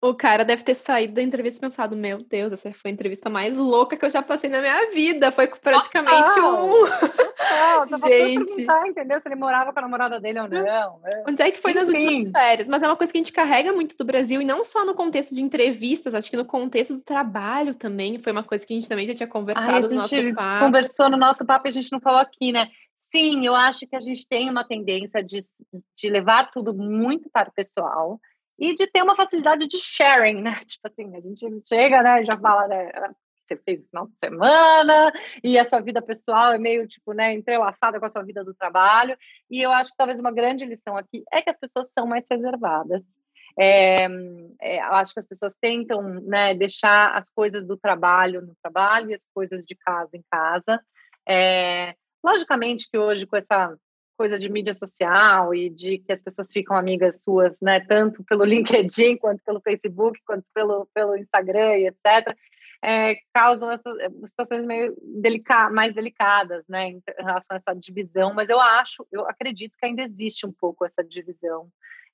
O 0.00 0.14
cara 0.14 0.44
deve 0.44 0.62
ter 0.62 0.76
saído 0.76 1.14
da 1.14 1.22
entrevista 1.22 1.58
e 1.58 1.60
pensado: 1.68 1.96
Meu 1.96 2.18
Deus, 2.22 2.52
essa 2.52 2.72
foi 2.72 2.92
a 2.92 2.94
entrevista 2.94 3.28
mais 3.28 3.58
louca 3.58 3.96
que 3.96 4.04
eu 4.04 4.10
já 4.10 4.22
passei 4.22 4.48
na 4.48 4.60
minha 4.60 4.92
vida. 4.92 5.32
Foi 5.32 5.48
praticamente 5.48 6.38
um. 6.38 6.84
Não, 6.84 7.98
Gente. 8.06 8.64
entendeu? 8.86 9.18
Se 9.18 9.26
ele 9.26 9.34
morava 9.34 9.72
com 9.72 9.78
a 9.80 9.82
namorada 9.82 10.20
dele 10.20 10.38
ou 10.38 10.48
não. 10.48 11.00
Né? 11.00 11.24
Onde 11.26 11.42
é 11.42 11.50
que 11.50 11.58
foi 11.58 11.72
Enfim. 11.72 11.80
nas 11.80 11.88
últimas 11.88 12.30
férias? 12.30 12.68
Mas 12.68 12.84
é 12.84 12.86
uma 12.86 12.94
coisa 12.94 13.12
que 13.12 13.18
a 13.18 13.22
gente 13.22 13.32
carrega 13.32 13.72
muito 13.72 13.96
do 13.96 14.04
Brasil, 14.04 14.40
e 14.40 14.44
não 14.44 14.62
só 14.62 14.84
no 14.84 14.94
contexto 14.94 15.34
de 15.34 15.42
entrevistas, 15.42 16.14
acho 16.14 16.30
que 16.30 16.36
no 16.36 16.44
contexto 16.44 16.94
do 16.94 17.02
trabalho 17.02 17.74
também. 17.74 18.20
Foi 18.20 18.30
uma 18.30 18.44
coisa 18.44 18.64
que 18.64 18.72
a 18.72 18.76
gente 18.76 18.88
também 18.88 19.06
já 19.06 19.16
tinha 19.16 19.28
conversado 19.28 19.68
Ai, 19.68 19.82
no 19.82 19.94
nosso 19.96 20.34
papo. 20.34 20.64
Conversou 20.64 21.10
no 21.10 21.16
nosso 21.16 21.44
papo 21.44 21.66
e 21.66 21.70
a 21.70 21.72
gente 21.72 21.90
não 21.90 22.00
falou 22.00 22.20
aqui, 22.20 22.52
né? 22.52 22.68
Sim, 23.10 23.44
eu 23.44 23.54
acho 23.56 23.84
que 23.84 23.96
a 23.96 24.00
gente 24.00 24.24
tem 24.28 24.48
uma 24.48 24.62
tendência 24.62 25.24
de, 25.24 25.44
de 25.96 26.08
levar 26.08 26.52
tudo 26.52 26.72
muito 26.72 27.28
para 27.32 27.48
o 27.48 27.52
pessoal 27.52 28.20
e 28.58 28.74
de 28.74 28.86
ter 28.86 29.02
uma 29.02 29.14
facilidade 29.14 29.66
de 29.66 29.78
sharing, 29.78 30.42
né? 30.42 30.52
Tipo 30.66 30.88
assim, 30.88 31.14
a 31.16 31.20
gente 31.20 31.46
chega, 31.66 32.02
né, 32.02 32.24
já 32.24 32.36
fala, 32.38 32.66
né, 32.66 32.90
você 33.46 33.56
fez 33.56 33.86
final 33.86 34.06
de 34.06 34.18
semana, 34.18 35.12
e 35.42 35.58
a 35.58 35.64
sua 35.64 35.80
vida 35.80 36.02
pessoal 36.02 36.52
é 36.52 36.58
meio, 36.58 36.86
tipo, 36.86 37.12
né, 37.12 37.32
entrelaçada 37.32 37.98
com 37.98 38.06
a 38.06 38.10
sua 38.10 38.22
vida 38.22 38.44
do 38.44 38.54
trabalho, 38.54 39.16
e 39.50 39.62
eu 39.62 39.72
acho 39.72 39.90
que 39.90 39.96
talvez 39.96 40.20
uma 40.20 40.32
grande 40.32 40.66
lição 40.66 40.96
aqui 40.96 41.24
é 41.32 41.40
que 41.40 41.50
as 41.50 41.58
pessoas 41.58 41.90
são 41.96 42.06
mais 42.06 42.26
reservadas. 42.30 43.02
É, 43.60 44.06
é, 44.60 44.78
eu 44.78 44.92
acho 44.94 45.12
que 45.12 45.18
as 45.18 45.26
pessoas 45.26 45.52
tentam 45.60 46.02
né, 46.02 46.54
deixar 46.54 47.16
as 47.16 47.28
coisas 47.30 47.66
do 47.66 47.76
trabalho 47.76 48.40
no 48.40 48.54
trabalho 48.62 49.10
e 49.10 49.14
as 49.14 49.26
coisas 49.34 49.64
de 49.66 49.74
casa 49.74 50.10
em 50.16 50.22
casa. 50.30 50.80
É, 51.28 51.94
logicamente 52.24 52.88
que 52.88 52.96
hoje, 52.96 53.26
com 53.26 53.36
essa 53.36 53.76
coisa 54.18 54.38
de 54.38 54.50
mídia 54.50 54.74
social 54.74 55.54
e 55.54 55.70
de 55.70 55.98
que 55.98 56.12
as 56.12 56.20
pessoas 56.20 56.52
ficam 56.52 56.76
amigas 56.76 57.22
suas, 57.22 57.60
né, 57.60 57.78
tanto 57.80 58.24
pelo 58.24 58.42
LinkedIn, 58.44 59.16
quanto 59.16 59.42
pelo 59.44 59.60
Facebook, 59.60 60.20
quanto 60.26 60.44
pelo, 60.52 60.86
pelo 60.92 61.16
Instagram 61.16 61.78
e 61.78 61.86
etc., 61.86 62.36
é, 62.82 63.16
causam 63.32 63.72
essas 63.72 63.98
é, 63.98 64.08
situações 64.26 64.64
meio 64.64 64.96
delica 65.02 65.70
mais 65.70 65.94
delicadas, 65.94 66.64
né, 66.68 66.88
em 66.88 67.02
relação 67.18 67.56
a 67.56 67.60
essa 67.60 67.78
divisão, 67.78 68.34
mas 68.34 68.50
eu 68.50 68.60
acho, 68.60 69.06
eu 69.10 69.28
acredito 69.28 69.76
que 69.78 69.86
ainda 69.86 70.02
existe 70.02 70.46
um 70.46 70.52
pouco 70.52 70.84
essa 70.84 71.02
divisão. 71.02 71.68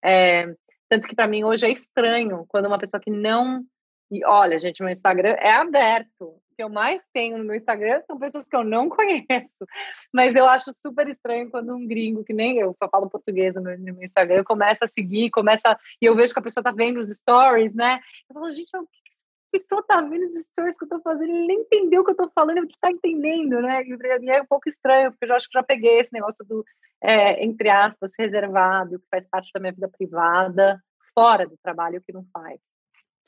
É, 0.04 0.54
tanto 0.88 1.08
que 1.08 1.14
para 1.14 1.26
mim 1.26 1.44
hoje 1.44 1.66
é 1.66 1.70
estranho 1.70 2.44
quando 2.48 2.66
uma 2.66 2.78
pessoa 2.78 3.00
que 3.00 3.10
não 3.10 3.64
e 4.10 4.24
olha, 4.24 4.58
gente, 4.58 4.82
meu 4.82 4.92
Instagram 4.92 5.34
é 5.38 5.52
aberto. 5.52 6.40
Que 6.56 6.62
eu 6.62 6.68
mais 6.68 7.06
tenho 7.12 7.38
no 7.38 7.44
meu 7.44 7.56
Instagram 7.56 8.02
são 8.06 8.18
pessoas 8.18 8.46
que 8.46 8.56
eu 8.56 8.64
não 8.64 8.88
conheço. 8.90 9.64
Mas 10.12 10.34
eu 10.34 10.46
acho 10.46 10.72
super 10.72 11.08
estranho 11.08 11.50
quando 11.50 11.74
um 11.74 11.86
gringo, 11.86 12.24
que 12.24 12.32
nem 12.32 12.58
eu, 12.58 12.72
só 12.74 12.88
falo 12.88 13.10
português 13.10 13.54
no 13.54 13.62
meu, 13.62 14.02
Instagram, 14.02 14.44
começa 14.44 14.84
a 14.84 14.88
seguir, 14.88 15.30
começa. 15.30 15.78
E 16.00 16.06
eu 16.06 16.14
vejo 16.14 16.32
que 16.32 16.38
a 16.38 16.42
pessoa 16.42 16.62
tá 16.62 16.70
vendo 16.70 16.98
os 16.98 17.08
stories, 17.08 17.74
né? 17.74 18.00
Eu 18.28 18.34
falo, 18.34 18.50
gente, 18.50 18.76
o 18.76 18.86
que 18.86 19.04
pessoa 19.54 19.84
tá 19.86 20.00
vendo 20.00 20.24
os 20.24 20.34
stories 20.46 20.76
que 20.76 20.84
eu 20.84 20.88
tô 20.88 21.00
fazendo? 21.00 21.30
Ele 21.30 21.46
nem 21.46 21.60
entendeu 21.60 22.02
o 22.02 22.04
que 22.04 22.10
eu 22.10 22.16
tô 22.16 22.30
falando, 22.34 22.58
ele 22.58 22.68
tá 22.80 22.90
entendendo, 22.90 23.60
né? 23.60 23.84
E 23.84 24.30
é 24.30 24.42
um 24.42 24.46
pouco 24.46 24.68
estranho, 24.68 25.12
porque 25.12 25.24
eu 25.24 25.28
já 25.28 25.36
acho 25.36 25.46
que 25.46 25.58
já 25.58 25.62
peguei 25.62 26.00
esse 26.00 26.12
negócio 26.12 26.44
do, 26.44 26.64
é, 27.00 27.44
entre 27.44 27.68
aspas, 27.70 28.12
reservado, 28.18 28.98
que 28.98 29.06
faz 29.08 29.28
parte 29.28 29.50
da 29.54 29.60
minha 29.60 29.72
vida 29.72 29.88
privada, 29.88 30.82
fora 31.14 31.46
do 31.46 31.56
trabalho, 31.62 32.02
que 32.04 32.12
não 32.12 32.24
faz. 32.32 32.58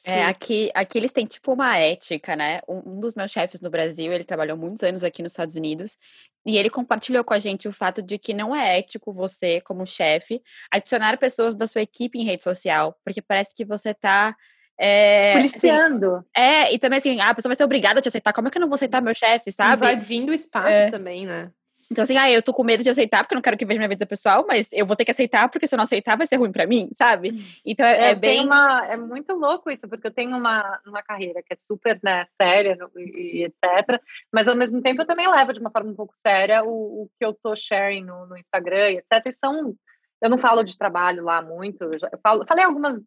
É, 0.04 0.24
aqui, 0.24 0.70
aqui 0.74 0.98
eles 0.98 1.12
têm 1.12 1.24
tipo 1.24 1.52
uma 1.52 1.76
ética, 1.76 2.36
né? 2.36 2.60
Um, 2.68 2.82
um, 2.92 3.00
dos 3.00 3.14
meus 3.14 3.30
chefes 3.30 3.60
no 3.60 3.70
Brasil, 3.70 4.12
ele 4.12 4.24
trabalhou 4.24 4.56
muitos 4.56 4.82
anos 4.82 5.02
aqui 5.02 5.22
nos 5.22 5.32
Estados 5.32 5.56
Unidos, 5.56 5.96
e 6.44 6.56
ele 6.56 6.70
compartilhou 6.70 7.24
com 7.24 7.34
a 7.34 7.38
gente 7.38 7.66
o 7.66 7.72
fato 7.72 8.02
de 8.02 8.18
que 8.18 8.32
não 8.32 8.54
é 8.54 8.78
ético 8.78 9.12
você, 9.12 9.60
como 9.62 9.86
chefe, 9.86 10.40
adicionar 10.70 11.18
pessoas 11.18 11.56
da 11.56 11.66
sua 11.66 11.82
equipe 11.82 12.18
em 12.18 12.24
rede 12.24 12.44
social, 12.44 12.96
porque 13.04 13.22
parece 13.22 13.54
que 13.54 13.64
você 13.64 13.94
tá. 13.94 14.36
É, 14.78 15.32
Policiando. 15.32 16.16
Assim, 16.16 16.26
é, 16.36 16.74
e 16.74 16.78
também 16.78 16.98
assim, 16.98 17.18
a 17.18 17.34
pessoa 17.34 17.50
vai 17.50 17.56
ser 17.56 17.64
obrigada 17.64 17.98
a 17.98 18.02
te 18.02 18.08
aceitar. 18.08 18.32
Como 18.32 18.46
é 18.46 18.50
que 18.50 18.58
eu 18.58 18.60
não 18.60 18.68
vou 18.68 18.74
aceitar 18.74 19.00
meu 19.00 19.14
chefe, 19.14 19.50
sabe? 19.50 19.76
Invadindo 19.76 20.32
o 20.32 20.34
espaço 20.34 20.68
é. 20.68 20.90
também, 20.90 21.26
né? 21.26 21.50
Então, 21.90 22.02
assim, 22.02 22.16
ah, 22.16 22.30
eu 22.30 22.42
tô 22.42 22.52
com 22.52 22.64
medo 22.64 22.82
de 22.82 22.90
aceitar 22.90 23.22
porque 23.22 23.34
eu 23.34 23.36
não 23.36 23.42
quero 23.42 23.56
que 23.56 23.64
veja 23.64 23.78
minha 23.78 23.88
vida 23.88 24.06
pessoal, 24.06 24.44
mas 24.46 24.72
eu 24.72 24.84
vou 24.84 24.96
ter 24.96 25.04
que 25.04 25.10
aceitar 25.10 25.48
porque 25.48 25.66
se 25.66 25.74
eu 25.74 25.76
não 25.76 25.84
aceitar 25.84 26.16
vai 26.16 26.26
ser 26.26 26.36
ruim 26.36 26.50
para 26.50 26.66
mim, 26.66 26.88
sabe? 26.94 27.32
Então, 27.64 27.86
é, 27.86 28.10
é 28.10 28.14
bem. 28.14 28.44
Uma, 28.44 28.84
é 28.86 28.96
muito 28.96 29.32
louco 29.34 29.70
isso, 29.70 29.88
porque 29.88 30.06
eu 30.06 30.12
tenho 30.12 30.36
uma, 30.36 30.80
uma 30.86 31.02
carreira 31.02 31.42
que 31.42 31.52
é 31.52 31.56
super 31.56 31.98
né, 32.02 32.26
séria 32.40 32.76
e, 32.96 33.40
e, 33.40 33.44
etc. 33.44 34.00
Mas 34.32 34.48
ao 34.48 34.56
mesmo 34.56 34.82
tempo 34.82 35.02
eu 35.02 35.06
também 35.06 35.30
levo 35.30 35.52
de 35.52 35.60
uma 35.60 35.70
forma 35.70 35.90
um 35.90 35.96
pouco 35.96 36.12
séria 36.16 36.64
o, 36.64 37.04
o 37.04 37.10
que 37.18 37.24
eu 37.24 37.32
tô 37.32 37.54
sharing 37.54 38.04
no, 38.04 38.26
no 38.26 38.36
Instagram 38.36 38.90
e 38.90 38.96
etc. 38.98 39.26
E 39.26 39.32
são. 39.32 39.74
Eu 40.20 40.30
não 40.30 40.38
falo 40.38 40.62
de 40.64 40.78
trabalho 40.78 41.22
lá 41.22 41.42
muito, 41.42 41.84
eu, 41.84 41.98
já, 41.98 42.08
eu 42.10 42.18
falo, 42.22 42.46
falei 42.48 42.64
algumas 42.64 42.98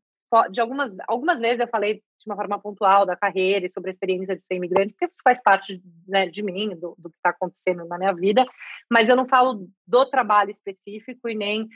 de 0.51 0.61
algumas, 0.61 0.95
algumas 1.07 1.39
vezes 1.39 1.59
eu 1.59 1.67
falei 1.67 1.95
de 1.95 2.25
uma 2.27 2.35
forma 2.35 2.59
pontual 2.59 3.05
da 3.05 3.15
carreira 3.15 3.65
e 3.65 3.69
sobre 3.69 3.89
a 3.89 3.91
experiência 3.91 4.35
de 4.35 4.45
ser 4.45 4.55
imigrante, 4.55 4.93
porque 4.93 5.05
isso 5.05 5.21
faz 5.23 5.41
parte 5.41 5.81
né, 6.07 6.27
de 6.27 6.43
mim, 6.43 6.69
do, 6.69 6.95
do 6.97 7.09
que 7.09 7.15
está 7.17 7.29
acontecendo 7.29 7.85
na 7.85 7.97
minha 7.97 8.13
vida, 8.13 8.45
mas 8.91 9.09
eu 9.09 9.15
não 9.15 9.27
falo 9.27 9.67
do 9.87 10.05
trabalho 10.05 10.51
específico 10.51 11.27
e 11.29 11.35
nem 11.35 11.67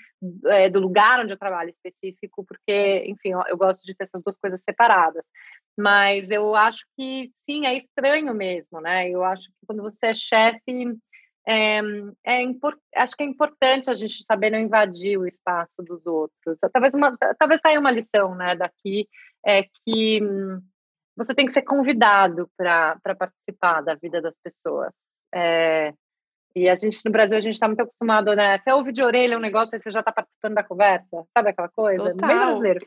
é, 0.45 0.69
do 0.69 0.79
lugar 0.79 1.19
onde 1.19 1.33
eu 1.33 1.37
trabalho 1.37 1.69
específico, 1.69 2.45
porque, 2.45 3.03
enfim, 3.07 3.29
eu, 3.29 3.41
eu 3.47 3.57
gosto 3.57 3.83
de 3.83 3.95
ter 3.95 4.03
essas 4.03 4.21
duas 4.21 4.37
coisas 4.37 4.61
separadas. 4.61 5.23
Mas 5.75 6.29
eu 6.29 6.55
acho 6.55 6.85
que 6.95 7.31
sim, 7.33 7.65
é 7.65 7.75
estranho 7.75 8.33
mesmo, 8.35 8.79
né? 8.79 9.09
Eu 9.09 9.23
acho 9.23 9.47
que 9.47 9.65
quando 9.65 9.81
você 9.81 10.07
é 10.07 10.13
chefe 10.13 10.95
é, 11.47 11.79
é 12.25 12.41
acho 12.95 13.15
que 13.15 13.23
é 13.23 13.25
importante 13.25 13.89
a 13.89 13.93
gente 13.93 14.23
saber 14.23 14.49
não 14.49 14.59
invadir 14.59 15.17
o 15.17 15.27
espaço 15.27 15.83
dos 15.83 16.05
outros. 16.05 16.57
Talvez 16.71 16.93
uma, 16.93 17.17
talvez 17.37 17.59
saia 17.59 17.79
uma 17.79 17.91
lição, 17.91 18.35
né, 18.35 18.55
daqui 18.55 19.07
é 19.45 19.63
que 19.63 20.19
você 21.15 21.35
tem 21.35 21.45
que 21.45 21.53
ser 21.53 21.63
convidado 21.63 22.49
para 22.57 22.97
participar 23.17 23.81
da 23.81 23.95
vida 23.95 24.21
das 24.21 24.35
pessoas. 24.43 24.91
É, 25.33 25.93
E 26.55 26.69
a 26.69 26.75
gente, 26.75 26.99
no 27.03 27.11
Brasil, 27.11 27.37
a 27.37 27.41
gente 27.41 27.55
está 27.55 27.67
muito 27.67 27.81
acostumado, 27.81 28.35
né? 28.35 28.59
Você 28.59 28.71
ouve 28.71 28.91
de 28.91 29.01
orelha 29.01 29.37
um 29.37 29.41
negócio 29.41 29.75
e 29.75 29.79
você 29.79 29.89
já 29.89 30.01
está 30.01 30.11
participando 30.11 30.53
da 30.53 30.63
conversa, 30.63 31.25
sabe 31.35 31.49
aquela 31.49 31.69
coisa? 31.69 32.11
Total. 32.11 32.27
Bem 32.27 32.37
brasileiro. 32.37 32.79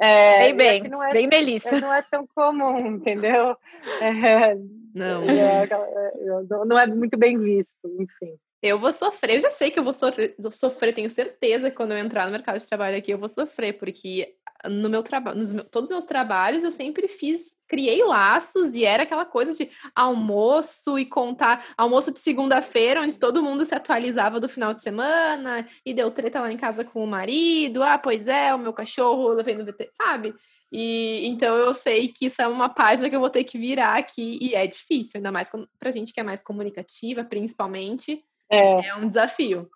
É, 0.00 0.52
bem, 0.52 0.56
bem, 0.56 0.90
não 0.90 1.02
é, 1.02 1.12
bem 1.12 1.26
Melissa. 1.26 1.80
Não 1.80 1.92
é 1.92 2.02
tão 2.02 2.26
comum, 2.34 2.86
entendeu? 2.86 3.56
É, 4.00 4.54
não. 4.94 5.22
É, 5.28 5.64
é 5.64 6.64
não 6.66 6.78
é 6.78 6.86
muito 6.86 7.16
bem 7.16 7.38
visto, 7.38 7.76
enfim. 7.98 8.36
Eu 8.62 8.78
vou 8.78 8.90
sofrer, 8.92 9.36
eu 9.36 9.40
já 9.40 9.50
sei 9.50 9.70
que 9.70 9.78
eu 9.78 9.84
vou 9.84 9.92
sofrer, 9.92 10.34
sofrer, 10.50 10.94
tenho 10.94 11.10
certeza 11.10 11.70
que 11.70 11.76
quando 11.76 11.92
eu 11.92 11.98
entrar 11.98 12.24
no 12.24 12.32
mercado 12.32 12.58
de 12.58 12.66
trabalho 12.66 12.96
aqui 12.96 13.10
eu 13.10 13.18
vou 13.18 13.28
sofrer, 13.28 13.74
porque 13.74 14.34
no 14.68 14.88
meu 14.88 15.02
trabalho, 15.02 15.38
nos 15.38 15.52
meus, 15.52 15.66
todos 15.70 15.90
os 15.90 15.94
meus 15.94 16.04
trabalhos 16.04 16.64
eu 16.64 16.70
sempre 16.70 17.08
fiz, 17.08 17.58
criei 17.68 18.02
laços 18.02 18.74
e 18.74 18.84
era 18.84 19.02
aquela 19.02 19.24
coisa 19.24 19.52
de 19.52 19.70
almoço 19.94 20.98
e 20.98 21.04
contar, 21.04 21.64
almoço 21.76 22.12
de 22.12 22.20
segunda-feira, 22.20 23.00
onde 23.00 23.18
todo 23.18 23.42
mundo 23.42 23.64
se 23.64 23.74
atualizava 23.74 24.40
do 24.40 24.48
final 24.48 24.72
de 24.72 24.82
semana 24.82 25.66
e 25.84 25.92
deu 25.92 26.10
treta 26.10 26.40
lá 26.40 26.52
em 26.52 26.56
casa 26.56 26.84
com 26.84 27.04
o 27.04 27.06
marido, 27.06 27.82
ah, 27.82 27.98
pois 27.98 28.28
é, 28.28 28.54
o 28.54 28.58
meu 28.58 28.72
cachorro 28.72 29.28
levei 29.28 29.54
no 29.56 29.64
VT, 29.64 29.90
sabe? 29.92 30.34
E 30.72 31.26
então 31.26 31.54
eu 31.56 31.74
sei 31.74 32.08
que 32.08 32.26
isso 32.26 32.40
é 32.42 32.48
uma 32.48 32.68
página 32.68 33.08
que 33.08 33.14
eu 33.14 33.20
vou 33.20 33.30
ter 33.30 33.44
que 33.44 33.58
virar 33.58 33.96
aqui 33.96 34.38
e 34.40 34.54
é 34.54 34.66
difícil, 34.66 35.18
ainda 35.18 35.30
mais 35.30 35.50
pra 35.78 35.90
gente 35.90 36.12
que 36.12 36.20
é 36.20 36.24
mais 36.24 36.42
comunicativa, 36.42 37.22
principalmente, 37.22 38.24
é, 38.50 38.88
é 38.88 38.94
um 38.96 39.06
desafio. 39.06 39.68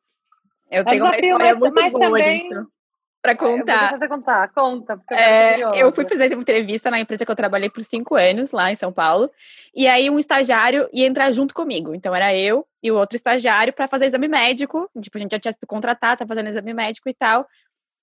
Eu 0.70 0.84
tenho 0.84 1.04
é 1.04 1.08
um 1.08 1.10
desafio, 1.10 1.36
uma 1.36 1.50
história 1.50 1.58
muito 1.58 1.90
boa 1.90 2.18
também... 2.18 2.48
disso 2.48 2.77
para 3.28 3.36
contar. 3.36 4.00
Eu 4.00 4.08
contar, 4.08 4.48
conta. 4.48 5.00
É, 5.10 5.60
eu 5.82 5.92
fui 5.92 6.08
fazer 6.08 6.32
uma 6.32 6.40
entrevista 6.40 6.90
na 6.90 6.98
empresa 6.98 7.24
que 7.24 7.30
eu 7.30 7.36
trabalhei 7.36 7.68
por 7.68 7.82
cinco 7.82 8.14
anos, 8.14 8.52
lá 8.52 8.72
em 8.72 8.74
São 8.74 8.92
Paulo, 8.92 9.30
e 9.74 9.86
aí 9.86 10.08
um 10.08 10.18
estagiário 10.18 10.88
ia 10.92 11.06
entrar 11.06 11.30
junto 11.32 11.54
comigo. 11.54 11.94
Então 11.94 12.14
era 12.14 12.34
eu 12.34 12.66
e 12.82 12.90
o 12.90 12.96
outro 12.96 13.16
estagiário 13.16 13.72
para 13.72 13.86
fazer 13.86 14.06
exame 14.06 14.28
médico. 14.28 14.88
Tipo, 15.00 15.18
a 15.18 15.20
gente 15.20 15.32
já 15.32 15.38
tinha 15.38 15.52
sido 15.52 15.66
contratado, 15.66 16.20
tá 16.20 16.26
fazendo 16.26 16.48
exame 16.48 16.72
médico 16.72 17.08
e 17.08 17.14
tal. 17.14 17.46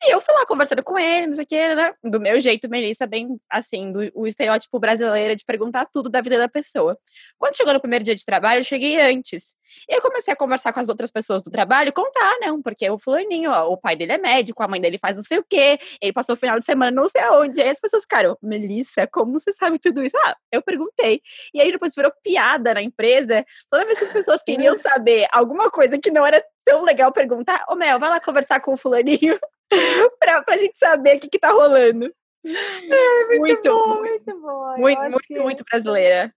E 0.04 0.14
eu 0.14 0.20
fui 0.20 0.34
lá 0.36 0.46
conversando 0.46 0.84
com 0.84 1.00
ele, 1.00 1.28
não 1.28 1.34
sei 1.34 1.44
o 1.46 1.48
que, 1.48 1.76
né? 1.76 1.94
Do 2.04 2.20
meu 2.20 2.40
jeito, 2.40 2.70
Melissa, 2.70 3.08
bem 3.08 3.40
assim, 3.50 3.92
do, 3.92 4.00
o 4.14 4.28
estereótipo 4.28 4.80
brasileiro 4.80 5.36
de 5.36 5.46
perguntar 5.46 5.86
tudo 5.86 6.10
da 6.10 6.22
vida 6.22 6.38
da 6.38 6.50
pessoa. 6.50 6.98
Quando 7.38 7.56
chegou 7.56 7.74
no 7.74 7.80
primeiro 7.80 8.04
dia 8.04 8.16
de 8.16 8.26
trabalho, 8.26 8.60
eu 8.60 8.64
cheguei 8.64 9.00
antes. 9.00 9.56
E 9.90 9.96
eu 9.96 10.02
comecei 10.02 10.34
a 10.34 10.38
conversar 10.38 10.74
com 10.74 10.80
as 10.80 10.90
outras 10.90 11.12
pessoas 11.12 11.42
do 11.42 11.50
trabalho 11.50 11.90
e 11.90 11.92
contar, 11.92 12.38
não, 12.40 12.62
porque 12.62 12.90
o 12.90 13.00
fulaninho, 13.00 13.52
ó, 13.52 13.68
o 13.70 13.78
pai 13.78 13.96
dele 13.96 14.14
é 14.14 14.18
médico, 14.18 14.62
a 14.62 14.68
mãe 14.68 14.80
dele 14.80 14.98
faz 14.98 15.16
não 15.16 15.24
sei 15.24 15.40
o 15.40 15.46
quê, 15.48 15.80
ele 16.02 16.14
passou 16.14 16.36
o 16.36 16.38
final 16.38 16.60
de 16.60 16.66
semana 16.66 16.92
não 16.92 17.10
sei 17.10 17.22
aonde. 17.22 17.62
Aí 17.62 17.70
as 17.70 17.80
pessoas 17.80 18.04
ficaram, 18.04 18.38
Melissa, 18.42 19.08
como 19.08 19.40
você 19.40 19.52
sabe 19.52 19.80
tudo 19.80 20.04
isso? 20.04 20.18
Ah, 20.26 20.36
eu 20.52 20.62
perguntei. 20.62 21.22
E 21.54 21.62
aí 21.62 21.72
depois 21.72 21.94
virou 21.96 22.12
piada 22.24 22.74
na 22.74 22.82
empresa. 22.82 23.46
Toda 23.70 23.86
vez 23.86 23.98
que 23.98 24.06
as 24.06 24.12
pessoas 24.12 24.44
queriam 24.44 24.78
saber 24.78 25.28
alguma 25.32 25.70
coisa 25.72 25.98
que 25.98 26.12
não 26.12 26.26
era 26.26 26.44
tão 26.64 26.84
legal 26.84 27.12
perguntar, 27.12 27.66
ô 27.70 27.76
Mel, 27.76 28.00
vai 28.00 28.10
lá 28.10 28.20
conversar 28.20 28.60
com 28.60 28.74
o 28.74 28.78
fulaninho. 28.78 29.40
pra, 30.20 30.42
pra 30.44 30.58
gente 30.58 30.78
saber 30.78 31.18
o 31.18 31.20
que, 31.20 31.30
que 31.30 31.40
tá 31.40 31.52
rolando. 31.52 32.14
É, 32.46 33.26
muito, 33.28 33.40
muito, 33.40 33.74
bom, 33.74 34.00
muito 34.00 34.42
bom. 34.42 34.78
Muito, 34.78 35.02
muito, 35.02 35.20
que... 35.20 35.40
muito 35.40 35.64
brasileira. 35.70 36.34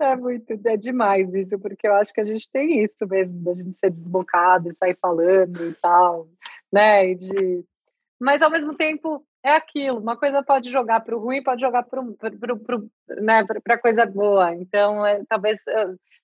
É 0.00 0.16
muito, 0.16 0.58
é 0.64 0.76
demais 0.78 1.34
isso, 1.34 1.58
porque 1.58 1.86
eu 1.86 1.94
acho 1.94 2.12
que 2.12 2.20
a 2.20 2.24
gente 2.24 2.50
tem 2.50 2.82
isso 2.82 3.06
mesmo, 3.06 3.42
da 3.42 3.52
gente 3.52 3.76
ser 3.76 3.90
desbocado 3.90 4.70
e 4.70 4.76
sair 4.76 4.96
falando 5.00 5.62
e 5.68 5.74
tal, 5.74 6.26
né? 6.72 7.10
E 7.10 7.14
de... 7.16 7.64
Mas 8.18 8.42
ao 8.42 8.50
mesmo 8.50 8.74
tempo 8.74 9.22
é 9.42 9.50
aquilo, 9.50 9.98
uma 9.98 10.16
coisa 10.16 10.42
pode 10.42 10.70
jogar 10.70 11.00
para 11.00 11.16
o 11.16 11.20
ruim, 11.20 11.42
pode 11.42 11.60
jogar 11.60 11.82
para 11.82 12.02
né, 13.20 13.44
a 13.68 13.78
coisa 13.78 14.06
boa. 14.06 14.54
Então, 14.54 15.04
é, 15.04 15.22
talvez 15.28 15.58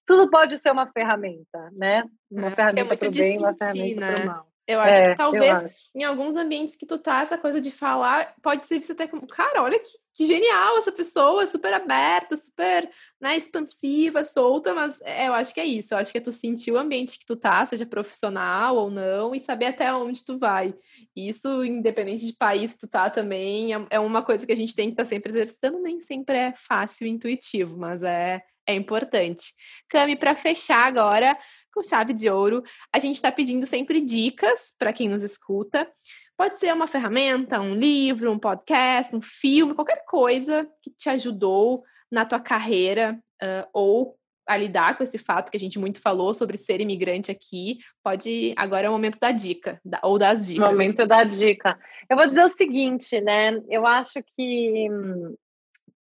tudo 0.06 0.30
pode 0.30 0.56
ser 0.56 0.70
uma 0.70 0.86
ferramenta, 0.86 1.70
né? 1.72 2.04
Uma 2.30 2.48
é, 2.48 2.54
ferramenta 2.54 2.94
é 2.94 2.96
para 2.96 3.08
o 3.08 3.12
bem, 3.12 3.38
uma 3.38 3.54
ferramenta 3.54 4.00
né? 4.00 4.14
para 4.14 4.22
o 4.22 4.26
mal. 4.26 4.46
Eu 4.66 4.80
acho 4.80 4.98
é, 4.98 5.10
que 5.10 5.16
talvez 5.16 5.62
em 5.94 6.02
alguns 6.02 6.34
ambientes 6.34 6.74
que 6.74 6.84
tu 6.84 6.98
tá, 6.98 7.20
essa 7.20 7.38
coisa 7.38 7.60
de 7.60 7.70
falar, 7.70 8.34
pode 8.42 8.66
ser 8.66 8.78
visto 8.78 8.92
até 8.92 9.06
como, 9.06 9.24
cara, 9.26 9.62
olha 9.62 9.78
que, 9.78 9.90
que 10.12 10.26
genial 10.26 10.76
essa 10.76 10.90
pessoa, 10.90 11.46
super 11.46 11.72
aberta, 11.72 12.34
super 12.36 12.90
né, 13.20 13.36
expansiva, 13.36 14.24
solta, 14.24 14.74
mas 14.74 15.00
é, 15.02 15.28
eu 15.28 15.34
acho 15.34 15.54
que 15.54 15.60
é 15.60 15.64
isso. 15.64 15.94
Eu 15.94 15.98
acho 15.98 16.10
que 16.10 16.18
é 16.18 16.20
tu 16.20 16.32
sentir 16.32 16.72
o 16.72 16.78
ambiente 16.78 17.16
que 17.16 17.26
tu 17.26 17.36
tá, 17.36 17.64
seja 17.64 17.86
profissional 17.86 18.76
ou 18.76 18.90
não, 18.90 19.34
e 19.36 19.38
saber 19.38 19.66
até 19.66 19.94
onde 19.94 20.24
tu 20.24 20.36
vai. 20.36 20.74
Isso, 21.14 21.64
independente 21.64 22.26
de 22.26 22.32
país 22.32 22.72
que 22.72 22.80
tu 22.80 22.88
tá 22.88 23.08
também, 23.08 23.72
é, 23.72 23.86
é 23.90 24.00
uma 24.00 24.22
coisa 24.22 24.44
que 24.44 24.52
a 24.52 24.56
gente 24.56 24.74
tem 24.74 24.88
que 24.88 24.94
estar 24.94 25.04
tá 25.04 25.08
sempre 25.08 25.30
exercitando, 25.30 25.80
nem 25.80 26.00
sempre 26.00 26.36
é 26.36 26.54
fácil 26.56 27.06
e 27.06 27.10
intuitivo, 27.10 27.78
mas 27.78 28.02
é, 28.02 28.42
é 28.66 28.74
importante. 28.74 29.54
Cami, 29.88 30.16
para 30.16 30.34
fechar 30.34 30.86
agora, 30.86 31.38
com 31.76 31.82
chave 31.82 32.14
de 32.14 32.30
ouro. 32.30 32.62
A 32.90 32.98
gente 32.98 33.16
está 33.16 33.30
pedindo 33.30 33.66
sempre 33.66 34.00
dicas 34.00 34.74
para 34.78 34.94
quem 34.94 35.10
nos 35.10 35.22
escuta. 35.22 35.86
Pode 36.34 36.56
ser 36.56 36.72
uma 36.72 36.86
ferramenta, 36.86 37.60
um 37.60 37.74
livro, 37.74 38.32
um 38.32 38.38
podcast, 38.38 39.14
um 39.14 39.20
filme, 39.20 39.74
qualquer 39.74 40.02
coisa 40.06 40.66
que 40.82 40.90
te 40.90 41.10
ajudou 41.10 41.84
na 42.10 42.24
tua 42.24 42.40
carreira 42.40 43.18
uh, 43.42 43.68
ou 43.74 44.16
a 44.48 44.56
lidar 44.56 44.96
com 44.96 45.02
esse 45.02 45.18
fato 45.18 45.50
que 45.50 45.56
a 45.56 45.60
gente 45.60 45.78
muito 45.78 46.00
falou 46.00 46.32
sobre 46.32 46.56
ser 46.56 46.80
imigrante 46.80 47.30
aqui. 47.30 47.78
Pode, 48.02 48.54
agora 48.56 48.86
é 48.86 48.88
o 48.88 48.92
momento 48.92 49.18
da 49.18 49.32
dica, 49.32 49.80
da, 49.84 50.00
ou 50.02 50.18
das 50.18 50.46
dicas. 50.46 50.70
Momento 50.70 51.06
da 51.06 51.24
dica. 51.24 51.78
Eu 52.08 52.16
vou 52.16 52.28
dizer 52.28 52.44
o 52.44 52.48
seguinte, 52.48 53.20
né? 53.20 53.60
Eu 53.68 53.86
acho 53.86 54.22
que 54.36 54.88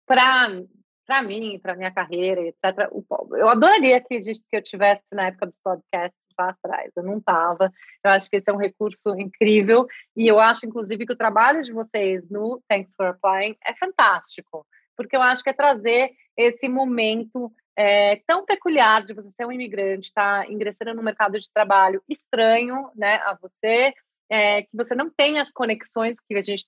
para 0.06 0.62
para 1.06 1.22
mim, 1.22 1.60
para 1.60 1.76
minha 1.76 1.92
carreira, 1.92 2.42
etc. 2.42 2.90
Eu 3.32 3.50
adoraria 3.50 4.02
que, 4.02 4.20
eu 4.52 4.62
tivesse 4.62 5.04
na 5.12 5.28
época 5.28 5.48
dos 5.48 5.60
podcasts 5.60 6.20
lá 6.38 6.50
atrás. 6.50 6.92
Eu 6.96 7.04
não 7.04 7.18
estava. 7.18 7.72
Eu 8.04 8.12
acho 8.12 8.30
que 8.30 8.38
esse 8.38 8.50
é 8.50 8.54
um 8.54 8.58
recurso 8.58 9.18
incrível 9.18 9.88
e 10.16 10.28
eu 10.28 10.40
acho, 10.40 10.66
inclusive, 10.66 11.06
que 11.06 11.14
o 11.14 11.18
trabalho 11.18 11.62
de 11.62 11.72
vocês 11.72 12.30
no 12.30 12.62
Thanks 12.68 12.96
for 12.96 13.08
Applying 13.08 13.56
é 13.66 13.74
fantástico, 13.76 14.66
porque 14.98 15.16
eu 15.16 15.22
acho 15.22 15.44
que 15.44 15.50
é 15.50 15.54
trazer 15.54 16.12
esse 16.38 16.68
momento 16.68 17.52
é, 17.78 18.22
tão 18.28 18.46
peculiar 18.46 19.06
de 19.06 19.14
você 19.14 19.30
ser 19.32 19.46
um 19.46 19.52
imigrante, 19.52 20.08
estar 20.08 20.46
tá 20.46 20.52
ingressando 20.52 20.94
no 20.94 21.04
mercado 21.04 21.40
de 21.40 21.52
trabalho 21.54 22.02
estranho, 22.08 22.90
né, 22.96 23.16
a 23.18 23.38
você, 23.40 23.94
é, 24.30 24.64
que 24.64 24.70
você 24.74 24.96
não 24.96 25.10
tem 25.10 25.40
as 25.40 25.52
conexões 25.52 26.18
que 26.20 26.36
a 26.36 26.42
gente 26.42 26.66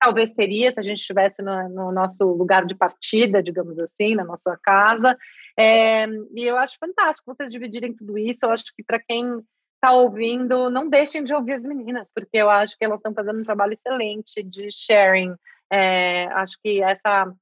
talvez 0.00 0.32
teria 0.32 0.72
se 0.72 0.80
a 0.80 0.82
gente 0.82 0.98
estivesse 0.98 1.42
no, 1.42 1.68
no, 1.68 1.92
nosso 1.92 2.24
lugar 2.24 2.64
de 2.64 2.74
partida, 2.74 3.42
digamos 3.42 3.78
assim, 3.78 4.14
na 4.14 4.24
nossa 4.24 4.58
casa. 4.62 5.16
É, 5.58 6.06
e 6.34 6.44
eu 6.44 6.56
acho 6.56 6.78
fantástico 6.78 7.34
vocês 7.34 7.52
dividirem 7.52 7.94
tudo 7.94 8.16
isso. 8.16 8.44
Eu 8.44 8.50
acho 8.50 8.64
que 8.74 8.82
para 8.82 8.98
quem 8.98 9.42
está 9.74 9.92
ouvindo, 9.92 10.70
não 10.70 10.88
deixem 10.88 11.22
de 11.22 11.34
ouvir 11.34 11.54
as 11.54 11.62
meninas, 11.62 12.10
porque 12.14 12.36
eu 12.36 12.50
acho 12.50 12.76
que 12.76 12.84
elas 12.84 12.98
estão 12.98 13.14
fazendo 13.14 13.40
um 13.40 13.44
trabalho 13.44 13.74
excelente 13.74 14.42
de 14.42 14.70
sharing. 14.70 15.34
É, 15.70 16.26
acho 16.32 16.58
que 16.62 16.82
essa 16.82 17.32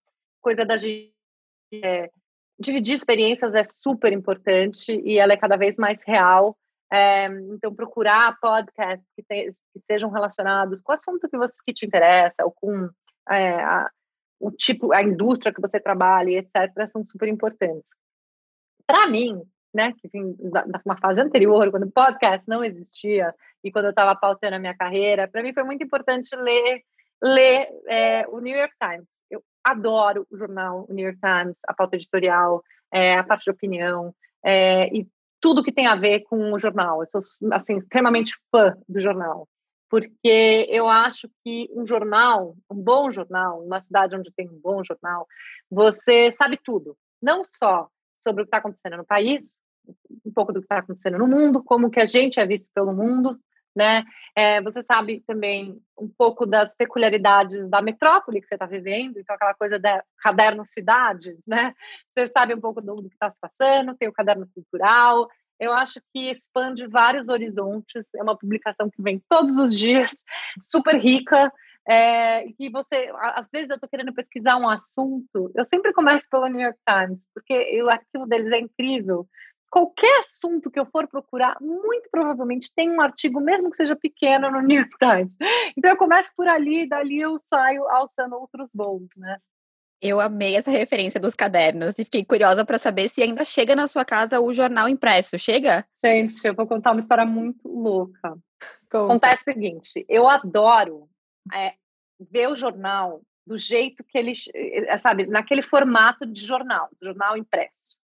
coisa 0.41 0.65
da 0.65 0.77
gente 0.77 1.13
é, 1.83 2.11
dividir 2.59 2.95
experiências 2.95 3.55
é 3.55 3.63
super 3.65 4.13
importante 4.13 4.93
e 5.05 5.19
ela 5.19 5.33
é 5.33 5.37
cada 5.37 5.57
vez 5.57 5.77
mais 5.77 6.03
real. 6.05 6.57
É, 6.91 7.27
então, 7.27 7.75
procurar 7.75 8.39
podcasts 8.41 9.07
que, 9.15 9.23
te, 9.23 9.51
que, 9.73 9.81
sejam 9.87 10.11
relacionados 10.11 10.81
com 10.81 10.93
o 10.93 10.95
assunto 10.95 11.29
que, 11.29 11.37
você, 11.37 11.53
que 11.67 11.73
te 11.73 11.85
interessa, 11.85 12.45
ou 12.45 12.51
com 12.51 12.89
é, 13.29 13.63
a, 13.63 13.91
o 14.41 14.51
tipo, 14.51 14.93
a 14.93 15.03
indústria 15.03 15.53
que 15.53 15.61
você 15.61 15.79
trabalha, 15.79 16.39
etc., 16.39 16.87
são 16.91 17.05
super 17.05 17.29
importantes. 17.29 17.91
Para 18.87 19.07
mim, 19.07 19.43
né, 19.75 19.93
que 19.99 20.09
vim 20.09 20.35
da, 20.51 20.65
uma 20.85 20.97
fase 20.97 21.21
anterior, 21.21 21.71
quando 21.71 21.85
o 21.85 21.93
podcast 21.93 22.49
não 22.49 22.65
existia 22.65 23.35
e 23.63 23.71
quando 23.71 23.87
eu 23.87 23.91
estava 23.91 24.19
pautando 24.19 24.57
a 24.57 24.59
minha 24.59 24.77
carreira, 24.77 25.29
para 25.29 25.43
mim 25.43 25.53
foi 25.53 25.65
muito 25.65 25.85
importante 25.85 26.35
ler, 26.37 26.83
ler 27.23 27.69
é, 27.87 28.27
o 28.29 28.41
New 28.41 28.57
York 28.57 28.75
Times. 28.83 29.09
Eu 29.31 29.43
adoro 29.63 30.27
o 30.31 30.37
jornal 30.37 30.87
o 30.89 30.95
New 30.95 31.05
York 31.05 31.21
Times, 31.21 31.59
a 31.67 31.75
pauta 31.75 31.97
editorial, 31.97 32.63
é, 32.91 33.19
a 33.19 33.25
parte 33.25 33.45
de 33.45 33.51
opinião, 33.51 34.15
é, 34.43 34.89
e 34.89 35.07
tudo 35.41 35.63
que 35.63 35.73
tem 35.73 35.87
a 35.87 35.97
ver 35.97 36.21
com 36.21 36.53
o 36.53 36.59
jornal. 36.59 37.03
Eu 37.03 37.09
sou 37.23 37.53
assim 37.53 37.79
extremamente 37.79 38.33
fã 38.51 38.75
do 38.89 39.01
jornal, 39.01 39.49
porque 39.91 40.67
eu 40.71 40.89
acho 40.89 41.29
que 41.45 41.69
um 41.75 41.87
jornal, 41.87 42.57
um 42.71 42.77
bom 42.77 43.11
jornal, 43.11 43.63
uma 43.65 43.81
cidade 43.81 44.17
onde 44.17 44.33
tem 44.35 44.49
um 44.49 44.61
bom 44.61 44.83
jornal, 44.85 45.27
você 45.71 46.33
sabe 46.33 46.59
tudo, 46.63 46.97
não 47.23 47.43
só 47.45 47.89
sobre 48.23 48.43
o 48.43 48.45
que 48.45 48.49
está 48.49 48.59
acontecendo 48.59 48.97
no 48.97 49.07
país, 49.07 49.61
um 50.25 50.33
pouco 50.33 50.53
do 50.53 50.61
que 50.61 50.67
está 50.67 50.79
acontecendo 50.79 51.19
no 51.19 51.27
mundo, 51.27 51.63
como 51.63 51.91
que 51.91 52.01
a 52.01 52.07
gente 52.07 52.41
é 52.41 52.47
visto 52.47 52.69
pelo 52.75 52.93
mundo, 52.93 53.39
né? 53.79 54.05
É, 54.37 54.61
você 54.61 54.83
sabe 54.83 55.23
também 55.25 55.81
um 55.97 56.09
pouco 56.09 56.45
das 56.45 56.75
peculiaridades 56.75 57.71
da 57.71 57.81
metrópole 57.81 58.41
que 58.41 58.49
você 58.49 58.57
está 58.57 58.67
vivendo, 58.67 59.19
então 59.19 59.37
aquela 59.37 59.55
coisa 59.55 59.79
da 59.79 60.03
caderno 60.19 60.67
cidades, 60.67 61.39
né? 61.47 61.73
Você 62.13 62.27
sabe 62.27 62.55
um 62.55 62.61
pouco 62.61 62.81
do, 62.81 63.09
que 63.09 63.15
está 63.15 63.31
se 63.31 63.39
passando, 63.41 63.95
tem 63.97 64.09
o 64.09 64.13
caderno 64.13 64.49
cultural. 64.53 65.29
Eu 65.61 65.73
acho 65.73 66.01
que 66.13 66.29
expande 66.29 66.89
vários 66.89 67.29
horizontes. 67.29 68.05
É 68.17 68.23
uma 68.23 68.37
publicação 68.37 68.91
que 68.91 69.01
vem 69.01 69.23
todos 69.29 69.57
os 69.57 69.73
dias, 69.73 70.11
super 70.65 70.97
rica. 70.97 71.53
É, 71.89 72.45
que 72.59 72.69
você, 72.69 73.11
às 73.35 73.49
vezes 73.51 73.71
eu 73.71 73.77
estou 73.77 73.89
querendo 73.89 74.13
pesquisar 74.13 74.59
um 74.59 74.69
assunto, 74.69 75.51
eu 75.55 75.65
sempre 75.65 75.91
começo 75.95 76.29
pelo 76.31 76.47
New 76.47 76.61
York 76.61 76.79
Times, 76.87 77.27
porque 77.33 77.83
o 77.83 77.89
arquivo 77.89 78.27
deles 78.27 78.53
é 78.53 78.59
incrível 78.59 79.27
qualquer 79.71 80.21
assunto 80.21 80.71
que 80.71 80.79
eu 80.79 80.87
for 80.87 81.07
procurar, 81.07 81.57
muito 81.61 82.09
provavelmente 82.11 82.73
tem 82.75 82.91
um 82.91 83.01
artigo, 83.01 83.41
mesmo 83.41 83.71
que 83.71 83.77
seja 83.77 83.97
pequeno, 83.97 84.51
no 84.51 84.61
New 84.61 84.79
York 84.79 84.97
Times. 84.99 85.37
Então 85.77 85.91
eu 85.91 85.97
começo 85.97 86.33
por 86.37 86.49
ali, 86.49 86.89
dali 86.89 87.21
eu 87.21 87.39
saio 87.39 87.87
alçando 87.89 88.37
outros 88.37 88.71
voos, 88.75 89.09
né? 89.17 89.39
Eu 90.01 90.21
amei 90.21 90.55
essa 90.55 90.71
referência 90.71 91.19
dos 91.19 91.35
cadernos 91.35 91.99
e 91.99 92.05
fiquei 92.05 92.25
curiosa 92.25 92.65
para 92.65 92.79
saber 92.79 93.09
se 93.09 93.21
ainda 93.21 93.45
chega 93.45 93.75
na 93.75 93.89
sua 93.89 94.05
casa 94.05 94.41
o 94.41 94.53
jornal 94.53 94.89
impresso. 94.89 95.37
Chega? 95.37 95.85
Gente, 96.03 96.47
eu 96.47 96.55
vou 96.55 96.69
contar 96.69 96.93
uma 96.93 97.01
história 97.01 97.25
muito 97.25 97.69
louca. 97.69 98.39
Conta. 98.89 99.05
Acontece 99.05 99.51
o 99.51 99.55
seguinte: 99.55 100.07
eu 100.09 100.29
adoro 100.29 101.09
é, 101.53 101.75
ver 102.31 102.49
o 102.49 102.55
jornal 102.55 103.23
do 103.45 103.57
jeito 103.57 104.05
que 104.05 104.17
ele, 104.17 104.33
é, 104.55 104.97
sabe, 104.99 105.27
naquele 105.27 105.63
formato 105.63 106.27
de 106.27 106.41
jornal, 106.41 106.89
jornal 107.03 107.37
impresso. 107.37 107.97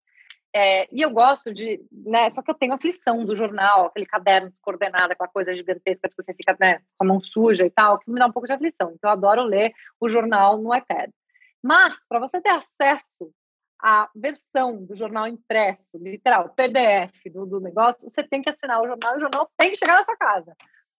É, 0.56 0.86
e 0.94 1.02
eu 1.02 1.10
gosto 1.10 1.52
de, 1.52 1.85
né, 1.90 2.31
só 2.31 2.40
que 2.40 2.48
eu 2.48 2.55
tenho 2.55 2.74
aflição 2.74 3.24
do 3.24 3.35
jornal, 3.35 3.86
aquele 3.86 4.06
caderno 4.06 4.51
descoordenado, 4.51 5.12
aquela 5.12 5.28
coisa 5.28 5.52
gigantesca 5.52 6.09
que 6.09 6.14
você 6.16 6.32
fica 6.32 6.56
né, 6.60 6.78
com 6.97 7.05
a 7.05 7.09
mão 7.09 7.20
suja 7.20 7.66
e 7.66 7.70
tal, 7.70 7.98
que 7.98 8.09
me 8.09 8.20
dá 8.20 8.26
um 8.26 8.32
pouco 8.32 8.47
de 8.47 8.52
aflição. 8.52 8.93
Então 8.94 9.10
eu 9.10 9.14
adoro 9.14 9.43
ler 9.43 9.72
o 10.01 10.09
jornal 10.09 10.56
no 10.56 10.72
iPad. 10.72 11.10
Mas, 11.60 12.06
para 12.06 12.20
você 12.20 12.40
ter 12.40 12.51
acesso 12.51 13.32
à 13.82 14.09
versão 14.14 14.85
do 14.85 14.94
jornal 14.94 15.26
impresso, 15.26 15.98
literal, 15.98 16.51
PDF 16.51 17.12
do, 17.32 17.47
do 17.47 17.59
negócio, 17.59 18.09
você 18.09 18.22
tem 18.22 18.40
que 18.40 18.51
assinar 18.51 18.81
o 18.81 18.86
jornal 18.86 19.14
e 19.14 19.16
o 19.16 19.20
jornal 19.20 19.51
tem 19.56 19.70
que 19.72 19.78
chegar 19.78 19.97
na 19.97 20.05
sua 20.05 20.16
casa. 20.16 20.55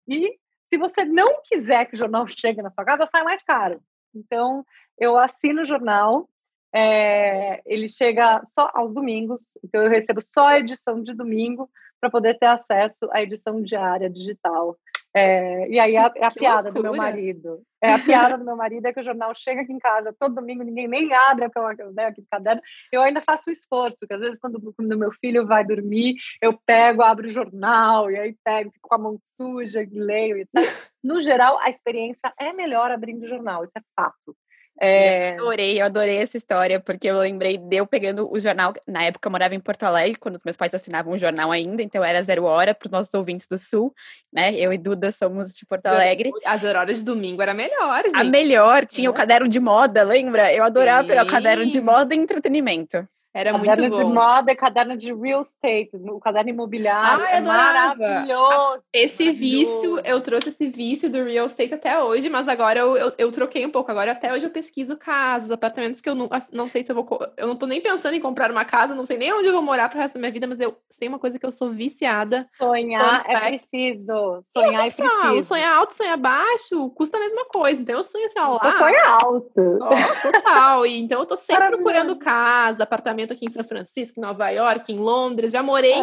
E 0.05 0.37
se 0.67 0.77
você 0.77 1.05
não 1.05 1.41
quiser 1.43 1.85
que 1.85 1.95
o 1.95 1.97
jornal 1.97 2.27
chegue 2.27 2.61
na 2.61 2.71
sua 2.71 2.83
casa, 2.83 3.07
sai 3.07 3.23
mais 3.23 3.41
caro. 3.41 3.81
Então, 4.13 4.65
eu 4.97 5.17
assino 5.17 5.61
o 5.61 5.65
jornal, 5.65 6.27
é, 6.75 7.61
ele 7.65 7.87
chega 7.87 8.41
só 8.45 8.69
aos 8.73 8.93
domingos, 8.93 9.57
então 9.63 9.81
eu 9.81 9.89
recebo 9.89 10.19
só 10.21 10.47
a 10.47 10.59
edição 10.59 11.01
de 11.01 11.13
domingo 11.13 11.69
para 12.01 12.09
poder 12.09 12.37
ter 12.37 12.47
acesso 12.47 13.07
à 13.11 13.21
edição 13.21 13.61
diária 13.61 14.09
digital. 14.09 14.77
É, 15.17 15.69
e 15.69 15.79
aí 15.79 15.95
é 15.95 15.99
a, 15.99 16.11
é 16.13 16.25
a 16.25 16.31
piada 16.31 16.63
loucura. 16.63 16.73
do 16.73 16.81
meu 16.81 16.95
marido. 16.95 17.61
É 17.81 17.93
a 17.93 17.99
piada 17.99 18.37
do 18.37 18.43
meu 18.43 18.57
marido 18.57 18.85
é 18.85 18.91
que 18.91 18.99
o 18.99 19.03
jornal 19.03 19.33
chega 19.33 19.61
aqui 19.61 19.71
em 19.71 19.79
casa 19.79 20.13
todo 20.19 20.35
domingo, 20.35 20.61
ninguém 20.61 20.89
nem 20.89 21.13
abre 21.13 21.45
aquela, 21.45 21.73
né, 21.73 22.07
aquele 22.07 22.27
caderno. 22.29 22.61
Eu 22.91 23.01
ainda 23.01 23.21
faço 23.21 23.49
o 23.49 23.53
esforço, 23.53 24.05
que 24.05 24.13
às 24.13 24.19
vezes 24.19 24.37
quando, 24.37 24.59
quando 24.73 24.97
meu 24.97 25.13
filho 25.13 25.47
vai 25.47 25.63
dormir, 25.63 26.15
eu 26.41 26.59
pego, 26.65 27.01
abro 27.01 27.25
o 27.25 27.31
jornal, 27.31 28.11
e 28.11 28.19
aí 28.19 28.35
pego, 28.43 28.71
fico 28.71 28.89
com 28.89 28.95
a 28.95 28.97
mão 28.97 29.17
suja, 29.37 29.81
e 29.81 29.85
leio. 29.85 30.37
E 30.37 30.45
tal. 30.47 30.63
No 31.01 31.21
geral, 31.21 31.57
a 31.61 31.69
experiência 31.69 32.33
é 32.37 32.51
melhor 32.51 32.91
abrindo 32.91 33.23
o 33.23 33.29
jornal, 33.29 33.63
isso 33.63 33.77
é 33.77 33.81
fato. 33.95 34.35
É... 34.79 35.31
Eu 35.31 35.43
adorei, 35.43 35.81
eu 35.81 35.85
adorei 35.85 36.17
essa 36.17 36.37
história, 36.37 36.79
porque 36.79 37.07
eu 37.07 37.19
lembrei 37.19 37.57
de 37.57 37.75
eu 37.77 37.87
pegando 37.87 38.29
o 38.31 38.37
jornal. 38.37 38.73
Na 38.87 39.03
época 39.03 39.27
eu 39.27 39.31
morava 39.31 39.55
em 39.55 39.59
Porto 39.59 39.83
Alegre, 39.83 40.19
quando 40.19 40.35
os 40.35 40.43
meus 40.43 40.57
pais 40.57 40.73
assinavam 40.73 41.13
o 41.13 41.17
jornal 41.17 41.51
ainda, 41.51 41.81
então 41.81 42.03
era 42.03 42.21
zero 42.21 42.43
hora 42.43 42.75
para 42.75 42.85
os 42.87 42.91
nossos 42.91 43.13
ouvintes 43.13 43.47
do 43.47 43.57
Sul, 43.57 43.93
né? 44.31 44.53
Eu 44.55 44.73
e 44.73 44.77
Duda 44.77 45.11
somos 45.11 45.53
de 45.53 45.65
Porto 45.65 45.87
Alegre. 45.87 46.31
As 46.45 46.63
horas 46.63 46.97
de 46.97 47.03
domingo 47.03 47.41
era 47.41 47.53
melhor, 47.53 48.03
gente. 48.03 48.17
A 48.17 48.23
melhor, 48.23 48.85
tinha 48.85 49.07
é. 49.07 49.09
o 49.09 49.13
caderno 49.13 49.47
de 49.47 49.59
moda, 49.59 50.03
lembra? 50.03 50.53
Eu 50.53 50.63
adorava 50.63 51.03
Sim. 51.03 51.07
pegar 51.07 51.23
o 51.23 51.27
caderno 51.29 51.65
de 51.65 51.79
moda 51.79 52.13
e 52.13 52.17
entretenimento. 52.17 53.07
Era 53.35 53.51
caderno 53.51 53.83
muito 53.83 53.99
bom. 53.99 54.07
de 54.07 54.13
moda 54.13 54.55
caderno 54.55 54.95
de 54.95 55.13
real 55.13 55.41
estate, 55.41 55.89
o 55.93 56.21
caderno 56.21 56.51
imobiliário. 56.51 57.25
Ah, 57.25 57.31
é 57.31 57.41
maravilhoso. 57.41 58.81
Esse 58.93 59.25
maravilhoso. 59.25 59.37
vício, 59.37 59.99
eu 60.05 60.21
trouxe 60.21 60.49
esse 60.49 60.69
vício 60.69 61.09
do 61.09 61.21
real 61.21 61.45
estate 61.45 61.73
até 61.73 62.01
hoje, 62.01 62.29
mas 62.29 62.47
agora 62.47 62.79
eu, 62.79 62.95
eu, 62.95 63.13
eu, 63.17 63.31
troquei 63.33 63.65
um 63.65 63.69
pouco. 63.69 63.91
Agora 63.91 64.13
até 64.13 64.31
hoje 64.31 64.45
eu 64.45 64.49
pesquiso 64.49 64.95
casas, 64.95 65.51
apartamentos 65.51 65.99
que 65.99 66.09
eu 66.09 66.15
não, 66.15 66.29
não 66.53 66.69
sei 66.69 66.81
se 66.81 66.93
eu 66.93 66.95
vou. 66.95 67.05
Eu 67.35 67.45
não 67.45 67.57
tô 67.57 67.65
nem 67.65 67.81
pensando 67.81 68.13
em 68.13 68.21
comprar 68.21 68.49
uma 68.49 68.63
casa, 68.63 68.95
não 68.95 69.05
sei 69.05 69.17
nem 69.17 69.33
onde 69.33 69.49
eu 69.49 69.53
vou 69.53 69.61
morar 69.61 69.89
pro 69.89 69.99
resto 69.99 70.13
da 70.13 70.19
minha 70.21 70.31
vida, 70.31 70.47
mas 70.47 70.61
eu 70.61 70.73
sei 70.89 71.09
uma 71.09 71.19
coisa 71.19 71.37
que 71.37 71.45
eu 71.45 71.51
sou 71.51 71.69
viciada. 71.71 72.47
Sonhar 72.57 73.25
é 73.27 73.49
preciso. 73.49 74.39
Sonhar 74.43 74.87
é 74.87 74.91
preciso. 74.91 75.41
sonhar 75.41 75.75
alto, 75.75 75.93
sonhar 75.93 76.17
baixo, 76.17 76.89
custa 76.91 77.17
a 77.17 77.19
mesma 77.19 77.43
coisa. 77.47 77.81
Então 77.81 77.97
eu 77.97 78.03
sonho 78.05 78.27
assim, 78.27 78.39
ó, 78.39 78.53
lá. 78.63 78.71
Sonhar 78.77 79.17
alto. 79.21 79.77
Ó, 79.81 80.21
total. 80.21 80.85
E, 80.85 81.01
então 81.01 81.19
eu 81.19 81.25
tô 81.25 81.35
sempre 81.35 81.67
procurando 81.67 82.15
casa, 82.15 82.83
apartamento 82.83 83.24
apartamento 83.25 83.33
aqui 83.33 83.45
em 83.45 83.51
São 83.51 83.63
Francisco, 83.63 84.19
em 84.19 84.21
Nova 84.21 84.49
York, 84.49 84.91
em 84.91 84.97
Londres. 84.97 85.51
Já 85.51 85.63
morei 85.63 85.95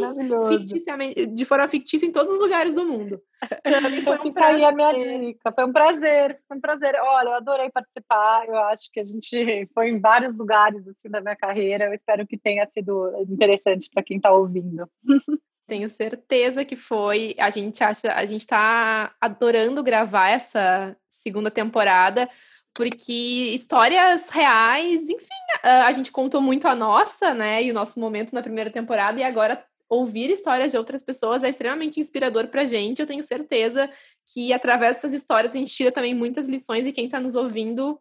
de 1.33 1.45
forma 1.45 1.69
fictícia 1.69 2.07
em 2.07 2.13
todos 2.13 2.33
os 2.33 2.41
lugares 2.41 2.75
do 2.75 2.85
mundo. 2.85 3.21
Foi 4.05 4.29
um 4.29 4.33
prazer. 4.33 4.57
aí 4.57 4.65
a 4.65 4.73
minha 4.73 4.93
dica. 4.93 5.53
Foi 5.53 5.65
um 5.65 5.73
prazer, 5.73 6.39
foi 6.47 6.57
um 6.57 6.61
prazer. 6.61 6.95
Olha, 6.97 7.29
eu 7.31 7.35
adorei 7.35 7.71
participar. 7.71 8.47
Eu 8.47 8.57
acho 8.57 8.91
que 8.93 9.01
a 9.01 9.05
gente 9.05 9.69
foi 9.75 9.91
em 9.91 10.01
vários 10.01 10.37
lugares 10.37 10.87
assim 10.87 11.09
da 11.09 11.21
minha 11.21 11.37
carreira. 11.37 11.87
Eu 11.87 11.95
espero 11.95 12.27
que 12.27 12.39
tenha 12.39 12.67
sido 12.67 13.13
interessante 13.29 13.91
para 13.93 14.03
quem 14.03 14.19
está 14.19 14.31
ouvindo. 14.31 14.89
Tenho 15.67 15.89
certeza 15.89 16.65
que 16.65 16.77
foi. 16.77 17.35
A 17.39 17.49
gente 17.49 17.83
acha, 17.83 18.13
a 18.13 18.25
gente 18.25 18.43
está 18.43 19.15
adorando 19.21 19.83
gravar 19.83 20.29
essa 20.31 20.95
segunda 21.09 21.51
temporada 21.51 22.29
porque 22.75 23.53
histórias 23.55 24.29
reais, 24.31 25.09
enfim, 25.09 25.27
a 25.63 25.93
gente 25.93 26.11
contou 26.11 26.41
muito 26.41 26.67
a 26.67 26.75
nossa, 26.75 27.35
né, 27.35 27.63
e 27.63 27.71
o 27.71 27.75
nosso 27.75 28.01
momento 28.01 28.33
na 28.33 28.43
primeira 28.43 28.71
temporada, 28.71 29.21
e 29.21 29.23
agora 29.23 29.63
ouvir 29.89 30.31
histórias 30.31 30.71
de 30.71 30.79
outras 30.79 31.03
pessoas 31.03 31.45
é 31.45 31.51
extremamente 31.51 32.01
inspirador 32.01 32.49
pra 32.49 32.65
gente. 32.65 33.01
Eu 33.01 33.07
tenho 33.07 33.23
certeza 33.23 33.91
que 34.33 34.51
através 34.51 34.97
dessas 34.97 35.13
histórias 35.13 35.55
a 35.55 35.59
gente 35.59 35.75
tira 35.75 35.93
também 35.93 36.15
muitas 36.15 36.47
lições, 36.47 36.87
e 36.87 36.93
quem 36.93 37.05
está 37.05 37.21
nos 37.21 37.35
ouvindo, 37.35 38.01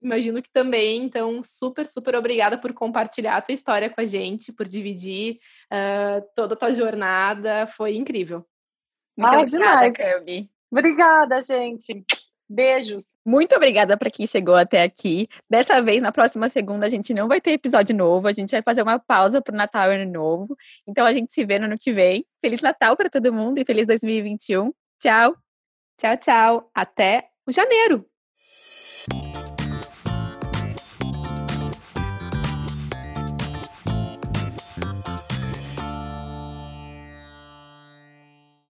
imagino 0.00 0.40
que 0.40 0.50
também. 0.52 1.02
Então, 1.02 1.42
super, 1.42 1.84
super 1.86 2.14
obrigada 2.14 2.56
por 2.56 2.72
compartilhar 2.72 3.36
a 3.36 3.42
tua 3.42 3.52
história 3.52 3.90
com 3.90 4.00
a 4.00 4.04
gente, 4.04 4.52
por 4.52 4.68
dividir 4.68 5.40
uh, 5.72 6.24
toda 6.36 6.54
a 6.54 6.56
tua 6.56 6.72
jornada. 6.72 7.66
Foi 7.66 7.96
incrível. 7.96 8.46
Muito 9.16 9.34
ah, 9.34 9.40
obrigada, 9.40 9.90
demais. 9.90 9.96
Kirby. 9.96 10.50
Obrigada, 10.70 11.40
gente. 11.40 12.04
Beijos. 12.48 13.10
Muito 13.24 13.54
obrigada 13.54 13.96
para 13.96 14.10
quem 14.10 14.26
chegou 14.26 14.54
até 14.54 14.82
aqui. 14.82 15.28
Dessa 15.50 15.82
vez, 15.82 16.02
na 16.02 16.10
próxima 16.10 16.48
segunda, 16.48 16.86
a 16.86 16.88
gente 16.88 17.12
não 17.12 17.28
vai 17.28 17.40
ter 17.40 17.52
episódio 17.52 17.94
novo. 17.94 18.26
A 18.26 18.32
gente 18.32 18.50
vai 18.50 18.62
fazer 18.62 18.82
uma 18.82 18.98
pausa 18.98 19.42
para 19.42 19.52
o 19.52 19.56
Natal 19.56 19.92
e 19.92 19.96
Ano 20.02 20.10
Novo. 20.10 20.56
Então 20.86 21.04
a 21.04 21.12
gente 21.12 21.32
se 21.32 21.44
vê 21.44 21.58
no 21.58 21.66
ano 21.66 21.76
que 21.78 21.92
vem. 21.92 22.24
Feliz 22.40 22.60
Natal 22.60 22.96
para 22.96 23.10
todo 23.10 23.32
mundo 23.32 23.58
e 23.58 23.64
feliz 23.64 23.86
2021. 23.86 24.72
Tchau. 24.98 25.36
Tchau, 25.98 26.16
tchau. 26.16 26.70
Até 26.74 27.28
o 27.46 27.52
janeiro. 27.52 28.07